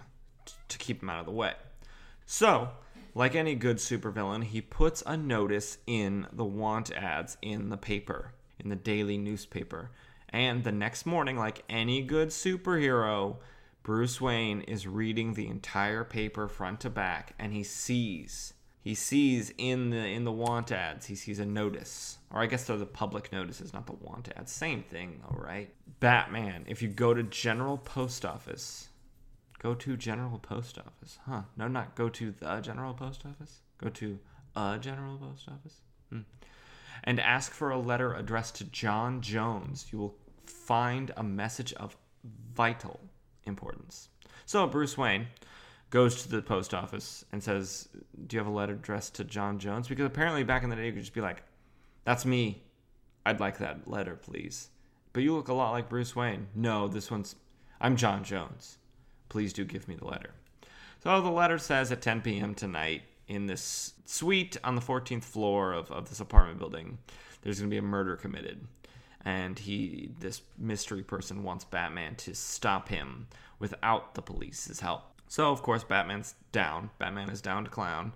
to 0.68 0.78
keep 0.78 1.02
him 1.02 1.10
out 1.10 1.20
of 1.20 1.26
the 1.26 1.32
way. 1.32 1.54
So, 2.26 2.70
like 3.14 3.34
any 3.34 3.54
good 3.54 3.76
supervillain, 3.76 4.44
he 4.44 4.60
puts 4.60 5.02
a 5.06 5.16
notice 5.16 5.78
in 5.86 6.26
the 6.32 6.44
want 6.44 6.92
ads 6.92 7.36
in 7.42 7.68
the 7.68 7.76
paper, 7.76 8.32
in 8.58 8.68
the 8.68 8.76
daily 8.76 9.18
newspaper. 9.18 9.90
And 10.30 10.64
the 10.64 10.72
next 10.72 11.06
morning, 11.06 11.36
like 11.36 11.62
any 11.68 12.02
good 12.02 12.28
superhero, 12.28 13.36
Bruce 13.84 14.18
Wayne 14.20 14.62
is 14.62 14.86
reading 14.86 15.34
the 15.34 15.46
entire 15.46 16.04
paper 16.04 16.48
front 16.48 16.80
to 16.80 16.90
back 16.90 17.34
and 17.38 17.52
he 17.52 17.62
sees 17.62 18.54
he 18.80 18.94
sees 18.94 19.52
in 19.58 19.90
the 19.90 19.98
in 19.98 20.24
the 20.24 20.32
want 20.32 20.72
ads 20.72 21.04
he 21.04 21.14
sees 21.14 21.38
a 21.38 21.44
notice. 21.44 22.18
Or 22.30 22.40
i 22.40 22.46
guess 22.46 22.64
they're 22.64 22.78
the 22.78 22.86
public 22.86 23.30
notices 23.30 23.74
not 23.74 23.86
the 23.86 23.92
want 23.92 24.30
ads. 24.36 24.50
Same 24.50 24.82
thing 24.82 25.20
though 25.22 25.36
right? 25.36 25.70
Batman 26.00 26.64
if 26.66 26.80
you 26.80 26.88
go 26.88 27.12
to 27.12 27.22
general 27.24 27.76
post 27.76 28.24
office 28.24 28.88
go 29.64 29.74
to 29.74 29.96
general 29.96 30.38
post 30.38 30.78
office 30.78 31.18
huh 31.24 31.40
no 31.56 31.66
not 31.66 31.94
go 31.94 32.10
to 32.10 32.34
the 32.38 32.60
general 32.60 32.92
post 32.92 33.24
office 33.24 33.60
go 33.78 33.88
to 33.88 34.18
a 34.54 34.76
general 34.78 35.16
post 35.16 35.48
office 35.48 35.80
hmm. 36.10 36.20
and 37.04 37.18
ask 37.18 37.50
for 37.50 37.70
a 37.70 37.78
letter 37.78 38.12
addressed 38.12 38.56
to 38.56 38.64
john 38.64 39.22
jones 39.22 39.86
you 39.90 39.98
will 39.98 40.14
find 40.44 41.12
a 41.16 41.22
message 41.22 41.72
of 41.74 41.96
vital 42.54 43.00
importance 43.46 44.10
so 44.44 44.66
bruce 44.66 44.98
wayne 44.98 45.26
goes 45.88 46.22
to 46.24 46.28
the 46.28 46.42
post 46.42 46.74
office 46.74 47.24
and 47.30 47.40
says, 47.40 47.88
"Do 48.26 48.34
you 48.34 48.40
have 48.40 48.48
a 48.48 48.50
letter 48.50 48.72
addressed 48.72 49.14
to 49.14 49.24
John 49.24 49.60
Jones?" 49.60 49.86
Because 49.86 50.06
apparently 50.06 50.42
back 50.42 50.64
in 50.64 50.70
the 50.70 50.74
day, 50.74 50.86
you 50.86 50.92
could 50.92 51.02
just 51.02 51.14
be 51.14 51.20
like, 51.20 51.44
"That's 52.02 52.26
me. 52.26 52.64
I'd 53.24 53.38
like 53.38 53.58
that 53.58 53.86
letter, 53.86 54.16
please." 54.16 54.70
But 55.12 55.22
you 55.22 55.36
look 55.36 55.46
a 55.46 55.54
lot 55.54 55.70
like 55.70 55.88
Bruce 55.88 56.16
Wayne. 56.16 56.48
No, 56.52 56.88
this 56.88 57.12
one's 57.12 57.36
I'm 57.80 57.94
John 57.94 58.24
Jones. 58.24 58.78
Please 59.28 59.52
do 59.52 59.64
give 59.64 59.88
me 59.88 59.94
the 59.94 60.06
letter. 60.06 60.30
So 61.02 61.20
the 61.20 61.30
letter 61.30 61.58
says 61.58 61.92
at 61.92 62.02
10 62.02 62.22
p.m. 62.22 62.54
tonight 62.54 63.02
in 63.28 63.46
this 63.46 63.94
suite 64.06 64.56
on 64.64 64.74
the 64.74 64.80
14th 64.80 65.24
floor 65.24 65.72
of, 65.72 65.90
of 65.90 66.08
this 66.08 66.20
apartment 66.20 66.58
building, 66.58 66.98
there's 67.42 67.58
going 67.58 67.70
to 67.70 67.74
be 67.74 67.78
a 67.78 67.82
murder 67.82 68.16
committed. 68.16 68.66
And 69.24 69.58
he, 69.58 70.10
this 70.18 70.42
mystery 70.58 71.02
person, 71.02 71.42
wants 71.42 71.64
Batman 71.64 72.14
to 72.16 72.34
stop 72.34 72.88
him 72.88 73.26
without 73.58 74.14
the 74.14 74.22
police's 74.22 74.80
help. 74.80 75.02
So, 75.28 75.50
of 75.50 75.62
course, 75.62 75.82
Batman's 75.82 76.34
down. 76.52 76.90
Batman 76.98 77.30
is 77.30 77.40
down 77.40 77.64
to 77.64 77.70
clown. 77.70 78.12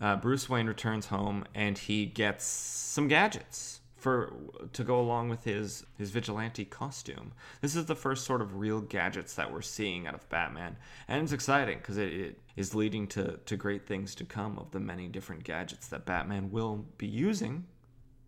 Uh, 0.00 0.16
Bruce 0.16 0.48
Wayne 0.48 0.66
returns 0.66 1.06
home 1.06 1.44
and 1.54 1.78
he 1.78 2.06
gets 2.06 2.44
some 2.44 3.06
gadgets 3.06 3.80
for 4.02 4.32
to 4.72 4.82
go 4.82 5.00
along 5.00 5.28
with 5.28 5.44
his 5.44 5.86
his 5.96 6.10
vigilante 6.10 6.64
costume. 6.64 7.32
This 7.60 7.76
is 7.76 7.86
the 7.86 7.94
first 7.94 8.24
sort 8.24 8.42
of 8.42 8.56
real 8.56 8.80
gadgets 8.80 9.34
that 9.34 9.52
we're 9.52 9.62
seeing 9.62 10.06
out 10.06 10.14
of 10.14 10.28
Batman, 10.28 10.76
and 11.06 11.22
it's 11.22 11.32
exciting 11.32 11.78
because 11.78 11.98
it, 11.98 12.12
it 12.12 12.40
is 12.56 12.74
leading 12.74 13.06
to 13.08 13.38
to 13.44 13.56
great 13.56 13.86
things 13.86 14.14
to 14.16 14.24
come 14.24 14.58
of 14.58 14.72
the 14.72 14.80
many 14.80 15.06
different 15.06 15.44
gadgets 15.44 15.86
that 15.88 16.04
Batman 16.04 16.50
will 16.50 16.84
be 16.98 17.06
using 17.06 17.64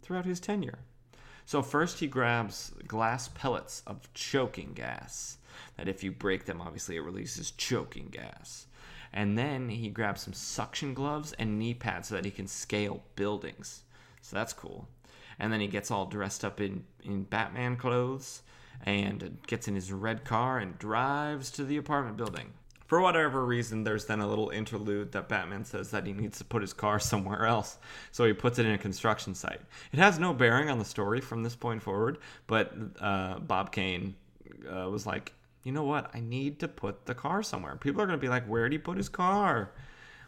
throughout 0.01 0.27
his 0.27 0.39
tenure. 0.39 0.79
So 1.45 1.61
first 1.61 1.99
he 1.99 2.07
grabs 2.07 2.73
glass 2.87 3.29
pellets 3.29 3.83
of 3.87 4.13
choking 4.15 4.73
gas. 4.75 5.39
That 5.77 5.89
if 5.89 6.05
you 6.05 6.13
break 6.13 6.45
them, 6.45 6.61
obviously 6.61 6.97
it 6.97 7.03
releases 7.03 7.51
choking 7.51 8.09
gas. 8.11 8.67
And 9.13 9.37
then 9.37 9.69
he 9.69 9.91
grabs 9.91 10.23
some 10.23 10.33
suction 10.33 10.95
gloves 10.95 11.33
and 11.35 11.59
knee 11.59 11.75
pads 11.75 12.09
so 12.09 12.15
that 12.15 12.25
he 12.25 12.31
can 12.31 12.47
scale 12.47 13.03
buildings. 13.15 13.83
So 14.23 14.37
that's 14.37 14.53
cool. 14.53 14.89
And 15.39 15.53
then 15.53 15.61
he 15.61 15.67
gets 15.67 15.91
all 15.91 16.07
dressed 16.07 16.45
up 16.45 16.61
in, 16.61 16.85
in 17.03 17.25
Batman 17.25 17.77
clothes 17.77 18.43
and 18.85 19.39
gets 19.47 19.69
in 19.69 19.75
his 19.75 19.93
red 19.93 20.25
car 20.25 20.59
and 20.59 20.79
drives 20.79 21.51
to 21.53 21.65
the 21.65 21.77
apartment 21.77 22.17
building. 22.17 22.53
For 22.87 23.01
whatever 23.01 23.45
reason, 23.45 23.83
there's 23.83 24.05
then 24.05 24.21
a 24.21 24.27
little 24.27 24.51
interlude 24.51 25.13
that 25.13 25.29
Batman 25.29 25.65
says 25.65 25.91
that 25.91 26.07
he 26.07 26.13
needs 26.13 26.39
to 26.39 26.45
put 26.45 26.63
his 26.63 26.73
car 26.73 26.99
somewhere 27.01 27.47
else. 27.47 27.79
So 28.13 28.25
he 28.25 28.33
puts 28.33 28.59
it 28.59 28.67
in 28.67 28.73
a 28.73 28.79
construction 28.79 29.35
site. 29.35 29.61
It 29.93 29.99
has 29.99 30.19
no 30.19 30.35
bearing 30.35 30.71
on 30.71 30.79
the 30.79 30.85
story 30.85 31.21
from 31.21 31.43
this 31.43 31.57
point 31.57 31.83
forward, 31.83 32.19
but 32.47 32.75
uh, 33.01 33.39
Bob 33.39 33.73
Kane 33.73 34.15
uh, 34.71 34.89
was 34.91 35.07
like, 35.07 35.33
you 35.63 35.73
know 35.73 35.85
what? 35.85 36.11
I 36.15 36.21
need 36.21 36.61
to 36.61 36.69
put 36.69 37.07
the 37.07 37.15
car 37.15 37.43
somewhere. 37.43 37.77
People 37.77 38.03
are 38.03 38.07
going 38.07 38.19
to 38.19 38.23
be 38.23 38.29
like, 38.29 38.47
where 38.47 38.69
did 38.69 38.73
he 38.73 38.79
put 38.79 38.99
his 38.99 39.09
car? 39.09 39.73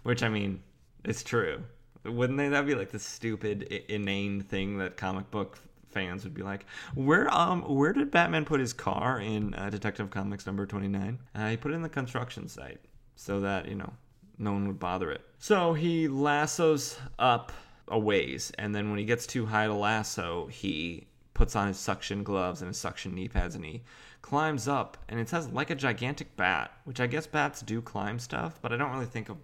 Which, 0.03 0.23
I 0.23 0.31
mean, 0.31 0.63
it's 1.05 1.23
true. 1.23 1.63
Wouldn't 2.09 2.39
they? 2.39 2.49
That'd 2.49 2.67
be 2.67 2.75
like 2.75 2.91
the 2.91 2.99
stupid, 2.99 3.63
inane 3.89 4.41
thing 4.43 4.79
that 4.79 4.97
comic 4.97 5.31
book 5.31 5.59
fans 5.91 6.25
would 6.25 6.35
be 6.35 6.43
like, 6.43 6.67
"Where 6.95 7.33
um 7.35 7.63
where 7.63 7.93
did 7.93 8.11
Batman 8.11 8.45
put 8.45 8.61
his 8.61 8.73
car 8.73 9.21
in 9.21 9.55
uh, 9.55 9.71
Detective 9.71 10.11
Comics 10.11 10.47
number 10.47 10.67
29?" 10.67 11.19
Uh, 11.35 11.49
he 11.49 11.57
put 11.57 11.73
it 11.73 11.75
in 11.75 11.83
the 11.83 11.89
construction 11.89 12.49
site 12.49 12.81
so 13.15 13.41
that, 13.41 13.67
you 13.67 13.75
know, 13.75 13.93
no 14.39 14.53
one 14.53 14.67
would 14.67 14.79
bother 14.79 15.11
it. 15.11 15.23
So 15.39 15.73
he 15.73 16.09
lassos 16.09 16.99
up 17.19 17.53
a 17.89 17.99
ways, 17.99 18.53
and 18.59 18.75
then 18.75 18.91
when 18.91 18.99
he 18.99 19.05
gets 19.05 19.27
too 19.27 19.47
high 19.47 19.67
to 19.67 19.75
lasso, 19.75 20.47
he 20.47 21.07
puts 21.37 21.55
on 21.55 21.69
his 21.69 21.77
suction 21.77 22.23
gloves 22.23 22.63
and 22.63 22.69
his 22.69 22.79
suction 22.79 23.15
knee 23.15 23.29
pads 23.29 23.55
and 23.55 23.63
he 23.63 23.83
climbs 24.23 24.67
up 24.67 24.97
and 25.07 25.21
it 25.21 25.29
says 25.29 25.49
like 25.51 25.69
a 25.69 25.75
gigantic 25.75 26.35
bat, 26.35 26.73
which 26.85 26.99
I 26.99 27.07
guess 27.07 27.27
bats 27.27 27.61
do 27.61 27.83
climb 27.83 28.19
stuff, 28.19 28.59
but 28.63 28.73
I 28.73 28.79
don't 28.79 28.91
really 28.91 29.05
think 29.05 29.29
of 29.29 29.37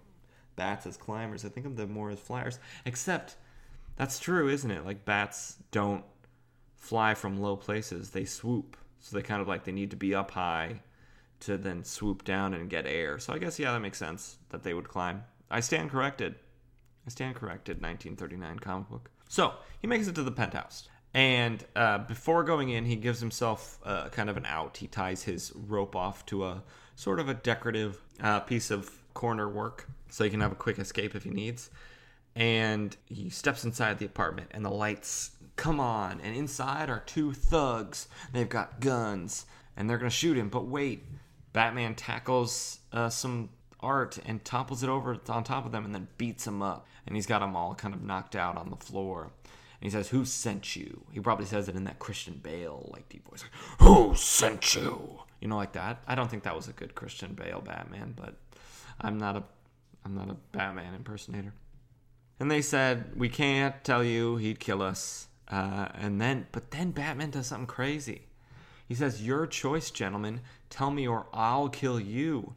bats 0.55 0.85
as 0.85 0.97
climbers. 0.97 1.45
I 1.45 1.49
think 1.49 1.65
of 1.65 1.75
them 1.75 1.91
more 1.91 2.09
as 2.09 2.19
flyers. 2.19 2.59
Except 2.85 3.35
that's 3.95 4.19
true, 4.19 4.49
isn't 4.49 4.71
it? 4.71 4.85
Like 4.85 5.05
bats 5.05 5.57
don't 5.71 6.03
fly 6.75 7.13
from 7.13 7.41
low 7.41 7.55
places, 7.55 8.09
they 8.09 8.25
swoop. 8.25 8.77
So 8.99 9.15
they 9.15 9.21
kind 9.21 9.41
of 9.41 9.47
like 9.47 9.63
they 9.63 9.71
need 9.71 9.91
to 9.91 9.97
be 9.97 10.15
up 10.15 10.31
high 10.31 10.81
to 11.41 11.57
then 11.57 11.83
swoop 11.83 12.23
down 12.23 12.53
and 12.53 12.69
get 12.69 12.87
air. 12.87 13.19
So 13.19 13.33
I 13.33 13.37
guess 13.37 13.59
yeah, 13.59 13.71
that 13.71 13.79
makes 13.79 13.97
sense 13.97 14.37
that 14.49 14.63
they 14.63 14.73
would 14.73 14.87
climb. 14.87 15.23
I 15.51 15.59
stand 15.59 15.91
corrected. 15.91 16.35
I 17.05 17.09
stand 17.09 17.35
corrected. 17.35 17.81
1939 17.81 18.59
comic 18.59 18.89
book. 18.89 19.09
So 19.27 19.53
he 19.81 19.87
makes 19.87 20.07
it 20.07 20.15
to 20.15 20.23
the 20.23 20.31
penthouse. 20.31 20.87
And 21.13 21.63
uh, 21.75 21.99
before 21.99 22.43
going 22.43 22.69
in, 22.69 22.85
he 22.85 22.95
gives 22.95 23.19
himself 23.19 23.77
uh, 23.83 24.09
kind 24.09 24.29
of 24.29 24.37
an 24.37 24.45
out. 24.45 24.77
He 24.77 24.87
ties 24.87 25.23
his 25.23 25.51
rope 25.55 25.95
off 25.95 26.25
to 26.27 26.45
a 26.45 26.63
sort 26.95 27.19
of 27.19 27.29
a 27.29 27.33
decorative 27.33 28.01
uh, 28.21 28.39
piece 28.41 28.71
of 28.71 28.89
corner 29.13 29.47
work 29.47 29.87
so 30.13 30.23
he 30.23 30.29
can 30.29 30.41
have 30.41 30.51
a 30.51 30.55
quick 30.55 30.77
escape 30.77 31.15
if 31.15 31.23
he 31.23 31.31
needs. 31.31 31.71
And 32.35 32.95
he 33.07 33.31
steps 33.31 33.63
inside 33.63 33.97
the 33.97 34.05
apartment, 34.05 34.49
and 34.51 34.63
the 34.63 34.69
lights 34.69 35.31
come 35.55 35.79
on. 35.79 36.21
And 36.21 36.35
inside 36.35 36.91
are 36.91 36.99
two 36.99 37.33
thugs. 37.33 38.07
They've 38.31 38.47
got 38.47 38.79
guns, 38.79 39.47
and 39.75 39.89
they're 39.89 39.97
going 39.97 40.11
to 40.11 40.15
shoot 40.15 40.37
him. 40.37 40.49
But 40.49 40.67
wait, 40.67 41.03
Batman 41.51 41.95
tackles 41.95 42.77
uh, 42.91 43.09
some 43.09 43.49
art 43.79 44.19
and 44.23 44.45
topples 44.45 44.83
it 44.83 44.89
over 44.89 45.17
on 45.29 45.43
top 45.43 45.65
of 45.65 45.71
them 45.71 45.83
and 45.83 45.95
then 45.95 46.07
beats 46.19 46.45
them 46.45 46.61
up. 46.61 46.85
And 47.07 47.15
he's 47.15 47.25
got 47.25 47.39
them 47.39 47.55
all 47.55 47.73
kind 47.73 47.95
of 47.95 48.03
knocked 48.03 48.35
out 48.35 48.55
on 48.55 48.69
the 48.69 48.75
floor. 48.75 49.23
And 49.23 49.31
he 49.81 49.89
says, 49.89 50.09
Who 50.09 50.25
sent 50.25 50.75
you? 50.75 51.05
He 51.11 51.19
probably 51.21 51.47
says 51.47 51.67
it 51.69 51.75
in 51.75 51.85
that 51.85 51.97
Christian 51.97 52.39
Bale 52.41 52.87
like 52.93 53.09
deep 53.09 53.27
voice. 53.27 53.43
Who 53.79 54.13
sent 54.15 54.75
you? 54.75 55.21
You 55.41 55.47
know, 55.47 55.57
like 55.57 55.73
that. 55.73 56.03
I 56.07 56.13
don't 56.13 56.29
think 56.29 56.43
that 56.43 56.55
was 56.55 56.67
a 56.67 56.73
good 56.73 56.93
Christian 56.93 57.33
Bale 57.33 57.61
Batman, 57.61 58.13
but 58.15 58.35
I'm 59.01 59.17
not 59.17 59.35
a 59.37 59.43
I'm 60.05 60.15
not 60.15 60.29
a 60.29 60.35
Batman 60.51 60.93
impersonator. 60.93 61.53
And 62.39 62.49
they 62.49 62.61
said, 62.61 63.11
We 63.15 63.29
can't 63.29 63.83
tell 63.83 64.03
you 64.03 64.37
he'd 64.37 64.59
kill 64.59 64.81
us. 64.81 65.27
Uh, 65.47 65.87
and 65.95 66.19
then, 66.19 66.47
but 66.51 66.71
then 66.71 66.91
Batman 66.91 67.29
does 67.29 67.47
something 67.47 67.67
crazy. 67.67 68.23
He 68.87 68.95
says, 68.95 69.25
Your 69.25 69.47
choice, 69.47 69.91
gentlemen. 69.91 70.41
Tell 70.69 70.91
me 70.91 71.07
or 71.07 71.27
I'll 71.33 71.69
kill 71.69 71.99
you. 71.99 72.53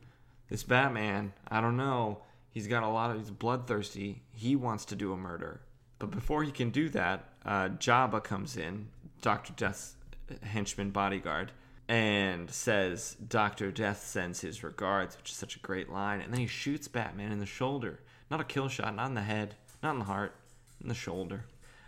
This 0.48 0.62
Batman, 0.62 1.32
I 1.48 1.60
don't 1.60 1.76
know. 1.76 2.22
He's 2.50 2.68
got 2.68 2.82
a 2.82 2.88
lot 2.88 3.10
of, 3.10 3.18
he's 3.18 3.30
bloodthirsty. 3.30 4.22
He 4.32 4.56
wants 4.56 4.84
to 4.86 4.96
do 4.96 5.12
a 5.12 5.16
murder. 5.16 5.60
But 5.98 6.10
before 6.10 6.42
he 6.42 6.50
can 6.50 6.70
do 6.70 6.88
that, 6.90 7.28
uh, 7.44 7.68
Jabba 7.70 8.22
comes 8.22 8.56
in, 8.56 8.88
Dr. 9.22 9.52
Death's 9.54 9.94
henchman 10.42 10.90
bodyguard, 10.90 11.52
and 11.88 12.50
says 12.50 13.16
Dr. 13.28 13.70
Death 13.70 14.04
sends 14.04 14.40
his 14.40 14.64
regards, 14.64 15.16
which 15.16 15.30
is 15.30 15.36
such 15.36 15.56
a 15.56 15.60
great 15.60 15.90
line. 15.90 16.20
And 16.20 16.32
then 16.32 16.40
he 16.40 16.46
shoots 16.46 16.88
Batman 16.88 17.32
in 17.32 17.38
the 17.38 17.46
shoulder. 17.46 18.00
Not 18.30 18.40
a 18.40 18.44
kill 18.44 18.68
shot, 18.68 18.94
not 18.94 19.06
in 19.06 19.14
the 19.14 19.22
head, 19.22 19.54
not 19.82 19.92
in 19.92 20.00
the 20.00 20.04
heart, 20.04 20.34
in 20.82 20.88
the 20.88 20.94
shoulder. 20.94 21.44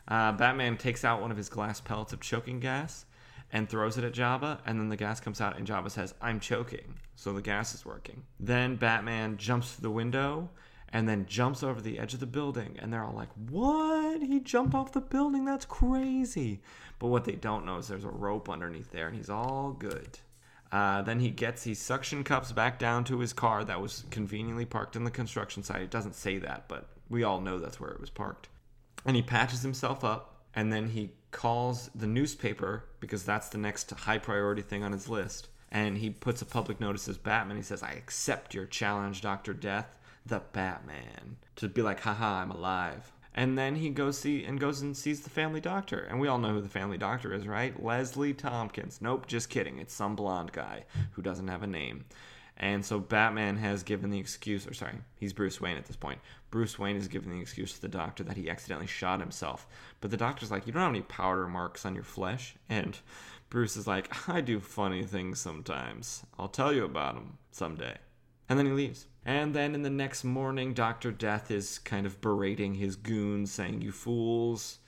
Uh, 0.06 0.32
Batman 0.32 0.76
takes 0.76 1.04
out 1.04 1.20
one 1.20 1.30
of 1.30 1.36
his 1.36 1.48
glass 1.48 1.80
pellets 1.80 2.12
of 2.12 2.20
choking 2.20 2.60
gas 2.60 3.04
and 3.52 3.68
throws 3.68 3.98
it 3.98 4.04
at 4.04 4.12
Jabba, 4.12 4.58
and 4.66 4.78
then 4.78 4.88
the 4.88 4.96
gas 4.96 5.20
comes 5.20 5.40
out, 5.40 5.56
and 5.56 5.66
Jabba 5.66 5.90
says, 5.90 6.14
I'm 6.20 6.38
choking. 6.38 6.94
So 7.16 7.32
the 7.32 7.42
gas 7.42 7.74
is 7.74 7.84
working. 7.84 8.22
Then 8.38 8.76
Batman 8.76 9.36
jumps 9.38 9.72
through 9.72 9.82
the 9.82 9.90
window 9.90 10.50
and 10.92 11.08
then 11.08 11.26
jumps 11.26 11.62
over 11.62 11.80
the 11.80 11.98
edge 11.98 12.14
of 12.14 12.20
the 12.20 12.26
building, 12.26 12.76
and 12.78 12.92
they're 12.92 13.04
all 13.04 13.14
like, 13.14 13.30
What? 13.48 14.22
He 14.22 14.40
jumped 14.40 14.74
off 14.74 14.92
the 14.92 15.00
building? 15.00 15.44
That's 15.44 15.64
crazy. 15.64 16.60
But 16.98 17.08
what 17.08 17.24
they 17.24 17.32
don't 17.32 17.66
know 17.66 17.78
is 17.78 17.88
there's 17.88 18.04
a 18.04 18.10
rope 18.10 18.48
underneath 18.48 18.90
there, 18.90 19.06
and 19.06 19.16
he's 19.16 19.30
all 19.30 19.72
good. 19.72 20.18
Uh, 20.70 21.02
then 21.02 21.20
he 21.20 21.30
gets 21.30 21.64
his 21.64 21.78
suction 21.78 22.22
cups 22.24 22.52
back 22.52 22.78
down 22.78 23.04
to 23.04 23.20
his 23.20 23.32
car 23.32 23.64
that 23.64 23.80
was 23.80 24.04
conveniently 24.10 24.66
parked 24.66 24.96
in 24.96 25.04
the 25.04 25.10
construction 25.10 25.62
site. 25.62 25.82
It 25.82 25.90
doesn't 25.90 26.14
say 26.14 26.38
that, 26.38 26.68
but 26.68 26.88
we 27.08 27.22
all 27.22 27.40
know 27.40 27.58
that's 27.58 27.80
where 27.80 27.90
it 27.90 28.00
was 28.00 28.10
parked. 28.10 28.48
And 29.06 29.16
he 29.16 29.22
patches 29.22 29.62
himself 29.62 30.04
up, 30.04 30.42
and 30.54 30.72
then 30.72 30.90
he 30.90 31.12
calls 31.30 31.90
the 31.94 32.06
newspaper 32.06 32.84
because 33.00 33.24
that's 33.24 33.48
the 33.48 33.58
next 33.58 33.90
high 33.90 34.18
priority 34.18 34.62
thing 34.62 34.82
on 34.82 34.92
his 34.92 35.08
list. 35.08 35.48
And 35.70 35.98
he 35.98 36.10
puts 36.10 36.42
a 36.42 36.46
public 36.46 36.80
notice 36.80 37.08
as 37.08 37.18
Batman. 37.18 37.56
He 37.56 37.62
says, 37.62 37.82
I 37.82 37.92
accept 37.92 38.54
your 38.54 38.66
challenge, 38.66 39.20
Dr. 39.20 39.52
Death, 39.52 39.94
the 40.28 40.42
Batman. 40.52 41.36
To 41.56 41.68
be 41.68 41.82
like, 41.82 42.00
haha, 42.00 42.42
I'm 42.42 42.50
alive. 42.50 43.12
And 43.34 43.56
then 43.56 43.76
he 43.76 43.90
goes 43.90 44.18
see 44.18 44.44
and 44.44 44.58
goes 44.58 44.82
and 44.82 44.96
sees 44.96 45.20
the 45.20 45.30
family 45.30 45.60
doctor. 45.60 46.00
And 46.00 46.18
we 46.18 46.28
all 46.28 46.38
know 46.38 46.54
who 46.54 46.60
the 46.60 46.68
family 46.68 46.98
doctor 46.98 47.32
is, 47.32 47.46
right? 47.46 47.82
Leslie 47.82 48.34
Thompkins. 48.34 49.00
Nope, 49.00 49.26
just 49.26 49.48
kidding. 49.48 49.78
It's 49.78 49.94
some 49.94 50.16
blonde 50.16 50.52
guy 50.52 50.84
who 51.12 51.22
doesn't 51.22 51.48
have 51.48 51.62
a 51.62 51.66
name. 51.66 52.04
And 52.56 52.84
so 52.84 52.98
Batman 52.98 53.56
has 53.58 53.84
given 53.84 54.10
the 54.10 54.18
excuse, 54.18 54.66
or 54.66 54.74
sorry, 54.74 54.96
he's 55.14 55.32
Bruce 55.32 55.60
Wayne 55.60 55.76
at 55.76 55.86
this 55.86 55.94
point. 55.94 56.18
Bruce 56.50 56.78
Wayne 56.78 56.96
has 56.96 57.06
given 57.06 57.30
the 57.30 57.40
excuse 57.40 57.74
to 57.74 57.80
the 57.80 57.86
doctor 57.86 58.24
that 58.24 58.36
he 58.36 58.50
accidentally 58.50 58.88
shot 58.88 59.20
himself. 59.20 59.68
But 60.00 60.10
the 60.10 60.16
doctor's 60.16 60.50
like, 60.50 60.66
You 60.66 60.72
don't 60.72 60.82
have 60.82 60.90
any 60.90 61.02
powder 61.02 61.46
marks 61.46 61.86
on 61.86 61.94
your 61.94 62.02
flesh. 62.02 62.56
And 62.68 62.98
Bruce 63.50 63.76
is 63.76 63.86
like, 63.86 64.12
I 64.28 64.40
do 64.40 64.58
funny 64.58 65.04
things 65.04 65.38
sometimes. 65.40 66.24
I'll 66.38 66.48
tell 66.48 66.72
you 66.72 66.84
about 66.84 67.14
them 67.14 67.38
someday. 67.52 67.96
And 68.48 68.58
then 68.58 68.66
he 68.66 68.72
leaves. 68.72 69.06
And 69.24 69.54
then 69.54 69.74
in 69.74 69.82
the 69.82 69.90
next 69.90 70.24
morning, 70.24 70.72
Dr. 70.72 71.12
Death 71.12 71.50
is 71.50 71.78
kind 71.78 72.06
of 72.06 72.20
berating 72.20 72.74
his 72.74 72.96
goons, 72.96 73.52
saying, 73.52 73.82
You 73.82 73.92
fools, 73.92 74.78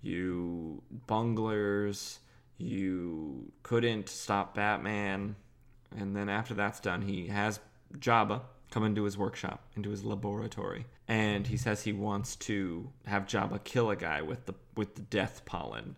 you 0.00 0.82
bunglers, 1.06 2.18
you 2.56 3.52
couldn't 3.62 4.08
stop 4.08 4.54
Batman 4.54 5.36
and 5.98 6.16
then 6.16 6.28
after 6.28 6.54
that's 6.54 6.80
done, 6.80 7.02
he 7.02 7.26
has 7.28 7.60
Jabba 7.98 8.42
come 8.70 8.84
into 8.84 9.04
his 9.04 9.18
workshop, 9.18 9.64
into 9.76 9.90
his 9.90 10.04
laboratory, 10.04 10.86
and 11.08 11.46
he 11.46 11.56
says 11.56 11.82
he 11.82 11.92
wants 11.92 12.36
to 12.36 12.90
have 13.06 13.26
Jabba 13.26 13.62
kill 13.64 13.90
a 13.90 13.96
guy 13.96 14.22
with 14.22 14.46
the 14.46 14.54
with 14.76 14.94
the 14.94 15.02
death 15.02 15.44
pollen 15.44 15.96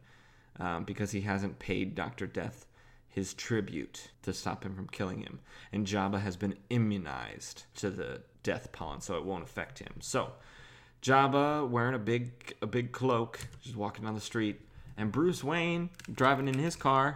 um, 0.59 0.85
because 0.85 1.13
he 1.13 1.21
hasn't 1.21 1.59
paid 1.59 1.95
Doctor 1.95 2.27
Death 2.27 2.67
his 3.15 3.35
tribute 3.35 4.11
to 4.23 4.33
stop 4.33 4.65
him 4.65 4.75
from 4.75 4.89
killing 4.89 5.21
him, 5.21 5.41
and 5.73 5.87
Jabba 5.87 6.21
has 6.21 6.37
been 6.37 6.57
immunized 6.71 7.65
to 7.77 7.91
the 7.91 8.23
death 8.43 8.73
pollen, 8.73 9.01
so 9.01 9.17
it 9.17 9.25
won't 9.25 9.45
affect 9.45 9.79
him. 9.79 9.95
So. 10.01 10.33
Jabba 11.05 11.69
wearing 11.69 11.95
a 11.95 11.99
big 11.99 12.55
a 12.63 12.67
big 12.67 12.91
cloak, 12.93 13.39
just 13.61 13.77
walking 13.77 14.07
down 14.07 14.15
the 14.15 14.23
street, 14.23 14.59
and 14.97 15.13
Bruce 15.13 15.45
Wayne 15.45 15.91
driving 16.11 16.49
in 16.49 16.59
his 16.59 16.77
car 16.77 17.15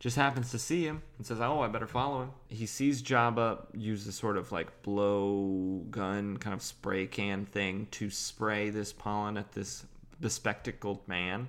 just 0.00 0.16
happens 0.16 0.50
to 0.52 0.58
see 0.58 0.86
him 0.86 1.02
and 1.18 1.26
says, 1.26 1.38
"Oh, 1.38 1.60
I 1.60 1.68
better 1.68 1.86
follow 1.86 2.22
him." 2.22 2.30
He 2.48 2.64
sees 2.64 3.02
Jabba 3.02 3.66
use 3.74 4.06
this 4.06 4.16
sort 4.16 4.38
of 4.38 4.52
like 4.52 4.82
blow 4.82 5.84
gun 5.90 6.38
kind 6.38 6.54
of 6.54 6.62
spray 6.62 7.06
can 7.06 7.44
thing 7.44 7.88
to 7.90 8.08
spray 8.08 8.70
this 8.70 8.94
pollen 8.94 9.36
at 9.36 9.52
this 9.52 9.84
bespectacled 10.18 11.06
man. 11.06 11.48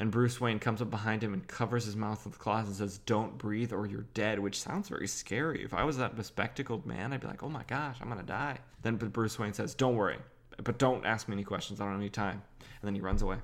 And 0.00 0.10
Bruce 0.10 0.40
Wayne 0.40 0.58
comes 0.58 0.80
up 0.80 0.88
behind 0.88 1.22
him 1.22 1.34
and 1.34 1.46
covers 1.46 1.84
his 1.84 1.94
mouth 1.94 2.24
with 2.24 2.38
claws 2.38 2.66
and 2.66 2.74
says, 2.74 2.96
"Don't 2.96 3.36
breathe 3.36 3.70
or 3.70 3.86
you're 3.86 4.06
dead," 4.14 4.38
which 4.38 4.58
sounds 4.58 4.88
very 4.88 5.06
scary. 5.06 5.62
If 5.62 5.74
I 5.74 5.84
was 5.84 5.98
that 5.98 6.16
bespectacled 6.16 6.86
man, 6.86 7.12
I'd 7.12 7.20
be 7.20 7.26
like, 7.26 7.42
"Oh 7.42 7.50
my 7.50 7.64
gosh, 7.64 7.98
I'm 8.00 8.08
gonna 8.08 8.22
die." 8.22 8.60
Then 8.80 8.96
Bruce 8.96 9.38
Wayne 9.38 9.52
says, 9.52 9.74
"Don't 9.74 9.96
worry, 9.96 10.16
but 10.64 10.78
don't 10.78 11.04
ask 11.04 11.28
me 11.28 11.34
any 11.34 11.44
questions. 11.44 11.82
I 11.82 11.84
don't 11.84 11.92
have 11.92 12.00
any 12.00 12.08
time." 12.08 12.42
And 12.60 12.88
then 12.88 12.94
he 12.94 13.02
runs 13.02 13.20
away. 13.20 13.40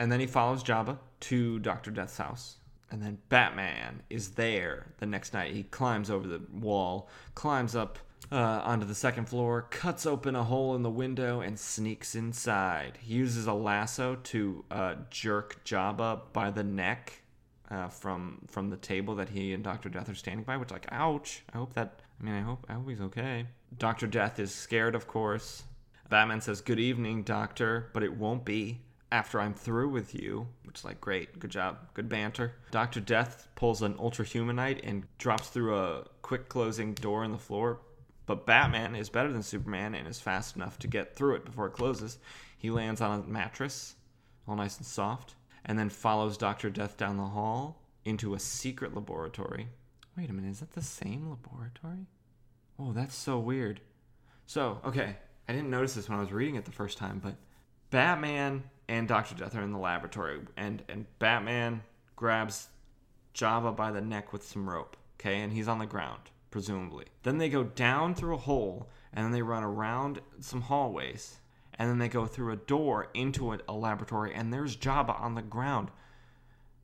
And 0.00 0.10
then 0.10 0.18
he 0.18 0.26
follows 0.26 0.64
Jabba 0.64 0.98
to 1.20 1.60
Dr. 1.60 1.92
Death's 1.92 2.18
house. 2.18 2.58
And 2.90 3.00
then 3.00 3.18
Batman 3.28 4.02
is 4.10 4.30
there 4.30 4.92
the 4.98 5.06
next 5.06 5.32
night. 5.32 5.54
He 5.54 5.62
climbs 5.62 6.10
over 6.10 6.26
the 6.26 6.42
wall, 6.52 7.08
climbs 7.36 7.76
up 7.76 8.00
uh, 8.32 8.62
onto 8.64 8.86
the 8.86 8.94
second 8.94 9.28
floor, 9.28 9.66
cuts 9.70 10.06
open 10.06 10.36
a 10.36 10.44
hole 10.44 10.74
in 10.76 10.82
the 10.82 10.90
window, 10.90 11.40
and 11.40 11.58
sneaks 11.58 12.14
inside. 12.14 12.98
He 13.00 13.14
uses 13.14 13.46
a 13.46 13.52
lasso 13.52 14.16
to 14.16 14.64
uh, 14.70 14.94
jerk 15.10 15.64
Jabba 15.64 16.20
by 16.32 16.50
the 16.50 16.62
neck 16.64 17.22
uh, 17.70 17.88
from 17.88 18.40
from 18.46 18.70
the 18.70 18.76
table 18.76 19.14
that 19.16 19.30
he 19.30 19.52
and 19.52 19.64
Doctor 19.64 19.88
Death 19.88 20.08
are 20.08 20.14
standing 20.14 20.44
by. 20.44 20.56
Which, 20.56 20.70
like, 20.70 20.86
ouch! 20.90 21.42
I 21.52 21.58
hope 21.58 21.74
that. 21.74 22.00
I 22.20 22.24
mean, 22.24 22.34
I 22.34 22.40
hope 22.40 22.66
I 22.68 22.74
hope 22.74 22.88
he's 22.88 23.00
okay. 23.00 23.46
Doctor 23.78 24.06
Death 24.06 24.38
is 24.38 24.54
scared, 24.54 24.94
of 24.94 25.06
course. 25.06 25.64
Batman 26.08 26.40
says, 26.40 26.60
"Good 26.60 26.80
evening, 26.80 27.22
Doctor," 27.22 27.90
but 27.92 28.02
it 28.02 28.16
won't 28.16 28.44
be 28.44 28.80
after 29.12 29.40
I'm 29.40 29.54
through 29.54 29.88
with 29.88 30.14
you. 30.14 30.46
Which 30.64 30.80
is 30.80 30.84
like, 30.84 31.00
great, 31.00 31.38
good 31.38 31.50
job, 31.50 31.78
good 31.94 32.08
banter. 32.08 32.54
Doctor 32.70 33.00
Death 33.00 33.48
pulls 33.56 33.82
an 33.82 33.96
Ultra 33.98 34.24
Humanite 34.24 34.80
and 34.84 35.04
drops 35.18 35.48
through 35.48 35.76
a 35.76 36.04
quick 36.22 36.48
closing 36.48 36.94
door 36.94 37.24
in 37.24 37.32
the 37.32 37.38
floor. 37.38 37.80
But 38.30 38.46
Batman 38.46 38.94
is 38.94 39.10
better 39.10 39.32
than 39.32 39.42
Superman 39.42 39.92
and 39.92 40.06
is 40.06 40.20
fast 40.20 40.54
enough 40.54 40.78
to 40.78 40.86
get 40.86 41.16
through 41.16 41.34
it 41.34 41.44
before 41.44 41.66
it 41.66 41.72
closes. 41.72 42.20
He 42.56 42.70
lands 42.70 43.00
on 43.00 43.18
a 43.18 43.26
mattress, 43.26 43.96
all 44.46 44.54
nice 44.54 44.76
and 44.76 44.86
soft, 44.86 45.34
and 45.64 45.76
then 45.76 45.88
follows 45.88 46.36
Dr. 46.36 46.70
Death 46.70 46.96
down 46.96 47.16
the 47.16 47.24
hall 47.24 47.82
into 48.04 48.34
a 48.34 48.38
secret 48.38 48.94
laboratory. 48.94 49.66
Wait 50.16 50.30
a 50.30 50.32
minute, 50.32 50.52
is 50.52 50.60
that 50.60 50.70
the 50.70 50.80
same 50.80 51.28
laboratory? 51.28 52.06
Oh, 52.78 52.92
that's 52.92 53.16
so 53.16 53.36
weird. 53.36 53.80
So, 54.46 54.80
okay, 54.84 55.16
I 55.48 55.52
didn't 55.52 55.70
notice 55.70 55.94
this 55.94 56.08
when 56.08 56.18
I 56.18 56.22
was 56.22 56.30
reading 56.30 56.54
it 56.54 56.64
the 56.64 56.70
first 56.70 56.98
time, 56.98 57.18
but 57.18 57.34
Batman 57.90 58.62
and 58.86 59.08
Dr. 59.08 59.34
Death 59.34 59.56
are 59.56 59.62
in 59.62 59.72
the 59.72 59.78
laboratory, 59.80 60.38
and, 60.56 60.84
and 60.88 61.04
Batman 61.18 61.82
grabs 62.14 62.68
Jabba 63.34 63.74
by 63.74 63.90
the 63.90 64.00
neck 64.00 64.32
with 64.32 64.44
some 64.44 64.70
rope, 64.70 64.96
okay, 65.18 65.40
and 65.40 65.52
he's 65.52 65.66
on 65.66 65.80
the 65.80 65.86
ground, 65.86 66.30
presumably. 66.50 67.06
Then 67.22 67.38
they 67.38 67.48
go 67.48 67.64
down 67.64 68.14
through 68.14 68.34
a 68.34 68.38
hole, 68.38 68.88
and 69.12 69.24
then 69.24 69.32
they 69.32 69.42
run 69.42 69.62
around 69.62 70.20
some 70.40 70.62
hallways, 70.62 71.38
and 71.78 71.88
then 71.88 71.98
they 71.98 72.08
go 72.08 72.26
through 72.26 72.52
a 72.52 72.56
door 72.56 73.08
into 73.14 73.52
a, 73.52 73.72
laboratory, 73.72 74.34
and 74.34 74.52
there's 74.52 74.76
Jabba 74.76 75.20
on 75.20 75.34
the 75.34 75.42
ground. 75.42 75.90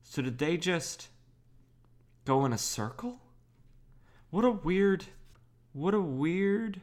So 0.03 0.23
did 0.23 0.39
they 0.39 0.57
just 0.57 1.09
go 2.25 2.45
in 2.45 2.53
a 2.53 2.59
circle? 2.59 3.21
What 4.31 4.45
a 4.45 4.51
weird, 4.51 5.07
what 5.73 5.95
a 5.95 6.01
weird, 6.01 6.81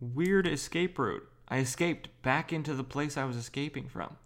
weird 0.00 0.46
escape 0.46 0.98
route. 0.98 1.28
I 1.48 1.58
escaped 1.58 2.08
back 2.22 2.52
into 2.52 2.74
the 2.74 2.84
place 2.84 3.16
I 3.16 3.24
was 3.24 3.36
escaping 3.36 3.88
from. 3.88 4.16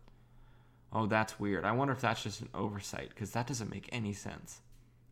Oh, 0.92 1.06
that's 1.06 1.38
weird. 1.38 1.64
I 1.64 1.72
wonder 1.72 1.92
if 1.92 2.00
that's 2.00 2.22
just 2.22 2.40
an 2.40 2.48
oversight 2.54 3.10
because 3.10 3.30
that 3.32 3.46
doesn't 3.46 3.70
make 3.70 3.88
any 3.92 4.12
sense. 4.12 4.60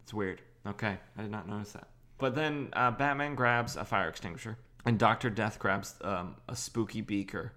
It's 0.02 0.14
weird. 0.14 0.42
Okay, 0.66 0.98
I 1.16 1.22
did 1.22 1.30
not 1.30 1.48
notice 1.48 1.72
that. 1.72 1.88
But 2.18 2.34
then 2.34 2.70
uh, 2.72 2.90
Batman 2.90 3.36
grabs 3.36 3.76
a 3.76 3.84
fire 3.84 4.08
extinguisher, 4.08 4.58
and 4.84 4.98
Doctor 4.98 5.30
Death 5.30 5.58
grabs 5.58 5.94
um, 6.02 6.34
a 6.48 6.56
spooky 6.56 7.00
beaker, 7.00 7.52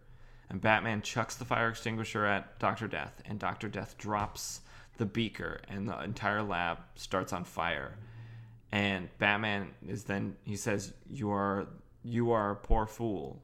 and 0.49 0.61
Batman 0.61 1.01
chucks 1.01 1.35
the 1.35 1.45
fire 1.45 1.69
extinguisher 1.69 2.25
at 2.25 2.59
Doctor 2.59 2.87
Death, 2.87 3.21
and 3.25 3.39
Doctor 3.39 3.67
Death 3.67 3.97
drops 3.97 4.61
the 4.97 5.05
beaker, 5.05 5.61
and 5.67 5.87
the 5.87 5.99
entire 6.03 6.43
lab 6.43 6.77
starts 6.95 7.33
on 7.33 7.43
fire. 7.43 7.97
And 8.71 9.09
Batman 9.17 9.71
is 9.87 10.03
then 10.03 10.37
he 10.43 10.55
says, 10.55 10.93
"You 11.09 11.31
are 11.31 11.67
you 12.03 12.31
are 12.31 12.51
a 12.51 12.55
poor 12.55 12.85
fool. 12.85 13.41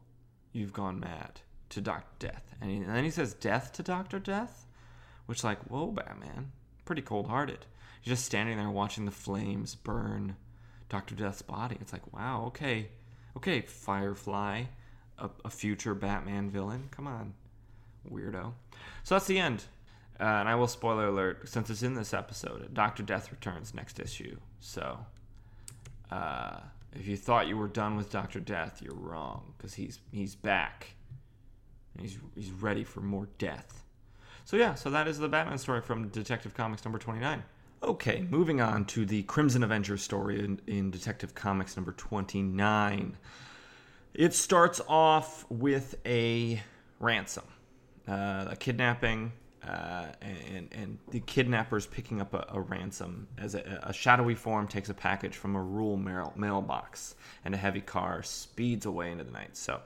You've 0.53 0.73
gone 0.73 0.99
mad." 0.99 1.41
To 1.72 1.81
Doctor 1.81 2.07
Death, 2.19 2.56
and, 2.61 2.72
he, 2.72 2.77
and 2.77 2.95
then 2.95 3.03
he 3.03 3.10
says, 3.10 3.34
"Death 3.34 3.73
to 3.73 3.84
Doctor 3.84 4.19
Death." 4.19 4.65
Which, 5.26 5.44
like, 5.44 5.60
whoa, 5.65 5.91
Batman. 5.91 6.53
Pretty 6.85 7.02
cold 7.02 7.27
hearted. 7.27 7.65
He's 8.02 8.14
just 8.14 8.23
standing 8.23 8.56
there 8.56 8.69
watching 8.69 9.03
the 9.03 9.11
flames 9.11 9.76
burn 9.76 10.38
Dr. 10.89 11.15
Death's 11.15 11.41
body. 11.41 11.77
It's 11.81 11.93
like, 11.93 12.14
wow, 12.14 12.45
okay. 12.47 12.89
Okay, 13.35 13.61
Firefly, 13.61 14.64
a, 15.19 15.30
a 15.45 15.49
future 15.49 15.93
Batman 15.93 16.49
villain. 16.49 16.89
Come 16.91 17.07
on, 17.07 17.34
weirdo. 18.11 18.53
So 19.03 19.15
that's 19.15 19.27
the 19.27 19.39
end. 19.39 19.65
Uh, 20.19 20.23
and 20.23 20.49
I 20.49 20.55
will 20.55 20.68
spoiler 20.68 21.07
alert, 21.07 21.47
since 21.47 21.69
it's 21.69 21.84
in 21.84 21.93
this 21.93 22.14
episode, 22.14 22.73
Dr. 22.73 23.03
Death 23.03 23.31
returns 23.31 23.73
next 23.73 23.99
issue. 23.99 24.38
So 24.59 24.97
uh, 26.09 26.59
if 26.95 27.07
you 27.07 27.15
thought 27.15 27.47
you 27.47 27.57
were 27.57 27.68
done 27.68 27.95
with 27.95 28.11
Dr. 28.11 28.39
Death, 28.39 28.81
you're 28.81 28.95
wrong, 28.95 29.53
because 29.57 29.76
he's, 29.76 29.99
he's 30.11 30.34
back. 30.35 30.95
He's, 31.99 32.18
he's 32.35 32.51
ready 32.51 32.84
for 32.84 33.01
more 33.01 33.27
death. 33.38 33.84
So 34.45 34.57
yeah, 34.57 34.73
so 34.73 34.89
that 34.89 35.07
is 35.07 35.19
the 35.19 35.27
Batman 35.27 35.57
story 35.57 35.81
from 35.81 36.07
Detective 36.07 36.55
Comics 36.55 36.84
number 36.84 36.97
29. 36.97 37.43
Okay, 37.84 38.26
moving 38.28 38.60
on 38.60 38.86
to 38.86 39.06
the 39.06 39.22
Crimson 39.24 39.64
Avenger 39.64 39.98
story 39.98 40.40
in, 40.44 40.60
in 40.66 40.90
Detective 40.90 41.36
Comics 41.36 41.78
number 41.78 41.91
29. 41.91 43.16
It 44.16 44.34
starts 44.34 44.82
off 44.88 45.45
with 45.49 45.95
a 46.04 46.60
ransom, 46.99 47.44
uh, 48.08 48.45
a 48.49 48.56
kidnapping, 48.56 49.32
uh, 49.68 50.08
and, 50.22 50.70
and 50.72 50.98
the 51.12 51.20
kidnappers 51.20 51.86
picking 51.86 52.20
up 52.20 52.34
a, 52.34 52.48
a 52.49 52.60
ransom 52.60 53.28
as 53.38 53.54
a, 53.54 53.80
a, 53.84 53.94
shadowy 53.94 54.34
form 54.34 54.68
takes 54.68 54.90
a 54.90 54.94
package 54.94 55.36
from 55.36 55.56
a 55.56 55.62
rural 55.62 55.98
mail, 55.98 56.34
mailbox, 56.36 57.14
and 57.45 57.54
a 57.54 57.58
heavy 57.58 57.82
car 57.82 58.24
speeds 58.24 58.88
away 58.88 59.12
into 59.12 59.24
the 59.24 59.32
night. 59.32 59.56
So 59.56 59.82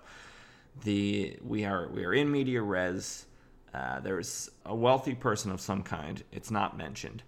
the 0.84 1.38
we 1.44 1.66
are 1.66 1.90
we 1.90 2.06
are 2.06 2.14
in 2.14 2.32
media 2.32 2.62
res. 2.62 3.26
Uh, 3.74 4.00
there's 4.00 4.50
a 4.66 4.76
wealthy 4.76 5.16
person 5.16 5.52
of 5.52 5.60
some 5.60 5.82
kind, 5.82 6.24
it's 6.32 6.52
not 6.52 6.78
mentioned, 6.78 7.24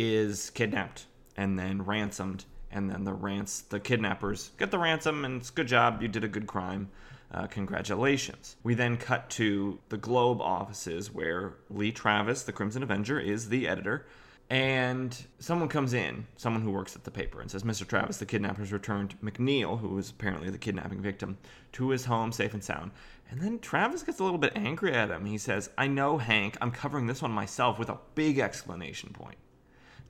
is 0.00 0.50
kidnapped 0.50 1.06
and 1.36 1.58
then 1.58 1.82
ransomed, 1.82 2.44
and 2.70 2.90
then 2.90 3.04
the 3.04 3.12
rants 3.12 3.62
the 3.62 3.80
kidnappers 3.80 4.50
get 4.58 4.70
the 4.70 4.78
ransom, 4.78 5.24
and 5.24 5.40
it's 5.40 5.50
good 5.50 5.68
job, 5.68 6.02
you 6.02 6.08
did 6.08 6.24
a 6.24 6.28
good 6.28 6.46
crime. 6.46 6.90
Uh, 7.32 7.46
congratulations. 7.46 8.56
We 8.64 8.74
then 8.74 8.96
cut 8.96 9.30
to 9.30 9.78
the 9.88 9.96
Globe 9.96 10.40
offices 10.40 11.14
where 11.14 11.54
Lee 11.68 11.92
Travis, 11.92 12.42
the 12.42 12.52
Crimson 12.52 12.82
Avenger, 12.82 13.20
is 13.20 13.48
the 13.48 13.68
editor. 13.68 14.06
And 14.50 15.16
someone 15.38 15.68
comes 15.68 15.92
in, 15.94 16.26
someone 16.36 16.62
who 16.62 16.72
works 16.72 16.96
at 16.96 17.04
the 17.04 17.10
paper, 17.12 17.40
and 17.40 17.48
says, 17.48 17.62
Mr. 17.62 17.86
Travis, 17.86 18.16
the 18.16 18.26
kidnappers 18.26 18.72
returned 18.72 19.14
McNeil, 19.22 19.78
who 19.78 19.90
was 19.90 20.10
apparently 20.10 20.50
the 20.50 20.58
kidnapping 20.58 21.00
victim, 21.00 21.38
to 21.74 21.90
his 21.90 22.04
home 22.04 22.32
safe 22.32 22.52
and 22.52 22.64
sound. 22.64 22.90
And 23.30 23.40
then 23.40 23.60
Travis 23.60 24.02
gets 24.02 24.18
a 24.18 24.24
little 24.24 24.38
bit 24.38 24.56
angry 24.56 24.92
at 24.92 25.10
him. 25.10 25.24
He 25.24 25.38
says, 25.38 25.70
I 25.78 25.86
know, 25.86 26.18
Hank, 26.18 26.58
I'm 26.60 26.72
covering 26.72 27.06
this 27.06 27.22
one 27.22 27.30
myself 27.30 27.78
with 27.78 27.90
a 27.90 27.98
big 28.16 28.40
exclamation 28.40 29.10
point. 29.10 29.36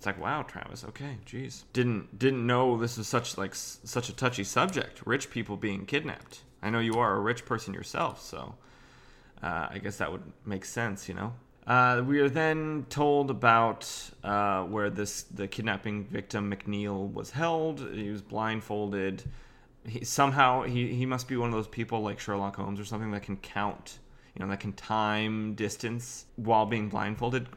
It's 0.00 0.06
like, 0.06 0.18
wow, 0.18 0.42
Travis, 0.42 0.82
okay, 0.84 1.18
jeez. 1.26 1.64
Didn't 1.74 2.18
didn't 2.18 2.46
know 2.46 2.78
this 2.78 2.96
was 2.96 3.06
such 3.06 3.36
like 3.36 3.54
such 3.54 4.08
a 4.08 4.14
touchy 4.14 4.44
subject. 4.44 5.02
Rich 5.04 5.28
people 5.28 5.58
being 5.58 5.84
kidnapped. 5.84 6.40
I 6.62 6.70
know 6.70 6.78
you 6.78 6.94
are 6.94 7.16
a 7.16 7.20
rich 7.20 7.44
person 7.44 7.74
yourself, 7.74 8.22
so 8.22 8.54
uh, 9.42 9.68
I 9.70 9.78
guess 9.78 9.98
that 9.98 10.10
would 10.10 10.22
make 10.46 10.64
sense, 10.64 11.06
you 11.06 11.14
know. 11.14 11.34
Uh, 11.66 12.02
we 12.06 12.20
are 12.20 12.30
then 12.30 12.86
told 12.88 13.30
about 13.30 13.86
uh, 14.24 14.64
where 14.64 14.88
this 14.88 15.24
the 15.24 15.46
kidnapping 15.46 16.06
victim 16.06 16.50
McNeil 16.50 17.12
was 17.12 17.30
held. 17.30 17.80
He 17.92 18.08
was 18.08 18.22
blindfolded 18.22 19.22
he, 19.86 20.04
somehow 20.04 20.62
he, 20.62 20.94
he 20.94 21.06
must 21.06 21.28
be 21.28 21.36
one 21.36 21.50
of 21.50 21.54
those 21.54 21.68
people 21.68 22.00
like 22.00 22.20
Sherlock 22.20 22.56
Holmes 22.56 22.80
or 22.80 22.84
something 22.84 23.10
that 23.12 23.22
can 23.22 23.36
count, 23.36 23.98
you 24.34 24.44
know, 24.44 24.50
that 24.50 24.60
can 24.60 24.72
time 24.72 25.54
distance 25.54 26.26
while 26.36 26.66
being 26.66 26.88
blindfolded. 26.88 27.48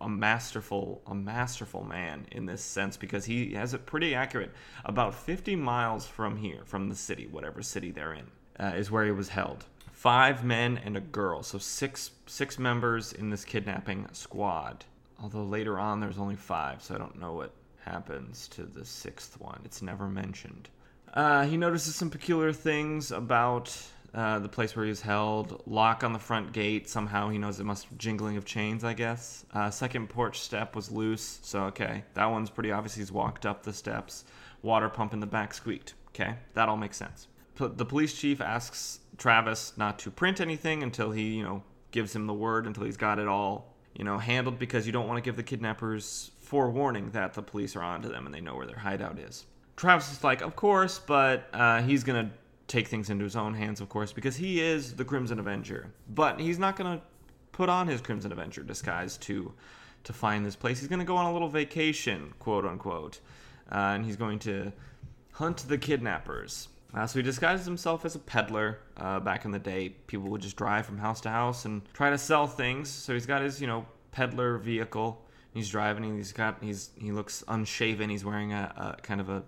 A 0.00 0.08
masterful, 0.08 1.02
a 1.06 1.14
masterful 1.14 1.84
man 1.84 2.26
in 2.30 2.46
this 2.46 2.62
sense 2.62 2.96
because 2.96 3.24
he 3.24 3.54
has 3.54 3.74
it 3.74 3.86
pretty 3.86 4.14
accurate. 4.14 4.52
About 4.84 5.14
50 5.14 5.56
miles 5.56 6.06
from 6.06 6.36
here, 6.36 6.62
from 6.64 6.88
the 6.88 6.94
city, 6.94 7.26
whatever 7.30 7.62
city 7.62 7.90
they're 7.90 8.14
in, 8.14 8.26
uh, 8.58 8.72
is 8.76 8.90
where 8.90 9.04
he 9.04 9.10
was 9.10 9.28
held. 9.28 9.64
Five 9.92 10.44
men 10.44 10.78
and 10.84 10.96
a 10.96 11.00
girl, 11.00 11.42
so 11.42 11.58
six 11.58 12.10
six 12.26 12.58
members 12.58 13.12
in 13.12 13.30
this 13.30 13.44
kidnapping 13.44 14.06
squad. 14.12 14.84
Although 15.22 15.44
later 15.44 15.78
on 15.78 16.00
there's 16.00 16.18
only 16.18 16.36
five, 16.36 16.82
so 16.82 16.94
I 16.94 16.98
don't 16.98 17.18
know 17.18 17.32
what 17.32 17.52
happens 17.80 18.48
to 18.48 18.64
the 18.64 18.84
sixth 18.84 19.40
one. 19.40 19.60
It's 19.64 19.82
never 19.82 20.08
mentioned. 20.08 20.68
Uh, 21.12 21.44
he 21.44 21.56
notices 21.56 21.94
some 21.94 22.10
peculiar 22.10 22.52
things 22.52 23.12
about 23.12 23.74
uh, 24.14 24.38
the 24.38 24.48
place 24.48 24.76
where 24.76 24.86
he's 24.86 25.00
held. 25.00 25.62
Lock 25.66 26.04
on 26.04 26.12
the 26.12 26.18
front 26.18 26.52
gate. 26.52 26.88
Somehow 26.88 27.28
he 27.28 27.38
knows 27.38 27.58
it 27.58 27.64
must 27.64 27.90
be 27.90 27.96
jingling 27.96 28.36
of 28.36 28.44
chains, 28.44 28.84
I 28.84 28.94
guess. 28.94 29.44
Uh, 29.52 29.70
second 29.70 30.08
porch 30.08 30.40
step 30.40 30.76
was 30.76 30.90
loose, 30.90 31.40
so 31.42 31.64
okay. 31.64 32.04
That 32.14 32.26
one's 32.26 32.50
pretty 32.50 32.70
obvious. 32.70 32.94
He's 32.94 33.10
walked 33.10 33.44
up 33.44 33.62
the 33.62 33.72
steps. 33.72 34.24
Water 34.62 34.88
pump 34.88 35.12
in 35.12 35.20
the 35.20 35.26
back 35.26 35.52
squeaked. 35.52 35.94
Okay, 36.08 36.36
that 36.54 36.68
all 36.68 36.76
makes 36.76 36.96
sense. 36.96 37.26
P- 37.58 37.70
the 37.74 37.84
police 37.84 38.14
chief 38.14 38.40
asks 38.40 39.00
Travis 39.18 39.72
not 39.76 39.98
to 40.00 40.10
print 40.10 40.40
anything 40.40 40.82
until 40.82 41.10
he, 41.10 41.34
you 41.34 41.42
know, 41.42 41.62
gives 41.90 42.14
him 42.14 42.26
the 42.26 42.34
word, 42.34 42.66
until 42.66 42.84
he's 42.84 42.96
got 42.96 43.18
it 43.18 43.26
all, 43.26 43.74
you 43.94 44.04
know, 44.04 44.18
handled 44.18 44.58
because 44.58 44.86
you 44.86 44.92
don't 44.92 45.08
want 45.08 45.18
to 45.18 45.22
give 45.22 45.36
the 45.36 45.42
kidnappers 45.42 46.30
forewarning 46.38 47.10
that 47.10 47.34
the 47.34 47.42
police 47.42 47.74
are 47.74 47.82
onto 47.82 48.08
them 48.08 48.26
and 48.26 48.34
they 48.34 48.40
know 48.40 48.54
where 48.54 48.66
their 48.66 48.78
hideout 48.78 49.18
is. 49.18 49.46
Travis 49.76 50.12
is 50.12 50.22
like, 50.22 50.40
of 50.40 50.54
course, 50.54 51.00
but 51.00 51.48
uh, 51.52 51.82
he's 51.82 52.04
gonna 52.04 52.30
take 52.66 52.88
things 52.88 53.10
into 53.10 53.24
his 53.24 53.36
own 53.36 53.54
hands, 53.54 53.80
of 53.80 53.88
course, 53.88 54.12
because 54.12 54.36
he 54.36 54.60
is 54.60 54.94
the 54.94 55.04
Crimson 55.04 55.38
Avenger. 55.38 55.92
But 56.14 56.40
he's 56.40 56.58
not 56.58 56.76
gonna 56.76 57.02
put 57.52 57.68
on 57.68 57.86
his 57.86 58.00
Crimson 58.00 58.32
Avenger 58.32 58.62
disguise 58.62 59.16
to 59.18 59.52
to 60.04 60.12
find 60.12 60.44
this 60.44 60.56
place. 60.56 60.78
He's 60.78 60.88
going 60.88 61.00
to 61.00 61.04
go 61.04 61.16
on 61.16 61.26
a 61.26 61.32
little 61.32 61.48
vacation, 61.48 62.32
quote 62.38 62.64
unquote, 62.64 63.20
uh, 63.72 63.94
and 63.94 64.04
he's 64.04 64.16
going 64.16 64.38
to 64.40 64.72
hunt 65.32 65.64
the 65.68 65.78
kidnappers. 65.78 66.68
Uh, 66.94 67.06
so 67.06 67.18
he 67.18 67.22
disguises 67.22 67.66
himself 67.66 68.04
as 68.04 68.14
a 68.14 68.18
peddler. 68.20 68.78
Uh, 68.96 69.18
back 69.18 69.44
in 69.44 69.50
the 69.50 69.58
day, 69.58 69.88
people 70.06 70.28
would 70.30 70.40
just 70.40 70.56
drive 70.56 70.86
from 70.86 70.96
house 70.96 71.20
to 71.22 71.28
house 71.28 71.64
and 71.64 71.82
try 71.92 72.10
to 72.10 72.18
sell 72.18 72.46
things. 72.46 72.88
So 72.88 73.14
he's 73.14 73.26
got 73.26 73.42
his, 73.42 73.60
you 73.60 73.66
know, 73.66 73.84
peddler 74.12 74.58
vehicle. 74.58 75.20
He's 75.52 75.68
driving. 75.68 76.16
He's 76.16 76.32
got 76.32 76.62
he's 76.62 76.90
he 76.96 77.10
looks 77.10 77.42
unshaven. 77.48 78.10
He's 78.10 78.24
wearing 78.24 78.52
a, 78.52 78.96
a 78.98 79.02
kind 79.02 79.20
of 79.20 79.28
a 79.28 79.42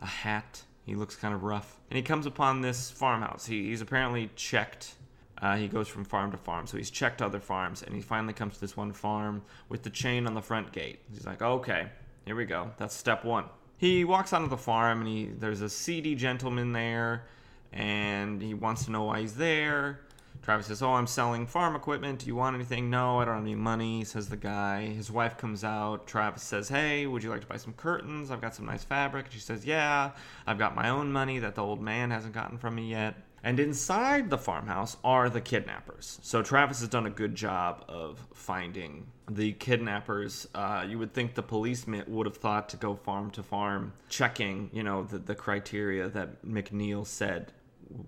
a 0.00 0.06
hat. 0.06 0.62
He 0.84 0.94
looks 0.94 1.16
kind 1.16 1.34
of 1.34 1.42
rough. 1.44 1.78
And 1.90 1.96
he 1.96 2.02
comes 2.02 2.26
upon 2.26 2.60
this 2.60 2.90
farmhouse. 2.90 3.46
He, 3.46 3.68
he's 3.68 3.80
apparently 3.80 4.30
checked. 4.34 4.94
Uh, 5.40 5.56
he 5.56 5.68
goes 5.68 5.88
from 5.88 6.04
farm 6.04 6.30
to 6.32 6.36
farm. 6.36 6.66
So 6.66 6.76
he's 6.76 6.90
checked 6.90 7.22
other 7.22 7.40
farms. 7.40 7.82
And 7.82 7.94
he 7.94 8.00
finally 8.00 8.32
comes 8.32 8.54
to 8.54 8.60
this 8.60 8.76
one 8.76 8.92
farm 8.92 9.42
with 9.68 9.82
the 9.82 9.90
chain 9.90 10.26
on 10.26 10.34
the 10.34 10.42
front 10.42 10.72
gate. 10.72 11.00
He's 11.12 11.26
like, 11.26 11.42
okay, 11.42 11.88
here 12.24 12.36
we 12.36 12.44
go. 12.44 12.70
That's 12.78 12.94
step 12.94 13.24
one. 13.24 13.44
He 13.78 14.04
walks 14.04 14.32
onto 14.32 14.48
the 14.48 14.56
farm 14.56 15.00
and 15.00 15.08
he 15.08 15.24
there's 15.38 15.60
a 15.60 15.68
seedy 15.68 16.14
gentleman 16.14 16.72
there. 16.72 17.24
And 17.72 18.42
he 18.42 18.54
wants 18.54 18.84
to 18.84 18.90
know 18.90 19.04
why 19.04 19.20
he's 19.20 19.34
there. 19.34 20.00
Travis 20.42 20.66
says, 20.66 20.82
Oh, 20.82 20.94
I'm 20.94 21.06
selling 21.06 21.46
farm 21.46 21.76
equipment. 21.76 22.18
Do 22.18 22.26
you 22.26 22.34
want 22.34 22.56
anything? 22.56 22.90
No, 22.90 23.20
I 23.20 23.24
don't 23.24 23.34
have 23.34 23.44
any 23.44 23.54
money, 23.54 24.02
says 24.04 24.28
the 24.28 24.36
guy. 24.36 24.86
His 24.86 25.10
wife 25.10 25.38
comes 25.38 25.62
out. 25.62 26.06
Travis 26.06 26.42
says, 26.42 26.68
Hey, 26.68 27.06
would 27.06 27.22
you 27.22 27.30
like 27.30 27.42
to 27.42 27.46
buy 27.46 27.56
some 27.56 27.74
curtains? 27.74 28.30
I've 28.30 28.40
got 28.40 28.54
some 28.54 28.66
nice 28.66 28.82
fabric. 28.82 29.26
She 29.30 29.38
says, 29.38 29.64
Yeah, 29.64 30.10
I've 30.46 30.58
got 30.58 30.74
my 30.74 30.88
own 30.88 31.12
money 31.12 31.38
that 31.38 31.54
the 31.54 31.62
old 31.62 31.80
man 31.80 32.10
hasn't 32.10 32.34
gotten 32.34 32.58
from 32.58 32.74
me 32.74 32.90
yet. 32.90 33.14
And 33.44 33.58
inside 33.58 34.30
the 34.30 34.38
farmhouse 34.38 34.96
are 35.02 35.28
the 35.28 35.40
kidnappers. 35.40 36.18
So 36.22 36.42
Travis 36.42 36.80
has 36.80 36.88
done 36.88 37.06
a 37.06 37.10
good 37.10 37.34
job 37.34 37.84
of 37.88 38.24
finding 38.34 39.06
the 39.28 39.52
kidnappers. 39.52 40.46
Uh, 40.54 40.84
you 40.88 40.98
would 40.98 41.12
think 41.12 41.34
the 41.34 41.42
policeman 41.42 42.04
would 42.06 42.26
have 42.26 42.36
thought 42.36 42.68
to 42.70 42.76
go 42.76 42.94
farm 42.94 43.30
to 43.32 43.42
farm, 43.42 43.94
checking, 44.08 44.70
you 44.72 44.84
know, 44.84 45.02
the, 45.02 45.18
the 45.18 45.34
criteria 45.34 46.08
that 46.08 46.44
McNeil 46.44 47.04
said 47.04 47.52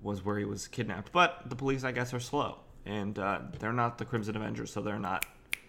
was 0.02 0.24
where 0.24 0.38
he 0.38 0.44
was 0.44 0.68
kidnapped. 0.68 1.12
But 1.12 1.42
the 1.46 1.56
police, 1.56 1.84
I 1.84 1.92
guess, 1.92 2.12
are 2.14 2.20
slow, 2.20 2.58
and 2.86 3.18
uh, 3.18 3.40
they're 3.58 3.72
not 3.72 3.98
the 3.98 4.04
Crimson 4.04 4.36
Avengers, 4.36 4.72
so 4.72 4.80
they're 4.80 4.98
not, 4.98 5.26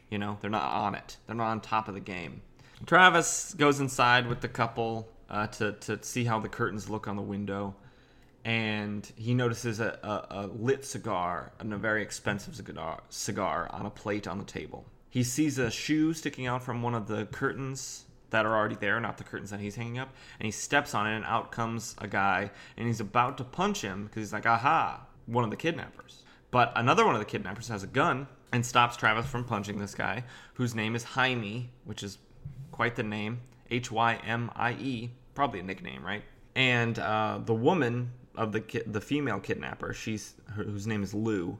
you 0.09 0.17
know, 0.17 0.37
they're 0.41 0.49
not 0.49 0.71
on 0.71 0.95
it. 0.95 1.17
They're 1.25 1.35
not 1.35 1.49
on 1.49 1.61
top 1.61 1.87
of 1.87 1.93
the 1.93 1.99
game. 1.99 2.41
Travis 2.85 3.53
goes 3.53 3.79
inside 3.79 4.27
with 4.27 4.41
the 4.41 4.47
couple 4.47 5.07
uh, 5.29 5.47
to 5.47 5.73
to 5.73 6.03
see 6.03 6.25
how 6.25 6.39
the 6.39 6.49
curtains 6.49 6.89
look 6.89 7.07
on 7.07 7.15
the 7.15 7.21
window, 7.21 7.75
and 8.43 9.09
he 9.15 9.33
notices 9.33 9.79
a, 9.79 9.97
a, 10.03 10.43
a 10.43 10.47
lit 10.47 10.85
cigar 10.85 11.51
and 11.59 11.73
a 11.73 11.77
very 11.77 12.01
expensive 12.01 12.55
cigar 12.55 13.01
cigar 13.09 13.67
on 13.71 13.85
a 13.85 13.89
plate 13.89 14.27
on 14.27 14.37
the 14.37 14.45
table. 14.45 14.85
He 15.09 15.23
sees 15.23 15.57
a 15.57 15.71
shoe 15.71 16.13
sticking 16.13 16.45
out 16.45 16.61
from 16.61 16.83
one 16.83 16.93
of 16.93 17.07
the 17.07 17.25
curtains 17.27 18.05
that 18.35 18.45
are 18.45 18.55
already 18.55 18.75
there, 18.75 18.99
not 18.99 19.17
the 19.17 19.23
curtains 19.23 19.49
that 19.49 19.61
he's 19.61 19.75
hanging 19.75 19.97
up. 19.97 20.09
And 20.39 20.45
he 20.45 20.51
steps 20.51 20.93
on 20.93 21.07
it, 21.07 21.15
and 21.15 21.25
out 21.25 21.51
comes 21.51 21.95
a 21.97 22.07
guy, 22.07 22.51
and 22.77 22.85
he's 22.85 22.99
about 22.99 23.37
to 23.37 23.43
punch 23.43 23.81
him 23.81 24.03
because 24.05 24.21
he's 24.21 24.33
like, 24.33 24.45
aha, 24.45 25.05
one 25.25 25.43
of 25.43 25.49
the 25.49 25.55
kidnappers. 25.55 26.23
But 26.51 26.73
another 26.75 27.05
one 27.05 27.15
of 27.15 27.19
the 27.19 27.25
kidnappers 27.25 27.69
has 27.69 27.83
a 27.83 27.87
gun 27.87 28.27
and 28.51 28.65
stops 28.65 28.95
Travis 28.97 29.25
from 29.25 29.43
punching 29.43 29.79
this 29.79 29.95
guy, 29.95 30.23
whose 30.53 30.75
name 30.75 30.95
is 30.95 31.03
Hymie, 31.03 31.67
which 31.85 32.03
is 32.03 32.17
quite 32.71 32.95
the 32.95 33.03
name 33.03 33.39
H 33.71 33.91
Y 33.91 34.19
M 34.25 34.51
I 34.55 34.73
E, 34.73 35.11
probably 35.33 35.61
a 35.61 35.63
nickname, 35.63 36.05
right? 36.05 36.23
And 36.55 36.99
uh, 36.99 37.39
the 37.43 37.53
woman 37.53 38.11
of 38.35 38.51
the 38.51 38.61
ki- 38.61 38.83
the 38.85 39.01
female 39.01 39.39
kidnapper, 39.39 39.93
she's 39.93 40.33
her, 40.51 40.63
whose 40.63 40.87
name 40.87 41.03
is 41.03 41.13
Lou. 41.13 41.57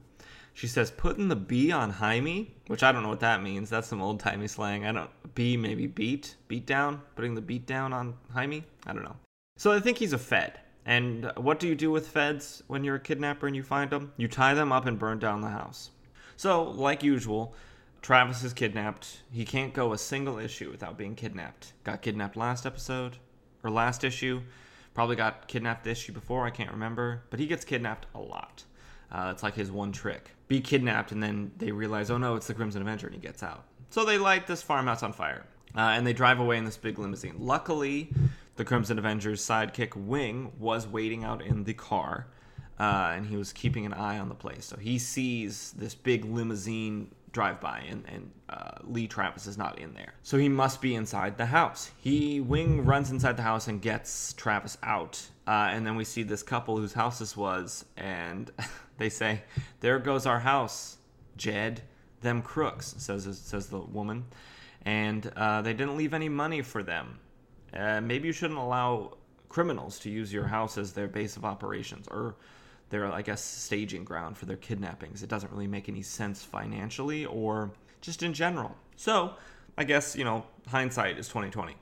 She 0.55 0.67
says, 0.67 0.89
putting 0.89 1.27
the 1.27 1.35
B 1.35 1.71
on 1.73 1.91
Hymie, 1.91 2.47
which 2.67 2.81
I 2.81 2.93
don't 2.93 3.03
know 3.03 3.09
what 3.09 3.19
that 3.19 3.43
means. 3.43 3.69
That's 3.69 3.89
some 3.89 4.01
old 4.01 4.21
timey 4.21 4.47
slang. 4.47 4.85
I 4.85 4.93
don't. 4.93 5.09
B 5.35 5.57
maybe 5.57 5.85
beat, 5.85 6.37
beat 6.47 6.65
down, 6.65 7.01
putting 7.15 7.35
the 7.35 7.41
beat 7.41 7.67
down 7.67 7.91
on 7.91 8.15
Hymie. 8.33 8.63
I 8.87 8.93
don't 8.93 9.03
know. 9.03 9.17
So 9.57 9.73
I 9.73 9.81
think 9.81 9.97
he's 9.97 10.13
a 10.13 10.17
Fed. 10.17 10.57
And 10.85 11.29
what 11.35 11.59
do 11.59 11.67
you 11.67 11.75
do 11.75 11.91
with 11.91 12.07
Feds 12.07 12.63
when 12.67 12.85
you're 12.85 12.95
a 12.95 13.01
kidnapper 13.01 13.47
and 13.47 13.55
you 13.55 13.63
find 13.63 13.89
them? 13.89 14.13
You 14.15 14.29
tie 14.29 14.53
them 14.53 14.71
up 14.71 14.85
and 14.85 14.97
burn 14.97 15.19
down 15.19 15.41
the 15.41 15.49
house. 15.49 15.89
So, 16.37 16.63
like 16.63 17.03
usual, 17.03 17.53
Travis 18.01 18.43
is 18.43 18.53
kidnapped. 18.53 19.23
He 19.31 19.43
can't 19.43 19.73
go 19.73 19.91
a 19.91 19.97
single 19.97 20.39
issue 20.39 20.71
without 20.71 20.97
being 20.97 21.15
kidnapped. 21.15 21.73
Got 21.83 22.01
kidnapped 22.01 22.37
last 22.37 22.65
episode, 22.65 23.17
or 23.61 23.69
last 23.69 24.05
issue. 24.05 24.41
Probably 24.93 25.17
got 25.17 25.49
kidnapped 25.49 25.83
the 25.83 25.89
issue 25.89 26.13
before, 26.13 26.45
I 26.45 26.51
can't 26.51 26.71
remember. 26.71 27.23
But 27.29 27.41
he 27.41 27.47
gets 27.47 27.65
kidnapped 27.65 28.05
a 28.15 28.19
lot. 28.19 28.63
Uh, 29.11 29.29
it's 29.31 29.43
like 29.43 29.55
his 29.55 29.71
one 29.71 29.91
trick. 29.91 30.31
Be 30.47 30.61
kidnapped, 30.61 31.11
and 31.11 31.21
then 31.21 31.51
they 31.57 31.71
realize, 31.71 32.11
oh 32.11 32.17
no, 32.17 32.35
it's 32.35 32.47
the 32.47 32.53
Crimson 32.53 32.81
Avenger, 32.81 33.07
and 33.07 33.15
he 33.15 33.21
gets 33.21 33.43
out. 33.43 33.65
So 33.89 34.05
they 34.05 34.17
light 34.17 34.47
this 34.47 34.61
farmhouse 34.61 35.03
on 35.03 35.13
fire, 35.13 35.45
uh, 35.75 35.79
and 35.79 36.05
they 36.05 36.13
drive 36.13 36.39
away 36.39 36.57
in 36.57 36.65
this 36.65 36.77
big 36.77 36.99
limousine. 36.99 37.35
Luckily, 37.39 38.11
the 38.55 38.65
Crimson 38.65 38.97
Avenger's 38.97 39.41
sidekick 39.41 39.95
Wing 39.95 40.51
was 40.59 40.87
waiting 40.87 41.23
out 41.23 41.41
in 41.41 41.63
the 41.63 41.73
car, 41.73 42.27
uh, 42.79 43.13
and 43.15 43.25
he 43.25 43.37
was 43.37 43.53
keeping 43.53 43.85
an 43.85 43.93
eye 43.93 44.19
on 44.19 44.29
the 44.29 44.35
place. 44.35 44.65
So 44.65 44.77
he 44.77 44.97
sees 44.99 45.73
this 45.77 45.95
big 45.95 46.25
limousine 46.25 47.11
drive 47.31 47.59
by, 47.59 47.85
and, 47.89 48.03
and 48.07 48.31
uh, 48.49 48.71
Lee 48.83 49.07
Travis 49.07 49.45
is 49.45 49.57
not 49.57 49.77
in 49.77 49.93
there. 49.93 50.13
So 50.23 50.37
he 50.37 50.47
must 50.47 50.81
be 50.81 50.95
inside 50.95 51.37
the 51.37 51.45
house. 51.45 51.91
He 51.97 52.39
Wing 52.39 52.85
runs 52.85 53.11
inside 53.11 53.35
the 53.35 53.43
house 53.43 53.67
and 53.67 53.81
gets 53.81 54.33
Travis 54.33 54.77
out, 54.83 55.21
uh, 55.45 55.69
and 55.71 55.85
then 55.85 55.97
we 55.97 56.05
see 56.05 56.23
this 56.23 56.41
couple 56.41 56.77
whose 56.77 56.93
house 56.93 57.19
this 57.19 57.35
was, 57.35 57.85
and 57.97 58.51
they 58.97 59.09
say, 59.09 59.43
"There 59.79 59.99
goes 59.99 60.25
our 60.25 60.39
house, 60.39 60.97
Jed." 61.37 61.81
Them 62.21 62.41
crooks, 62.41 62.95
says 62.97 63.27
says 63.37 63.67
the 63.67 63.79
woman, 63.79 64.25
and 64.83 65.31
uh, 65.35 65.61
they 65.61 65.73
didn't 65.73 65.95
leave 65.95 66.13
any 66.13 66.29
money 66.29 66.63
for 66.63 66.81
them. 66.81 67.19
Uh, 67.71 68.01
maybe 68.01 68.27
you 68.27 68.33
shouldn't 68.33 68.59
allow 68.59 69.17
criminals 69.49 69.99
to 69.99 70.09
use 70.09 70.33
your 70.33 70.47
house 70.47 70.77
as 70.77 70.93
their 70.93 71.07
base 71.07 71.37
of 71.37 71.45
operations 71.45 72.07
or 72.07 72.35
their, 72.89 73.11
I 73.11 73.21
guess, 73.21 73.43
staging 73.43 74.05
ground 74.05 74.37
for 74.37 74.45
their 74.45 74.57
kidnappings. 74.57 75.23
It 75.23 75.29
doesn't 75.29 75.51
really 75.51 75.67
make 75.67 75.87
any 75.87 76.01
sense 76.01 76.43
financially 76.43 77.25
or 77.25 77.71
just 78.01 78.23
in 78.23 78.33
general. 78.33 78.75
So, 78.95 79.33
I 79.77 79.83
guess 79.83 80.15
you 80.15 80.23
know, 80.23 80.45
hindsight 80.67 81.19
is 81.19 81.27
twenty 81.27 81.49
twenty. 81.49 81.75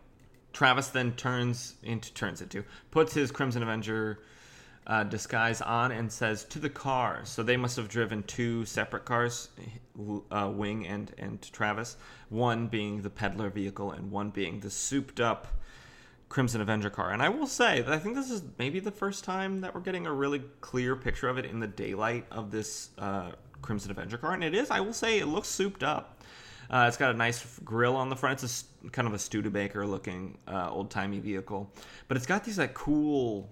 Travis 0.52 0.90
then 0.90 1.14
turns 1.14 1.76
into 1.84 2.14
turns 2.14 2.42
into 2.42 2.64
puts 2.92 3.14
his 3.14 3.32
Crimson 3.32 3.64
Avenger 3.64 4.20
uh, 4.88 5.04
disguise 5.04 5.62
on 5.62 5.92
and 5.92 6.12
says 6.12 6.44
to 6.46 6.60
the 6.60 6.70
car. 6.70 7.22
So 7.24 7.44
they 7.44 7.58
must 7.58 7.78
have 7.78 7.88
driven 7.88 8.24
two 8.24 8.66
separate 8.66 9.06
cars, 9.06 9.50
uh, 10.32 10.52
Wing 10.54 10.88
and 10.88 11.14
and 11.18 11.42
Travis. 11.52 11.98
One 12.30 12.68
being 12.68 13.02
the 13.02 13.10
peddler 13.10 13.50
vehicle, 13.50 13.92
and 13.92 14.12
one 14.12 14.30
being 14.30 14.60
the 14.60 14.70
souped 14.70 15.20
up 15.20 15.48
Crimson 16.30 16.62
Avenger 16.62 16.90
car. 16.90 17.12
And 17.12 17.22
I 17.22 17.30
will 17.30 17.48
say 17.48 17.82
that 17.82 17.94
I 17.94 18.00
think 18.00 18.16
this 18.16 18.32
is 18.32 18.42
maybe 18.58 18.80
the 18.80 18.92
first 18.92 19.24
time 19.24 19.62
that 19.62 19.74
we're 19.76 19.82
getting 19.82 20.08
a 20.08 20.12
really 20.12 20.42
clear 20.62 20.96
picture 20.96 21.30
of 21.30 21.38
it 21.38 21.46
in 21.46 21.60
the 21.60 21.68
daylight 21.68 22.26
of 22.32 22.50
this 22.52 22.90
uh, 22.98 23.32
Crimson 23.62 23.92
Avenger 23.92 24.18
car, 24.18 24.34
and 24.34 24.44
it 24.44 24.56
is. 24.56 24.72
I 24.72 24.80
will 24.80 24.94
say 24.94 25.20
it 25.20 25.28
looks 25.28 25.48
souped 25.48 25.84
up. 25.84 26.24
Uh, 26.70 26.86
it's 26.88 26.98
got 26.98 27.14
a 27.14 27.18
nice 27.18 27.60
grill 27.64 27.96
on 27.96 28.10
the 28.10 28.16
front. 28.16 28.42
It's 28.42 28.66
a, 28.84 28.90
kind 28.90 29.08
of 29.08 29.14
a 29.14 29.20
Studebaker 29.20 29.86
looking 29.86 30.38
uh, 30.48 30.72
old 30.72 30.90
timey 30.90 31.20
vehicle, 31.20 31.72
but 32.08 32.18
it's 32.18 32.26
got 32.26 32.44
these 32.44 32.58
like 32.58 32.74
cool 32.74 33.50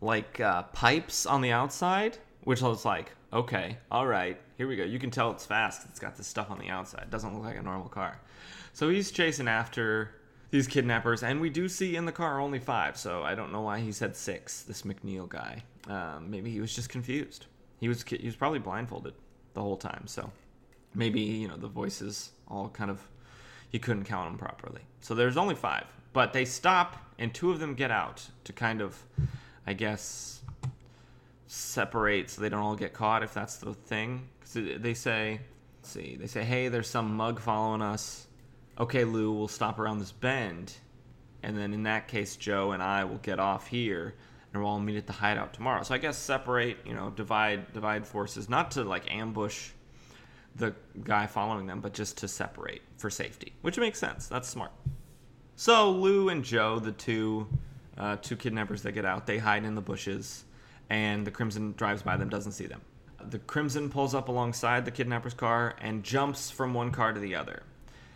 like 0.00 0.40
uh, 0.40 0.62
pipes 0.64 1.26
on 1.26 1.40
the 1.40 1.52
outside, 1.52 2.18
which 2.44 2.62
I 2.62 2.68
was 2.68 2.84
like, 2.84 3.12
okay, 3.32 3.78
all 3.90 4.06
right, 4.06 4.40
here 4.56 4.68
we 4.68 4.76
go. 4.76 4.84
You 4.84 4.98
can 4.98 5.10
tell 5.10 5.30
it's 5.30 5.46
fast. 5.46 5.86
It's 5.88 5.98
got 5.98 6.16
this 6.16 6.26
stuff 6.26 6.50
on 6.50 6.58
the 6.58 6.68
outside. 6.68 7.02
It 7.02 7.10
doesn't 7.10 7.34
look 7.34 7.44
like 7.44 7.58
a 7.58 7.62
normal 7.62 7.88
car. 7.88 8.20
So 8.72 8.88
he's 8.88 9.10
chasing 9.10 9.48
after 9.48 10.10
these 10.50 10.66
kidnappers, 10.66 11.22
and 11.22 11.40
we 11.40 11.50
do 11.50 11.68
see 11.68 11.96
in 11.96 12.04
the 12.04 12.12
car 12.12 12.40
only 12.40 12.58
five. 12.58 12.96
So 12.96 13.22
I 13.22 13.34
don't 13.34 13.52
know 13.52 13.62
why 13.62 13.80
he 13.80 13.92
said 13.92 14.16
six. 14.16 14.62
This 14.62 14.82
McNeil 14.82 15.28
guy, 15.28 15.62
um, 15.88 16.30
maybe 16.30 16.50
he 16.50 16.60
was 16.60 16.74
just 16.74 16.88
confused. 16.88 17.46
He 17.80 17.88
was 17.88 18.02
he 18.02 18.26
was 18.26 18.36
probably 18.36 18.58
blindfolded 18.58 19.14
the 19.54 19.60
whole 19.60 19.76
time. 19.76 20.06
So 20.06 20.30
maybe 20.94 21.20
you 21.20 21.48
know 21.48 21.56
the 21.56 21.68
voices 21.68 22.30
all 22.48 22.68
kind 22.68 22.90
of 22.90 23.00
he 23.70 23.78
couldn't 23.78 24.04
count 24.04 24.30
them 24.30 24.38
properly. 24.38 24.82
So 25.00 25.14
there's 25.14 25.36
only 25.36 25.54
five, 25.54 25.86
but 26.12 26.32
they 26.32 26.44
stop, 26.44 26.96
and 27.18 27.34
two 27.34 27.50
of 27.50 27.58
them 27.58 27.74
get 27.74 27.90
out 27.90 28.24
to 28.44 28.52
kind 28.52 28.80
of 28.80 29.02
I 29.66 29.72
guess, 29.72 30.42
separate 31.46 32.30
so 32.30 32.40
they 32.40 32.48
don't 32.48 32.60
all 32.60 32.76
get 32.76 32.92
caught 32.92 33.22
if 33.22 33.34
that's 33.34 33.56
the 33.56 33.74
thing. 33.74 34.28
Because 34.38 34.80
they 34.80 34.94
say, 34.94 35.40
see, 35.82 36.16
they 36.16 36.26
say, 36.26 36.44
hey, 36.44 36.68
there's 36.68 36.88
some 36.88 37.14
mug 37.16 37.40
following 37.40 37.82
us. 37.82 38.26
Okay, 38.78 39.04
Lou, 39.04 39.32
we'll 39.32 39.48
stop 39.48 39.78
around 39.78 39.98
this 39.98 40.12
bend. 40.12 40.74
And 41.42 41.56
then 41.56 41.72
in 41.72 41.84
that 41.84 42.08
case, 42.08 42.36
Joe 42.36 42.72
and 42.72 42.82
I 42.82 43.04
will 43.04 43.18
get 43.18 43.38
off 43.38 43.66
here 43.68 44.14
and 44.52 44.62
we'll 44.62 44.72
all 44.72 44.80
meet 44.80 44.96
at 44.96 45.06
the 45.06 45.12
hideout 45.12 45.52
tomorrow. 45.52 45.82
So 45.82 45.94
I 45.94 45.98
guess 45.98 46.16
separate, 46.16 46.78
you 46.86 46.94
know, 46.94 47.10
divide 47.10 47.72
divide 47.72 48.06
forces, 48.06 48.48
not 48.48 48.70
to 48.72 48.84
like 48.84 49.12
ambush 49.12 49.70
the 50.56 50.74
guy 51.04 51.26
following 51.26 51.66
them, 51.66 51.80
but 51.80 51.92
just 51.92 52.18
to 52.18 52.28
separate 52.28 52.82
for 52.96 53.10
safety, 53.10 53.52
which 53.60 53.78
makes 53.78 53.98
sense. 53.98 54.26
That's 54.26 54.48
smart. 54.48 54.72
So 55.56 55.90
Lou 55.90 56.30
and 56.30 56.42
Joe, 56.42 56.78
the 56.78 56.92
two 56.92 57.46
uh, 57.98 58.16
two 58.16 58.36
kidnappers 58.36 58.82
that 58.82 58.92
get 58.92 59.04
out. 59.04 59.26
They 59.26 59.38
hide 59.38 59.64
in 59.64 59.74
the 59.74 59.80
bushes, 59.80 60.44
and 60.90 61.26
the 61.26 61.30
Crimson 61.30 61.72
drives 61.76 62.02
by 62.02 62.16
them, 62.16 62.28
doesn't 62.28 62.52
see 62.52 62.66
them. 62.66 62.80
the 63.30 63.38
Crimson 63.40 63.90
pulls 63.90 64.14
up 64.14 64.28
alongside 64.28 64.84
the 64.84 64.90
kidnapper's 64.90 65.34
car 65.34 65.74
and 65.80 66.02
jumps 66.04 66.50
from 66.50 66.74
one 66.74 66.90
car 66.90 67.12
to 67.12 67.20
the 67.20 67.34
other. 67.34 67.62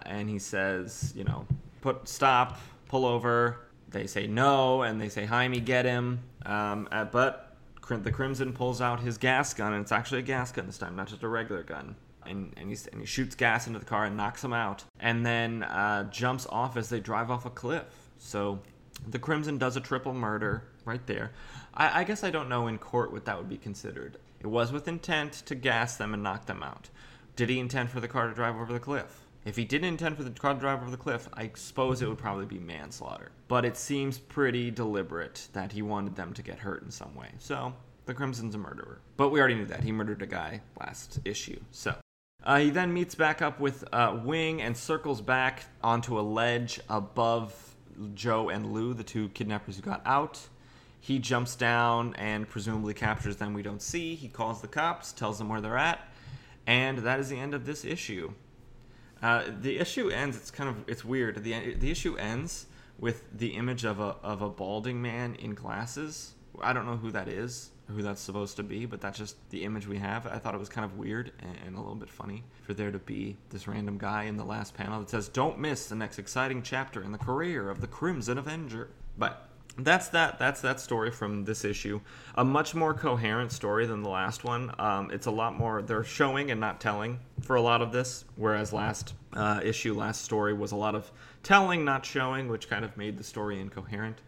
And 0.02 0.28
he 0.28 0.38
says, 0.38 1.12
you 1.16 1.24
know, 1.24 1.46
put 1.80 2.08
stop, 2.08 2.58
pull 2.88 3.04
over. 3.04 3.60
They 3.90 4.06
say 4.06 4.26
no, 4.26 4.82
and 4.82 5.00
they 5.00 5.08
say, 5.08 5.26
Hymie, 5.26 5.64
get 5.64 5.84
him. 5.84 6.20
Um, 6.46 6.88
uh, 6.92 7.04
but 7.04 7.56
the 7.88 8.12
Crimson 8.12 8.52
pulls 8.52 8.80
out 8.80 9.00
his 9.00 9.18
gas 9.18 9.52
gun, 9.52 9.72
and 9.72 9.82
it's 9.82 9.90
actually 9.92 10.20
a 10.20 10.22
gas 10.22 10.52
gun 10.52 10.66
this 10.66 10.78
time, 10.78 10.94
not 10.94 11.08
just 11.08 11.24
a 11.24 11.28
regular 11.28 11.64
gun. 11.64 11.96
And, 12.24 12.52
and, 12.56 12.70
and 12.92 13.00
he 13.00 13.06
shoots 13.06 13.34
gas 13.34 13.66
into 13.66 13.80
the 13.80 13.84
car 13.84 14.04
and 14.04 14.16
knocks 14.16 14.44
him 14.44 14.52
out, 14.52 14.84
and 15.00 15.26
then 15.26 15.64
uh, 15.64 16.04
jumps 16.10 16.46
off 16.50 16.76
as 16.76 16.88
they 16.88 17.00
drive 17.00 17.30
off 17.30 17.46
a 17.46 17.50
cliff. 17.50 17.84
So 18.18 18.60
the 19.06 19.18
Crimson 19.18 19.58
does 19.58 19.76
a 19.76 19.80
triple 19.80 20.14
murder 20.14 20.64
right 20.84 21.04
there. 21.06 21.32
I, 21.74 22.00
I 22.00 22.04
guess 22.04 22.24
I 22.24 22.30
don't 22.30 22.48
know 22.48 22.66
in 22.66 22.78
court 22.78 23.12
what 23.12 23.24
that 23.24 23.38
would 23.38 23.48
be 23.48 23.56
considered. 23.56 24.18
It 24.40 24.46
was 24.46 24.72
with 24.72 24.88
intent 24.88 25.32
to 25.46 25.54
gas 25.54 25.96
them 25.96 26.14
and 26.14 26.22
knock 26.22 26.46
them 26.46 26.62
out. 26.62 26.88
Did 27.36 27.48
he 27.48 27.58
intend 27.58 27.90
for 27.90 28.00
the 28.00 28.08
car 28.08 28.28
to 28.28 28.34
drive 28.34 28.56
over 28.56 28.72
the 28.72 28.80
cliff? 28.80 29.26
If 29.44 29.56
he 29.56 29.64
didn't 29.64 29.88
intend 29.88 30.16
for 30.16 30.22
the 30.22 30.30
car 30.30 30.54
to 30.54 30.60
drive 30.60 30.82
over 30.82 30.90
the 30.90 30.96
cliff, 30.96 31.28
I 31.32 31.50
suppose 31.54 32.02
it 32.02 32.08
would 32.08 32.18
probably 32.18 32.44
be 32.44 32.58
manslaughter. 32.58 33.32
But 33.48 33.64
it 33.64 33.76
seems 33.76 34.18
pretty 34.18 34.70
deliberate 34.70 35.48
that 35.54 35.72
he 35.72 35.80
wanted 35.80 36.14
them 36.14 36.34
to 36.34 36.42
get 36.42 36.58
hurt 36.58 36.82
in 36.82 36.90
some 36.90 37.14
way. 37.14 37.28
So, 37.38 37.72
the 38.04 38.12
Crimson's 38.12 38.54
a 38.54 38.58
murderer. 38.58 39.00
But 39.16 39.30
we 39.30 39.40
already 39.40 39.54
knew 39.54 39.66
that. 39.66 39.82
He 39.82 39.92
murdered 39.92 40.20
a 40.20 40.26
guy 40.26 40.60
last 40.78 41.20
issue. 41.24 41.58
So, 41.70 41.94
uh, 42.42 42.58
he 42.58 42.70
then 42.70 42.92
meets 42.92 43.14
back 43.14 43.40
up 43.40 43.60
with 43.60 43.84
uh, 43.92 44.18
Wing 44.22 44.60
and 44.60 44.76
circles 44.76 45.20
back 45.22 45.64
onto 45.82 46.18
a 46.18 46.22
ledge 46.22 46.80
above 46.88 47.69
Joe 48.14 48.48
and 48.48 48.72
Lou, 48.72 48.94
the 48.94 49.04
two 49.04 49.28
kidnappers 49.30 49.76
who 49.76 49.82
got 49.82 50.02
out. 50.04 50.40
He 51.00 51.18
jumps 51.18 51.56
down 51.56 52.14
and 52.16 52.48
presumably 52.48 52.92
captures 52.94 53.36
them 53.36 53.54
we 53.54 53.62
don't 53.62 53.80
see. 53.80 54.14
He 54.14 54.28
calls 54.28 54.60
the 54.60 54.68
cops, 54.68 55.12
tells 55.12 55.38
them 55.38 55.48
where 55.48 55.60
they're 55.60 55.78
at, 55.78 56.06
and 56.66 56.98
that 56.98 57.18
is 57.20 57.30
the 57.30 57.38
end 57.38 57.54
of 57.54 57.64
this 57.64 57.84
issue. 57.84 58.32
Uh, 59.22 59.44
the 59.60 59.78
issue 59.78 60.08
ends. 60.10 60.36
It's 60.36 60.50
kind 60.50 60.68
of 60.68 60.76
it's 60.88 61.04
weird. 61.04 61.42
the 61.42 61.74
The 61.74 61.90
issue 61.90 62.16
ends 62.16 62.66
with 62.98 63.24
the 63.36 63.48
image 63.48 63.84
of 63.84 64.00
a 64.00 64.16
of 64.22 64.42
a 64.42 64.48
balding 64.48 65.00
man 65.00 65.34
in 65.36 65.54
glasses. 65.54 66.34
I 66.60 66.72
don't 66.72 66.86
know 66.86 66.96
who 66.96 67.10
that 67.12 67.28
is, 67.28 67.70
who 67.90 68.02
that's 68.02 68.20
supposed 68.20 68.56
to 68.56 68.62
be, 68.62 68.86
but 68.86 69.00
that's 69.00 69.18
just 69.18 69.36
the 69.50 69.64
image 69.64 69.86
we 69.86 69.98
have. 69.98 70.26
I 70.26 70.38
thought 70.38 70.54
it 70.54 70.58
was 70.58 70.68
kind 70.68 70.84
of 70.84 70.96
weird 70.96 71.32
and, 71.40 71.76
a 71.76 71.78
little 71.78 71.94
bit 71.94 72.10
funny 72.10 72.42
for 72.62 72.74
there 72.74 72.90
to 72.90 72.98
be 72.98 73.36
this 73.50 73.68
random 73.68 73.98
guy 73.98 74.24
in 74.24 74.36
the 74.36 74.44
last 74.44 74.74
panel 74.74 75.00
that 75.00 75.10
says, 75.10 75.28
"Don't 75.28 75.58
miss 75.58 75.86
the 75.86 75.94
next 75.94 76.18
exciting 76.18 76.62
chapter 76.62 77.02
in 77.02 77.12
the 77.12 77.18
career 77.18 77.70
of 77.70 77.80
the 77.80 77.86
Crimson 77.86 78.38
Avenger." 78.38 78.90
But 79.18 79.50
that's 79.78 80.08
that 80.08 80.38
that's 80.38 80.60
that 80.60 80.80
story 80.80 81.10
from 81.10 81.44
this 81.44 81.64
issue 81.64 82.00
a 82.34 82.44
much 82.44 82.74
more 82.74 82.92
coherent 82.92 83.52
story 83.52 83.86
than 83.86 84.02
the 84.02 84.08
last 84.08 84.44
one 84.44 84.72
um, 84.78 85.10
it's 85.10 85.26
a 85.26 85.30
lot 85.30 85.56
more 85.56 85.80
they're 85.82 86.04
showing 86.04 86.50
and 86.50 86.60
not 86.60 86.80
telling 86.80 87.18
for 87.40 87.56
a 87.56 87.60
lot 87.60 87.80
of 87.80 87.92
this 87.92 88.24
whereas 88.36 88.72
last 88.72 89.14
uh, 89.34 89.60
issue 89.62 89.94
last 89.94 90.24
story 90.24 90.52
was 90.52 90.72
a 90.72 90.76
lot 90.76 90.94
of 90.94 91.10
telling 91.42 91.84
not 91.84 92.04
showing 92.04 92.48
which 92.48 92.68
kind 92.68 92.84
of 92.84 92.96
made 92.96 93.16
the 93.16 93.24
story 93.24 93.60
incoherent 93.60 94.20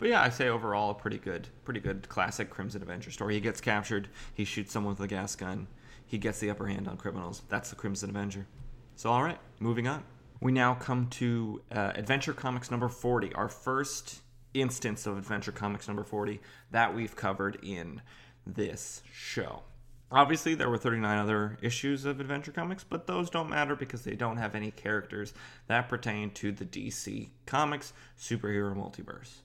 but 0.00 0.08
yeah 0.08 0.20
i 0.20 0.28
say 0.28 0.48
overall 0.48 0.90
a 0.90 0.94
pretty 0.94 1.18
good 1.18 1.46
pretty 1.64 1.78
good 1.78 2.08
classic 2.08 2.50
crimson 2.50 2.82
avenger 2.82 3.12
story. 3.12 3.34
He 3.34 3.40
gets 3.40 3.60
captured 3.60 4.08
he 4.34 4.44
shoots 4.44 4.72
someone 4.72 4.94
with 4.94 5.00
a 5.00 5.06
gas 5.06 5.36
gun 5.36 5.68
he 6.10 6.18
gets 6.18 6.40
the 6.40 6.50
upper 6.50 6.66
hand 6.66 6.88
on 6.88 6.96
criminals. 6.96 7.42
That's 7.48 7.70
the 7.70 7.76
crimson 7.76 8.10
avenger. 8.10 8.48
So 8.96 9.10
all 9.10 9.22
right. 9.22 9.38
Moving 9.60 9.86
on. 9.86 10.02
We 10.40 10.50
now 10.50 10.74
come 10.74 11.06
to 11.10 11.62
uh, 11.70 11.92
adventure 11.94 12.32
comics 12.32 12.68
number 12.68 12.88
40 12.88 13.32
our 13.34 13.48
first 13.48 14.20
instance 14.52 15.06
of 15.06 15.16
Adventure 15.16 15.52
Comics 15.52 15.86
number 15.86 16.02
40 16.02 16.40
that 16.72 16.96
we've 16.96 17.14
covered 17.14 17.58
in 17.62 18.02
this 18.44 19.04
show. 19.12 19.62
Obviously, 20.10 20.56
there 20.56 20.68
were 20.68 20.78
39 20.78 21.18
other 21.18 21.56
issues 21.62 22.04
of 22.04 22.18
Adventure 22.18 22.50
Comics, 22.50 22.82
but 22.82 23.06
those 23.06 23.30
don't 23.30 23.48
matter 23.48 23.76
because 23.76 24.02
they 24.02 24.16
don't 24.16 24.38
have 24.38 24.56
any 24.56 24.72
characters 24.72 25.32
that 25.68 25.88
pertain 25.88 26.32
to 26.32 26.50
the 26.50 26.64
DC 26.64 27.28
Comics 27.46 27.92
superhero 28.18 28.74
multiverse. 28.74 29.42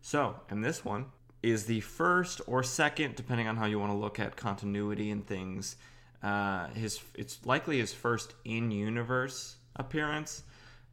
So, 0.00 0.40
and 0.48 0.64
this 0.64 0.84
one 0.84 1.06
is 1.42 1.66
the 1.66 1.80
first 1.80 2.40
or 2.46 2.62
second, 2.62 3.14
depending 3.14 3.46
on 3.46 3.56
how 3.56 3.66
you 3.66 3.78
want 3.78 3.92
to 3.92 3.98
look 3.98 4.18
at 4.18 4.36
continuity 4.36 5.10
and 5.10 5.26
things. 5.26 5.76
Uh, 6.22 6.68
his 6.68 7.00
it's 7.14 7.44
likely 7.46 7.78
his 7.78 7.92
first 7.92 8.34
in-universe 8.44 9.56
appearance, 9.76 10.42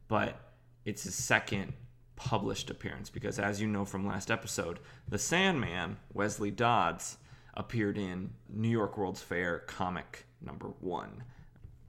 but 0.08 0.54
it's 0.86 1.04
his 1.04 1.16
second 1.16 1.74
published 2.16 2.70
appearance 2.70 3.10
because, 3.10 3.40
as 3.40 3.60
you 3.60 3.68
know 3.68 3.86
from 3.86 4.06
last 4.06 4.30
episode, 4.30 4.80
the 5.10 5.18
Sandman, 5.18 5.98
Wesley 6.14 6.52
Dodds, 6.52 7.18
appeared 7.56 7.98
in 7.98 8.32
New 8.50 8.70
York 8.70 8.98
World's 8.98 9.22
Fair 9.22 9.60
comic 9.60 10.26
number 10.42 10.68
one. 10.80 11.24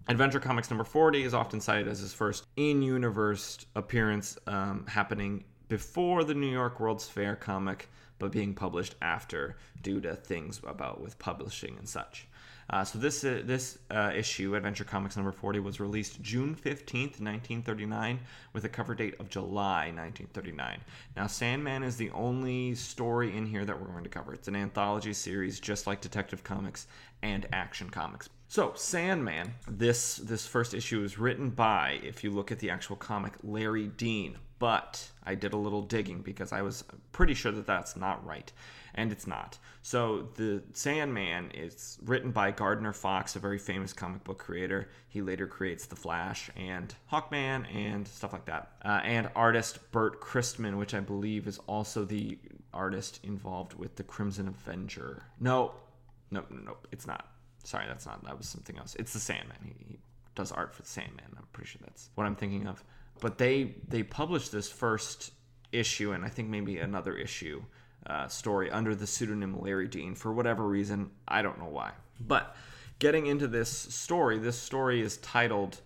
Adventure 0.09 0.39
Comics 0.39 0.71
number 0.71 0.85
40 0.85 1.25
is 1.25 1.35
often 1.35 1.61
cited 1.61 1.89
as 1.89 1.99
his 1.99 2.15
first 2.15 2.47
in 2.57 2.81
universe 2.81 3.67
appearance, 3.75 4.39
um, 4.47 4.87
happening 4.87 5.45
before 5.69 6.25
the 6.25 6.35
New 6.35 6.51
York 6.51 6.81
World's 6.81 7.09
Fair 7.09 7.37
comic, 7.37 7.89
but 8.19 8.33
being 8.33 8.55
published 8.55 8.95
after 9.03 9.57
due 9.83 10.01
to 10.01 10.15
things 10.15 10.61
about 10.65 11.01
with 11.01 11.19
publishing 11.19 11.77
and 11.79 11.89
such. 11.89 12.27
Uh, 12.69 12.85
so 12.85 12.99
this 12.99 13.23
uh, 13.23 13.43
this 13.45 13.79
uh, 13.93 14.11
issue, 14.15 14.57
Adventure 14.57 14.83
Comics 14.83 15.17
number 15.17 15.31
40, 15.31 15.61
was 15.61 15.79
released 15.79 16.21
June 16.21 16.55
15th, 16.57 17.21
1939, 17.21 18.19
with 18.53 18.65
a 18.65 18.69
cover 18.69 18.95
date 18.95 19.15
of 19.21 19.31
July 19.31 19.93
1939. 19.95 20.81
Now, 21.17 21.29
Sandman 21.29 21.85
is 21.85 21.97
the 21.97 22.11
only 22.11 22.75
story 22.75 23.37
in 23.37 23.47
here 23.47 23.65
that 23.65 23.81
we're 23.81 23.87
going 23.87 24.03
to 24.03 24.11
cover. 24.11 24.35
It's 24.35 24.49
an 24.49 24.57
anthology 24.57 25.13
series, 25.13 25.61
just 25.61 25.87
like 25.87 26.01
Detective 26.01 26.43
Comics 26.43 26.89
and 27.23 27.47
Action 27.53 27.89
Comics. 27.89 28.29
So, 28.49 28.73
Sandman, 28.75 29.55
this 29.69 30.17
this 30.17 30.47
first 30.47 30.75
issue 30.75 31.05
is 31.05 31.19
written 31.19 31.51
by, 31.51 32.01
if 32.03 32.25
you 32.25 32.31
look 32.31 32.51
at 32.51 32.59
the 32.59 32.71
actual 32.71 32.97
comic, 32.97 33.35
Larry 33.45 33.87
Dean. 33.87 34.39
But 34.59 35.11
I 35.25 35.35
did 35.35 35.53
a 35.53 35.59
little 35.59 35.83
digging 35.83 36.23
because 36.23 36.53
I 36.53 36.63
was 36.63 36.85
pretty 37.13 37.35
sure 37.35 37.53
that 37.53 37.67
that's 37.67 37.97
not 37.97 38.25
right 38.25 38.51
and 38.97 39.13
it's 39.13 39.27
not. 39.27 39.59
So 39.83 40.29
the 40.35 40.63
Sandman 40.73 41.51
is 41.53 41.99
written 42.05 42.31
by 42.31 42.51
Gardner 42.51 42.93
Fox, 42.93 43.37
a 43.37 43.39
very 43.39 43.59
famous 43.59 43.93
comic 43.93 44.25
book 44.25 44.39
creator. 44.39 44.89
He 45.09 45.23
later 45.23 45.47
creates 45.47 45.87
The 45.87 45.97
Flash 45.97 46.51
and 46.57 46.93
Hawkman 47.13 47.67
and 47.75 48.09
stuff 48.09 48.33
like 48.33 48.47
that. 48.47 48.73
Uh, 48.85 49.01
and 49.05 49.31
artist 49.37 49.79
Bert 49.93 50.21
Christman, 50.21 50.79
which 50.79 50.95
I 50.95 51.01
believe 51.01 51.47
is 51.47 51.59
also 51.67 52.05
the 52.05 52.39
artist 52.73 53.21
involved 53.23 53.75
with 53.75 53.97
the 53.97 54.03
Crimson 54.03 54.49
Avenger. 54.49 55.23
No, 55.39 55.73
no, 56.31 56.45
no, 56.51 56.59
no, 56.59 56.77
it's 56.91 57.07
not. 57.07 57.29
Sorry, 57.65 57.85
that's 57.87 58.07
not. 58.07 58.25
That 58.25 58.39
was 58.39 58.49
something 58.49 58.79
else. 58.79 58.97
It's 58.99 59.13
the 59.13 59.21
Sandman. 59.21 59.59
He, 59.63 59.75
he 59.87 59.99
does 60.35 60.53
art 60.53 60.75
for 60.75 60.83
the 60.83 60.89
Sandman. 60.89 61.27
I'm 61.37 61.45
pretty 61.53 61.71
sure 61.71 61.81
that's 61.85 62.11
what 62.15 62.27
I'm 62.27 62.37
thinking 62.37 62.67
of. 62.67 62.83
But 63.21 63.39
they 63.39 63.75
they 63.89 64.03
published 64.03 64.53
this 64.53 64.71
first 64.71 65.33
issue 65.73 66.13
and 66.13 66.25
I 66.25 66.29
think 66.29 66.49
maybe 66.49 66.79
another 66.79 67.17
issue 67.17 67.63
uh, 68.07 68.29
story 68.29 68.71
under 68.71 68.95
the 68.95 69.07
pseudonym 69.07 69.61
Larry 69.61 69.89
Dean 69.89 70.15
for 70.15 70.33
whatever 70.33 70.67
reason. 70.67 71.11
I 71.27 71.43
don't 71.43 71.59
know 71.59 71.69
why. 71.69 71.93
But 72.21 72.57
getting 72.99 73.27
into 73.27 73.49
this 73.49 73.71
story, 73.71 74.39
this 74.39 74.59
story 74.59 75.01
is 75.01 75.17
titled 75.19 75.81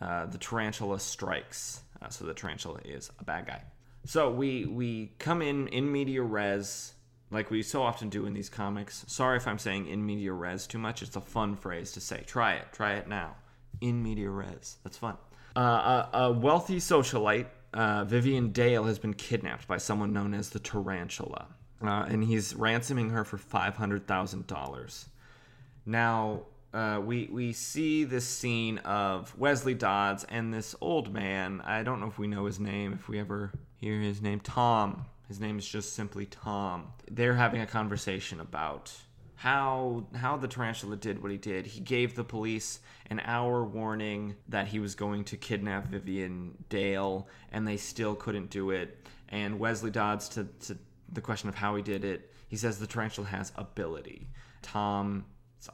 uh, 0.00 0.26
"The 0.26 0.38
Tarantula 0.38 1.00
Strikes." 1.00 1.82
Uh, 2.00 2.08
so 2.08 2.24
the 2.24 2.34
tarantula 2.34 2.80
is 2.84 3.10
a 3.20 3.24
bad 3.24 3.46
guy. 3.46 3.62
So 4.04 4.30
we 4.30 4.66
we 4.66 5.12
come 5.18 5.42
in 5.42 5.68
in 5.68 5.90
media 5.90 6.22
res 6.22 6.94
like 7.30 7.50
we 7.50 7.62
so 7.62 7.82
often 7.82 8.08
do 8.08 8.26
in 8.26 8.34
these 8.34 8.50
comics. 8.50 9.04
Sorry 9.08 9.36
if 9.36 9.46
I'm 9.46 9.58
saying 9.58 9.86
in 9.86 10.04
media 10.04 10.32
res 10.32 10.66
too 10.66 10.78
much. 10.78 11.02
It's 11.02 11.16
a 11.16 11.20
fun 11.20 11.56
phrase 11.56 11.92
to 11.92 12.00
say. 12.00 12.22
Try 12.26 12.54
it. 12.54 12.66
Try 12.72 12.94
it 12.94 13.08
now. 13.08 13.36
In 13.80 14.02
media 14.02 14.28
res. 14.28 14.78
That's 14.84 14.96
fun. 14.96 15.16
Uh, 15.54 16.06
a, 16.12 16.18
a, 16.18 16.32
wealthy 16.32 16.78
socialite, 16.78 17.46
uh, 17.74 18.04
Vivian 18.04 18.52
Dale, 18.52 18.84
has 18.84 18.98
been 18.98 19.14
kidnapped 19.14 19.68
by 19.68 19.76
someone 19.76 20.12
known 20.12 20.32
as 20.32 20.50
the 20.50 20.58
Tarantula 20.58 21.48
uh, 21.82 22.06
and 22.08 22.22
he's 22.22 22.54
ransoming 22.54 23.10
her 23.10 23.24
for 23.24 23.38
five 23.38 23.76
hundred 23.76 24.06
thousand 24.06 24.46
dollars. 24.46 25.08
Now 25.84 26.42
uh, 26.72 27.00
we 27.04 27.28
we 27.30 27.52
see 27.52 28.04
this 28.04 28.26
scene 28.26 28.78
of 28.78 29.36
Wesley 29.38 29.74
Dodds 29.74 30.24
and 30.24 30.52
this 30.52 30.74
old 30.80 31.12
man. 31.12 31.60
I 31.64 31.82
don't 31.82 32.00
know 32.00 32.06
if 32.06 32.18
we 32.18 32.26
know 32.26 32.46
his 32.46 32.60
name. 32.60 32.92
If 32.92 33.08
we 33.08 33.18
ever 33.18 33.52
hear 33.76 34.00
his 34.00 34.22
name, 34.22 34.40
Tom. 34.40 35.06
His 35.28 35.40
name 35.40 35.58
is 35.58 35.66
just 35.66 35.94
simply 35.94 36.26
Tom. 36.26 36.92
They're 37.10 37.34
having 37.34 37.62
a 37.62 37.66
conversation 37.66 38.38
about 38.38 38.92
how 39.42 40.04
how 40.14 40.36
the 40.36 40.46
tarantula 40.46 40.94
did 40.94 41.20
what 41.20 41.32
he 41.32 41.36
did. 41.36 41.66
He 41.66 41.80
gave 41.80 42.14
the 42.14 42.22
police 42.22 42.78
an 43.10 43.20
hour 43.24 43.64
warning 43.64 44.36
that 44.48 44.68
he 44.68 44.78
was 44.78 44.94
going 44.94 45.24
to 45.24 45.36
kidnap 45.36 45.88
Vivian 45.88 46.56
Dale, 46.68 47.26
and 47.50 47.66
they 47.66 47.76
still 47.76 48.14
couldn't 48.14 48.50
do 48.50 48.70
it. 48.70 49.04
And 49.30 49.58
Wesley 49.58 49.90
Dodds 49.90 50.28
to 50.30 50.44
to 50.44 50.78
the 51.12 51.20
question 51.20 51.48
of 51.48 51.56
how 51.56 51.74
he 51.74 51.82
did 51.82 52.04
it, 52.04 52.30
he 52.46 52.56
says 52.56 52.78
the 52.78 52.86
tarantula 52.86 53.26
has 53.26 53.50
ability. 53.56 54.28
Tom's 54.62 55.24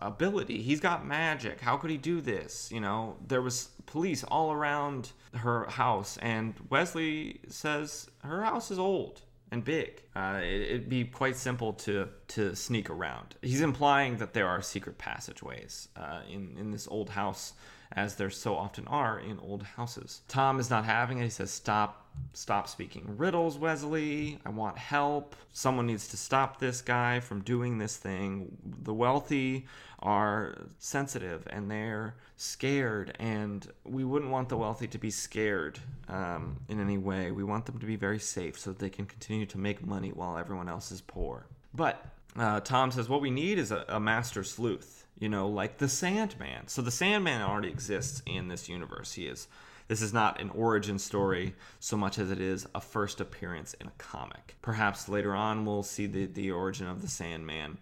ability. 0.01 0.62
He's 0.62 0.81
got 0.81 1.07
magic. 1.07 1.61
How 1.61 1.77
could 1.77 1.90
he 1.90 1.99
do 1.99 2.23
this? 2.23 2.73
You 2.73 2.81
know, 2.81 3.19
there 3.27 3.43
was 3.43 3.69
police 3.85 4.24
all 4.24 4.51
around 4.51 5.11
her 5.35 5.66
house, 5.69 6.16
and 6.23 6.55
Wesley 6.70 7.40
says 7.49 8.09
her 8.24 8.43
house 8.43 8.70
is 8.70 8.78
old 8.78 9.20
and 9.51 9.65
big. 9.65 10.03
Uh, 10.15 10.41
it, 10.43 10.73
would 10.73 10.89
be 10.89 11.05
quite 11.05 11.37
simple 11.37 11.73
to 11.73 12.09
to 12.29 12.55
sneak 12.55 12.91
around. 12.91 13.37
He's 13.43 13.61
implying 13.61 14.19
that 14.19 14.35
there 14.35 14.47
are 14.47 14.62
secret 14.62 14.99
passageways 14.99 15.89
uh, 15.97 16.20
in 16.31 16.57
in 16.59 16.70
this 16.70 16.89
old 16.89 17.11
house, 17.11 17.55
as 17.93 18.16
there 18.16 18.31
so 18.31 18.56
often 18.56 18.86
are 18.86 19.19
in 19.19 19.39
old 19.39 19.62
houses. 19.62 20.23
Tom 20.28 20.60
is 20.60 20.70
not 20.70 20.85
having 20.85 21.19
it. 21.19 21.24
He 21.24 21.31
says, 21.31 21.51
"Stop." 21.51 22.05
Stop 22.32 22.66
speaking 22.66 23.05
riddles, 23.16 23.59
Wesley. 23.59 24.40
I 24.44 24.48
want 24.48 24.77
help. 24.77 25.36
Someone 25.52 25.86
needs 25.86 26.09
to 26.09 26.16
stop 26.16 26.59
this 26.59 26.81
guy 26.81 27.20
from 27.20 27.43
doing 27.43 27.78
this 27.78 27.97
thing. 27.97 28.56
The 28.82 28.93
wealthy 28.93 29.66
are 30.01 30.56
sensitive 30.78 31.47
and 31.51 31.70
they're 31.70 32.15
scared, 32.36 33.16
and 33.19 33.66
we 33.85 34.05
wouldn't 34.05 34.31
want 34.31 34.48
the 34.48 34.56
wealthy 34.56 34.86
to 34.89 34.98
be 34.98 35.10
scared 35.10 35.78
um, 36.09 36.56
in 36.69 36.81
any 36.81 36.98
way. 36.98 37.31
We 37.31 37.44
want 37.44 37.66
them 37.66 37.78
to 37.78 37.86
be 37.86 37.97
very 37.97 38.19
safe 38.19 38.59
so 38.59 38.70
that 38.70 38.78
they 38.78 38.90
can 38.90 39.06
continue 39.06 39.47
to 39.47 39.59
make 39.59 39.85
money 39.85 40.10
while 40.10 40.39
everyone 40.39 40.69
else 40.69 40.93
is 40.93 41.01
poor. 41.01 41.47
But 41.74 42.05
uh, 42.36 42.60
Tom 42.60 42.90
says, 42.90 43.09
What 43.09 43.20
we 43.20 43.31
need 43.31 43.59
is 43.59 43.73
a, 43.73 43.85
a 43.89 44.01
master 44.01 44.44
sleuth, 44.44 44.98
you 45.19 45.28
know, 45.28 45.49
like 45.49 45.78
the 45.78 45.89
Sandman. 45.89 46.69
So 46.69 46.82
the 46.82 46.90
Sandman 46.90 47.43
already 47.43 47.69
exists 47.69 48.23
in 48.27 48.49
this 48.49 48.69
universe. 48.69 49.12
He 49.12 49.27
is 49.27 49.49
this 49.89 50.03
is 50.03 50.12
not 50.12 50.40
an 50.40 50.51
origin 50.51 50.99
story 50.99 51.55
so 51.81 51.97
much 51.97 52.19
as 52.19 52.31
it 52.31 52.40
is 52.40 52.66
a 52.74 52.81
first 52.81 53.20
appearance 53.20 53.74
in 53.74 53.86
a 53.86 53.93
comic. 53.97 54.57
Perhaps 54.61 55.09
later 55.09 55.35
on 55.35 55.65
we'll 55.65 55.82
see 55.82 56.07
the, 56.07 56.27
the 56.27 56.51
origin 56.51 56.86
of 56.86 57.01
the 57.01 57.09
Sandman. 57.09 57.78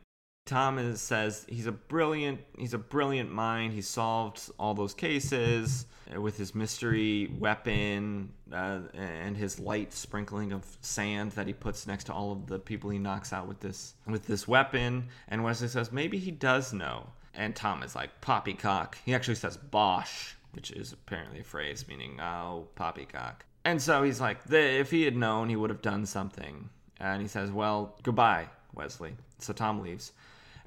Thomas 0.46 1.00
says 1.00 1.44
he's 1.48 1.66
a 1.66 1.72
brilliant 1.72 2.40
he's 2.56 2.72
a 2.72 2.78
brilliant 2.78 3.32
mind. 3.32 3.72
He 3.72 3.82
solved 3.82 4.48
all 4.58 4.74
those 4.74 4.94
cases 4.94 5.86
with 6.16 6.38
his 6.38 6.54
mystery 6.54 7.34
weapon 7.40 8.32
uh, 8.52 8.78
and 8.94 9.36
his 9.36 9.58
light 9.58 9.92
sprinkling 9.92 10.52
of 10.52 10.64
sand 10.80 11.32
that 11.32 11.48
he 11.48 11.52
puts 11.52 11.88
next 11.88 12.04
to 12.04 12.12
all 12.12 12.30
of 12.30 12.46
the 12.46 12.60
people 12.60 12.90
he 12.90 12.98
knocks 13.00 13.32
out 13.32 13.48
with 13.48 13.58
this 13.58 13.94
with 14.06 14.24
this 14.28 14.46
weapon. 14.46 15.08
And 15.26 15.42
Wesley 15.42 15.66
says 15.66 15.90
maybe 15.90 16.18
he 16.18 16.30
does 16.30 16.72
know. 16.72 17.08
And 17.36 17.54
Tom 17.54 17.82
is 17.82 17.94
like 17.94 18.20
poppycock. 18.20 18.96
He 19.04 19.14
actually 19.14 19.34
says 19.34 19.56
bosh, 19.56 20.34
which 20.52 20.70
is 20.70 20.92
apparently 20.92 21.40
a 21.40 21.44
phrase 21.44 21.86
meaning 21.86 22.18
"oh 22.20 22.68
poppycock." 22.74 23.44
And 23.64 23.80
so 23.80 24.02
he's 24.02 24.20
like, 24.20 24.38
if 24.50 24.90
he 24.90 25.02
had 25.02 25.16
known, 25.16 25.48
he 25.48 25.56
would 25.56 25.70
have 25.70 25.82
done 25.82 26.06
something. 26.06 26.70
And 26.98 27.20
he 27.20 27.28
says, 27.28 27.50
"Well, 27.50 27.98
goodbye, 28.02 28.48
Wesley." 28.74 29.16
So 29.38 29.52
Tom 29.52 29.80
leaves. 29.80 30.12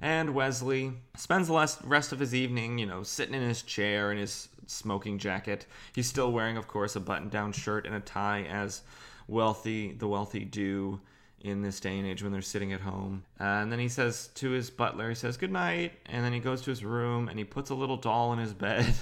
And 0.01 0.33
Wesley 0.33 0.93
spends 1.17 1.47
the 1.47 1.77
rest 1.83 2.11
of 2.13 2.19
his 2.19 2.33
evening, 2.33 2.77
you 2.77 2.85
know, 2.85 3.03
sitting 3.03 3.33
in 3.33 3.41
his 3.41 3.63
chair 3.63 4.11
in 4.11 4.17
his 4.17 4.47
smoking 4.67 5.17
jacket. 5.17 5.65
He's 5.93 6.07
still 6.07 6.31
wearing, 6.31 6.55
of 6.55 6.67
course, 6.67 6.95
a 6.95 6.99
button-down 6.99 7.51
shirt 7.51 7.85
and 7.85 7.95
a 7.95 7.99
tie, 7.99 8.43
as 8.43 8.83
wealthy 9.27 9.93
the 9.93 10.07
wealthy 10.07 10.45
do 10.45 11.01
in 11.41 11.61
this 11.61 11.79
day 11.79 11.97
and 11.97 12.07
age 12.07 12.21
when 12.21 12.31
they're 12.31 12.41
sitting 12.41 12.73
at 12.73 12.81
home. 12.81 13.23
Uh, 13.39 13.43
and 13.43 13.71
then 13.71 13.79
he 13.79 13.87
says 13.87 14.27
to 14.35 14.51
his 14.51 14.69
butler, 14.69 15.09
he 15.09 15.15
says 15.15 15.37
good 15.37 15.51
night, 15.51 15.93
and 16.05 16.23
then 16.23 16.33
he 16.33 16.39
goes 16.39 16.61
to 16.61 16.69
his 16.69 16.83
room 16.83 17.29
and 17.29 17.39
he 17.39 17.45
puts 17.45 17.69
a 17.69 17.75
little 17.75 17.97
doll 17.97 18.33
in 18.33 18.39
his 18.39 18.53
bed. 18.53 18.93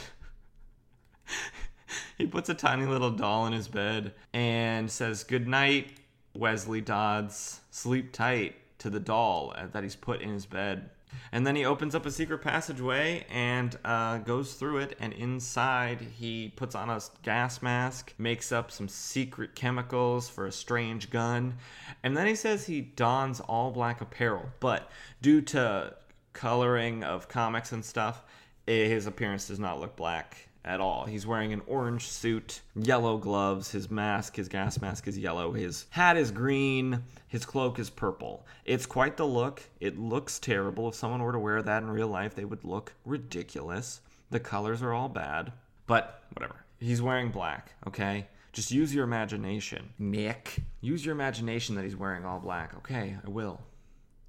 he 2.18 2.28
puts 2.28 2.50
a 2.50 2.54
tiny 2.54 2.86
little 2.86 3.12
doll 3.12 3.46
in 3.48 3.54
his 3.54 3.68
bed 3.68 4.14
and 4.34 4.90
says, 4.90 5.24
Good 5.24 5.48
night, 5.48 5.92
Wesley 6.34 6.82
Dodds. 6.82 7.62
Sleep 7.72 8.12
tight 8.12 8.56
to 8.80 8.90
the 8.90 9.00
doll 9.00 9.56
that 9.72 9.84
he's 9.84 9.96
put 9.96 10.22
in 10.22 10.30
his 10.30 10.46
bed. 10.46 10.90
And 11.32 11.46
then 11.46 11.56
he 11.56 11.66
opens 11.66 11.96
up 11.96 12.06
a 12.06 12.12
secret 12.12 12.40
passageway 12.40 13.26
and 13.30 13.78
uh, 13.84 14.20
goes 14.20 14.54
through 14.54 14.78
it. 14.78 14.98
And 15.00 15.14
inside, 15.14 16.02
he 16.02 16.54
puts 16.56 16.76
on 16.76 16.90
a 16.90 17.02
gas 17.24 17.62
mask, 17.62 18.14
makes 18.18 18.52
up 18.52 18.72
some 18.72 18.88
secret 18.88 19.56
chemicals 19.56 20.30
for 20.30 20.46
a 20.46 20.52
strange 20.52 21.10
gun. 21.10 21.58
And 22.04 22.16
then 22.16 22.28
he 22.28 22.36
says 22.36 22.66
he 22.66 22.82
dons 22.82 23.40
all 23.40 23.72
black 23.72 24.02
apparel. 24.02 24.50
But 24.60 24.90
due 25.22 25.42
to 25.42 25.96
coloring 26.34 27.04
of 27.04 27.28
comics 27.28 27.72
and 27.72 27.84
stuff, 27.84 28.24
his 28.66 29.08
appearance 29.08 29.48
does 29.48 29.60
not 29.60 29.80
look 29.80 29.96
black 29.96 30.47
at 30.68 30.82
all. 30.82 31.06
He's 31.06 31.26
wearing 31.26 31.54
an 31.54 31.62
orange 31.66 32.08
suit, 32.08 32.62
yellow 32.76 33.18
gloves, 33.18 33.72
his 33.72 33.90
mask, 33.90 34.36
his 34.36 34.50
gas 34.50 34.82
mask 34.82 35.08
is 35.08 35.18
yellow, 35.18 35.54
his 35.54 35.86
hat 35.90 36.18
is 36.18 36.30
green, 36.30 37.04
his 37.30 37.46
cloak 37.46 37.80
is 37.80 37.90
purple. 37.90 38.46
It's 38.66 38.86
quite 38.86 39.16
the 39.16 39.26
look. 39.26 39.64
It 39.80 39.98
looks 39.98 40.40
terrible. 40.40 40.90
If 40.90 40.96
someone 40.96 41.24
were 41.24 41.32
to 41.32 41.40
wear 41.40 41.62
that 41.62 41.84
in 41.84 41.90
real 41.90 42.10
life, 42.10 42.36
they 42.36 42.46
would 42.46 42.66
look 42.66 42.94
ridiculous. 43.06 44.02
The 44.30 44.42
colors 44.42 44.82
are 44.82 44.94
all 44.94 45.10
bad, 45.10 45.54
but 45.88 46.24
whatever. 46.34 46.66
He's 46.80 47.02
wearing 47.02 47.32
black, 47.32 47.74
okay? 47.88 48.28
Just 48.52 48.72
use 48.72 48.94
your 48.94 49.06
imagination. 49.06 49.94
Nick, 49.98 50.58
use 50.82 51.06
your 51.06 51.16
imagination 51.16 51.76
that 51.76 51.86
he's 51.86 51.96
wearing 51.96 52.26
all 52.26 52.40
black. 52.40 52.76
Okay, 52.78 53.16
I 53.26 53.30
will. 53.30 53.62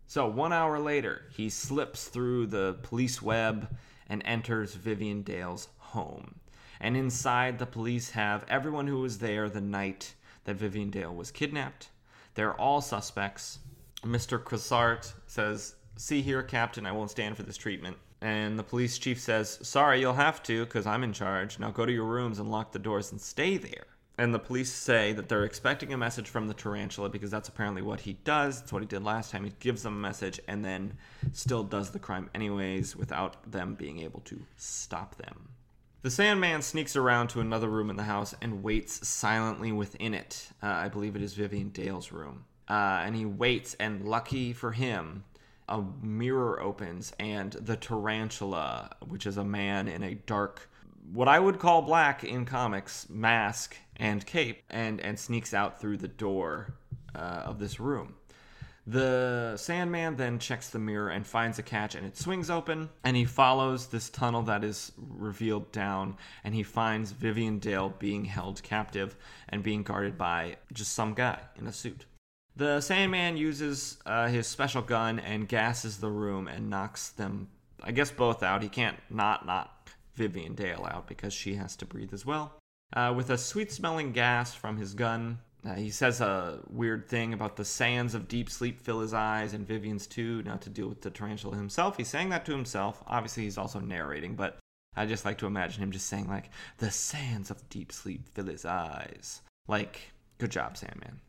So, 0.07 0.27
one 0.29 0.53
hour 0.53 0.79
later, 0.79 1.23
he 1.31 1.51
slips 1.51 2.09
through 2.09 2.47
the 2.47 2.77
police 2.83 3.21
web 3.21 3.69
and 4.09 4.23
enters 4.25 4.75
Vivian 4.75 5.23
Dale's 5.23 5.69
home. 5.93 6.37
And 6.81 6.97
inside, 6.97 7.59
the 7.59 7.67
police 7.67 8.11
have 8.11 8.45
everyone 8.49 8.87
who 8.87 9.01
was 9.01 9.19
there 9.19 9.49
the 9.49 9.61
night 9.61 10.15
that 10.45 10.57
Vivian 10.57 10.91
Dale 10.91 11.15
was 11.15 11.31
kidnapped. 11.31 11.89
They're 12.35 12.55
all 12.55 12.81
suspects. 12.81 13.59
Mr. 14.03 14.43
Cressart 14.43 15.13
says, 15.27 15.75
See 15.97 16.23
here, 16.23 16.43
Captain, 16.43 16.87
I 16.87 16.93
won't 16.93 17.11
stand 17.11 17.37
for 17.37 17.43
this 17.43 17.57
treatment. 17.57 17.97
And 18.21 18.59
the 18.59 18.63
police 18.63 18.99
chief 18.99 19.21
says, 19.21 19.59
Sorry, 19.63 20.01
you'll 20.01 20.13
have 20.15 20.43
to, 20.45 20.65
because 20.65 20.87
I'm 20.87 21.05
in 21.05 21.13
charge. 21.13 21.59
Now 21.59 21.71
go 21.71 21.85
to 21.85 21.93
your 21.93 22.05
rooms 22.05 22.39
and 22.39 22.51
lock 22.51 22.73
the 22.73 22.79
doors 22.79 23.11
and 23.11 23.21
stay 23.21 23.57
there. 23.57 23.87
And 24.21 24.35
the 24.35 24.41
police 24.41 24.73
say 24.73 25.13
that 25.13 25.29
they're 25.29 25.45
expecting 25.45 25.93
a 25.93 25.97
message 25.97 26.29
from 26.29 26.49
the 26.49 26.55
tarantula 26.55 27.09
because 27.09 27.31
that's 27.31 27.49
apparently 27.49 27.83
what 27.83 28.01
he 28.01 28.15
does. 28.25 28.63
It's 28.63 28.73
what 28.73 28.83
he 28.83 28.89
did 28.89 29.05
last 29.05 29.31
time. 29.31 29.45
He 29.45 29.53
gives 29.61 29.85
them 29.85 29.95
a 29.95 30.01
message 30.01 30.41
and 30.49 30.65
then 30.65 30.97
still 31.33 31.63
does 31.63 31.91
the 31.91 32.01
crime 32.01 32.29
anyways 32.35 32.97
without 32.97 33.51
them 33.51 33.75
being 33.75 34.01
able 34.01 34.21
to 34.21 34.41
stop 34.57 35.15
them. 35.17 35.49
The 36.01 36.11
Sandman 36.11 36.63
sneaks 36.63 36.95
around 36.95 37.29
to 37.31 37.41
another 37.41 37.69
room 37.69 37.91
in 37.91 37.97
the 37.97 38.05
house 38.05 38.33
and 38.41 38.63
waits 38.63 39.07
silently 39.07 39.73
within 39.73 40.15
it. 40.15 40.49
Uh, 40.63 40.67
I 40.67 40.89
believe 40.89 41.17
it 41.17 41.23
is 41.23 41.35
Vivian 41.35 41.71
Dale's 41.71 42.13
room. 42.13 42.45
Uh, 42.69 43.03
and 43.05 43.17
he 43.17 43.25
waits, 43.25 43.75
and 43.81 44.05
lucky 44.05 44.53
for 44.53 44.71
him, 44.71 45.25
a 45.69 45.83
mirror 46.01 46.63
opens, 46.63 47.13
and 47.19 47.53
the 47.55 47.77
tarantula, 47.77 48.97
which 49.09 49.27
is 49.27 49.39
a 49.39 49.45
man 49.45 49.89
in 49.89 50.05
a 50.05 50.15
dark, 50.15 50.71
what 51.13 51.27
I 51.27 51.41
would 51.41 51.59
call 51.59 51.83
black 51.83 52.23
in 52.23 52.45
comics, 52.45 53.09
mask 53.11 53.77
and 53.97 54.25
cape, 54.25 54.63
and, 54.71 55.01
and 55.01 55.19
sneaks 55.19 55.53
out 55.53 55.81
through 55.81 55.97
the 55.97 56.09
door 56.09 56.75
uh, 57.17 57.43
of 57.45 57.59
this 57.59 57.81
room. 57.81 58.15
The 58.89 59.59
Sandman 59.59 60.17
then 60.17 60.39
checks 60.39 60.71
the 60.71 60.79
mirror 60.79 61.11
and 61.11 61.27
finds 61.27 61.59
a 61.59 61.63
catch, 61.63 61.95
and 61.95 62.07
it 62.07 62.17
swings 62.17 62.49
open. 62.49 62.89
And 63.05 63.19
he 63.19 63.27
follows 63.27 63.89
this 63.89 64.09
tunnel 64.09 64.41
that 64.45 64.65
is 64.65 64.93
revealed 64.97 65.71
down, 65.73 66.17
and 66.43 66.55
he 66.55 66.63
finds 66.63 67.13
Vivian 67.13 67.59
Dale 67.59 67.91
being 67.99 68.25
held 68.25 68.63
captive 68.63 69.15
and 69.51 69.63
being 69.63 69.83
guarded 69.83 70.17
by 70.17 70.57
just 70.73 70.93
some 70.93 71.13
guy 71.13 71.39
in 71.57 71.67
a 71.67 71.73
suit. 71.73 72.07
The 72.57 72.81
Sandman 72.81 73.37
uses 73.37 73.99
uh, 74.07 74.29
his 74.29 74.47
special 74.47 74.81
gun 74.81 75.19
and 75.19 75.47
gasses 75.47 75.99
the 75.99 76.11
room 76.11 76.49
and 76.49 76.71
knocks 76.71 77.11
them, 77.11 77.49
I 77.83 77.93
guess, 77.93 78.11
both 78.11 78.43
out. 78.43 78.63
He 78.63 78.71
can't 78.71 78.97
not 79.11 79.45
knock 79.45 79.91
Vivian 80.15 80.55
Dale 80.55 80.89
out 80.91 81.07
because 81.07 81.35
she 81.35 81.57
has 81.57 81.77
to 81.77 81.85
breathe 81.85 82.15
as 82.15 82.25
well. 82.25 82.55
Uh, 82.95 83.13
with 83.15 83.29
a 83.29 83.37
sweet 83.37 83.71
smelling 83.71 84.13
gas 84.13 84.55
from 84.55 84.79
his 84.79 84.95
gun, 84.95 85.41
uh, 85.67 85.75
he 85.75 85.91
says 85.91 86.21
a 86.21 86.61
weird 86.71 87.09
thing 87.09 87.33
about 87.33 87.57
the 87.57 87.65
sands 87.65 88.15
of 88.15 88.29
deep 88.29 88.49
sleep 88.49 88.81
fill 88.81 89.01
his 89.01 89.13
eyes, 89.13 89.55
and 89.55 89.67
Vivian's 89.67 90.07
too, 90.07 90.43
not 90.45 90.63
to 90.63 90.71
deal 90.71 90.89
with 90.89 91.01
the 91.01 91.11
tarantula 91.11 91.57
himself. 91.57 91.97
He's 91.97 92.09
saying 92.09 92.29
that 92.31 92.45
to 92.47 92.53
himself. 92.53 93.03
Obviously, 93.07 93.43
he's 93.45 93.59
also 93.59 93.81
narrating, 93.81 94.35
but 94.35 94.59
I 94.97 95.07
just 95.07 95.25
like 95.25 95.39
to 95.39 95.47
imagine 95.47 95.83
him 95.83 95.91
just 95.91 96.07
saying, 96.07 96.29
like, 96.29 96.51
the 96.79 96.91
sands 96.91 97.51
of 97.51 97.69
deep 97.69 97.93
sleep 97.93 98.29
fill 98.29 98.47
his 98.47 98.65
eyes. 98.65 99.43
Like, 99.67 100.13
good 100.39 100.51
job, 100.51 100.77
Sandman. 100.77 101.21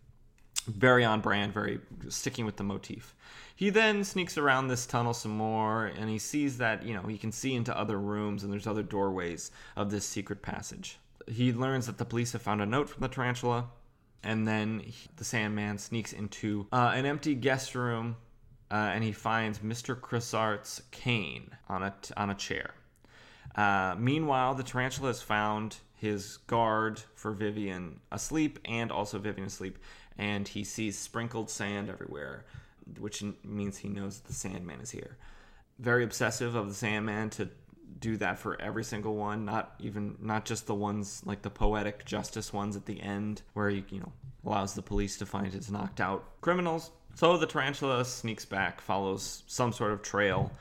Very 0.67 1.03
on 1.03 1.21
brand, 1.21 1.53
very 1.53 1.79
sticking 2.09 2.45
with 2.45 2.57
the 2.57 2.63
motif. 2.63 3.15
He 3.55 3.71
then 3.71 4.03
sneaks 4.03 4.37
around 4.37 4.67
this 4.67 4.85
tunnel 4.85 5.13
some 5.13 5.35
more, 5.35 5.85
and 5.85 6.09
he 6.09 6.19
sees 6.19 6.59
that, 6.59 6.83
you 6.83 6.93
know, 6.93 7.01
he 7.01 7.17
can 7.17 7.31
see 7.31 7.55
into 7.55 7.77
other 7.77 7.99
rooms, 7.99 8.43
and 8.43 8.53
there's 8.53 8.67
other 8.67 8.83
doorways 8.83 9.49
of 9.75 9.89
this 9.89 10.05
secret 10.05 10.43
passage. 10.43 10.99
He 11.27 11.51
learns 11.51 11.87
that 11.87 11.97
the 11.97 12.05
police 12.05 12.31
have 12.33 12.41
found 12.43 12.61
a 12.61 12.65
note 12.65 12.89
from 12.89 13.01
the 13.01 13.07
tarantula 13.07 13.69
and 14.23 14.47
then 14.47 14.81
he, 14.85 15.07
the 15.17 15.23
Sandman 15.23 15.77
sneaks 15.77 16.13
into 16.13 16.67
uh, 16.71 16.91
an 16.93 17.05
empty 17.05 17.35
guest 17.35 17.75
room, 17.75 18.15
uh, 18.71 18.75
and 18.75 19.03
he 19.03 19.11
finds 19.11 19.59
Mr. 19.59 19.99
Cressart's 19.99 20.81
cane 20.91 21.51
on 21.67 21.83
a 21.83 21.93
t- 22.01 22.13
on 22.17 22.29
a 22.29 22.35
chair. 22.35 22.73
Uh, 23.55 23.95
meanwhile, 23.97 24.53
the 24.53 24.63
tarantula 24.63 25.09
has 25.09 25.21
found 25.21 25.77
his 25.95 26.37
guard 26.37 27.01
for 27.15 27.31
Vivian 27.31 27.99
asleep, 28.11 28.59
and 28.65 28.91
also 28.91 29.19
Vivian 29.19 29.47
asleep, 29.47 29.79
and 30.17 30.47
he 30.47 30.63
sees 30.63 30.97
sprinkled 30.97 31.49
sand 31.49 31.89
everywhere, 31.89 32.45
which 32.99 33.23
means 33.43 33.77
he 33.77 33.89
knows 33.89 34.19
that 34.19 34.27
the 34.27 34.33
Sandman 34.33 34.81
is 34.81 34.91
here. 34.91 35.17
Very 35.77 36.03
obsessive 36.03 36.55
of 36.55 36.67
the 36.67 36.73
Sandman 36.73 37.29
to 37.31 37.49
do 37.99 38.17
that 38.17 38.39
for 38.39 38.59
every 38.61 38.83
single 38.83 39.15
one, 39.15 39.45
not 39.45 39.75
even 39.79 40.15
not 40.21 40.45
just 40.45 40.67
the 40.67 40.75
ones 40.75 41.21
like 41.25 41.41
the 41.41 41.49
poetic 41.49 42.05
justice 42.05 42.53
ones 42.53 42.75
at 42.75 42.85
the 42.85 43.01
end 43.01 43.41
where 43.53 43.69
he, 43.69 43.83
you 43.89 43.99
know, 43.99 44.11
allows 44.45 44.73
the 44.73 44.81
police 44.81 45.17
to 45.17 45.25
find 45.25 45.53
his 45.53 45.71
knocked 45.71 45.99
out 45.99 46.23
criminals. 46.41 46.91
So 47.15 47.37
the 47.37 47.47
tarantula 47.47 48.05
sneaks 48.05 48.45
back, 48.45 48.79
follows 48.79 49.43
some 49.47 49.73
sort 49.73 49.91
of 49.91 50.01
trail, 50.01 50.51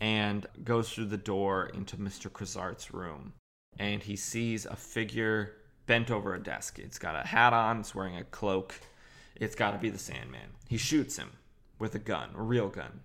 and 0.00 0.46
goes 0.64 0.90
through 0.92 1.06
the 1.06 1.16
door 1.16 1.70
into 1.74 1.96
Mr. 1.96 2.30
Crozart's 2.30 2.92
room. 2.92 3.32
And 3.78 4.02
he 4.02 4.16
sees 4.16 4.66
a 4.66 4.74
figure 4.74 5.52
bent 5.86 6.10
over 6.10 6.34
a 6.34 6.42
desk. 6.42 6.78
It's 6.78 6.98
got 6.98 7.16
a 7.16 7.26
hat 7.26 7.52
on, 7.52 7.80
it's 7.80 7.94
wearing 7.94 8.16
a 8.16 8.24
cloak. 8.24 8.74
It's 9.36 9.54
got 9.54 9.72
to 9.72 9.78
be 9.78 9.90
the 9.90 9.98
Sandman. 9.98 10.50
He 10.68 10.76
shoots 10.76 11.16
him 11.16 11.30
with 11.78 11.94
a 11.94 11.98
gun, 11.98 12.30
a 12.36 12.42
real 12.42 12.68
gun. 12.68 13.00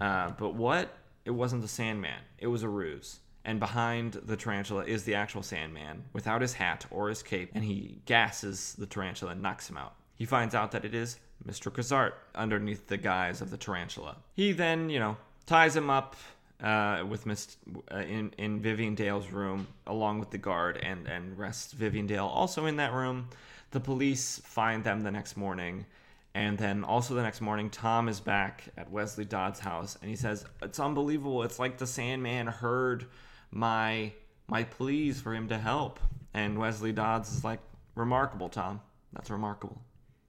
Uh, 0.00 0.30
but 0.30 0.54
what? 0.54 0.96
It 1.24 1.30
wasn't 1.30 1.62
the 1.62 1.68
Sandman, 1.68 2.20
it 2.38 2.48
was 2.48 2.62
a 2.62 2.68
ruse. 2.68 3.20
And 3.44 3.58
behind 3.58 4.12
the 4.12 4.36
tarantula 4.36 4.84
is 4.84 5.02
the 5.02 5.16
actual 5.16 5.42
Sandman 5.42 6.04
without 6.12 6.42
his 6.42 6.52
hat 6.52 6.86
or 6.90 7.08
his 7.08 7.22
cape, 7.22 7.50
and 7.54 7.64
he 7.64 8.00
gasses 8.06 8.74
the 8.78 8.86
tarantula 8.86 9.32
and 9.32 9.42
knocks 9.42 9.68
him 9.68 9.76
out. 9.76 9.94
He 10.14 10.24
finds 10.24 10.54
out 10.54 10.70
that 10.72 10.84
it 10.84 10.94
is 10.94 11.18
Mr. 11.44 11.72
Crozart 11.72 12.12
underneath 12.34 12.86
the 12.86 12.96
guise 12.96 13.40
of 13.40 13.50
the 13.50 13.56
tarantula. 13.56 14.16
He 14.34 14.52
then, 14.52 14.90
you 14.90 15.00
know, 15.00 15.16
ties 15.46 15.74
him 15.74 15.90
up 15.90 16.14
uh, 16.62 17.04
with 17.08 17.26
Miss 17.26 17.56
uh, 17.92 17.98
in 17.98 18.32
in 18.38 18.60
Vivian 18.60 18.94
Dale's 18.94 19.30
room 19.32 19.66
along 19.86 20.20
with 20.20 20.30
the 20.30 20.38
guard 20.38 20.78
and 20.82 21.08
and 21.08 21.36
rests 21.36 21.72
Vivian 21.72 22.06
Dale 22.06 22.26
also 22.26 22.66
in 22.66 22.76
that 22.76 22.92
room. 22.92 23.28
The 23.72 23.80
police 23.80 24.40
find 24.44 24.84
them 24.84 25.00
the 25.00 25.10
next 25.10 25.36
morning. 25.36 25.86
And 26.34 26.56
then 26.56 26.82
also 26.82 27.14
the 27.14 27.22
next 27.22 27.40
morning, 27.40 27.68
Tom 27.68 28.08
is 28.08 28.20
back 28.20 28.64
at 28.76 28.90
Wesley 28.90 29.24
Dodd's 29.24 29.60
house, 29.60 29.98
and 30.00 30.08
he 30.08 30.16
says, 30.16 30.44
"It's 30.62 30.80
unbelievable. 30.80 31.42
It's 31.42 31.58
like 31.58 31.78
the 31.78 31.86
Sandman 31.86 32.46
heard 32.46 33.06
my 33.50 34.12
my 34.48 34.64
pleas 34.64 35.20
for 35.20 35.34
him 35.34 35.48
to 35.48 35.58
help." 35.58 36.00
And 36.32 36.58
Wesley 36.58 36.92
Dodds 36.92 37.30
is 37.32 37.44
like, 37.44 37.60
"Remarkable, 37.94 38.48
Tom. 38.48 38.80
That's 39.12 39.30
remarkable." 39.30 39.82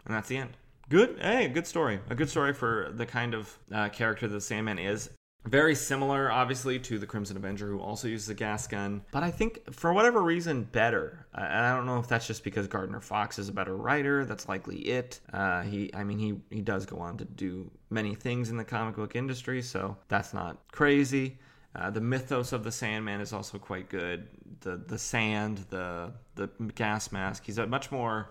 And 0.05 0.13
that's 0.13 0.27
the 0.27 0.37
end. 0.37 0.57
Good. 0.89 1.17
Hey, 1.21 1.47
good 1.47 1.65
story. 1.65 2.01
A 2.09 2.15
good 2.15 2.29
story 2.29 2.53
for 2.53 2.91
the 2.93 3.05
kind 3.05 3.33
of 3.33 3.57
uh, 3.71 3.87
character 3.89 4.27
that 4.27 4.33
the 4.33 4.41
Sandman 4.41 4.79
is. 4.79 5.09
Very 5.45 5.75
similar, 5.75 6.31
obviously, 6.31 6.79
to 6.79 6.97
the 6.97 7.05
Crimson 7.05 7.35
Avenger, 7.35 7.67
who 7.67 7.79
also 7.81 8.07
uses 8.07 8.29
a 8.29 8.33
gas 8.33 8.65
gun, 8.65 9.03
but 9.11 9.23
I 9.23 9.31
think 9.31 9.73
for 9.73 9.91
whatever 9.91 10.21
reason, 10.21 10.63
better. 10.63 11.25
Uh, 11.35 11.41
and 11.41 11.65
I 11.65 11.75
don't 11.75 11.85
know 11.85 11.99
if 11.99 12.07
that's 12.07 12.25
just 12.25 12.45
because 12.45 12.67
Gardner 12.67 13.01
Fox 13.01 13.37
is 13.37 13.49
a 13.49 13.51
better 13.51 13.75
writer. 13.75 14.23
That's 14.23 14.47
likely 14.47 14.77
it. 14.77 15.19
Uh, 15.33 15.63
he, 15.63 15.93
I 15.93 16.05
mean, 16.05 16.17
he 16.17 16.55
he 16.55 16.61
does 16.61 16.85
go 16.85 16.99
on 16.99 17.17
to 17.17 17.25
do 17.25 17.69
many 17.89 18.15
things 18.15 18.49
in 18.51 18.57
the 18.57 18.63
comic 18.63 18.95
book 18.95 19.17
industry, 19.17 19.61
so 19.61 19.97
that's 20.07 20.33
not 20.33 20.57
crazy. 20.71 21.37
Uh, 21.75 21.89
the 21.89 22.01
mythos 22.01 22.53
of 22.53 22.63
the 22.63 22.71
Sandman 22.71 23.19
is 23.19 23.33
also 23.33 23.57
quite 23.57 23.89
good. 23.89 24.27
The 24.61 24.77
the 24.77 24.97
sand, 24.97 25.65
the 25.69 26.13
the 26.35 26.47
gas 26.75 27.11
mask. 27.11 27.43
He's 27.45 27.57
a 27.57 27.67
much 27.67 27.91
more 27.91 28.29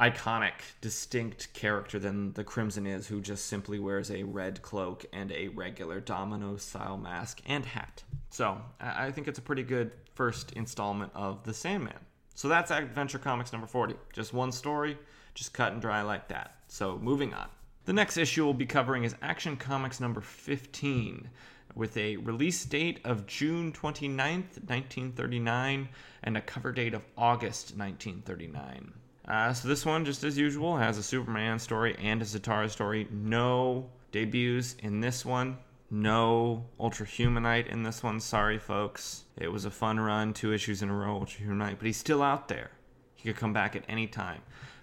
iconic, 0.00 0.52
distinct 0.80 1.52
character 1.52 1.98
than 1.98 2.32
the 2.32 2.42
Crimson 2.42 2.86
is, 2.86 3.06
who 3.06 3.20
just 3.20 3.46
simply 3.46 3.78
wears 3.78 4.10
a 4.10 4.22
red 4.22 4.62
cloak 4.62 5.04
and 5.12 5.30
a 5.30 5.48
regular 5.48 6.00
domino 6.00 6.56
style 6.56 6.96
mask 6.96 7.42
and 7.46 7.66
hat. 7.66 8.02
So 8.30 8.58
I 8.80 9.10
think 9.10 9.28
it's 9.28 9.38
a 9.38 9.42
pretty 9.42 9.62
good 9.62 9.92
first 10.14 10.52
installment 10.52 11.12
of 11.14 11.44
The 11.44 11.52
Sandman. 11.52 11.98
So 12.34 12.48
that's 12.48 12.70
Adventure 12.70 13.18
Comics 13.18 13.52
number 13.52 13.66
40. 13.66 13.94
Just 14.12 14.32
one 14.32 14.52
story, 14.52 14.96
just 15.34 15.52
cut 15.52 15.72
and 15.72 15.82
dry 15.82 16.00
like 16.00 16.28
that. 16.28 16.54
So 16.68 16.98
moving 16.98 17.34
on. 17.34 17.48
The 17.84 17.92
next 17.92 18.16
issue 18.16 18.44
we'll 18.44 18.54
be 18.54 18.66
covering 18.66 19.04
is 19.04 19.14
Action 19.20 19.56
Comics 19.56 20.00
number 20.00 20.20
15 20.20 21.28
with 21.74 21.96
a 21.96 22.16
release 22.16 22.64
date 22.64 23.00
of 23.04 23.26
June 23.26 23.72
29th, 23.72 24.58
1939, 24.66 25.88
and 26.22 26.36
a 26.36 26.40
cover 26.40 26.72
date 26.72 26.94
of 26.94 27.04
August 27.16 27.76
1939. 27.76 28.92
Uh, 29.26 29.52
so 29.52 29.68
this 29.68 29.86
one, 29.86 30.04
just 30.04 30.24
as 30.24 30.36
usual, 30.36 30.76
has 30.76 30.98
a 30.98 31.02
Superman 31.02 31.58
story 31.58 31.96
and 31.98 32.20
a 32.20 32.24
Zatara 32.24 32.68
story. 32.70 33.06
No 33.10 33.88
debuts 34.12 34.74
in 34.80 35.00
this 35.00 35.24
one. 35.24 35.58
No 35.90 36.64
Ultra 36.78 37.06
Humanite 37.06 37.66
in 37.66 37.82
this 37.82 38.02
one. 38.02 38.20
Sorry, 38.20 38.58
folks. 38.58 39.24
It 39.36 39.48
was 39.48 39.64
a 39.64 39.70
fun 39.70 39.98
run, 39.98 40.32
two 40.32 40.52
issues 40.52 40.82
in 40.82 40.88
a 40.88 40.94
row, 40.94 41.14
Ultra 41.14 41.44
Humanite, 41.44 41.78
but 41.78 41.86
he's 41.86 41.96
still 41.96 42.22
out 42.22 42.48
there. 42.48 42.70
He 43.16 43.28
could 43.28 43.38
come 43.38 43.52
back 43.52 43.74
at 43.76 43.84
any 43.88 44.06
time. 44.06 44.40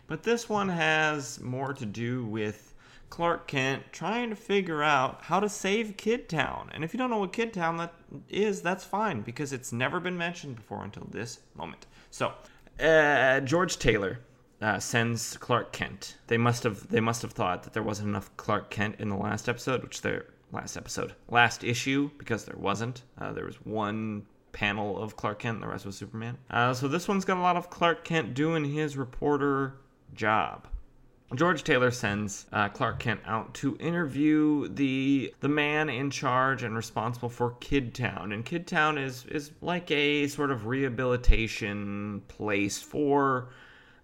But 0.07 0.23
this 0.23 0.47
one 0.47 0.69
has 0.69 1.39
more 1.41 1.73
to 1.73 1.85
do 1.85 2.25
with 2.25 2.73
Clark 3.09 3.47
Kent 3.47 3.83
trying 3.91 4.29
to 4.29 4.35
figure 4.35 4.83
out 4.83 5.21
how 5.23 5.39
to 5.39 5.49
save 5.49 5.97
Kid 5.97 6.27
Town. 6.27 6.69
And 6.73 6.83
if 6.83 6.93
you 6.93 6.97
don't 6.97 7.09
know 7.09 7.19
what 7.19 7.33
Kid 7.33 7.53
Town 7.53 7.77
that 7.77 7.93
is, 8.29 8.61
that's 8.61 8.83
fine 8.83 9.21
because 9.21 9.53
it's 9.53 9.71
never 9.71 9.99
been 9.99 10.17
mentioned 10.17 10.57
before 10.57 10.83
until 10.83 11.07
this 11.09 11.39
moment. 11.55 11.87
So, 12.11 12.33
uh, 12.81 13.39
George 13.41 13.77
Taylor 13.79 14.19
uh, 14.61 14.79
sends 14.79 15.37
Clark 15.37 15.71
Kent. 15.71 16.17
They 16.27 16.37
must 16.37 16.63
have 16.63 16.87
they 16.89 16.99
must 16.99 17.21
have 17.21 17.31
thought 17.31 17.63
that 17.63 17.73
there 17.73 17.83
wasn't 17.83 18.09
enough 18.09 18.35
Clark 18.37 18.69
Kent 18.69 18.95
in 18.99 19.09
the 19.09 19.15
last 19.15 19.47
episode, 19.47 19.83
which 19.83 20.01
their 20.01 20.25
last 20.51 20.77
episode, 20.77 21.13
last 21.29 21.63
issue, 21.63 22.09
because 22.17 22.45
there 22.45 22.57
wasn't. 22.57 23.03
Uh, 23.19 23.33
there 23.33 23.45
was 23.45 23.55
one 23.65 24.25
panel 24.51 25.01
of 25.01 25.15
Clark 25.15 25.39
Kent, 25.39 25.61
the 25.61 25.67
rest 25.67 25.85
was 25.85 25.95
Superman. 25.95 26.37
Uh, 26.49 26.73
so 26.73 26.87
this 26.87 27.07
one's 27.07 27.25
got 27.25 27.37
a 27.37 27.41
lot 27.41 27.57
of 27.57 27.69
Clark 27.69 28.03
Kent 28.03 28.33
doing 28.33 28.65
his 28.65 28.97
reporter 28.97 29.75
job. 30.13 30.67
George 31.35 31.63
Taylor 31.63 31.91
sends 31.91 32.45
uh, 32.53 32.69
Clark 32.69 32.99
Kent 32.99 33.19
out 33.25 33.53
to 33.55 33.75
interview 33.81 34.69
the 34.69 35.33
the 35.41 35.49
man 35.49 35.89
in 35.89 36.09
charge 36.09 36.63
and 36.63 36.73
responsible 36.73 37.27
for 37.27 37.51
Kidtown. 37.59 38.31
And 38.31 38.45
Kidtown 38.45 38.97
is 38.97 39.25
is 39.25 39.51
like 39.61 39.91
a 39.91 40.27
sort 40.27 40.51
of 40.51 40.67
rehabilitation 40.67 42.21
place 42.29 42.81
for 42.81 43.49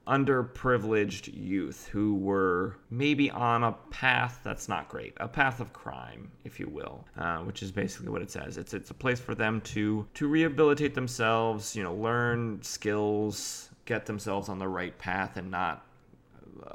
underprivileged 0.07 1.31
youth 1.33 1.87
who 1.87 2.15
were 2.15 2.75
maybe 2.89 3.31
on 3.31 3.63
a 3.63 3.71
path 3.89 4.41
that's 4.43 4.67
not 4.67 4.89
great, 4.89 5.13
a 5.17 5.27
path 5.27 5.59
of 5.59 5.71
crime, 5.71 6.29
if 6.43 6.59
you 6.59 6.67
will, 6.67 7.05
uh, 7.17 7.37
which 7.39 7.63
is 7.63 7.71
basically 7.71 8.09
what 8.09 8.21
it 8.21 8.29
says. 8.29 8.57
It's 8.57 8.73
it's 8.73 8.89
a 8.89 8.93
place 8.93 9.19
for 9.19 9.35
them 9.35 9.61
to 9.61 10.05
to 10.15 10.27
rehabilitate 10.27 10.93
themselves, 10.93 11.75
you 11.75 11.83
know, 11.83 11.93
learn 11.93 12.61
skills, 12.61 13.69
get 13.85 14.05
themselves 14.05 14.49
on 14.49 14.59
the 14.59 14.67
right 14.67 14.97
path, 14.97 15.37
and 15.37 15.49
not 15.49 15.85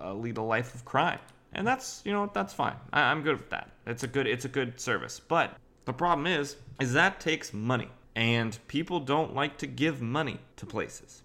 uh, 0.00 0.14
lead 0.14 0.38
a 0.38 0.42
life 0.42 0.74
of 0.74 0.84
crime. 0.84 1.20
And 1.52 1.66
that's 1.66 2.02
you 2.04 2.12
know 2.12 2.30
that's 2.32 2.54
fine. 2.54 2.76
I, 2.92 3.02
I'm 3.02 3.22
good 3.22 3.36
with 3.36 3.50
that. 3.50 3.70
It's 3.86 4.02
a 4.02 4.08
good 4.08 4.26
it's 4.26 4.46
a 4.46 4.48
good 4.48 4.80
service, 4.80 5.20
but 5.20 5.54
the 5.84 5.92
problem 5.92 6.26
is 6.26 6.56
is 6.80 6.94
that 6.94 7.20
takes 7.20 7.52
money, 7.52 7.90
and 8.16 8.58
people 8.68 9.00
don't 9.00 9.34
like 9.34 9.58
to 9.58 9.66
give 9.66 10.00
money 10.00 10.40
to 10.56 10.64
places. 10.64 11.22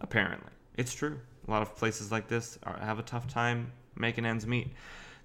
Apparently, 0.00 0.50
it's 0.76 0.94
true. 0.94 1.20
A 1.46 1.50
lot 1.50 1.62
of 1.62 1.76
places 1.76 2.10
like 2.10 2.28
this 2.28 2.58
are, 2.62 2.78
have 2.78 2.98
a 2.98 3.02
tough 3.02 3.26
time 3.26 3.72
making 3.96 4.26
ends 4.26 4.46
meet. 4.46 4.68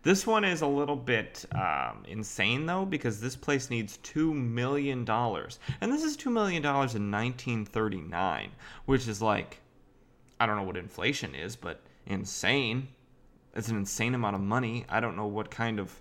This 0.02 0.26
one 0.26 0.46
is 0.46 0.62
a 0.62 0.68
little 0.68 0.96
bit 0.96 1.46
um, 1.54 2.06
insane 2.08 2.66
though, 2.66 2.86
because 2.86 3.20
this 3.20 3.36
place 3.36 3.70
needs 3.70 3.98
two 3.98 4.34
million 4.34 5.04
dollars, 5.04 5.60
and 5.82 5.92
this 5.92 6.04
is 6.04 6.16
two 6.16 6.30
million 6.30 6.62
dollars 6.62 6.96
in 6.96 7.12
1939, 7.12 8.52
which 8.86 9.08
is 9.08 9.22
like, 9.22 9.60
I 10.40 10.46
don't 10.46 10.56
know 10.56 10.64
what 10.64 10.78
inflation 10.78 11.36
is, 11.36 11.56
but 11.56 11.82
insane. 12.06 12.88
It's 13.56 13.68
an 13.68 13.78
insane 13.78 14.16
amount 14.16 14.36
of 14.36 14.42
money. 14.42 14.86
I 14.88 15.02
don't 15.02 15.18
know 15.18 15.26
what 15.26 15.52
kind 15.52 15.80
of 15.80 16.00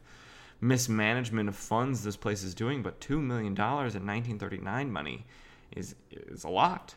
mismanagement 0.61 1.49
of 1.49 1.57
funds 1.57 2.05
this 2.05 2.17
place 2.17 2.45
is 2.45 2.55
doing, 2.55 2.83
but 2.83 3.01
two 3.01 3.21
million 3.21 3.55
dollars 3.55 3.95
in 3.97 4.07
1939 4.07 4.93
money 4.93 5.27
is 5.75 5.97
is 6.13 6.45
a 6.45 6.49
lot. 6.49 6.95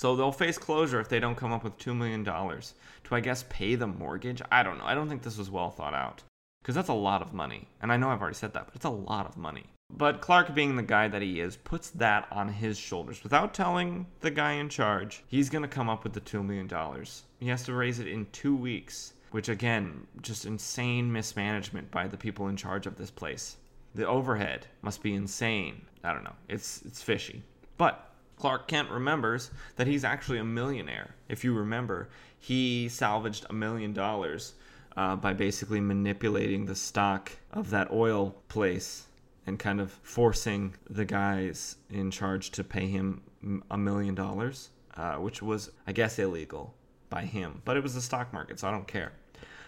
So 0.00 0.16
they'll 0.16 0.32
face 0.32 0.56
closure 0.56 0.98
if 0.98 1.10
they 1.10 1.20
don't 1.20 1.34
come 1.34 1.52
up 1.52 1.62
with 1.62 1.76
$2 1.76 1.94
million 1.94 2.24
to, 2.24 2.62
I 3.10 3.20
guess, 3.20 3.44
pay 3.50 3.74
the 3.74 3.86
mortgage. 3.86 4.40
I 4.50 4.62
don't 4.62 4.78
know. 4.78 4.86
I 4.86 4.94
don't 4.94 5.10
think 5.10 5.22
this 5.22 5.36
was 5.36 5.50
well 5.50 5.68
thought 5.68 5.92
out. 5.92 6.22
Because 6.62 6.74
that's 6.74 6.88
a 6.88 6.94
lot 6.94 7.20
of 7.20 7.34
money. 7.34 7.68
And 7.82 7.92
I 7.92 7.98
know 7.98 8.08
I've 8.08 8.22
already 8.22 8.36
said 8.36 8.54
that, 8.54 8.64
but 8.64 8.74
it's 8.74 8.86
a 8.86 8.88
lot 8.88 9.26
of 9.26 9.36
money. 9.36 9.66
But 9.92 10.22
Clark, 10.22 10.54
being 10.54 10.74
the 10.74 10.82
guy 10.82 11.08
that 11.08 11.20
he 11.20 11.40
is, 11.40 11.58
puts 11.58 11.90
that 11.90 12.26
on 12.30 12.48
his 12.48 12.78
shoulders. 12.78 13.22
Without 13.22 13.52
telling 13.52 14.06
the 14.20 14.30
guy 14.30 14.52
in 14.52 14.70
charge, 14.70 15.22
he's 15.26 15.50
going 15.50 15.60
to 15.60 15.68
come 15.68 15.90
up 15.90 16.02
with 16.02 16.14
the 16.14 16.22
$2 16.22 16.42
million. 16.42 17.04
He 17.38 17.48
has 17.48 17.62
to 17.64 17.74
raise 17.74 17.98
it 17.98 18.06
in 18.06 18.24
two 18.32 18.56
weeks, 18.56 19.12
which, 19.32 19.50
again, 19.50 20.06
just 20.22 20.46
insane 20.46 21.12
mismanagement 21.12 21.90
by 21.90 22.08
the 22.08 22.16
people 22.16 22.48
in 22.48 22.56
charge 22.56 22.86
of 22.86 22.96
this 22.96 23.10
place. 23.10 23.58
The 23.94 24.08
overhead 24.08 24.66
must 24.80 25.02
be 25.02 25.12
insane. 25.12 25.82
I 26.02 26.14
don't 26.14 26.24
know. 26.24 26.36
It's, 26.48 26.80
it's 26.86 27.02
fishy. 27.02 27.42
But 27.76 28.09
Clark 28.40 28.68
Kent 28.68 28.90
remembers 28.90 29.50
that 29.76 29.86
he's 29.86 30.02
actually 30.02 30.38
a 30.38 30.44
millionaire. 30.44 31.14
If 31.28 31.44
you 31.44 31.52
remember, 31.52 32.08
he 32.38 32.88
salvaged 32.88 33.44
a 33.50 33.52
million 33.52 33.92
dollars 33.92 34.54
uh, 34.96 35.16
by 35.16 35.34
basically 35.34 35.78
manipulating 35.78 36.64
the 36.64 36.74
stock 36.74 37.32
of 37.52 37.68
that 37.70 37.92
oil 37.92 38.34
place 38.48 39.06
and 39.46 39.58
kind 39.58 39.78
of 39.78 39.92
forcing 40.02 40.74
the 40.88 41.04
guys 41.04 41.76
in 41.90 42.10
charge 42.10 42.50
to 42.52 42.64
pay 42.64 42.86
him 42.86 43.20
a 43.70 43.76
million 43.76 44.14
dollars, 44.14 44.70
uh, 44.96 45.16
which 45.16 45.42
was, 45.42 45.70
I 45.86 45.92
guess, 45.92 46.18
illegal 46.18 46.74
by 47.10 47.24
him. 47.24 47.60
But 47.66 47.76
it 47.76 47.82
was 47.82 47.94
the 47.94 48.00
stock 48.00 48.32
market, 48.32 48.58
so 48.58 48.68
I 48.68 48.70
don't 48.70 48.88
care. 48.88 49.12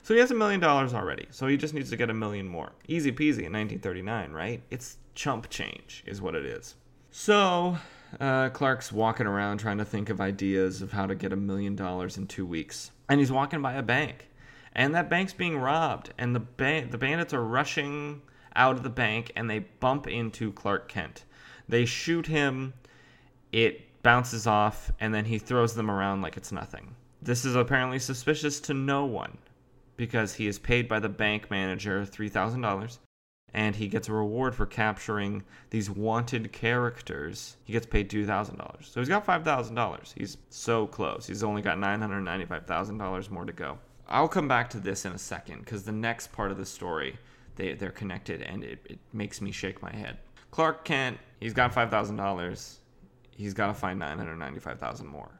So 0.03 0.15
he 0.15 0.21
has 0.21 0.31
a 0.31 0.35
million 0.35 0.61
dollars 0.61 0.95
already. 0.95 1.27
So 1.31 1.47
he 1.47 1.59
just 1.59 1.75
needs 1.75 1.91
to 1.91 1.97
get 1.97 2.09
a 2.09 2.15
million 2.15 2.49
more. 2.49 2.73
Easy 2.89 3.13
peasy 3.13 3.45
in 3.45 3.53
1939, 3.53 4.33
right? 4.33 4.63
It's 4.71 4.97
chump 5.15 5.51
change, 5.51 6.03
is 6.07 6.23
what 6.23 6.35
it 6.35 6.47
is. 6.47 6.75
So 7.11 7.77
uh, 8.21 8.51
Clark's 8.51 8.93
walking 8.93 9.27
around 9.27 9.59
trying 9.59 9.79
to 9.79 9.85
think 9.85 10.09
of 10.11 10.21
ideas 10.21 10.83
of 10.83 10.93
how 10.93 11.07
to 11.07 11.15
get 11.15 11.33
a 11.33 11.37
million 11.37 11.77
dollars 11.77 12.17
in 12.17 12.27
two 12.27 12.47
weeks. 12.47 12.91
And 13.09 13.21
he's 13.21 13.33
walking 13.33 13.63
by 13.63 13.75
a 13.75 13.83
bank. 13.83 14.29
and 14.75 14.95
that 14.95 15.11
bank's 15.11 15.33
being 15.35 15.59
robbed, 15.59 16.13
and 16.19 16.35
the 16.35 16.41
ba- 16.41 16.87
the 16.91 16.97
bandits 16.99 17.35
are 17.35 17.45
rushing 17.45 18.23
out 18.57 18.77
of 18.77 18.83
the 18.83 18.91
bank, 18.91 19.31
and 19.37 19.49
they 19.51 19.59
bump 19.59 20.07
into 20.07 20.53
Clark 20.53 20.89
Kent. 20.89 21.25
They 21.69 21.85
shoot 21.85 22.27
him. 22.27 22.73
It 23.53 24.03
bounces 24.03 24.47
off, 24.47 24.91
and 25.01 25.15
then 25.15 25.27
he 25.27 25.39
throws 25.39 25.75
them 25.75 25.91
around 25.91 26.23
like 26.23 26.37
it's 26.37 26.53
nothing. 26.53 26.95
This 27.21 27.45
is 27.45 27.55
apparently 27.55 27.99
suspicious 27.99 28.61
to 28.61 28.75
no 28.75 29.05
one 29.05 29.39
because 29.97 30.35
he 30.35 30.47
is 30.47 30.59
paid 30.59 30.89
by 30.89 30.99
the 30.99 31.09
bank 31.09 31.51
manager 31.51 32.05
$3,000 32.05 32.99
and 33.55 33.77
he 33.77 33.87
gets 33.89 34.09
a 34.09 34.13
reward 34.13 34.55
for 34.55 34.67
capturing 34.67 35.43
these 35.71 35.91
wanted 35.91 36.53
characters. 36.53 37.57
He 37.65 37.73
gets 37.73 37.87
paid 37.87 38.11
$2,000. 38.11 38.85
So 38.85 39.01
he's 39.01 39.09
got 39.09 39.27
$5,000. 39.27 40.13
He's 40.17 40.39
so 40.49 40.87
close. 40.87 41.27
He's 41.27 41.43
only 41.43 41.61
got 41.61 41.77
$995,000 41.79 43.31
more 43.31 43.45
to 43.45 43.53
go. 43.53 43.79
I'll 44.09 44.29
come 44.29 44.49
back 44.49 44.71
to 44.71 44.81
this 44.81 45.05
in 45.05 45.13
a 45.13 45.19
second 45.19 45.61
because 45.61 45.85
the 45.85 45.93
next 45.93 46.33
part 46.33 46.51
of 46.51 46.57
the 46.57 46.67
story, 46.67 47.19
they, 47.57 47.75
they're 47.75 47.91
connected 47.91 48.43
and 48.43 48.65
it, 48.65 48.79
it 48.89 48.99
makes 49.13 49.41
me 49.41 49.51
shake 49.51 49.83
my 49.83 49.95
head. 49.95 50.19
Clark 50.51 50.85
Kent, 50.85 51.19
he's 51.41 51.55
got 51.55 51.75
$5,000. 51.75 52.75
He's 53.37 53.55
got 53.55 53.69
to 53.69 53.75
find 53.75 53.99
995000 53.99 55.07
more. 55.07 55.31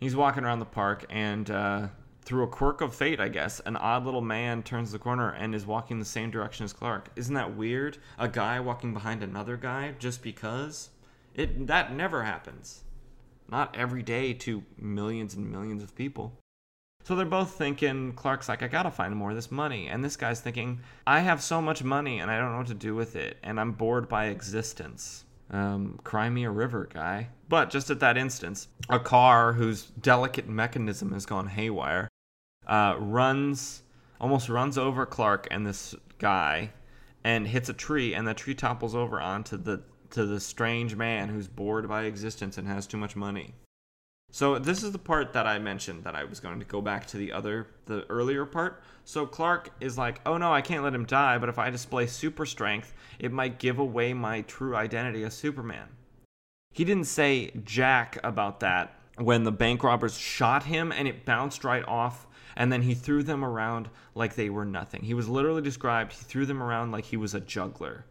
He's 0.00 0.16
walking 0.16 0.44
around 0.44 0.60
the 0.60 0.64
park 0.64 1.04
and 1.10 1.50
uh, 1.50 1.88
through 2.22 2.44
a 2.44 2.48
quirk 2.48 2.80
of 2.80 2.94
fate, 2.94 3.20
I 3.20 3.28
guess, 3.28 3.60
an 3.60 3.76
odd 3.76 4.04
little 4.04 4.20
man 4.20 4.62
turns 4.62 4.92
the 4.92 4.98
corner 4.98 5.30
and 5.30 5.54
is 5.54 5.66
walking 5.66 5.98
the 5.98 6.04
same 6.04 6.30
direction 6.30 6.64
as 6.64 6.72
Clark. 6.72 7.08
Isn't 7.16 7.34
that 7.34 7.56
weird? 7.56 7.98
A 8.18 8.28
guy 8.28 8.60
walking 8.60 8.92
behind 8.92 9.22
another 9.22 9.56
guy 9.56 9.94
just 9.98 10.22
because? 10.22 10.90
It 11.34 11.66
that 11.66 11.94
never 11.94 12.22
happens. 12.22 12.82
Not 13.48 13.76
every 13.76 14.02
day 14.02 14.32
to 14.34 14.62
millions 14.78 15.34
and 15.34 15.50
millions 15.50 15.82
of 15.82 15.94
people. 15.94 16.32
So 17.02 17.16
they're 17.16 17.24
both 17.24 17.52
thinking, 17.52 18.12
Clark's 18.12 18.48
like, 18.48 18.62
I 18.62 18.68
gotta 18.68 18.90
find 18.90 19.16
more 19.16 19.30
of 19.30 19.36
this 19.36 19.50
money. 19.50 19.88
And 19.88 20.04
this 20.04 20.16
guy's 20.16 20.40
thinking, 20.40 20.80
I 21.06 21.20
have 21.20 21.42
so 21.42 21.60
much 21.60 21.82
money 21.82 22.20
and 22.20 22.30
I 22.30 22.38
don't 22.38 22.52
know 22.52 22.58
what 22.58 22.66
to 22.68 22.74
do 22.74 22.94
with 22.94 23.16
it. 23.16 23.38
And 23.42 23.58
I'm 23.58 23.72
bored 23.72 24.08
by 24.08 24.26
existence. 24.26 25.24
Um, 25.50 25.98
cry 26.04 26.28
me 26.28 26.44
a 26.44 26.50
river, 26.50 26.88
guy. 26.92 27.30
But 27.48 27.70
just 27.70 27.90
at 27.90 28.00
that 28.00 28.16
instance, 28.16 28.68
a 28.88 29.00
car 29.00 29.54
whose 29.54 29.86
delicate 29.86 30.48
mechanism 30.48 31.12
has 31.12 31.26
gone 31.26 31.48
haywire 31.48 32.09
uh, 32.66 32.96
runs, 32.98 33.82
almost 34.20 34.48
runs 34.48 34.78
over 34.78 35.06
Clark 35.06 35.48
and 35.50 35.66
this 35.66 35.94
guy, 36.18 36.70
and 37.24 37.46
hits 37.46 37.68
a 37.68 37.74
tree, 37.74 38.14
and 38.14 38.26
the 38.26 38.34
tree 38.34 38.54
topples 38.54 38.94
over 38.94 39.20
onto 39.20 39.56
the 39.56 39.82
to 40.10 40.26
the 40.26 40.40
strange 40.40 40.96
man 40.96 41.28
who's 41.28 41.46
bored 41.46 41.88
by 41.88 42.02
existence 42.02 42.58
and 42.58 42.66
has 42.66 42.86
too 42.86 42.96
much 42.96 43.14
money. 43.14 43.54
So 44.32 44.58
this 44.58 44.82
is 44.82 44.92
the 44.92 44.98
part 44.98 45.32
that 45.32 45.46
I 45.46 45.58
mentioned 45.58 46.04
that 46.04 46.14
I 46.14 46.24
was 46.24 46.40
going 46.40 46.58
to 46.60 46.64
go 46.64 46.80
back 46.80 47.06
to 47.08 47.16
the 47.16 47.32
other 47.32 47.68
the 47.86 48.06
earlier 48.08 48.44
part. 48.44 48.82
So 49.04 49.26
Clark 49.26 49.70
is 49.80 49.98
like, 49.98 50.20
"Oh 50.24 50.36
no, 50.36 50.52
I 50.52 50.62
can't 50.62 50.84
let 50.84 50.94
him 50.94 51.04
die, 51.04 51.38
but 51.38 51.48
if 51.48 51.58
I 51.58 51.70
display 51.70 52.06
super 52.06 52.46
strength, 52.46 52.92
it 53.18 53.32
might 53.32 53.58
give 53.58 53.78
away 53.78 54.14
my 54.14 54.42
true 54.42 54.76
identity 54.76 55.24
as 55.24 55.34
Superman." 55.34 55.88
He 56.72 56.84
didn't 56.84 57.06
say 57.06 57.50
jack 57.64 58.18
about 58.22 58.60
that 58.60 58.96
when 59.16 59.42
the 59.42 59.52
bank 59.52 59.82
robbers 59.82 60.16
shot 60.16 60.64
him 60.64 60.92
and 60.92 61.08
it 61.08 61.24
bounced 61.24 61.64
right 61.64 61.84
off 61.86 62.26
and 62.60 62.70
then 62.70 62.82
he 62.82 62.92
threw 62.92 63.22
them 63.22 63.42
around 63.42 63.88
like 64.14 64.34
they 64.34 64.50
were 64.50 64.66
nothing. 64.66 65.02
He 65.02 65.14
was 65.14 65.30
literally 65.30 65.62
described, 65.62 66.12
he 66.12 66.24
threw 66.24 66.44
them 66.44 66.62
around 66.62 66.92
like 66.92 67.06
he 67.06 67.16
was 67.16 67.32
a 67.32 67.40
juggler 67.40 68.04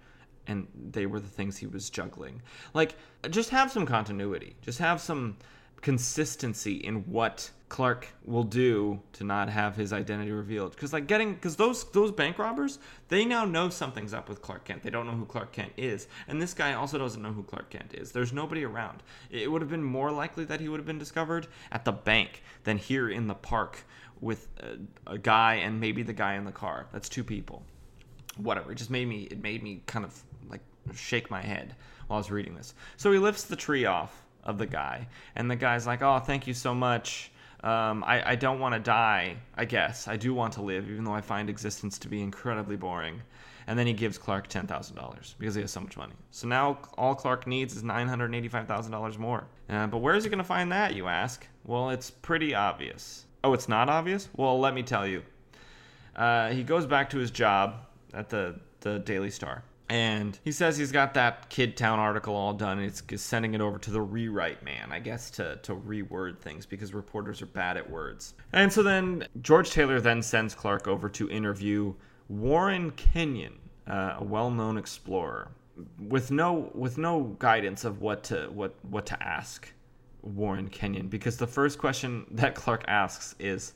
and 0.47 0.67
they 0.91 1.05
were 1.05 1.19
the 1.19 1.27
things 1.27 1.55
he 1.55 1.67
was 1.67 1.91
juggling. 1.91 2.41
Like 2.73 2.95
just 3.29 3.51
have 3.51 3.71
some 3.71 3.85
continuity. 3.85 4.55
Just 4.63 4.79
have 4.79 5.01
some 5.01 5.37
consistency 5.81 6.77
in 6.77 7.03
what 7.11 7.51
Clark 7.69 8.07
will 8.25 8.43
do 8.43 8.99
to 9.13 9.23
not 9.23 9.47
have 9.47 9.75
his 9.75 9.93
identity 9.93 10.31
revealed. 10.31 10.71
Because 10.71 10.91
like 10.91 11.05
getting 11.05 11.35
because 11.35 11.55
those 11.55 11.89
those 11.91 12.11
bank 12.11 12.39
robbers, 12.39 12.79
they 13.07 13.23
now 13.23 13.45
know 13.45 13.69
something's 13.69 14.13
up 14.13 14.27
with 14.27 14.41
Clark 14.41 14.65
Kent. 14.65 14.81
They 14.81 14.89
don't 14.89 15.05
know 15.05 15.13
who 15.13 15.25
Clark 15.25 15.51
Kent 15.51 15.73
is, 15.77 16.07
and 16.27 16.41
this 16.41 16.55
guy 16.55 16.73
also 16.73 16.97
doesn't 16.97 17.21
know 17.21 17.31
who 17.31 17.43
Clark 17.43 17.69
Kent 17.69 17.93
is. 17.93 18.11
There's 18.11 18.33
nobody 18.33 18.65
around. 18.65 19.03
It 19.29 19.51
would 19.51 19.61
have 19.61 19.69
been 19.69 19.83
more 19.83 20.11
likely 20.11 20.45
that 20.45 20.59
he 20.59 20.67
would 20.67 20.79
have 20.79 20.87
been 20.87 20.97
discovered 20.97 21.47
at 21.71 21.85
the 21.85 21.91
bank 21.91 22.41
than 22.63 22.77
here 22.77 23.07
in 23.07 23.27
the 23.27 23.35
park 23.35 23.85
with 24.19 24.47
a, 24.59 25.11
a 25.13 25.17
guy 25.19 25.55
and 25.55 25.79
maybe 25.79 26.01
the 26.01 26.13
guy 26.13 26.33
in 26.33 26.45
the 26.45 26.51
car. 26.51 26.87
That's 26.91 27.07
two 27.07 27.23
people. 27.23 27.63
Whatever. 28.37 28.71
It 28.71 28.75
just 28.75 28.89
made 28.89 29.07
me. 29.07 29.27
It 29.29 29.43
made 29.43 29.61
me 29.61 29.83
kind 29.85 30.03
of 30.05 30.19
like 30.49 30.61
shake 30.95 31.29
my 31.29 31.41
head 31.41 31.75
while 32.07 32.17
I 32.17 32.19
was 32.19 32.31
reading 32.31 32.55
this. 32.55 32.73
So 32.97 33.11
he 33.11 33.19
lifts 33.19 33.43
the 33.43 33.55
tree 33.55 33.85
off 33.85 34.25
of 34.43 34.57
the 34.57 34.65
guy, 34.65 35.07
and 35.35 35.51
the 35.51 35.55
guy's 35.55 35.85
like, 35.85 36.01
"Oh, 36.01 36.17
thank 36.17 36.47
you 36.47 36.55
so 36.55 36.73
much." 36.73 37.31
Um, 37.63 38.03
I, 38.05 38.31
I 38.31 38.35
don't 38.35 38.59
want 38.59 38.73
to 38.75 38.79
die, 38.79 39.35
I 39.55 39.65
guess. 39.65 40.07
I 40.07 40.15
do 40.15 40.33
want 40.33 40.53
to 40.53 40.61
live, 40.61 40.89
even 40.89 41.03
though 41.03 41.13
I 41.13 41.21
find 41.21 41.49
existence 41.49 41.97
to 41.99 42.07
be 42.07 42.21
incredibly 42.21 42.77
boring. 42.77 43.21
And 43.67 43.77
then 43.77 43.85
he 43.85 43.93
gives 43.93 44.17
Clark 44.17 44.47
$10,000 44.47 45.35
because 45.37 45.55
he 45.55 45.61
has 45.61 45.71
so 45.71 45.81
much 45.81 45.95
money. 45.97 46.13
So 46.31 46.47
now 46.47 46.79
all 46.97 47.13
Clark 47.13 47.45
needs 47.45 47.75
is 47.75 47.83
$985,000 47.83 49.17
more. 49.17 49.45
Uh, 49.69 49.87
but 49.87 49.97
where 49.97 50.15
is 50.15 50.23
he 50.23 50.29
going 50.29 50.39
to 50.39 50.43
find 50.43 50.71
that, 50.71 50.95
you 50.95 51.07
ask? 51.07 51.45
Well, 51.65 51.91
it's 51.91 52.09
pretty 52.09 52.55
obvious. 52.55 53.25
Oh, 53.43 53.53
it's 53.53 53.69
not 53.69 53.89
obvious? 53.89 54.29
Well, 54.35 54.59
let 54.59 54.73
me 54.73 54.81
tell 54.81 55.05
you. 55.05 55.21
Uh, 56.15 56.49
he 56.49 56.63
goes 56.63 56.85
back 56.87 57.09
to 57.11 57.17
his 57.17 57.29
job 57.29 57.85
at 58.13 58.29
the, 58.29 58.59
the 58.81 58.99
Daily 58.99 59.29
Star 59.29 59.63
and 59.89 60.37
he 60.43 60.51
says 60.51 60.77
he's 60.77 60.91
got 60.91 61.15
that 61.15 61.49
Kid 61.49 61.75
Town 61.75 61.97
article 61.97 62.35
all 62.35 62.53
done. 62.53 62.77
And 62.77 63.01
he's 63.09 63.21
sending 63.21 63.55
it 63.55 63.61
over 63.61 63.79
to 63.79 63.91
the 63.91 64.01
rewrite 64.01 64.63
man, 64.63 64.91
I 64.91 64.99
guess, 64.99 65.31
to 65.31 65.57
to 65.63 65.75
reword 65.75 66.39
things 66.39 66.65
because 66.65 66.93
reporters 66.93 67.41
are 67.41 67.47
bad 67.47 67.75
at 67.75 67.89
words. 67.89 68.35
And 68.53 68.71
so 68.71 68.83
then 68.83 69.27
George 69.41 69.71
Taylor 69.71 69.99
then 69.99 70.21
sends 70.21 70.53
Clark 70.53 70.87
over 70.87 71.09
to 71.09 71.29
interview 71.29 71.95
Warren 72.27 72.91
Kenyon, 72.91 73.57
uh, 73.87 74.17
a 74.19 74.23
well-known 74.23 74.77
explorer, 74.77 75.49
with 76.07 76.29
no 76.29 76.69
with 76.75 76.99
no 76.99 77.35
guidance 77.39 77.83
of 77.83 77.99
what 77.99 78.23
to 78.25 78.49
what 78.53 78.75
what 78.83 79.07
to 79.07 79.23
ask 79.23 79.73
Warren 80.21 80.69
Kenyon 80.69 81.07
because 81.07 81.37
the 81.37 81.47
first 81.47 81.79
question 81.79 82.27
that 82.31 82.53
Clark 82.53 82.85
asks 82.87 83.35
is. 83.39 83.73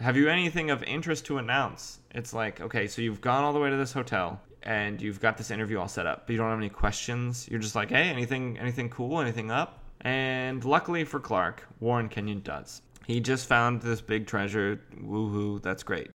Have 0.00 0.16
you 0.16 0.28
anything 0.28 0.70
of 0.70 0.84
interest 0.84 1.26
to 1.26 1.38
announce? 1.38 1.98
It's 2.12 2.32
like, 2.32 2.60
okay, 2.60 2.86
so 2.86 3.02
you've 3.02 3.20
gone 3.20 3.42
all 3.42 3.52
the 3.52 3.58
way 3.58 3.68
to 3.68 3.76
this 3.76 3.92
hotel 3.92 4.40
and 4.62 5.00
you've 5.00 5.20
got 5.20 5.36
this 5.36 5.50
interview 5.50 5.78
all 5.78 5.88
set 5.88 6.06
up, 6.06 6.26
but 6.26 6.32
you 6.32 6.38
don't 6.38 6.50
have 6.50 6.58
any 6.58 6.68
questions. 6.68 7.48
You're 7.50 7.60
just 7.60 7.74
like, 7.74 7.90
hey, 7.90 8.08
anything, 8.08 8.58
anything 8.58 8.90
cool, 8.90 9.20
anything 9.20 9.50
up? 9.50 9.82
And 10.00 10.64
luckily 10.64 11.04
for 11.04 11.20
Clark, 11.20 11.66
Warren 11.80 12.08
Kenyon 12.08 12.40
does. 12.40 12.82
He 13.06 13.20
just 13.20 13.46
found 13.46 13.80
this 13.80 14.00
big 14.00 14.26
treasure. 14.26 14.80
Woohoo, 15.00 15.62
that's 15.62 15.82
great. 15.82 16.10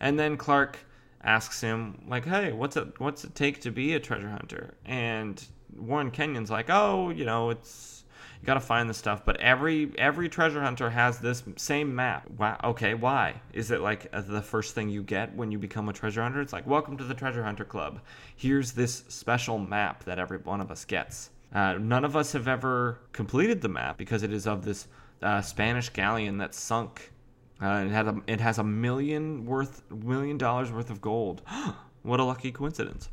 And 0.00 0.18
then 0.18 0.36
Clark 0.36 0.78
asks 1.22 1.60
him, 1.60 2.02
like, 2.08 2.24
hey, 2.24 2.52
what's 2.52 2.76
it, 2.76 2.98
what's 2.98 3.24
it 3.24 3.34
take 3.34 3.60
to 3.60 3.70
be 3.70 3.94
a 3.94 4.00
treasure 4.00 4.28
hunter? 4.28 4.74
And 4.84 5.42
Warren 5.76 6.10
Kenyon's 6.10 6.50
like, 6.50 6.68
oh, 6.68 7.10
you 7.10 7.24
know, 7.24 7.50
it's 7.50 8.01
you 8.42 8.46
got 8.46 8.54
to 8.54 8.60
find 8.60 8.90
the 8.90 8.94
stuff. 8.94 9.24
But 9.24 9.40
every 9.40 9.92
every 9.96 10.28
treasure 10.28 10.60
hunter 10.60 10.90
has 10.90 11.20
this 11.20 11.44
same 11.56 11.94
map. 11.94 12.28
Wow. 12.28 12.58
Okay. 12.64 12.94
Why? 12.94 13.40
Is 13.52 13.70
it 13.70 13.80
like 13.80 14.08
uh, 14.12 14.20
the 14.20 14.42
first 14.42 14.74
thing 14.74 14.88
you 14.88 15.04
get 15.04 15.32
when 15.36 15.52
you 15.52 15.60
become 15.60 15.88
a 15.88 15.92
treasure 15.92 16.22
hunter? 16.22 16.40
It's 16.40 16.52
like, 16.52 16.66
welcome 16.66 16.96
to 16.96 17.04
the 17.04 17.14
treasure 17.14 17.44
hunter 17.44 17.64
club. 17.64 18.00
Here's 18.34 18.72
this 18.72 19.04
special 19.08 19.58
map 19.58 20.02
that 20.04 20.18
every 20.18 20.38
one 20.38 20.60
of 20.60 20.72
us 20.72 20.84
gets. 20.84 21.30
Uh, 21.54 21.74
none 21.74 22.04
of 22.04 22.16
us 22.16 22.32
have 22.32 22.48
ever 22.48 22.98
completed 23.12 23.60
the 23.60 23.68
map 23.68 23.96
because 23.96 24.24
it 24.24 24.32
is 24.32 24.48
of 24.48 24.64
this 24.64 24.88
uh, 25.22 25.40
Spanish 25.40 25.90
galleon 25.90 26.38
that 26.38 26.52
sunk. 26.52 27.12
Uh, 27.62 27.84
it 27.86 27.90
had 27.90 28.08
a, 28.08 28.20
it 28.26 28.40
has 28.40 28.58
a 28.58 28.64
million 28.64 29.46
worth 29.46 29.88
million 29.92 30.36
dollars 30.36 30.72
worth 30.72 30.90
of 30.90 31.00
gold. 31.00 31.42
what 32.02 32.18
a 32.18 32.24
lucky 32.24 32.50
coincidence 32.50 33.08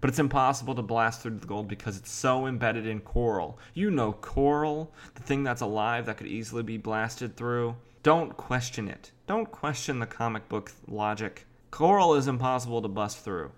but 0.00 0.10
it's 0.10 0.18
impossible 0.18 0.74
to 0.74 0.82
blast 0.82 1.22
through 1.22 1.38
the 1.38 1.46
gold 1.46 1.68
because 1.68 1.96
it's 1.96 2.10
so 2.10 2.46
embedded 2.46 2.86
in 2.86 3.00
coral. 3.00 3.58
You 3.74 3.90
know 3.90 4.12
coral, 4.12 4.92
the 5.14 5.22
thing 5.22 5.42
that's 5.42 5.60
alive 5.60 6.06
that 6.06 6.16
could 6.16 6.26
easily 6.26 6.62
be 6.62 6.76
blasted 6.76 7.36
through. 7.36 7.76
Don't 8.02 8.36
question 8.36 8.88
it. 8.88 9.10
Don't 9.26 9.50
question 9.50 9.98
the 9.98 10.06
comic 10.06 10.48
book 10.48 10.72
logic. 10.86 11.46
Coral 11.70 12.14
is 12.14 12.28
impossible 12.28 12.80
to 12.82 12.88
bust 12.88 13.24
through. 13.24 13.50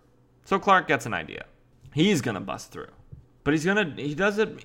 So 0.44 0.58
Clark 0.58 0.88
gets 0.88 1.06
an 1.06 1.14
idea. 1.14 1.44
He's 1.92 2.20
gonna 2.20 2.40
bust 2.40 2.72
through. 2.72 2.88
But 3.44 3.54
he's 3.54 3.64
gonna 3.64 3.94
he 3.96 4.14
does 4.14 4.38
it 4.38 4.64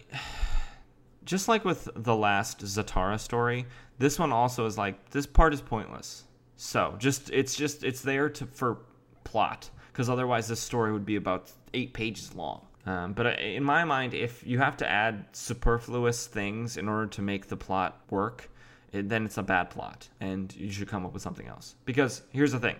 just 1.25 1.47
like 1.47 1.65
with 1.65 1.89
the 1.95 2.15
last 2.15 2.59
Zatara 2.59 3.19
story, 3.19 3.65
this 3.99 4.17
one 4.17 4.31
also 4.31 4.65
is 4.65 4.77
like 4.77 5.09
this 5.09 5.25
part 5.25 5.53
is 5.53 5.61
pointless. 5.61 6.23
So 6.57 6.95
just 6.97 7.29
it's 7.31 7.55
just 7.55 7.83
it's 7.83 8.01
there 8.01 8.29
to 8.29 8.45
for 8.45 8.79
plot 9.23 9.69
because 9.95 10.09
otherwise 10.09 10.49
this 10.49 10.59
story 10.59 10.91
would 10.91 11.05
be 11.05 11.15
about 11.15 11.49
eight 11.73 11.93
pages 11.93 12.35
long. 12.35 12.59
Um, 12.85 13.13
but 13.13 13.25
uh, 13.25 13.29
in 13.29 13.63
my 13.63 13.85
mind, 13.85 14.13
if 14.13 14.45
you 14.45 14.59
have 14.59 14.75
to 14.77 14.89
add 14.89 15.25
superfluous 15.31 16.27
things 16.27 16.75
in 16.75 16.89
order 16.89 17.07
to 17.07 17.21
make 17.21 17.47
the 17.47 17.55
plot 17.55 18.01
work, 18.09 18.49
it, 18.91 19.07
then 19.07 19.25
it's 19.25 19.37
a 19.37 19.43
bad 19.43 19.69
plot, 19.69 20.09
and 20.19 20.53
you 20.57 20.69
should 20.69 20.89
come 20.89 21.05
up 21.05 21.13
with 21.13 21.21
something 21.21 21.47
else. 21.47 21.75
Because 21.85 22.23
here's 22.33 22.51
the 22.51 22.59
thing 22.59 22.75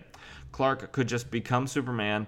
Clark 0.52 0.92
could 0.92 1.08
just 1.08 1.30
become 1.30 1.66
Superman, 1.66 2.26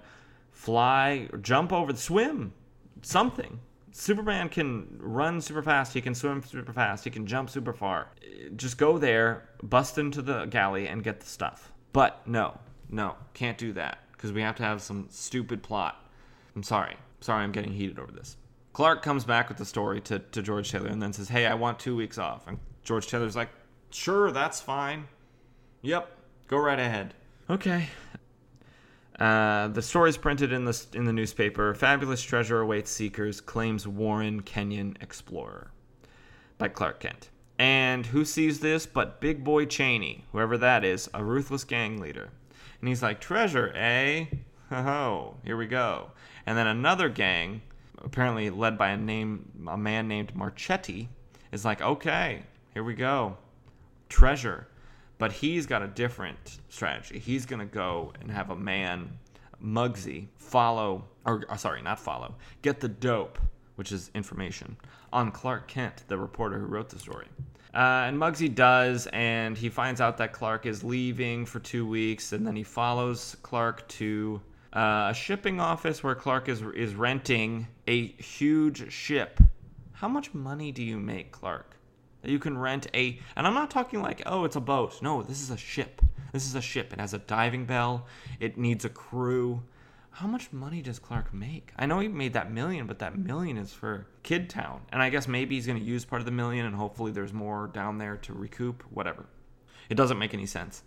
fly, 0.53 1.29
or 1.35 1.39
jump 1.39 1.71
over, 1.71 1.95
swim, 1.95 2.55
something. 3.03 3.61
Superman 3.93 4.49
can 4.49 4.87
run 4.99 5.43
super 5.43 5.63
fast, 5.63 5.93
he 5.93 6.01
can 6.01 6.15
swim 6.15 6.43
super 6.43 6.73
fast, 6.73 7.05
he 7.05 7.11
can 7.11 7.27
jump 7.27 7.51
super 7.51 7.75
far. 7.75 8.09
Just 8.57 8.79
go 8.79 8.97
there, 8.97 9.51
bust 9.63 9.99
into 9.99 10.23
the 10.23 10.47
galley, 10.47 10.89
and 10.89 11.05
get 11.05 11.21
the 11.21 11.27
stuff. 11.27 11.73
But 11.93 12.27
no, 12.27 12.59
no, 12.89 13.17
can't 13.35 13.59
do 13.59 13.75
that 13.75 13.99
because 14.19 14.33
we 14.33 14.43
have 14.43 14.57
to 14.57 14.65
have 14.65 14.83
some 14.83 15.07
stupid 15.11 15.63
plot. 15.63 16.05
I'm 16.57 16.65
sorry. 16.65 16.97
Sorry, 17.21 17.45
I'm 17.45 17.53
getting 17.53 17.73
heated 17.73 18.01
over 18.01 18.11
this. 18.11 18.37
Clark 18.73 19.03
comes 19.03 19.25
back 19.25 19.49
with 19.49 19.59
the 19.59 19.65
story 19.65 20.01
to, 20.03 20.19
to 20.19 20.43
George 20.43 20.71
Taylor 20.71 20.89
and 20.89 21.01
then 21.01 21.13
says, 21.13 21.29
Hey, 21.29 21.47
I 21.47 21.55
want 21.55 21.79
two 21.79 21.97
weeks 21.97 22.19
off. 22.19 22.47
And 22.49 22.59
George 22.83 23.07
Taylor's 23.07 23.37
like, 23.37 23.49
Sure, 23.91 24.33
that's 24.33 24.61
fine. 24.61 25.07
Yep, 25.83 26.11
go 26.49 26.59
right 26.59 26.79
ahead. 26.79 27.15
Okay. 27.49 27.89
Uh, 29.19 29.69
the 29.69 29.83
story 29.83 30.11
is 30.11 30.17
printed 30.17 30.53
in 30.53 30.65
the 30.65 30.87
in 30.95 31.05
the 31.05 31.13
newspaper. 31.13 31.75
Fabulous 31.75 32.23
treasure 32.23 32.61
awaits 32.61 32.91
seekers. 32.91 33.41
Claims 33.41 33.87
Warren 33.87 34.43
Kenyon 34.43 34.97
explorer 35.01 35.73
by 36.57 36.69
Clark 36.69 37.01
Kent. 37.01 37.31
And 37.59 38.07
who 38.07 38.25
sees 38.25 38.61
this 38.61 38.87
but 38.87 39.21
Big 39.21 39.43
Boy 39.43 39.65
Cheney, 39.67 40.25
whoever 40.31 40.57
that 40.59 40.85
is, 40.85 41.11
a 41.15 41.25
ruthless 41.25 41.65
gang 41.65 41.99
leader. 42.01 42.31
And 42.81 42.89
he's 42.89 43.03
like, 43.03 43.21
Treasure, 43.21 43.73
eh? 43.75 44.27
Ho 44.71 44.83
ho, 44.83 45.37
here 45.45 45.57
we 45.57 45.67
go. 45.67 46.11
And 46.47 46.57
then 46.57 46.67
another 46.67 47.09
gang, 47.09 47.63
apparently 47.99 48.51
led 48.51 48.79
by 48.79 48.91
a 48.91 48.97
name 48.97 49.67
a 49.69 49.77
man 49.77 50.09
named 50.09 50.35
Marchetti, 50.35 51.09
is 51.53 51.65
like, 51.65 51.81
Okay, 51.81 52.43
here 52.75 52.85
we 52.85 52.95
go. 52.95 53.37
Treasure. 54.09 54.69
But 55.19 55.33
he's 55.33 55.67
got 55.67 55.83
a 55.83 55.89
different 55.89 56.61
strategy. 56.69 57.19
He's 57.19 57.45
to 57.47 57.65
go 57.67 58.13
and 58.21 58.31
have 58.31 58.51
a 58.51 58.57
man, 58.57 59.19
Muggsy, 59.63 60.29
follow, 60.37 61.05
or 61.25 61.45
uh, 61.49 61.57
sorry, 61.57 61.83
not 61.83 61.99
follow, 61.99 62.37
get 62.63 62.79
the 62.79 62.89
dope, 62.89 63.39
which 63.75 63.91
is 63.91 64.11
information, 64.15 64.77
on 65.13 65.31
Clark 65.31 65.69
Kent, 65.69 66.05
the 66.09 66.19
reporter 66.19 66.59
who 66.59 66.67
wrote 66.67 66.89
the 66.89 66.99
story. 66.99 67.27
Uh, 67.75 68.07
and 68.07 68.17
Muggsy 68.17 68.53
does, 68.53 69.07
and 69.13 69.57
he 69.57 69.69
finds 69.69 70.01
out 70.01 70.17
that 70.17 70.33
Clark 70.33 70.67
is 70.67 70.83
leaving 70.83 71.45
for 71.45 71.61
two 71.61 71.87
weeks, 71.87 72.33
and 72.33 72.47
then 72.47 72.57
he 72.57 72.63
follows 72.63 73.37
Clark 73.43 73.87
to 73.89 74.41
uh, 74.73 75.09
a 75.11 75.15
shipping 75.15 75.61
office 75.61 76.03
where 76.03 76.15
Clark 76.15 76.49
is 76.49 76.63
is 76.75 76.95
renting 76.95 77.67
a 77.87 78.07
huge 78.07 78.91
ship. 78.93 79.41
How 79.93 80.09
much 80.09 80.33
money 80.33 80.73
do 80.73 80.83
you 80.83 80.99
make, 80.99 81.33
Clark? 81.33 81.77
You 82.25 82.39
can 82.39 82.59
rent 82.59 82.87
a, 82.95 83.19
and 83.37 83.47
I'm 83.47 83.55
not 83.55 83.71
talking 83.71 84.03
like, 84.03 84.23
oh, 84.27 84.45
it's 84.45 84.57
a 84.57 84.61
boat. 84.61 85.01
No, 85.03 85.23
this 85.23 85.41
is 85.41 85.51
a 85.51 85.57
ship. 85.57 86.03
This 86.33 86.47
is 86.47 86.55
a 86.55 86.61
ship. 86.61 86.93
It 86.93 87.01
has 87.01 87.15
a 87.15 87.19
diving 87.19 87.65
bell. 87.65 88.07
It 88.41 88.59
needs 88.59 88.85
a 88.85 88.89
crew. 88.89 89.63
How 90.19 90.27
much 90.27 90.53
money 90.53 90.83
does 90.83 90.99
Clark 90.99 91.33
make? 91.33 91.71
I 91.77 91.87
know 91.87 92.01
he 92.01 92.09
made 92.09 92.33
that 92.33 92.51
million, 92.51 92.89
but 92.89 92.99
that 92.99 93.17
million 93.17 93.57
is 93.57 93.73
for 93.73 94.09
Kid 94.25 94.51
Town. 94.51 94.81
And 94.91 95.01
I 95.01 95.11
guess 95.11 95.29
maybe 95.29 95.55
he's 95.55 95.65
going 95.65 95.79
to 95.79 95.85
use 95.85 96.05
part 96.05 96.21
of 96.21 96.27
the 96.27 96.33
million 96.33 96.67
and 96.67 96.75
hopefully 96.75 97.13
there's 97.13 97.33
more 97.33 97.69
down 97.69 97.99
there 97.99 98.17
to 98.17 98.33
recoup, 98.33 98.83
whatever. 98.91 99.27
It 99.89 99.95
doesn't 99.95 100.19
make 100.19 100.35
any 100.35 100.47
sense. 100.47 100.83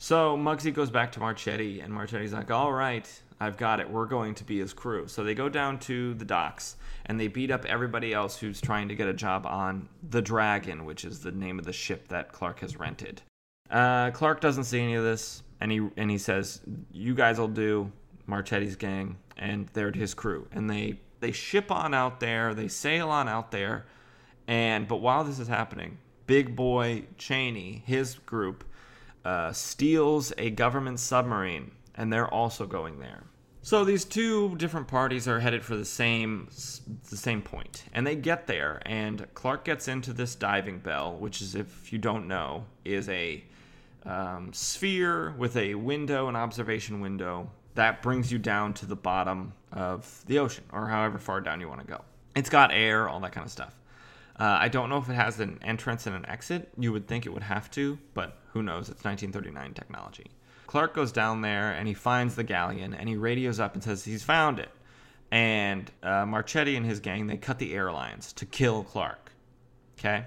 So 0.00 0.38
Muggsy 0.38 0.72
goes 0.72 0.88
back 0.88 1.12
to 1.12 1.20
Marchetti, 1.20 1.80
and 1.80 1.92
Marchetti's 1.92 2.32
like, 2.32 2.50
all 2.50 2.72
right, 2.72 3.06
I've 3.38 3.58
got 3.58 3.78
it. 3.78 3.90
We're 3.90 4.06
going 4.06 4.34
to 4.36 4.44
be 4.44 4.58
his 4.58 4.72
crew. 4.72 5.06
So 5.06 5.22
they 5.22 5.34
go 5.34 5.50
down 5.50 5.78
to 5.80 6.14
the 6.14 6.24
docks 6.24 6.76
and 7.04 7.20
they 7.20 7.28
beat 7.28 7.50
up 7.50 7.66
everybody 7.66 8.14
else 8.14 8.38
who's 8.38 8.58
trying 8.58 8.88
to 8.88 8.94
get 8.94 9.06
a 9.06 9.12
job 9.12 9.44
on 9.44 9.86
the 10.08 10.22
Dragon, 10.22 10.86
which 10.86 11.04
is 11.04 11.20
the 11.20 11.32
name 11.32 11.58
of 11.58 11.66
the 11.66 11.74
ship 11.74 12.08
that 12.08 12.32
Clark 12.32 12.60
has 12.60 12.78
rented. 12.78 13.20
Uh, 13.68 14.12
Clark 14.12 14.40
doesn't 14.40 14.64
see 14.64 14.80
any 14.80 14.94
of 14.94 15.04
this, 15.04 15.42
and 15.60 15.70
he 15.70 15.86
and 15.98 16.10
he 16.10 16.16
says, 16.16 16.62
"You 16.90 17.14
guys 17.14 17.38
will 17.38 17.48
do." 17.48 17.92
Marchetti's 18.26 18.76
gang, 18.76 19.16
and 19.36 19.68
they're 19.72 19.92
his 19.92 20.14
crew, 20.14 20.46
and 20.52 20.68
they 20.68 21.00
they 21.20 21.32
ship 21.32 21.70
on 21.70 21.94
out 21.94 22.20
there. 22.20 22.54
They 22.54 22.68
sail 22.68 23.08
on 23.10 23.28
out 23.28 23.50
there, 23.50 23.86
and 24.46 24.88
but 24.88 24.96
while 24.96 25.24
this 25.24 25.38
is 25.38 25.48
happening, 25.48 25.98
Big 26.26 26.56
Boy 26.56 27.04
Cheney, 27.18 27.82
his 27.86 28.14
group, 28.14 28.64
uh, 29.24 29.52
steals 29.52 30.32
a 30.38 30.50
government 30.50 31.00
submarine, 31.00 31.72
and 31.94 32.12
they're 32.12 32.32
also 32.32 32.66
going 32.66 32.98
there. 32.98 33.24
So 33.64 33.84
these 33.84 34.04
two 34.04 34.56
different 34.56 34.88
parties 34.88 35.28
are 35.28 35.38
headed 35.38 35.64
for 35.64 35.76
the 35.76 35.84
same 35.84 36.48
the 37.10 37.16
same 37.16 37.42
point, 37.42 37.84
and 37.94 38.06
they 38.06 38.16
get 38.16 38.46
there, 38.46 38.82
and 38.86 39.26
Clark 39.34 39.64
gets 39.64 39.86
into 39.86 40.12
this 40.12 40.34
diving 40.34 40.78
bell, 40.80 41.16
which 41.16 41.40
is, 41.40 41.54
if 41.54 41.92
you 41.92 41.98
don't 41.98 42.26
know, 42.26 42.64
is 42.84 43.08
a 43.08 43.44
um, 44.04 44.52
sphere 44.52 45.30
with 45.38 45.56
a 45.56 45.74
window, 45.76 46.28
an 46.28 46.34
observation 46.34 47.00
window 47.00 47.50
that 47.74 48.02
brings 48.02 48.30
you 48.30 48.38
down 48.38 48.74
to 48.74 48.86
the 48.86 48.96
bottom 48.96 49.52
of 49.72 50.22
the 50.26 50.38
ocean, 50.38 50.64
or 50.72 50.86
however 50.86 51.18
far 51.18 51.40
down 51.40 51.60
you 51.60 51.68
want 51.68 51.80
to 51.80 51.86
go. 51.86 52.00
It's 52.34 52.50
got 52.50 52.72
air, 52.72 53.08
all 53.08 53.20
that 53.20 53.32
kind 53.32 53.44
of 53.44 53.52
stuff. 53.52 53.74
Uh, 54.38 54.56
I 54.60 54.68
don't 54.68 54.88
know 54.88 54.96
if 54.96 55.08
it 55.08 55.14
has 55.14 55.40
an 55.40 55.58
entrance 55.62 56.06
and 56.06 56.16
an 56.16 56.26
exit. 56.28 56.70
You 56.78 56.92
would 56.92 57.06
think 57.06 57.26
it 57.26 57.30
would 57.30 57.42
have 57.42 57.70
to, 57.72 57.98
but 58.14 58.38
who 58.52 58.62
knows? 58.62 58.88
It's 58.88 59.04
1939 59.04 59.74
technology. 59.74 60.30
Clark 60.66 60.94
goes 60.94 61.12
down 61.12 61.42
there 61.42 61.72
and 61.72 61.86
he 61.86 61.94
finds 61.94 62.34
the 62.34 62.44
galleon 62.44 62.94
and 62.94 63.08
he 63.08 63.16
radios 63.16 63.60
up 63.60 63.74
and 63.74 63.84
says 63.84 64.04
he's 64.04 64.22
found 64.22 64.58
it. 64.58 64.70
And 65.30 65.90
uh, 66.02 66.24
Marchetti 66.24 66.76
and 66.76 66.86
his 66.86 67.00
gang 67.00 67.26
they 67.26 67.36
cut 67.36 67.58
the 67.58 67.74
airlines 67.74 68.32
to 68.34 68.46
kill 68.46 68.82
Clark. 68.84 69.32
Okay, 69.98 70.24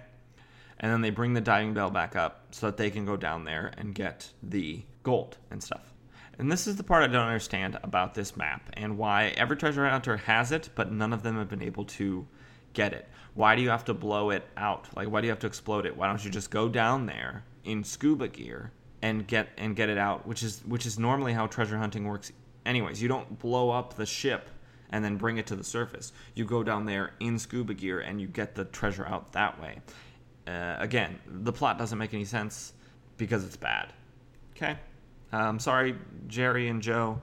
and 0.79 0.91
then 0.91 1.01
they 1.01 1.09
bring 1.09 1.33
the 1.33 1.41
diving 1.41 1.73
bell 1.73 1.89
back 1.89 2.15
up 2.15 2.45
so 2.51 2.67
that 2.67 2.77
they 2.77 2.89
can 2.89 3.05
go 3.05 3.17
down 3.17 3.43
there 3.43 3.73
and 3.77 3.93
get 3.93 4.29
the 4.41 4.83
gold 5.03 5.37
and 5.51 5.61
stuff. 5.61 5.94
And 6.37 6.51
this 6.51 6.67
is 6.67 6.75
the 6.75 6.83
part 6.83 7.03
I 7.03 7.07
don't 7.07 7.25
understand 7.25 7.77
about 7.83 8.13
this 8.13 8.35
map 8.35 8.69
and 8.73 8.97
why 8.97 9.33
every 9.37 9.55
treasure 9.55 9.87
hunter 9.89 10.17
has 10.17 10.51
it, 10.51 10.69
but 10.75 10.91
none 10.91 11.13
of 11.13 11.23
them 11.23 11.37
have 11.37 11.49
been 11.49 11.61
able 11.61 11.85
to 11.85 12.27
get 12.73 12.93
it. 12.93 13.07
Why 13.33 13.55
do 13.55 13.61
you 13.61 13.69
have 13.69 13.85
to 13.85 13.93
blow 13.93 14.29
it 14.29 14.43
out? 14.57 14.87
Like, 14.95 15.09
why 15.09 15.21
do 15.21 15.27
you 15.27 15.31
have 15.31 15.39
to 15.39 15.47
explode 15.47 15.85
it? 15.85 15.95
Why 15.95 16.07
don't 16.07 16.23
you 16.23 16.31
just 16.31 16.51
go 16.51 16.67
down 16.69 17.05
there 17.05 17.43
in 17.63 17.83
scuba 17.83 18.27
gear 18.27 18.71
and 19.01 19.27
get 19.27 19.49
and 19.57 19.75
get 19.75 19.89
it 19.89 19.97
out, 19.97 20.25
which 20.25 20.43
is 20.43 20.61
which 20.65 20.85
is 20.85 20.97
normally 20.97 21.33
how 21.33 21.47
treasure 21.47 21.77
hunting 21.77 22.05
works. 22.05 22.31
Anyways, 22.65 23.01
you 23.01 23.07
don't 23.07 23.39
blow 23.39 23.69
up 23.69 23.95
the 23.95 24.05
ship 24.05 24.49
and 24.91 25.03
then 25.03 25.17
bring 25.17 25.37
it 25.37 25.47
to 25.47 25.55
the 25.55 25.63
surface. 25.63 26.11
You 26.35 26.45
go 26.45 26.63
down 26.63 26.85
there 26.85 27.13
in 27.19 27.37
scuba 27.37 27.73
gear 27.73 27.99
and 27.99 28.21
you 28.21 28.27
get 28.27 28.55
the 28.55 28.65
treasure 28.65 29.05
out 29.05 29.31
that 29.33 29.59
way. 29.61 29.81
Uh, 30.47 30.75
again, 30.79 31.19
the 31.25 31.51
plot 31.51 31.77
doesn't 31.77 31.97
make 31.97 32.13
any 32.13 32.25
sense 32.25 32.73
because 33.17 33.43
it's 33.43 33.57
bad. 33.57 33.93
Okay, 34.55 34.77
um, 35.35 35.59
sorry, 35.59 35.95
Jerry 36.27 36.69
and 36.69 36.81
Joe. 36.81 37.21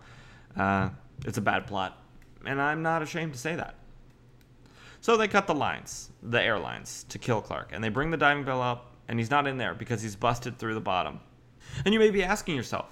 Uh, 0.57 0.91
it's 1.25 1.39
a 1.39 1.41
bad 1.41 1.67
plot, 1.67 1.99
and 2.45 2.61
I'm 2.61 2.83
not 2.83 3.03
ashamed 3.03 3.33
to 3.33 3.39
say 3.39 3.57
that. 3.57 3.77
So 5.01 5.17
they 5.17 5.29
cut 5.29 5.47
the 5.47 5.55
lines, 5.55 6.11
the 6.23 6.41
airlines, 6.41 7.05
to 7.09 7.19
kill 7.19 7.41
Clark, 7.41 7.71
and 7.73 7.83
they 7.83 7.89
bring 7.89 8.11
the 8.11 8.17
diving 8.17 8.45
bell 8.45 8.61
up, 8.61 8.93
and 9.09 9.19
he's 9.19 9.31
not 9.31 9.47
in 9.47 9.57
there 9.57 9.75
because 9.75 10.03
he's 10.03 10.15
busted 10.15 10.59
through 10.59 10.75
the 10.75 10.81
bottom. 10.81 11.21
And 11.85 11.95
you 11.95 11.99
may 11.99 12.11
be 12.11 12.23
asking 12.23 12.55
yourself, 12.55 12.91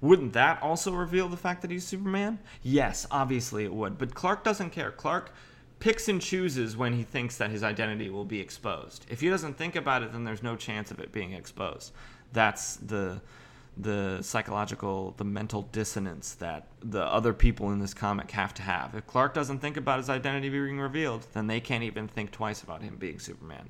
wouldn't 0.00 0.32
that 0.32 0.60
also 0.62 0.92
reveal 0.92 1.28
the 1.28 1.36
fact 1.36 1.62
that 1.62 1.70
he's 1.70 1.86
Superman? 1.86 2.38
Yes, 2.62 3.06
obviously 3.10 3.64
it 3.64 3.72
would. 3.72 3.98
But 3.98 4.14
Clark 4.14 4.42
doesn't 4.42 4.70
care. 4.70 4.90
Clark 4.90 5.32
picks 5.78 6.08
and 6.08 6.20
chooses 6.20 6.76
when 6.76 6.94
he 6.94 7.02
thinks 7.02 7.36
that 7.36 7.50
his 7.50 7.62
identity 7.62 8.08
will 8.08 8.24
be 8.24 8.40
exposed. 8.40 9.06
If 9.08 9.20
he 9.20 9.28
doesn't 9.28 9.58
think 9.58 9.76
about 9.76 10.02
it, 10.02 10.12
then 10.12 10.24
there's 10.24 10.42
no 10.42 10.56
chance 10.56 10.90
of 10.90 10.98
it 10.98 11.12
being 11.12 11.32
exposed. 11.32 11.92
That's 12.32 12.76
the 12.76 13.20
the 13.76 14.20
psychological, 14.22 15.14
the 15.16 15.24
mental 15.24 15.62
dissonance 15.72 16.34
that 16.34 16.66
the 16.80 17.02
other 17.02 17.32
people 17.32 17.72
in 17.72 17.78
this 17.78 17.94
comic 17.94 18.30
have 18.32 18.52
to 18.54 18.62
have. 18.62 18.94
If 18.94 19.06
Clark 19.06 19.34
doesn't 19.34 19.60
think 19.60 19.76
about 19.76 19.98
his 19.98 20.10
identity 20.10 20.48
being 20.50 20.78
revealed, 20.78 21.26
then 21.32 21.46
they 21.46 21.60
can't 21.60 21.82
even 21.82 22.08
think 22.08 22.30
twice 22.32 22.62
about 22.62 22.82
him 22.82 22.96
being 22.96 23.18
Superman. 23.18 23.68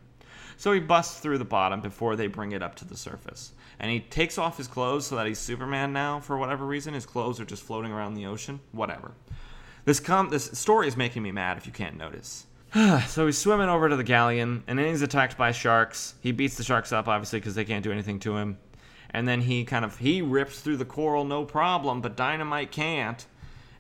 So 0.57 0.73
he 0.73 0.81
busts 0.81 1.21
through 1.21 1.39
the 1.39 1.45
bottom 1.45 1.81
before 1.81 2.17
they 2.17 2.27
bring 2.27 2.53
it 2.53 2.63
up 2.63 2.75
to 2.77 2.85
the 2.85 2.97
surface. 2.97 3.53
And 3.79 3.91
he 3.91 4.01
takes 4.01 4.39
off 4.39 4.57
his 4.57 4.69
clothes 4.69 5.07
so 5.07 5.17
that 5.17 5.27
he's 5.27 5.39
Superman 5.39 5.93
now 5.93 6.21
for 6.21 6.37
whatever 6.37 6.67
reason. 6.67 6.95
His 6.95 7.07
clothes 7.07 7.41
are 7.41 7.45
just 7.45 7.63
floating 7.63 7.93
around 7.93 8.15
the 8.15 8.27
ocean. 8.27 8.61
Whatever. 8.73 9.13
This 9.85 9.99
com- 9.99 10.31
this 10.31 10.45
story 10.59 10.87
is 10.87 10.97
making 10.97 11.23
me 11.23 11.33
mad 11.33 11.57
if 11.57 11.67
you 11.67 11.73
can't 11.73 11.97
notice. 11.97 12.47
so 13.07 13.27
he's 13.27 13.39
swimming 13.39 13.69
over 13.69 13.89
to 13.89 13.97
the 13.97 14.05
galleon, 14.05 14.63
and 14.67 14.79
then 14.79 14.87
he's 14.87 15.03
attacked 15.03 15.37
by 15.37 15.53
sharks. 15.53 16.15
He 16.21 16.33
beats 16.33 16.57
the 16.57 16.65
sharks 16.65 16.93
up, 16.93 17.09
obviously, 17.09 17.41
because 17.41 17.55
they 17.55 17.65
can't 17.65 17.83
do 17.83 17.93
anything 17.93 18.19
to 18.21 18.37
him. 18.37 18.59
And 19.15 19.29
then 19.29 19.43
he 19.43 19.65
kind 19.65 19.85
of 19.85 19.99
he 19.99 20.23
rips 20.23 20.61
through 20.61 20.79
the 20.79 20.85
coral, 20.85 21.25
no 21.25 21.45
problem, 21.45 22.01
but 22.01 22.17
Dynamite 22.17 22.73
can't, 22.73 23.25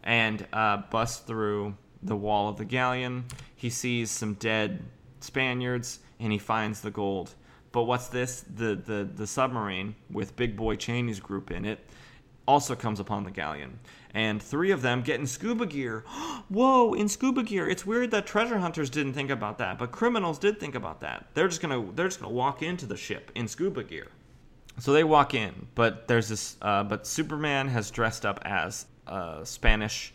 and 0.03 0.47
uh, 0.53 0.83
busts 0.91 1.21
through 1.21 1.75
the 2.03 2.17
wall 2.17 2.49
of 2.49 2.57
the 2.57 2.65
galleon. 2.65 3.25
He 3.57 3.71
sees 3.71 4.11
some 4.11 4.35
dead 4.35 4.83
Spaniards 5.21 6.01
and 6.19 6.33
he 6.33 6.39
finds 6.39 6.81
the 6.81 6.91
gold. 6.91 7.35
But 7.71 7.85
what's 7.85 8.09
this? 8.09 8.45
The 8.55 8.75
the 8.75 9.09
the 9.15 9.27
submarine 9.27 9.95
with 10.11 10.37
Big 10.37 10.57
Boy 10.57 10.77
Cheney's 10.77 11.21
group 11.21 11.51
in 11.51 11.65
it 11.65 11.81
also 12.47 12.75
comes 12.75 13.01
upon 13.01 13.25
the 13.25 13.31
galleon. 13.31 13.79
And 14.15 14.43
three 14.43 14.73
of 14.73 14.83
them 14.83 15.03
get 15.03 15.21
in 15.21 15.27
scuba 15.27 15.65
gear. 15.65 16.01
Whoa, 16.49 16.93
in 16.93 17.09
scuba 17.09 17.43
gear. 17.43 17.69
It's 17.69 17.87
weird 17.87 18.11
that 18.11 18.27
treasure 18.27 18.59
hunters 18.59 18.91
didn't 18.91 19.15
think 19.15 19.31
about 19.31 19.59
that, 19.59 19.79
but 19.79 19.91
criminals 19.91 20.39
did 20.39 20.61
think 20.61 20.75
about 20.75 21.01
that. 21.01 21.29
They're 21.35 21.49
just 21.49 21.63
gonna 21.63 21.91
they're 21.95 22.09
just 22.09 22.21
gonna 22.21 22.33
walk 22.33 22.63
into 22.63 22.87
the 22.87 22.97
ship 22.97 23.31
in 23.35 23.49
scuba 23.49 23.85
gear. 23.85 24.09
So 24.78 24.93
they 24.93 25.05
walk 25.05 25.35
in, 25.35 25.66
but 25.74 26.09
there's 26.09 26.28
this 26.28 26.57
uh, 26.62 26.85
but 26.85 27.07
Superman 27.07 27.69
has 27.69 27.90
dressed 27.90 28.24
up 28.27 28.40
as 28.44 28.86
a 29.07 29.40
Spanish 29.44 30.12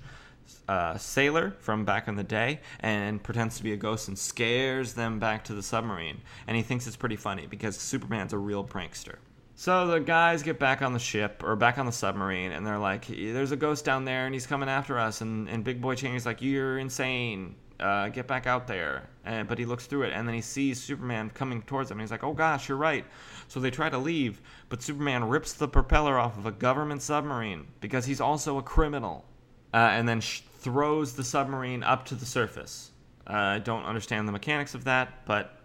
uh, 0.68 0.98
sailor 0.98 1.56
from 1.60 1.86
back 1.86 2.08
in 2.08 2.16
the 2.16 2.24
day 2.24 2.60
and 2.80 3.22
pretends 3.22 3.58
to 3.58 3.64
be 3.64 3.74
a 3.74 3.78
ghost 3.78 4.08
and 4.08 4.18
scares 4.18 4.94
them 4.94 5.20
back 5.20 5.44
to 5.46 5.54
the 5.54 5.64
submarine. 5.64 6.22
And 6.48 6.58
he 6.58 6.64
thinks 6.64 6.88
it's 6.88 6.96
pretty 6.96 7.16
funny 7.16 7.48
because 7.48 7.78
Superman's 7.78 8.34
a 8.34 8.38
real 8.38 8.64
prankster. 8.64 9.16
So 9.56 9.88
the 9.88 10.00
guys 10.00 10.44
get 10.44 10.60
back 10.60 10.84
on 10.84 10.94
the 10.94 11.00
ship 11.00 11.42
or 11.44 11.56
back 11.56 11.80
on 11.80 11.88
the 11.88 11.92
submarine, 11.92 12.52
and 12.52 12.66
they're 12.66 12.78
like, 12.78 13.08
"There's 13.08 13.52
a 13.52 13.56
ghost 13.56 13.86
down 13.86 14.06
there, 14.06 14.26
and 14.26 14.36
he's 14.36 14.46
coming 14.46 14.70
after 14.70 15.00
us." 15.00 15.22
And, 15.22 15.50
and 15.50 15.64
Big 15.64 15.82
Boy 15.82 15.96
Cheney's 15.96 16.28
like, 16.28 16.44
"You're 16.44 16.78
insane. 16.78 17.56
Uh, 17.80 18.10
get 18.10 18.28
back 18.28 18.48
out 18.48 18.68
there." 18.68 19.10
And, 19.26 19.48
but 19.48 19.58
he 19.60 19.66
looks 19.66 19.86
through 19.86 20.04
it, 20.04 20.14
and 20.14 20.28
then 20.28 20.36
he 20.36 20.42
sees 20.42 20.82
Superman 20.82 21.30
coming 21.30 21.62
towards 21.62 21.92
him. 21.92 21.98
And 21.98 22.02
he's 22.02 22.12
like, 22.12 22.24
"Oh 22.24 22.34
gosh, 22.34 22.70
you're 22.70 22.78
right." 22.78 23.06
So 23.48 23.60
they 23.60 23.72
try 23.72 23.90
to 23.90 23.98
leave, 23.98 24.42
but 24.70 24.82
Superman 24.82 25.26
rips 25.26 25.54
the 25.54 25.68
propeller 25.68 26.18
off 26.18 26.38
of 26.38 26.46
a 26.46 26.52
government 26.52 27.02
submarine 27.02 27.68
because 27.80 28.06
he's 28.06 28.22
also 28.22 28.58
a 28.58 28.64
criminal, 28.64 29.26
uh, 29.74 29.78
and 29.78 30.08
then 30.08 30.22
sh- 30.22 30.42
throws 30.60 31.14
the 31.14 31.24
submarine 31.24 31.84
up 31.84 32.06
to 32.06 32.16
the 32.16 32.26
surface. 32.26 32.92
Uh, 33.30 33.34
I 33.34 33.60
don't 33.60 33.84
understand 33.84 34.28
the 34.28 34.32
mechanics 34.32 34.74
of 34.74 34.86
that, 34.86 35.26
but 35.26 35.58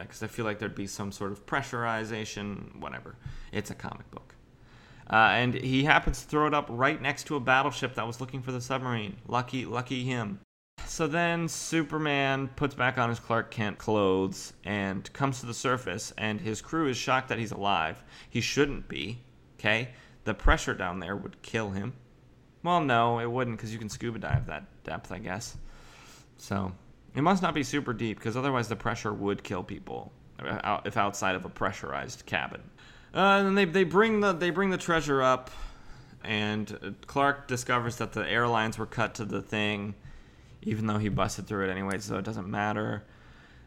because 0.00 0.22
uh, 0.22 0.26
I 0.26 0.28
feel 0.28 0.44
like 0.44 0.58
there'd 0.58 0.74
be 0.74 0.86
some 0.86 1.12
sort 1.12 1.32
of 1.32 1.46
pressurization, 1.46 2.76
whatever. 2.76 3.16
It's 3.52 3.70
a 3.70 3.74
comic 3.74 4.10
book. 4.10 4.34
Uh, 5.10 5.16
and 5.32 5.54
he 5.54 5.84
happens 5.84 6.20
to 6.22 6.28
throw 6.28 6.46
it 6.46 6.52
up 6.52 6.66
right 6.68 7.00
next 7.00 7.24
to 7.24 7.36
a 7.36 7.40
battleship 7.40 7.94
that 7.94 8.06
was 8.06 8.20
looking 8.20 8.42
for 8.42 8.52
the 8.52 8.60
submarine. 8.60 9.16
Lucky, 9.26 9.64
lucky 9.64 10.04
him. 10.04 10.40
So 10.88 11.06
then 11.06 11.48
Superman 11.48 12.48
puts 12.56 12.74
back 12.74 12.98
on 12.98 13.10
his 13.10 13.20
Clark 13.20 13.50
Kent 13.50 13.78
clothes 13.78 14.54
and 14.64 15.10
comes 15.12 15.40
to 15.40 15.46
the 15.46 15.54
surface, 15.54 16.14
and 16.16 16.40
his 16.40 16.62
crew 16.62 16.88
is 16.88 16.96
shocked 16.96 17.28
that 17.28 17.38
he's 17.38 17.52
alive. 17.52 18.02
He 18.30 18.40
shouldn't 18.40 18.88
be, 18.88 19.20
okay? 19.58 19.90
The 20.24 20.34
pressure 20.34 20.74
down 20.74 20.98
there 20.98 21.14
would 21.14 21.40
kill 21.42 21.70
him. 21.70 21.92
Well, 22.62 22.80
no, 22.80 23.20
it 23.20 23.30
wouldn't, 23.30 23.58
because 23.58 23.72
you 23.72 23.78
can 23.78 23.88
scuba 23.88 24.18
dive 24.18 24.46
that 24.46 24.64
depth, 24.82 25.12
I 25.12 25.18
guess. 25.18 25.56
So 26.38 26.72
it 27.14 27.20
must 27.22 27.42
not 27.42 27.54
be 27.54 27.62
super 27.62 27.92
deep 27.92 28.18
because 28.18 28.36
otherwise 28.36 28.68
the 28.68 28.76
pressure 28.76 29.12
would 29.12 29.44
kill 29.44 29.62
people 29.62 30.10
if 30.84 30.96
outside 30.96 31.36
of 31.36 31.44
a 31.44 31.48
pressurized 31.48 32.24
cabin. 32.26 32.62
Uh, 33.14 33.18
and 33.18 33.46
then 33.46 33.54
they, 33.54 33.64
they 33.64 33.84
bring 33.84 34.20
the 34.20 34.32
they 34.32 34.50
bring 34.50 34.70
the 34.70 34.78
treasure 34.78 35.22
up, 35.22 35.50
and 36.24 36.96
Clark 37.06 37.46
discovers 37.46 37.96
that 37.96 38.12
the 38.12 38.28
airlines 38.28 38.78
were 38.78 38.86
cut 38.86 39.14
to 39.14 39.24
the 39.24 39.42
thing, 39.42 39.94
even 40.62 40.86
though 40.86 40.98
he 40.98 41.08
busted 41.08 41.46
through 41.46 41.68
it 41.68 41.70
anyway, 41.70 41.98
so 41.98 42.18
it 42.18 42.24
doesn't 42.24 42.48
matter. 42.48 43.04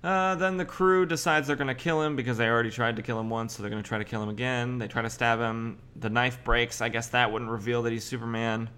Uh, 0.04 0.34
then 0.36 0.58
the 0.58 0.66
crew 0.66 1.06
decides 1.06 1.46
they're 1.46 1.56
going 1.56 1.68
to 1.68 1.76
kill 1.76 2.02
him 2.02 2.16
because 2.16 2.38
they 2.38 2.48
already 2.48 2.72
tried 2.72 2.96
to 2.96 3.04
kill 3.04 3.20
him 3.20 3.30
once, 3.30 3.56
so 3.56 3.62
they're 3.62 3.70
going 3.70 3.84
to 3.84 3.88
try 3.88 4.00
to 4.00 4.04
kill 4.04 4.24
him 4.24 4.30
again. 4.30 4.80
They 4.80 4.88
try 4.88 5.04
to 5.04 5.10
stab 5.10 5.40
him. 5.40 5.78
The 5.96 6.10
knife 6.10 6.44
breaks. 6.44 6.82
I 6.82 6.90
guess 6.90 7.10
that 7.10 7.32
wouldn't 7.32 7.52
reveal 7.52 7.84
that 7.84 7.94
he's 7.94 8.04
Superman. 8.04 8.70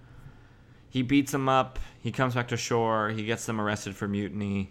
He 0.90 1.02
beats 1.02 1.32
them 1.32 1.48
up. 1.48 1.78
He 2.02 2.12
comes 2.12 2.34
back 2.34 2.48
to 2.48 2.56
shore. 2.56 3.08
He 3.08 3.24
gets 3.24 3.46
them 3.46 3.60
arrested 3.60 3.96
for 3.96 4.06
mutiny. 4.06 4.70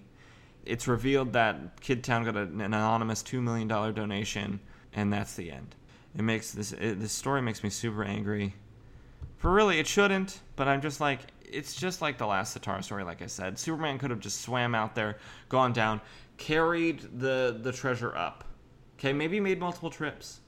It's 0.64 0.88
revealed 0.88 1.34
that 1.34 1.82
Kid 1.82 2.03
Town 2.03 2.24
got 2.24 2.38
an 2.38 2.61
anonymous 2.61 3.24
two 3.24 3.41
million 3.41 3.68
dollar 3.68 3.91
donation, 3.91 4.60
and 4.94 5.11
that's 5.11 5.36
the 5.36 5.52
end. 5.52 5.76
It 6.18 6.22
makes 6.22 6.52
this 6.52 6.72
it, 6.72 6.99
this 6.99 7.11
story 7.11 7.41
makes 7.41 7.64
me 7.64 7.70
super 7.70 8.03
angry. 8.03 8.56
For 9.38 9.52
really, 9.52 9.80
it 9.80 9.88
shouldn't, 9.88 10.40
but 10.56 10.70
I'm 10.70 10.82
just 10.82 11.02
like 11.02 11.20
it's 11.53 11.75
just 11.75 12.01
like 12.01 12.17
the 12.17 12.27
last 12.27 12.57
Zatara 12.57 12.84
story. 12.84 13.03
Like 13.03 13.21
I 13.21 13.27
said, 13.27 13.57
Superman 13.59 13.97
could 13.99 14.09
have 14.09 14.19
just 14.19 14.41
swam 14.41 14.73
out 14.75 14.95
there, 14.95 15.17
gone 15.49 15.73
down, 15.73 16.01
carried 16.38 17.19
the 17.19 17.59
the 17.61 17.71
treasure 17.71 18.15
up. 18.15 18.45
Okay, 18.99 19.13
maybe 19.13 19.39
made 19.39 19.59
multiple 19.59 19.89
trips, 19.89 20.39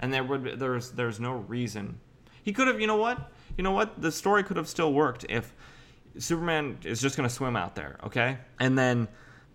and 0.00 0.12
there 0.12 0.24
would 0.24 0.58
there's 0.58 0.90
there's 0.92 1.20
no 1.20 1.32
reason 1.32 1.98
he 2.42 2.52
could 2.52 2.66
have. 2.68 2.80
You 2.80 2.86
know 2.86 2.96
what? 2.96 3.30
you 3.56 3.64
know 3.64 3.72
what? 3.72 4.00
The 4.00 4.12
story 4.12 4.42
could 4.42 4.56
have 4.56 4.68
still 4.68 4.92
worked 4.92 5.24
if 5.28 5.54
Superman 6.18 6.78
is 6.84 7.00
just 7.00 7.16
to 7.16 7.28
swim 7.28 7.56
out 7.56 7.74
there, 7.74 7.98
okay? 8.04 8.38
And 8.60 8.78
then 8.78 9.08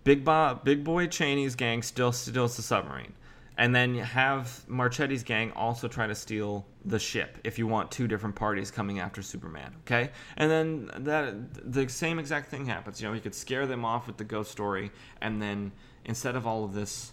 Big 0.04 0.24
Bob, 0.24 0.64
Big 0.64 0.84
Boy 0.84 1.06
Cheney's 1.06 1.54
gang 1.54 1.82
still 1.82 2.12
steals 2.12 2.56
the 2.56 2.62
submarine. 2.62 3.12
And 3.58 3.74
then 3.74 3.96
have 3.96 4.64
Marchetti's 4.66 5.22
gang 5.22 5.52
also 5.52 5.86
try 5.86 6.06
to 6.06 6.14
steal 6.14 6.66
the 6.84 6.98
ship 6.98 7.38
if 7.44 7.58
you 7.58 7.66
want 7.66 7.90
two 7.90 8.08
different 8.08 8.34
parties 8.34 8.70
coming 8.70 8.98
after 8.98 9.22
Superman, 9.22 9.74
okay? 9.80 10.10
And 10.36 10.50
then 10.50 10.90
that 11.04 11.72
the 11.72 11.88
same 11.88 12.18
exact 12.18 12.50
thing 12.50 12.66
happens. 12.66 13.00
You 13.00 13.08
know, 13.08 13.14
you 13.14 13.20
could 13.20 13.34
scare 13.34 13.66
them 13.66 13.84
off 13.84 14.06
with 14.06 14.16
the 14.16 14.24
ghost 14.24 14.50
story 14.50 14.90
and 15.20 15.40
then 15.40 15.72
instead 16.04 16.34
of 16.34 16.46
all 16.46 16.64
of 16.64 16.72
this 16.72 17.12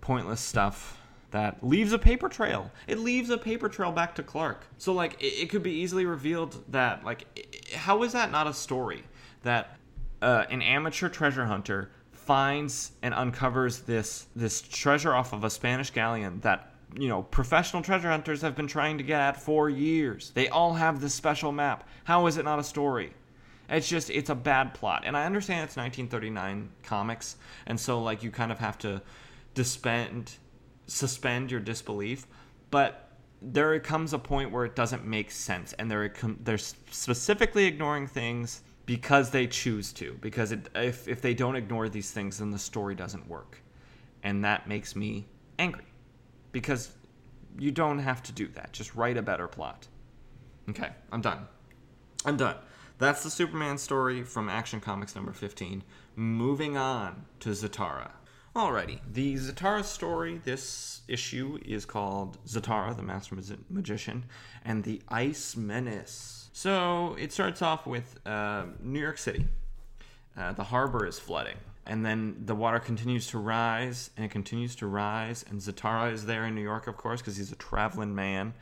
pointless 0.00 0.40
stuff 0.40 1.00
that 1.30 1.62
leaves 1.62 1.92
a 1.92 1.98
paper 1.98 2.28
trail. 2.28 2.70
It 2.86 2.98
leaves 2.98 3.30
a 3.30 3.38
paper 3.38 3.68
trail 3.68 3.92
back 3.92 4.14
to 4.14 4.22
Clark. 4.22 4.66
So 4.78 4.92
like 4.92 5.20
it, 5.20 5.42
it 5.42 5.50
could 5.50 5.62
be 5.62 5.72
easily 5.72 6.06
revealed 6.06 6.64
that 6.72 7.04
like 7.04 7.74
how 7.74 8.02
is 8.02 8.12
that 8.12 8.30
not 8.30 8.46
a 8.46 8.54
story 8.54 9.04
that 9.42 9.76
uh, 10.22 10.44
an 10.50 10.62
amateur 10.62 11.08
treasure 11.08 11.46
hunter 11.46 11.90
finds 12.26 12.92
and 13.02 13.14
uncovers 13.14 13.80
this 13.80 14.26
this 14.34 14.60
treasure 14.60 15.14
off 15.14 15.32
of 15.32 15.44
a 15.44 15.50
Spanish 15.50 15.90
galleon 15.90 16.40
that 16.40 16.72
you 16.98 17.08
know 17.08 17.22
professional 17.22 17.82
treasure 17.82 18.10
hunters 18.10 18.42
have 18.42 18.54
been 18.54 18.66
trying 18.66 18.98
to 18.98 19.04
get 19.04 19.20
at 19.20 19.40
for 19.40 19.70
years. 19.70 20.32
They 20.34 20.48
all 20.48 20.74
have 20.74 21.00
this 21.00 21.14
special 21.14 21.52
map. 21.52 21.88
How 22.04 22.26
is 22.26 22.36
it 22.36 22.44
not 22.44 22.58
a 22.58 22.64
story? 22.64 23.12
It's 23.68 23.88
just 23.88 24.10
it's 24.10 24.30
a 24.30 24.34
bad 24.34 24.74
plot. 24.74 25.02
And 25.06 25.16
I 25.16 25.24
understand 25.24 25.64
it's 25.64 25.76
1939 25.76 26.68
comics 26.82 27.36
and 27.66 27.78
so 27.78 28.02
like 28.02 28.22
you 28.22 28.30
kind 28.30 28.52
of 28.52 28.58
have 28.58 28.78
to 28.78 29.00
dispense 29.54 30.38
suspend 30.86 31.50
your 31.50 31.60
disbelief, 31.60 32.26
but 32.70 33.10
there 33.42 33.78
comes 33.80 34.12
a 34.12 34.18
point 34.18 34.50
where 34.50 34.64
it 34.64 34.74
doesn't 34.74 35.04
make 35.04 35.30
sense, 35.30 35.72
and 35.74 35.90
they're 35.90 36.12
they're 36.40 36.58
specifically 36.58 37.64
ignoring 37.66 38.06
things 38.06 38.62
because 38.86 39.30
they 39.30 39.46
choose 39.46 39.92
to. 39.94 40.16
Because 40.20 40.52
it, 40.52 40.68
if 40.74 41.08
if 41.08 41.20
they 41.20 41.34
don't 41.34 41.56
ignore 41.56 41.88
these 41.88 42.10
things, 42.12 42.38
then 42.38 42.50
the 42.50 42.58
story 42.58 42.94
doesn't 42.94 43.28
work, 43.28 43.58
and 44.22 44.44
that 44.44 44.68
makes 44.68 44.96
me 44.96 45.26
angry. 45.58 45.84
Because 46.52 46.92
you 47.58 47.70
don't 47.70 47.98
have 47.98 48.22
to 48.24 48.32
do 48.32 48.48
that. 48.48 48.72
Just 48.72 48.94
write 48.94 49.16
a 49.16 49.22
better 49.22 49.48
plot. 49.48 49.88
Okay, 50.70 50.90
I'm 51.12 51.20
done. 51.20 51.46
I'm 52.24 52.36
done. 52.36 52.56
That's 52.98 53.22
the 53.22 53.30
Superman 53.30 53.76
story 53.76 54.22
from 54.22 54.48
Action 54.48 54.80
Comics 54.80 55.14
number 55.14 55.32
15. 55.32 55.82
Moving 56.16 56.76
on 56.76 57.26
to 57.40 57.50
Zatara. 57.50 58.10
Alrighty, 58.54 59.00
the 59.12 59.34
Zatara 59.34 59.84
story, 59.84 60.40
this 60.44 61.02
issue 61.08 61.58
is 61.62 61.84
called 61.84 62.38
Zatara, 62.46 62.96
the 62.96 63.02
Master 63.02 63.36
Magician, 63.68 64.24
and 64.64 64.82
the 64.82 65.02
Ice 65.08 65.56
Menace. 65.56 66.35
So 66.56 67.14
it 67.18 67.34
starts 67.34 67.60
off 67.60 67.86
with 67.86 68.18
uh, 68.24 68.64
New 68.80 68.98
York 68.98 69.18
City. 69.18 69.46
Uh, 70.34 70.54
the 70.54 70.64
harbor 70.64 71.04
is 71.04 71.18
flooding, 71.18 71.58
and 71.84 72.02
then 72.02 72.44
the 72.46 72.54
water 72.54 72.78
continues 72.78 73.26
to 73.26 73.38
rise, 73.38 74.08
and 74.16 74.24
it 74.24 74.30
continues 74.30 74.74
to 74.76 74.86
rise, 74.86 75.44
and 75.50 75.60
Zatara 75.60 76.10
is 76.14 76.24
there 76.24 76.46
in 76.46 76.54
New 76.54 76.62
York, 76.62 76.86
of 76.86 76.96
course, 76.96 77.20
because 77.20 77.36
he's 77.36 77.52
a 77.52 77.56
traveling 77.56 78.14
man. 78.14 78.54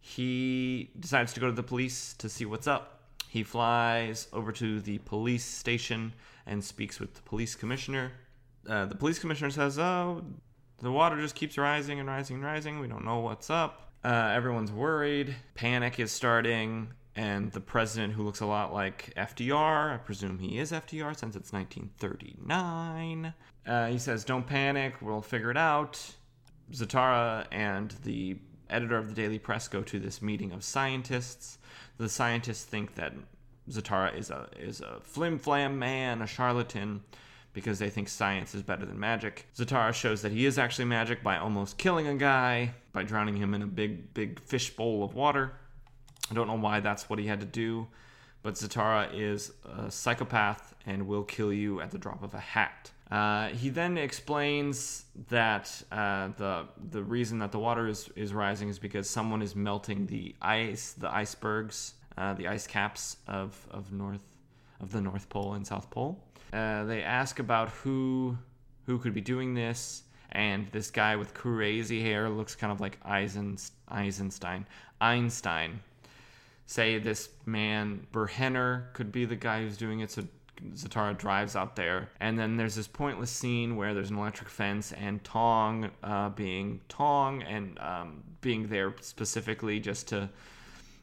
He 0.00 0.90
decides 0.98 1.32
to 1.34 1.38
go 1.38 1.46
to 1.46 1.52
the 1.52 1.62
police 1.62 2.14
to 2.14 2.28
see 2.28 2.46
what's 2.46 2.66
up. 2.66 3.04
He 3.28 3.44
flies 3.44 4.26
over 4.32 4.50
to 4.50 4.80
the 4.80 4.98
police 4.98 5.44
station 5.44 6.12
and 6.46 6.64
speaks 6.64 6.98
with 6.98 7.14
the 7.14 7.22
police 7.22 7.54
commissioner 7.54 8.10
uh, 8.68 8.86
the 8.86 8.96
police 8.96 9.20
commissioner 9.20 9.50
says, 9.50 9.78
"Oh, 9.78 10.22
the 10.82 10.92
water 10.92 11.16
just 11.20 11.34
keeps 11.34 11.56
rising 11.56 12.00
and 12.00 12.08
rising 12.08 12.36
and 12.36 12.44
rising. 12.44 12.80
We 12.80 12.88
don't 12.88 13.04
know 13.04 13.20
what's 13.20 13.50
up. 13.50 13.92
Uh, 14.04 14.32
everyone's 14.34 14.72
worried. 14.72 15.34
Panic 15.54 16.00
is 16.00 16.10
starting." 16.10 16.88
And 17.20 17.52
the 17.52 17.60
president, 17.60 18.14
who 18.14 18.22
looks 18.22 18.40
a 18.40 18.46
lot 18.46 18.72
like 18.72 19.12
FDR, 19.14 19.92
I 19.92 19.98
presume 19.98 20.38
he 20.38 20.58
is 20.58 20.72
FDR 20.72 21.14
since 21.14 21.36
it's 21.36 21.52
1939, 21.52 23.34
uh, 23.66 23.86
he 23.88 23.98
says, 23.98 24.24
Don't 24.24 24.46
panic, 24.46 24.94
we'll 25.02 25.20
figure 25.20 25.50
it 25.50 25.58
out. 25.58 26.00
Zatara 26.72 27.44
and 27.52 27.94
the 28.04 28.38
editor 28.70 28.96
of 28.96 29.08
the 29.08 29.14
Daily 29.14 29.38
Press 29.38 29.68
go 29.68 29.82
to 29.82 29.98
this 29.98 30.22
meeting 30.22 30.50
of 30.52 30.64
scientists. 30.64 31.58
The 31.98 32.08
scientists 32.08 32.64
think 32.64 32.94
that 32.94 33.12
Zatara 33.68 34.16
is 34.16 34.30
a 34.30 34.48
is 34.58 34.80
a 34.80 34.98
flim 35.02 35.38
flam 35.38 35.78
man, 35.78 36.22
a 36.22 36.26
charlatan, 36.26 37.02
because 37.52 37.78
they 37.78 37.90
think 37.90 38.08
science 38.08 38.54
is 38.54 38.62
better 38.62 38.86
than 38.86 38.98
magic. 38.98 39.46
Zatara 39.54 39.92
shows 39.92 40.22
that 40.22 40.32
he 40.32 40.46
is 40.46 40.56
actually 40.56 40.86
magic 40.86 41.22
by 41.22 41.36
almost 41.36 41.76
killing 41.76 42.06
a 42.06 42.14
guy, 42.14 42.72
by 42.94 43.02
drowning 43.02 43.36
him 43.36 43.52
in 43.52 43.60
a 43.60 43.66
big, 43.66 44.14
big 44.14 44.40
fish 44.40 44.70
bowl 44.74 45.04
of 45.04 45.14
water. 45.14 45.52
I 46.30 46.34
don't 46.34 46.46
know 46.46 46.54
why 46.54 46.80
that's 46.80 47.10
what 47.10 47.18
he 47.18 47.26
had 47.26 47.40
to 47.40 47.46
do, 47.46 47.86
but 48.42 48.54
Zatara 48.54 49.08
is 49.12 49.52
a 49.64 49.90
psychopath 49.90 50.74
and 50.86 51.06
will 51.06 51.24
kill 51.24 51.52
you 51.52 51.80
at 51.80 51.90
the 51.90 51.98
drop 51.98 52.22
of 52.22 52.34
a 52.34 52.38
hat. 52.38 52.90
Uh, 53.10 53.48
he 53.48 53.70
then 53.70 53.98
explains 53.98 55.04
that 55.28 55.82
uh, 55.90 56.28
the 56.36 56.66
the 56.90 57.02
reason 57.02 57.40
that 57.40 57.50
the 57.50 57.58
water 57.58 57.88
is, 57.88 58.08
is 58.14 58.32
rising 58.32 58.68
is 58.68 58.78
because 58.78 59.10
someone 59.10 59.42
is 59.42 59.56
melting 59.56 60.06
the 60.06 60.34
ice, 60.40 60.92
the 60.92 61.12
icebergs, 61.12 61.94
uh, 62.16 62.34
the 62.34 62.46
ice 62.46 62.68
caps 62.68 63.16
of, 63.26 63.66
of 63.72 63.92
north 63.92 64.24
of 64.80 64.92
the 64.92 65.00
North 65.00 65.28
Pole 65.28 65.54
and 65.54 65.66
South 65.66 65.90
Pole. 65.90 66.22
Uh, 66.52 66.84
they 66.84 67.02
ask 67.02 67.40
about 67.40 67.70
who 67.70 68.38
who 68.86 68.98
could 68.98 69.12
be 69.12 69.20
doing 69.20 69.54
this, 69.54 70.04
and 70.30 70.68
this 70.70 70.90
guy 70.90 71.16
with 71.16 71.34
crazy 71.34 72.00
hair 72.00 72.28
looks 72.28 72.54
kind 72.54 72.72
of 72.72 72.80
like 72.80 72.98
Eisenstein. 73.04 74.66
Einstein. 75.00 75.80
Say 76.70 77.00
this 77.00 77.30
man 77.46 78.06
Berhenner 78.12 78.92
could 78.92 79.10
be 79.10 79.24
the 79.24 79.34
guy 79.34 79.60
who's 79.60 79.76
doing 79.76 80.00
it. 80.00 80.12
So 80.12 80.22
Zatara 80.74 81.18
drives 81.18 81.56
out 81.56 81.74
there, 81.74 82.10
and 82.20 82.38
then 82.38 82.56
there's 82.56 82.76
this 82.76 82.86
pointless 82.86 83.32
scene 83.32 83.74
where 83.74 83.92
there's 83.92 84.10
an 84.10 84.16
electric 84.16 84.48
fence, 84.48 84.92
and 84.92 85.22
Tong, 85.24 85.90
uh, 86.04 86.28
being 86.28 86.80
Tong, 86.88 87.42
and 87.42 87.76
um, 87.80 88.22
being 88.40 88.68
there 88.68 88.94
specifically 89.00 89.80
just 89.80 90.06
to 90.10 90.30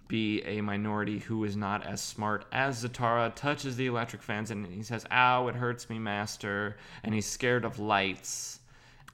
be 0.07 0.41
a 0.43 0.61
minority 0.61 1.19
who 1.19 1.43
is 1.43 1.57
not 1.57 1.85
as 1.85 1.99
smart 1.99 2.45
as 2.53 2.85
Zatara, 2.85 3.35
touches 3.35 3.75
the 3.75 3.87
electric 3.87 4.21
fence, 4.21 4.51
and 4.51 4.65
he 4.67 4.83
says, 4.83 5.05
"Ow, 5.11 5.49
it 5.49 5.55
hurts 5.55 5.89
me, 5.89 5.99
master," 5.99 6.77
and 7.03 7.13
he's 7.13 7.25
scared 7.25 7.65
of 7.65 7.77
lights. 7.77 8.61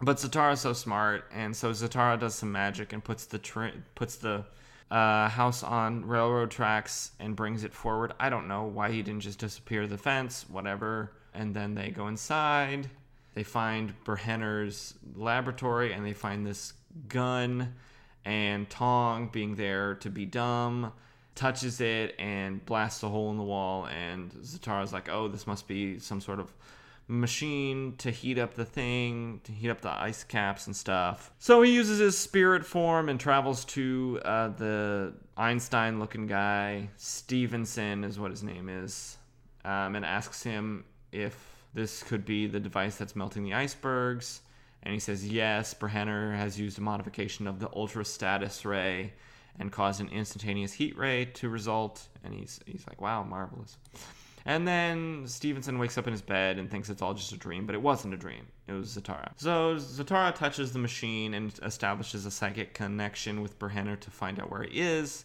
But 0.01 0.17
Zatara's 0.17 0.61
so 0.61 0.73
smart, 0.73 1.25
and 1.34 1.55
so 1.55 1.71
Zatara 1.71 2.19
does 2.19 2.35
some 2.35 2.51
magic 2.51 2.93
and 2.93 3.03
puts 3.03 3.25
the 3.25 3.39
puts 3.95 4.17
the 4.17 4.45
house 4.93 5.63
on 5.63 6.05
railroad 6.05 6.51
tracks 6.51 7.11
and 7.19 7.35
brings 7.35 7.63
it 7.63 7.73
forward. 7.73 8.13
I 8.19 8.29
don't 8.29 8.47
know 8.47 8.63
why 8.63 8.91
he 8.91 9.01
didn't 9.01 9.21
just 9.21 9.39
disappear 9.39 9.87
the 9.87 9.97
fence, 9.97 10.45
whatever. 10.49 11.13
And 11.33 11.55
then 11.55 11.73
they 11.73 11.89
go 11.89 12.07
inside. 12.07 12.89
They 13.33 13.43
find 13.43 13.93
Berhenner's 14.03 14.93
laboratory 15.15 15.93
and 15.93 16.05
they 16.05 16.13
find 16.13 16.45
this 16.45 16.73
gun. 17.07 17.73
And 18.25 18.69
Tong, 18.69 19.29
being 19.29 19.55
there 19.55 19.95
to 19.95 20.09
be 20.09 20.25
dumb, 20.25 20.93
touches 21.35 21.81
it 21.81 22.15
and 22.19 22.63
blasts 22.65 23.03
a 23.03 23.09
hole 23.09 23.31
in 23.31 23.37
the 23.37 23.43
wall. 23.43 23.87
And 23.87 24.31
Zatara's 24.31 24.93
like, 24.93 25.09
oh, 25.09 25.27
this 25.27 25.47
must 25.47 25.67
be 25.67 25.99
some 25.99 26.21
sort 26.21 26.39
of 26.39 26.53
machine 27.07 27.95
to 27.97 28.11
heat 28.11 28.39
up 28.39 28.53
the 28.53 28.65
thing, 28.65 29.41
to 29.43 29.51
heat 29.51 29.69
up 29.69 29.81
the 29.81 29.89
ice 29.89 30.23
caps 30.23 30.67
and 30.67 30.75
stuff. 30.75 31.31
So 31.38 31.61
he 31.61 31.73
uses 31.73 31.99
his 31.99 32.17
spirit 32.17 32.65
form 32.65 33.09
and 33.09 33.19
travels 33.19 33.65
to 33.65 34.21
uh, 34.23 34.49
the 34.49 35.13
Einstein 35.35 35.99
looking 35.99 36.27
guy, 36.27 36.89
Stevenson 36.97 38.03
is 38.03 38.19
what 38.19 38.31
his 38.31 38.43
name 38.43 38.69
is, 38.69 39.17
um, 39.65 39.95
and 39.95 40.05
asks 40.05 40.43
him 40.43 40.85
if 41.11 41.35
this 41.73 42.03
could 42.03 42.25
be 42.25 42.47
the 42.47 42.59
device 42.59 42.95
that's 42.95 43.15
melting 43.15 43.43
the 43.43 43.53
icebergs. 43.53 44.41
And 44.84 44.93
he 44.93 44.99
says, 44.99 45.27
yes, 45.27 45.73
Berhenner 45.73 46.35
has 46.35 46.59
used 46.59 46.77
a 46.77 46.81
modification 46.81 47.47
of 47.47 47.59
the 47.59 47.69
ultra 47.75 48.03
status 48.03 48.65
ray 48.65 49.13
and 49.59 49.71
caused 49.71 50.01
an 50.01 50.09
instantaneous 50.09 50.73
heat 50.73 50.97
ray 50.97 51.25
to 51.25 51.49
result. 51.49 52.07
And 52.23 52.34
he's, 52.34 52.59
he's 52.65 52.85
like, 52.88 53.01
wow, 53.01 53.23
marvelous. 53.23 53.77
And 54.45 54.67
then 54.67 55.23
Stevenson 55.25 55.79
wakes 55.79 55.97
up 55.97 56.05
in 56.05 56.11
his 56.11 56.21
bed 56.21 56.59
and 56.59 56.69
thinks 56.69 56.89
it's 56.89 57.01
all 57.01 57.13
just 57.13 57.31
a 57.31 57.37
dream, 57.37 57.65
but 57.65 57.75
it 57.75 57.81
wasn't 57.81 58.13
a 58.13 58.17
dream. 58.17 58.47
It 58.67 58.73
was 58.73 58.97
Zatara. 58.97 59.31
So 59.37 59.75
Zatara 59.75 60.35
touches 60.35 60.73
the 60.73 60.79
machine 60.79 61.33
and 61.33 61.57
establishes 61.63 62.25
a 62.25 62.31
psychic 62.31 62.73
connection 62.73 63.41
with 63.41 63.57
Berhenner 63.57 63.99
to 64.01 64.11
find 64.11 64.39
out 64.39 64.51
where 64.51 64.63
he 64.63 64.81
is. 64.81 65.23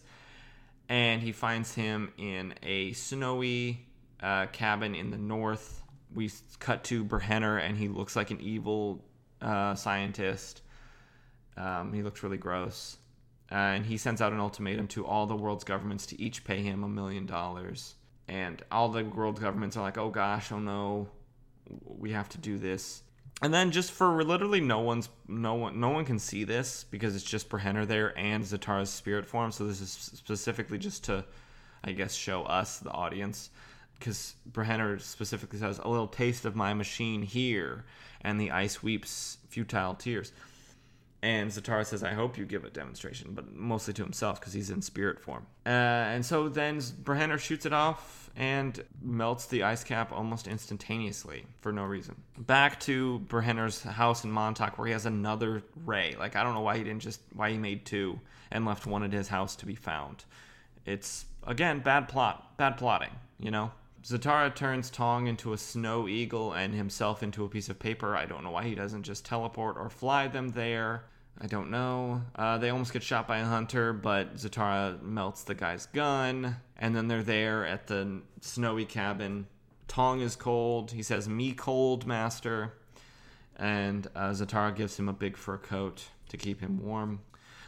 And 0.87 1.21
he 1.21 1.33
finds 1.33 1.75
him 1.75 2.13
in 2.17 2.53
a 2.63 2.93
snowy 2.93 3.85
uh, 4.23 4.47
cabin 4.47 4.95
in 4.95 5.11
the 5.11 5.17
north. 5.17 5.83
We 6.13 6.31
cut 6.59 6.85
to 6.85 7.03
Berhenner, 7.03 7.61
and 7.61 7.77
he 7.77 7.87
looks 7.89 8.15
like 8.15 8.31
an 8.31 8.41
evil 8.41 9.03
uh, 9.41 9.75
scientist. 9.75 10.61
Um, 11.57 11.93
he 11.93 12.01
looks 12.01 12.23
really 12.23 12.37
gross. 12.37 12.97
Uh, 13.51 13.55
and 13.55 13.85
he 13.85 13.97
sends 13.97 14.21
out 14.21 14.31
an 14.31 14.39
ultimatum 14.39 14.87
to 14.87 15.05
all 15.05 15.25
the 15.27 15.35
world's 15.35 15.63
governments 15.63 16.05
to 16.07 16.21
each 16.21 16.43
pay 16.43 16.61
him 16.61 16.83
a 16.83 16.87
million 16.87 17.25
dollars 17.25 17.95
and 18.29 18.61
all 18.71 18.89
the 18.89 19.03
world 19.03 19.41
governments 19.41 19.75
are 19.75 19.81
like, 19.81 19.97
"Oh 19.97 20.09
gosh, 20.09 20.51
oh 20.51 20.59
no, 20.59 21.09
we 21.85 22.11
have 22.11 22.29
to 22.29 22.37
do 22.37 22.57
this." 22.57 23.01
And 23.41 23.53
then 23.53 23.71
just 23.71 23.91
for 23.91 24.23
literally 24.23 24.61
no 24.61 24.79
one's 24.79 25.09
no 25.27 25.55
one 25.55 25.79
no 25.79 25.89
one 25.89 26.05
can 26.05 26.19
see 26.19 26.43
this 26.43 26.85
because 26.91 27.15
it's 27.15 27.25
just 27.25 27.49
Berhenner 27.49 27.87
there 27.87 28.17
and 28.17 28.43
Zatara's 28.43 28.89
spirit 28.89 29.25
form. 29.25 29.51
So 29.51 29.65
this 29.65 29.81
is 29.81 29.91
specifically 29.91 30.77
just 30.77 31.05
to, 31.05 31.25
I 31.83 31.91
guess, 31.91 32.13
show 32.13 32.43
us 32.43 32.79
the 32.79 32.91
audience 32.91 33.49
because 33.97 34.35
Berhenner 34.49 35.01
specifically 35.01 35.59
says 35.59 35.79
a 35.79 35.89
little 35.89 36.07
taste 36.07 36.45
of 36.45 36.55
my 36.55 36.73
machine 36.73 37.21
here, 37.21 37.85
and 38.21 38.39
the 38.39 38.51
ice 38.51 38.81
weeps 38.83 39.37
futile 39.49 39.95
tears. 39.95 40.31
And 41.21 41.51
Zatara 41.51 41.85
says, 41.85 42.01
I 42.01 42.13
hope 42.13 42.37
you 42.37 42.45
give 42.45 42.63
a 42.63 42.69
demonstration, 42.69 43.31
but 43.33 43.53
mostly 43.53 43.93
to 43.95 44.03
himself 44.03 44.39
because 44.39 44.53
he's 44.53 44.69
in 44.69 44.81
spirit 44.81 45.19
form. 45.19 45.45
Uh, 45.65 45.69
and 45.69 46.25
so 46.25 46.47
then 46.47 46.79
Berhenner 46.79 47.37
shoots 47.37 47.65
it 47.65 47.73
off 47.73 48.29
and 48.37 48.81
melts 49.01 49.47
the 49.47 49.63
ice 49.63 49.83
cap 49.83 50.13
almost 50.13 50.47
instantaneously 50.47 51.45
for 51.59 51.73
no 51.73 51.83
reason. 51.83 52.15
Back 52.37 52.79
to 52.81 53.19
Berhenner's 53.27 53.83
house 53.83 54.23
in 54.23 54.31
Montauk 54.31 54.77
where 54.77 54.87
he 54.87 54.93
has 54.93 55.05
another 55.05 55.61
ray. 55.85 56.15
Like, 56.17 56.37
I 56.37 56.43
don't 56.43 56.53
know 56.53 56.61
why 56.61 56.77
he 56.77 56.85
didn't 56.85 57.01
just, 57.01 57.19
why 57.33 57.51
he 57.51 57.57
made 57.57 57.85
two 57.85 58.17
and 58.49 58.65
left 58.65 58.85
one 58.85 59.03
at 59.03 59.11
his 59.11 59.27
house 59.27 59.57
to 59.57 59.65
be 59.65 59.75
found. 59.75 60.23
It's, 60.85 61.25
again, 61.45 61.81
bad 61.81 62.07
plot, 62.07 62.55
bad 62.55 62.77
plotting, 62.77 63.11
you 63.39 63.51
know? 63.51 63.71
Zatara 64.03 64.55
turns 64.55 64.89
Tong 64.89 65.27
into 65.27 65.51
a 65.51 65.57
snow 65.57 66.07
eagle 66.07 66.53
and 66.53 66.73
himself 66.73 67.21
into 67.21 67.43
a 67.43 67.49
piece 67.49 67.67
of 67.67 67.77
paper. 67.77 68.15
I 68.15 68.25
don't 68.25 68.43
know 68.43 68.51
why 68.51 68.63
he 68.63 68.73
doesn't 68.73 69.03
just 69.03 69.25
teleport 69.25 69.75
or 69.77 69.89
fly 69.89 70.27
them 70.27 70.49
there. 70.49 71.03
I 71.41 71.47
don't 71.47 71.71
know. 71.71 72.21
Uh, 72.35 72.57
they 72.57 72.69
almost 72.69 72.91
get 72.91 73.01
shot 73.01 73.27
by 73.27 73.37
a 73.37 73.45
hunter, 73.45 73.93
but 73.93 74.35
Zatara 74.35 75.01
melts 75.01 75.43
the 75.43 75.55
guy's 75.55 75.85
gun. 75.87 76.57
And 76.77 76.95
then 76.95 77.07
they're 77.07 77.23
there 77.23 77.65
at 77.65 77.87
the 77.87 78.21
snowy 78.41 78.85
cabin. 78.85 79.47
Tong 79.87 80.19
is 80.19 80.35
cold. 80.35 80.91
He 80.91 81.01
says, 81.01 81.29
Me 81.29 81.53
cold, 81.53 82.05
master. 82.05 82.73
And 83.55 84.07
uh, 84.15 84.29
Zatara 84.31 84.75
gives 84.75 84.99
him 84.99 85.07
a 85.07 85.13
big 85.13 85.37
fur 85.37 85.57
coat 85.57 86.05
to 86.29 86.37
keep 86.37 86.59
him 86.59 86.83
warm. 86.83 87.21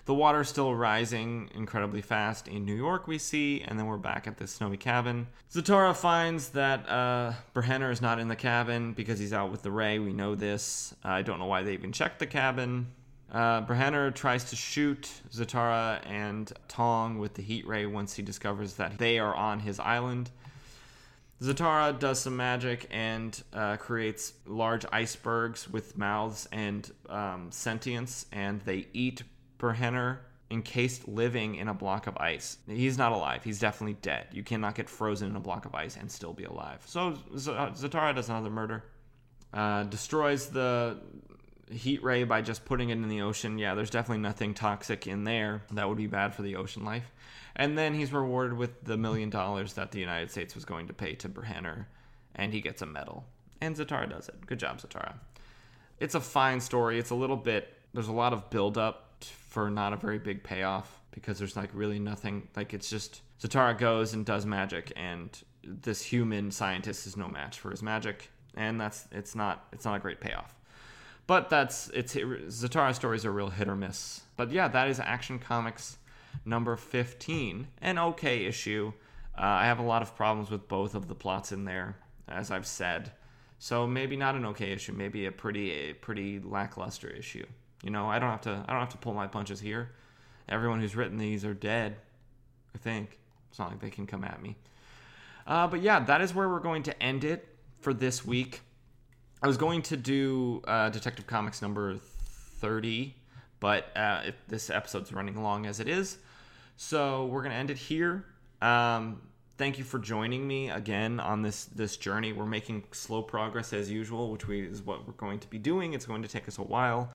The 0.05 0.13
water's 0.15 0.49
still 0.49 0.73
rising 0.73 1.49
incredibly 1.53 2.01
fast 2.01 2.47
in 2.47 2.65
New 2.65 2.75
York, 2.75 3.07
we 3.07 3.17
see, 3.17 3.61
and 3.61 3.77
then 3.77 3.85
we're 3.85 3.97
back 3.97 4.25
at 4.25 4.37
the 4.37 4.47
snowy 4.47 4.77
cabin. 4.77 5.27
Zatara 5.51 5.95
finds 5.95 6.49
that 6.49 6.89
uh, 6.89 7.33
is 7.55 8.01
not 8.01 8.19
in 8.19 8.27
the 8.27 8.35
cabin 8.35 8.93
because 8.93 9.19
he's 9.19 9.31
out 9.31 9.51
with 9.51 9.61
the 9.61 9.71
Ray. 9.71 9.99
We 9.99 10.11
know 10.11 10.33
this. 10.33 10.95
Uh, 11.05 11.09
I 11.09 11.21
don't 11.21 11.39
know 11.39 11.45
why 11.45 11.61
they 11.61 11.73
even 11.73 11.91
checked 11.91 12.19
the 12.19 12.25
cabin. 12.25 12.87
Uh, 13.31 14.11
tries 14.11 14.43
to 14.43 14.55
shoot 14.55 15.09
Zatara 15.31 16.05
and 16.05 16.51
Tong 16.67 17.17
with 17.17 17.33
the 17.33 17.41
heat 17.41 17.65
ray 17.65 17.85
once 17.85 18.13
he 18.13 18.21
discovers 18.21 18.73
that 18.73 18.97
they 18.97 19.19
are 19.19 19.33
on 19.33 19.59
his 19.59 19.79
island. 19.79 20.29
Zatara 21.41 21.97
does 21.97 22.19
some 22.19 22.35
magic 22.35 22.87
and 22.91 23.41
uh, 23.53 23.77
creates 23.77 24.33
large 24.45 24.85
icebergs 24.91 25.69
with 25.69 25.97
mouths 25.97 26.47
and 26.51 26.91
um, 27.09 27.47
sentience, 27.51 28.27
and 28.31 28.61
they 28.61 28.87
eat 28.93 29.23
Berhenner 29.57 30.19
encased 30.51 31.07
living 31.07 31.55
in 31.55 31.69
a 31.69 31.73
block 31.73 32.07
of 32.07 32.17
ice. 32.17 32.57
He's 32.67 32.97
not 32.97 33.11
alive. 33.11 33.43
He's 33.43 33.59
definitely 33.59 33.97
dead. 34.01 34.27
You 34.33 34.43
cannot 34.43 34.75
get 34.75 34.89
frozen 34.89 35.29
in 35.29 35.35
a 35.35 35.39
block 35.39 35.65
of 35.65 35.73
ice 35.73 35.95
and 35.95 36.11
still 36.11 36.33
be 36.33 36.43
alive. 36.43 36.83
So 36.85 37.15
Z- 37.37 37.51
Zatara 37.51 38.13
does 38.13 38.29
another 38.29 38.49
murder. 38.49 38.83
Uh, 39.53 39.83
destroys 39.83 40.47
the 40.47 40.97
heat 41.71 42.03
ray 42.03 42.23
by 42.23 42.41
just 42.41 42.65
putting 42.65 42.89
it 42.89 42.93
in 42.93 43.07
the 43.07 43.21
ocean. 43.21 43.57
Yeah, 43.57 43.75
there's 43.75 43.89
definitely 43.89 44.21
nothing 44.21 44.53
toxic 44.53 45.07
in 45.07 45.23
there 45.23 45.61
that 45.71 45.87
would 45.87 45.97
be 45.97 46.07
bad 46.07 46.35
for 46.35 46.41
the 46.41 46.55
ocean 46.55 46.83
life. 46.83 47.11
And 47.55 47.77
then 47.77 47.93
he's 47.93 48.13
rewarded 48.13 48.57
with 48.57 48.83
the 48.83 48.97
million 48.97 49.29
dollars 49.29 49.73
that 49.73 49.91
the 49.91 49.99
United 49.99 50.31
States 50.31 50.55
was 50.55 50.65
going 50.65 50.87
to 50.87 50.93
pay 50.93 51.15
to 51.15 51.29
Berhenner, 51.29 51.85
and 52.35 52.53
he 52.53 52.61
gets 52.61 52.81
a 52.81 52.85
medal. 52.85 53.25
And 53.59 53.75
Zatara 53.75 54.09
does 54.09 54.29
it. 54.29 54.45
Good 54.45 54.59
job, 54.59 54.79
Zatara. 54.79 55.13
It's 55.99 56.15
a 56.15 56.21
fine 56.21 56.59
story. 56.59 56.97
It's 56.97 57.11
a 57.11 57.15
little 57.15 57.35
bit. 57.35 57.77
There's 57.93 58.07
a 58.07 58.13
lot 58.13 58.33
of 58.33 58.49
build 58.49 58.77
up 58.77 59.23
for 59.23 59.69
not 59.69 59.93
a 59.93 59.97
very 59.97 60.17
big 60.17 60.43
payoff 60.43 60.99
because 61.11 61.37
there's 61.37 61.55
like 61.55 61.69
really 61.73 61.99
nothing 61.99 62.47
like 62.55 62.73
it's 62.73 62.89
just 62.89 63.21
Zatara 63.41 63.77
goes 63.77 64.13
and 64.13 64.25
does 64.25 64.45
magic 64.45 64.93
and 64.95 65.29
this 65.63 66.01
human 66.01 66.51
scientist 66.51 67.05
is 67.05 67.17
no 67.17 67.27
match 67.27 67.59
for 67.59 67.69
his 67.69 67.83
magic 67.83 68.29
and 68.55 68.79
that's 68.79 69.07
it's 69.11 69.35
not 69.35 69.67
it's 69.73 69.85
not 69.85 69.95
a 69.95 69.99
great 69.99 70.19
payoff. 70.19 70.55
But 71.31 71.47
that's 71.47 71.87
it's 71.93 72.13
Zatara 72.13 72.93
stories 72.93 73.23
are 73.23 73.31
real 73.31 73.49
hit 73.49 73.69
or 73.69 73.75
miss. 73.77 74.19
But 74.35 74.51
yeah, 74.51 74.67
that 74.67 74.89
is 74.89 74.99
Action 74.99 75.39
Comics 75.39 75.97
number 76.43 76.75
15, 76.75 77.69
an 77.81 77.97
okay 77.97 78.43
issue. 78.43 78.91
Uh, 79.37 79.43
I 79.43 79.65
have 79.65 79.79
a 79.79 79.83
lot 79.83 80.01
of 80.01 80.13
problems 80.13 80.51
with 80.51 80.67
both 80.67 80.93
of 80.93 81.07
the 81.07 81.15
plots 81.15 81.53
in 81.53 81.63
there, 81.63 81.95
as 82.27 82.51
I've 82.51 82.67
said. 82.67 83.13
So 83.59 83.87
maybe 83.87 84.17
not 84.17 84.35
an 84.35 84.45
okay 84.47 84.73
issue, 84.73 84.91
maybe 84.91 85.25
a 85.25 85.31
pretty 85.31 85.71
a 85.71 85.93
pretty 85.93 86.41
lackluster 86.41 87.07
issue. 87.07 87.45
You 87.81 87.91
know, 87.91 88.07
I 88.07 88.19
don't 88.19 88.29
have 88.29 88.41
to 88.41 88.65
I 88.67 88.73
don't 88.73 88.81
have 88.81 88.91
to 88.91 88.97
pull 88.97 89.13
my 89.13 89.27
punches 89.27 89.61
here. 89.61 89.91
Everyone 90.49 90.81
who's 90.81 90.97
written 90.97 91.17
these 91.17 91.45
are 91.45 91.53
dead. 91.53 91.95
I 92.75 92.77
think 92.77 93.17
it's 93.49 93.57
not 93.57 93.69
like 93.69 93.79
they 93.79 93.89
can 93.89 94.05
come 94.05 94.25
at 94.25 94.41
me. 94.41 94.57
Uh, 95.47 95.65
but 95.67 95.81
yeah, 95.81 96.01
that 96.01 96.19
is 96.19 96.35
where 96.35 96.49
we're 96.49 96.59
going 96.59 96.83
to 96.83 97.01
end 97.01 97.23
it 97.23 97.47
for 97.79 97.93
this 97.93 98.25
week. 98.25 98.63
I 99.43 99.47
was 99.47 99.57
going 99.57 99.81
to 99.83 99.97
do 99.97 100.61
uh, 100.67 100.89
Detective 100.89 101.27
Comics 101.27 101.61
number 101.61 101.97
thirty, 101.97 103.15
but 103.59 103.95
uh, 103.95 104.21
if 104.25 104.35
this 104.47 104.69
episode's 104.69 105.11
running 105.13 105.41
long 105.41 105.65
as 105.65 105.79
it 105.79 105.87
is, 105.87 106.19
so 106.77 107.25
we're 107.25 107.43
gonna 107.43 107.55
end 107.55 107.71
it 107.71 107.77
here. 107.77 108.25
Um, 108.61 109.21
thank 109.57 109.77
you 109.79 109.83
for 109.83 109.99
joining 109.99 110.47
me 110.47 110.69
again 110.69 111.19
on 111.19 111.41
this 111.41 111.65
this 111.65 111.97
journey. 111.97 112.33
We're 112.33 112.45
making 112.45 112.83
slow 112.91 113.23
progress 113.23 113.73
as 113.73 113.89
usual, 113.89 114.31
which 114.31 114.47
we, 114.47 114.61
is 114.61 114.83
what 114.83 115.07
we're 115.07 115.13
going 115.13 115.39
to 115.39 115.47
be 115.49 115.57
doing. 115.59 115.93
It's 115.93 116.05
going 116.05 116.21
to 116.21 116.27
take 116.27 116.47
us 116.47 116.59
a 116.59 116.63
while 116.63 117.11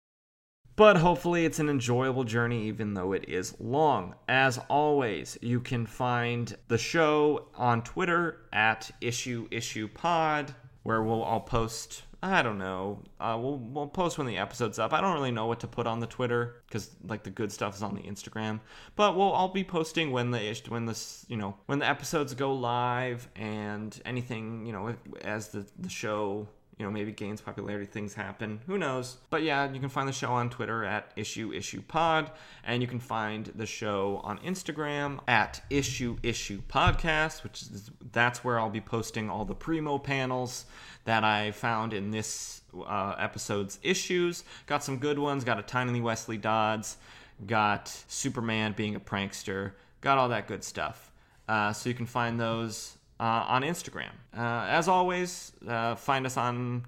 But 0.77 0.97
hopefully, 0.99 1.47
it's 1.47 1.59
an 1.59 1.69
enjoyable 1.71 2.25
journey, 2.25 2.67
even 2.69 2.95
though 2.95 3.13
it 3.13 3.29
is 3.29 3.55
long. 3.61 4.15
As 4.29 4.59
always, 4.69 5.39
you 5.43 5.61
can 5.61 5.87
find 5.87 6.55
the 6.69 6.79
show 6.79 7.49
on 7.55 7.83
Twitter 7.83 8.43
at 8.53 8.91
Issue 9.01 9.49
Issue 9.51 9.89
Pod, 9.89 10.55
where 10.83 11.03
we'll 11.03 11.23
all 11.23 11.41
post 11.41 12.03
I 12.23 12.43
don't 12.43 12.59
know. 12.59 13.03
Uh, 13.21 13.39
we'll 13.41 13.59
we'll 13.59 13.87
post 13.87 14.19
when 14.19 14.27
the 14.27 14.39
episode's 14.39 14.79
up. 14.79 14.93
I 14.93 15.01
don't 15.01 15.15
really 15.15 15.31
know 15.31 15.47
what 15.47 15.61
to 15.61 15.67
put 15.67 15.87
on 15.87 16.01
the 16.01 16.07
Twitter 16.07 16.63
because 16.67 16.91
like 17.07 17.23
the 17.23 17.31
good 17.31 17.53
stuff 17.53 17.77
is 17.77 17.83
on 17.83 17.95
the 17.95 18.03
Instagram. 18.03 18.61
But 18.97 19.17
we'll 19.17 19.35
I'll 19.35 19.49
be 19.49 19.65
posting 19.65 20.11
when 20.11 20.31
the 20.31 20.61
when 20.69 20.87
this 20.87 21.27
you 21.29 21.37
know 21.37 21.57
when 21.67 21.79
the 21.79 21.89
episodes 21.89 22.35
go 22.35 22.55
live 22.55 23.29
and 23.37 24.01
anything 24.05 24.67
you 24.67 24.73
know 24.73 24.95
as 25.23 25.49
the 25.49 25.67
the 25.79 25.91
show 25.91 26.49
you 26.79 26.85
know, 26.85 26.91
maybe 26.91 27.11
gains 27.11 27.41
popularity, 27.41 27.87
things 27.87 28.13
happen. 28.13 28.61
Who 28.67 28.77
knows? 28.77 29.17
But 29.31 29.43
yeah, 29.43 29.71
you 29.73 29.81
can 29.81 29.89
find 29.89 30.07
the 30.07 30.13
show 30.13 30.33
on 30.33 30.51
Twitter 30.51 30.85
at 30.85 31.11
Issue 31.17 31.53
Issue 31.53 31.81
Pod, 31.81 32.31
and 32.65 32.83
you 32.83 32.89
can 32.89 33.01
find 33.01 33.47
the 33.55 33.65
show 33.65 34.21
on 34.23 34.39
Instagram 34.41 35.21
at 35.27 35.63
Issue 35.71 36.19
Issue 36.23 36.61
Podcast, 36.69 37.43
which 37.45 37.63
is 37.63 37.91
that's 38.13 38.45
where 38.45 38.61
I'll 38.61 38.69
be 38.69 38.83
posting 38.83 39.31
all 39.31 39.47
the 39.47 39.55
primo 39.55 39.99
panels 39.99 40.67
that 41.07 41.25
I 41.25 41.53
found 41.53 41.95
in 41.95 42.11
this 42.11 42.61
uh, 42.87 43.15
episode's 43.19 43.79
issues. 43.83 44.45
Got 44.67 44.85
some 44.85 44.99
good 44.99 45.19
ones. 45.19 45.45
Got 45.45 45.59
a 45.59 45.63
tiny 45.63 46.03
Wesley 46.03 46.37
Dodds. 46.37 46.99
Got 47.47 47.89
Superman 48.09 48.75
being 48.77 48.97
a 48.97 49.01
prankster. 49.01 49.73
Got 50.03 50.19
all 50.19 50.29
that 50.29 50.47
good 50.47 50.63
stuff. 50.63 51.11
Uh, 51.49 51.73
so 51.73 51.89
you 51.89 51.95
can 51.95 52.07
find 52.07 52.39
those 52.39 52.96
uh, 53.19 53.45
on 53.49 53.63
Instagram. 53.63 54.11
Uh, 54.37 54.67
as 54.69 54.89
always, 54.89 55.53
uh, 55.67 55.95
find 55.95 56.27
us 56.27 56.37
on 56.37 56.85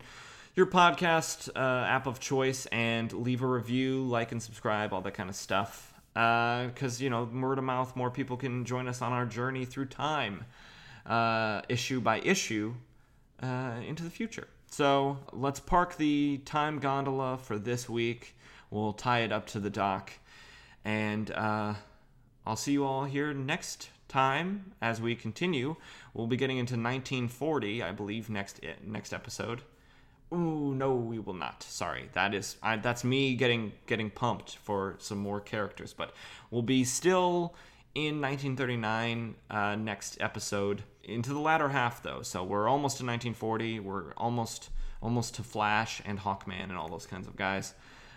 your 0.54 0.66
podcast 0.66 1.48
uh, 1.56 1.86
app 1.86 2.06
of 2.06 2.20
choice 2.20 2.66
and 2.66 3.12
leave 3.12 3.42
a 3.42 3.46
review, 3.46 4.02
like 4.02 4.32
and 4.32 4.42
subscribe, 4.42 4.92
all 4.92 5.00
that 5.00 5.14
kind 5.14 5.28
of 5.28 5.36
stuff. 5.36 5.94
Because, 6.14 7.00
you 7.00 7.10
know, 7.10 7.24
word 7.24 7.58
of 7.58 7.64
mouth, 7.64 7.94
more 7.94 8.10
people 8.10 8.36
can 8.36 8.64
join 8.64 8.88
us 8.88 9.02
on 9.02 9.12
our 9.12 9.24
journey 9.24 9.64
through 9.64 9.86
time, 9.86 10.44
issue 11.68 12.00
by 12.00 12.18
issue, 12.20 12.74
into 13.40 14.02
the 14.02 14.10
future. 14.10 14.48
So 14.70 15.18
let's 15.32 15.60
park 15.60 15.96
the 15.96 16.40
time 16.44 16.80
gondola 16.80 17.38
for 17.38 17.56
this 17.56 17.88
week. 17.88 18.34
We'll 18.70 18.94
tie 18.94 19.20
it 19.20 19.30
up 19.30 19.46
to 19.48 19.60
the 19.60 19.70
dock. 19.70 20.12
And 20.84 21.30
I'll 21.36 22.56
see 22.56 22.72
you 22.72 22.84
all 22.84 23.04
here 23.04 23.32
next 23.32 23.90
time 24.08 24.72
as 24.82 25.00
we 25.00 25.14
continue. 25.14 25.76
We'll 26.18 26.26
be 26.26 26.36
getting 26.36 26.58
into 26.58 26.74
1940, 26.74 27.80
I 27.80 27.92
believe, 27.92 28.28
next 28.28 28.60
next 28.84 29.12
episode. 29.12 29.62
Ooh, 30.32 30.74
no, 30.74 30.96
we 30.96 31.20
will 31.20 31.32
not. 31.32 31.62
Sorry, 31.62 32.08
that 32.12 32.34
is 32.34 32.56
I, 32.60 32.74
that's 32.74 33.04
me 33.04 33.36
getting 33.36 33.70
getting 33.86 34.10
pumped 34.10 34.56
for 34.56 34.96
some 34.98 35.18
more 35.18 35.40
characters. 35.40 35.92
But 35.92 36.12
we'll 36.50 36.62
be 36.62 36.82
still 36.82 37.54
in 37.94 38.20
1939 38.20 39.36
uh, 39.48 39.76
next 39.76 40.20
episode 40.20 40.82
into 41.04 41.32
the 41.32 41.38
latter 41.38 41.68
half 41.68 42.02
though. 42.02 42.22
So 42.22 42.42
we're 42.42 42.66
almost 42.68 42.96
to 42.96 43.04
1940. 43.04 43.78
We're 43.78 44.12
almost 44.14 44.70
almost 45.00 45.36
to 45.36 45.44
Flash 45.44 46.02
and 46.04 46.18
Hawkman 46.18 46.64
and 46.64 46.76
all 46.76 46.88
those 46.88 47.06
kinds 47.06 47.28
of 47.28 47.36
guys. 47.36 47.74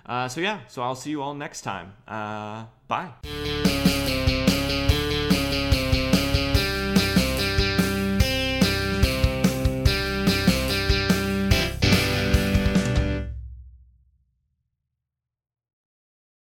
Uh, 0.08 0.28
so 0.28 0.42
yeah, 0.42 0.62
so 0.70 0.82
I'll 0.82 0.96
see 0.96 1.12
you 1.12 1.22
all 1.22 1.36
next 1.36 1.62
time. 1.62 1.94
Uh, 2.08 2.66
bye. 2.88 3.12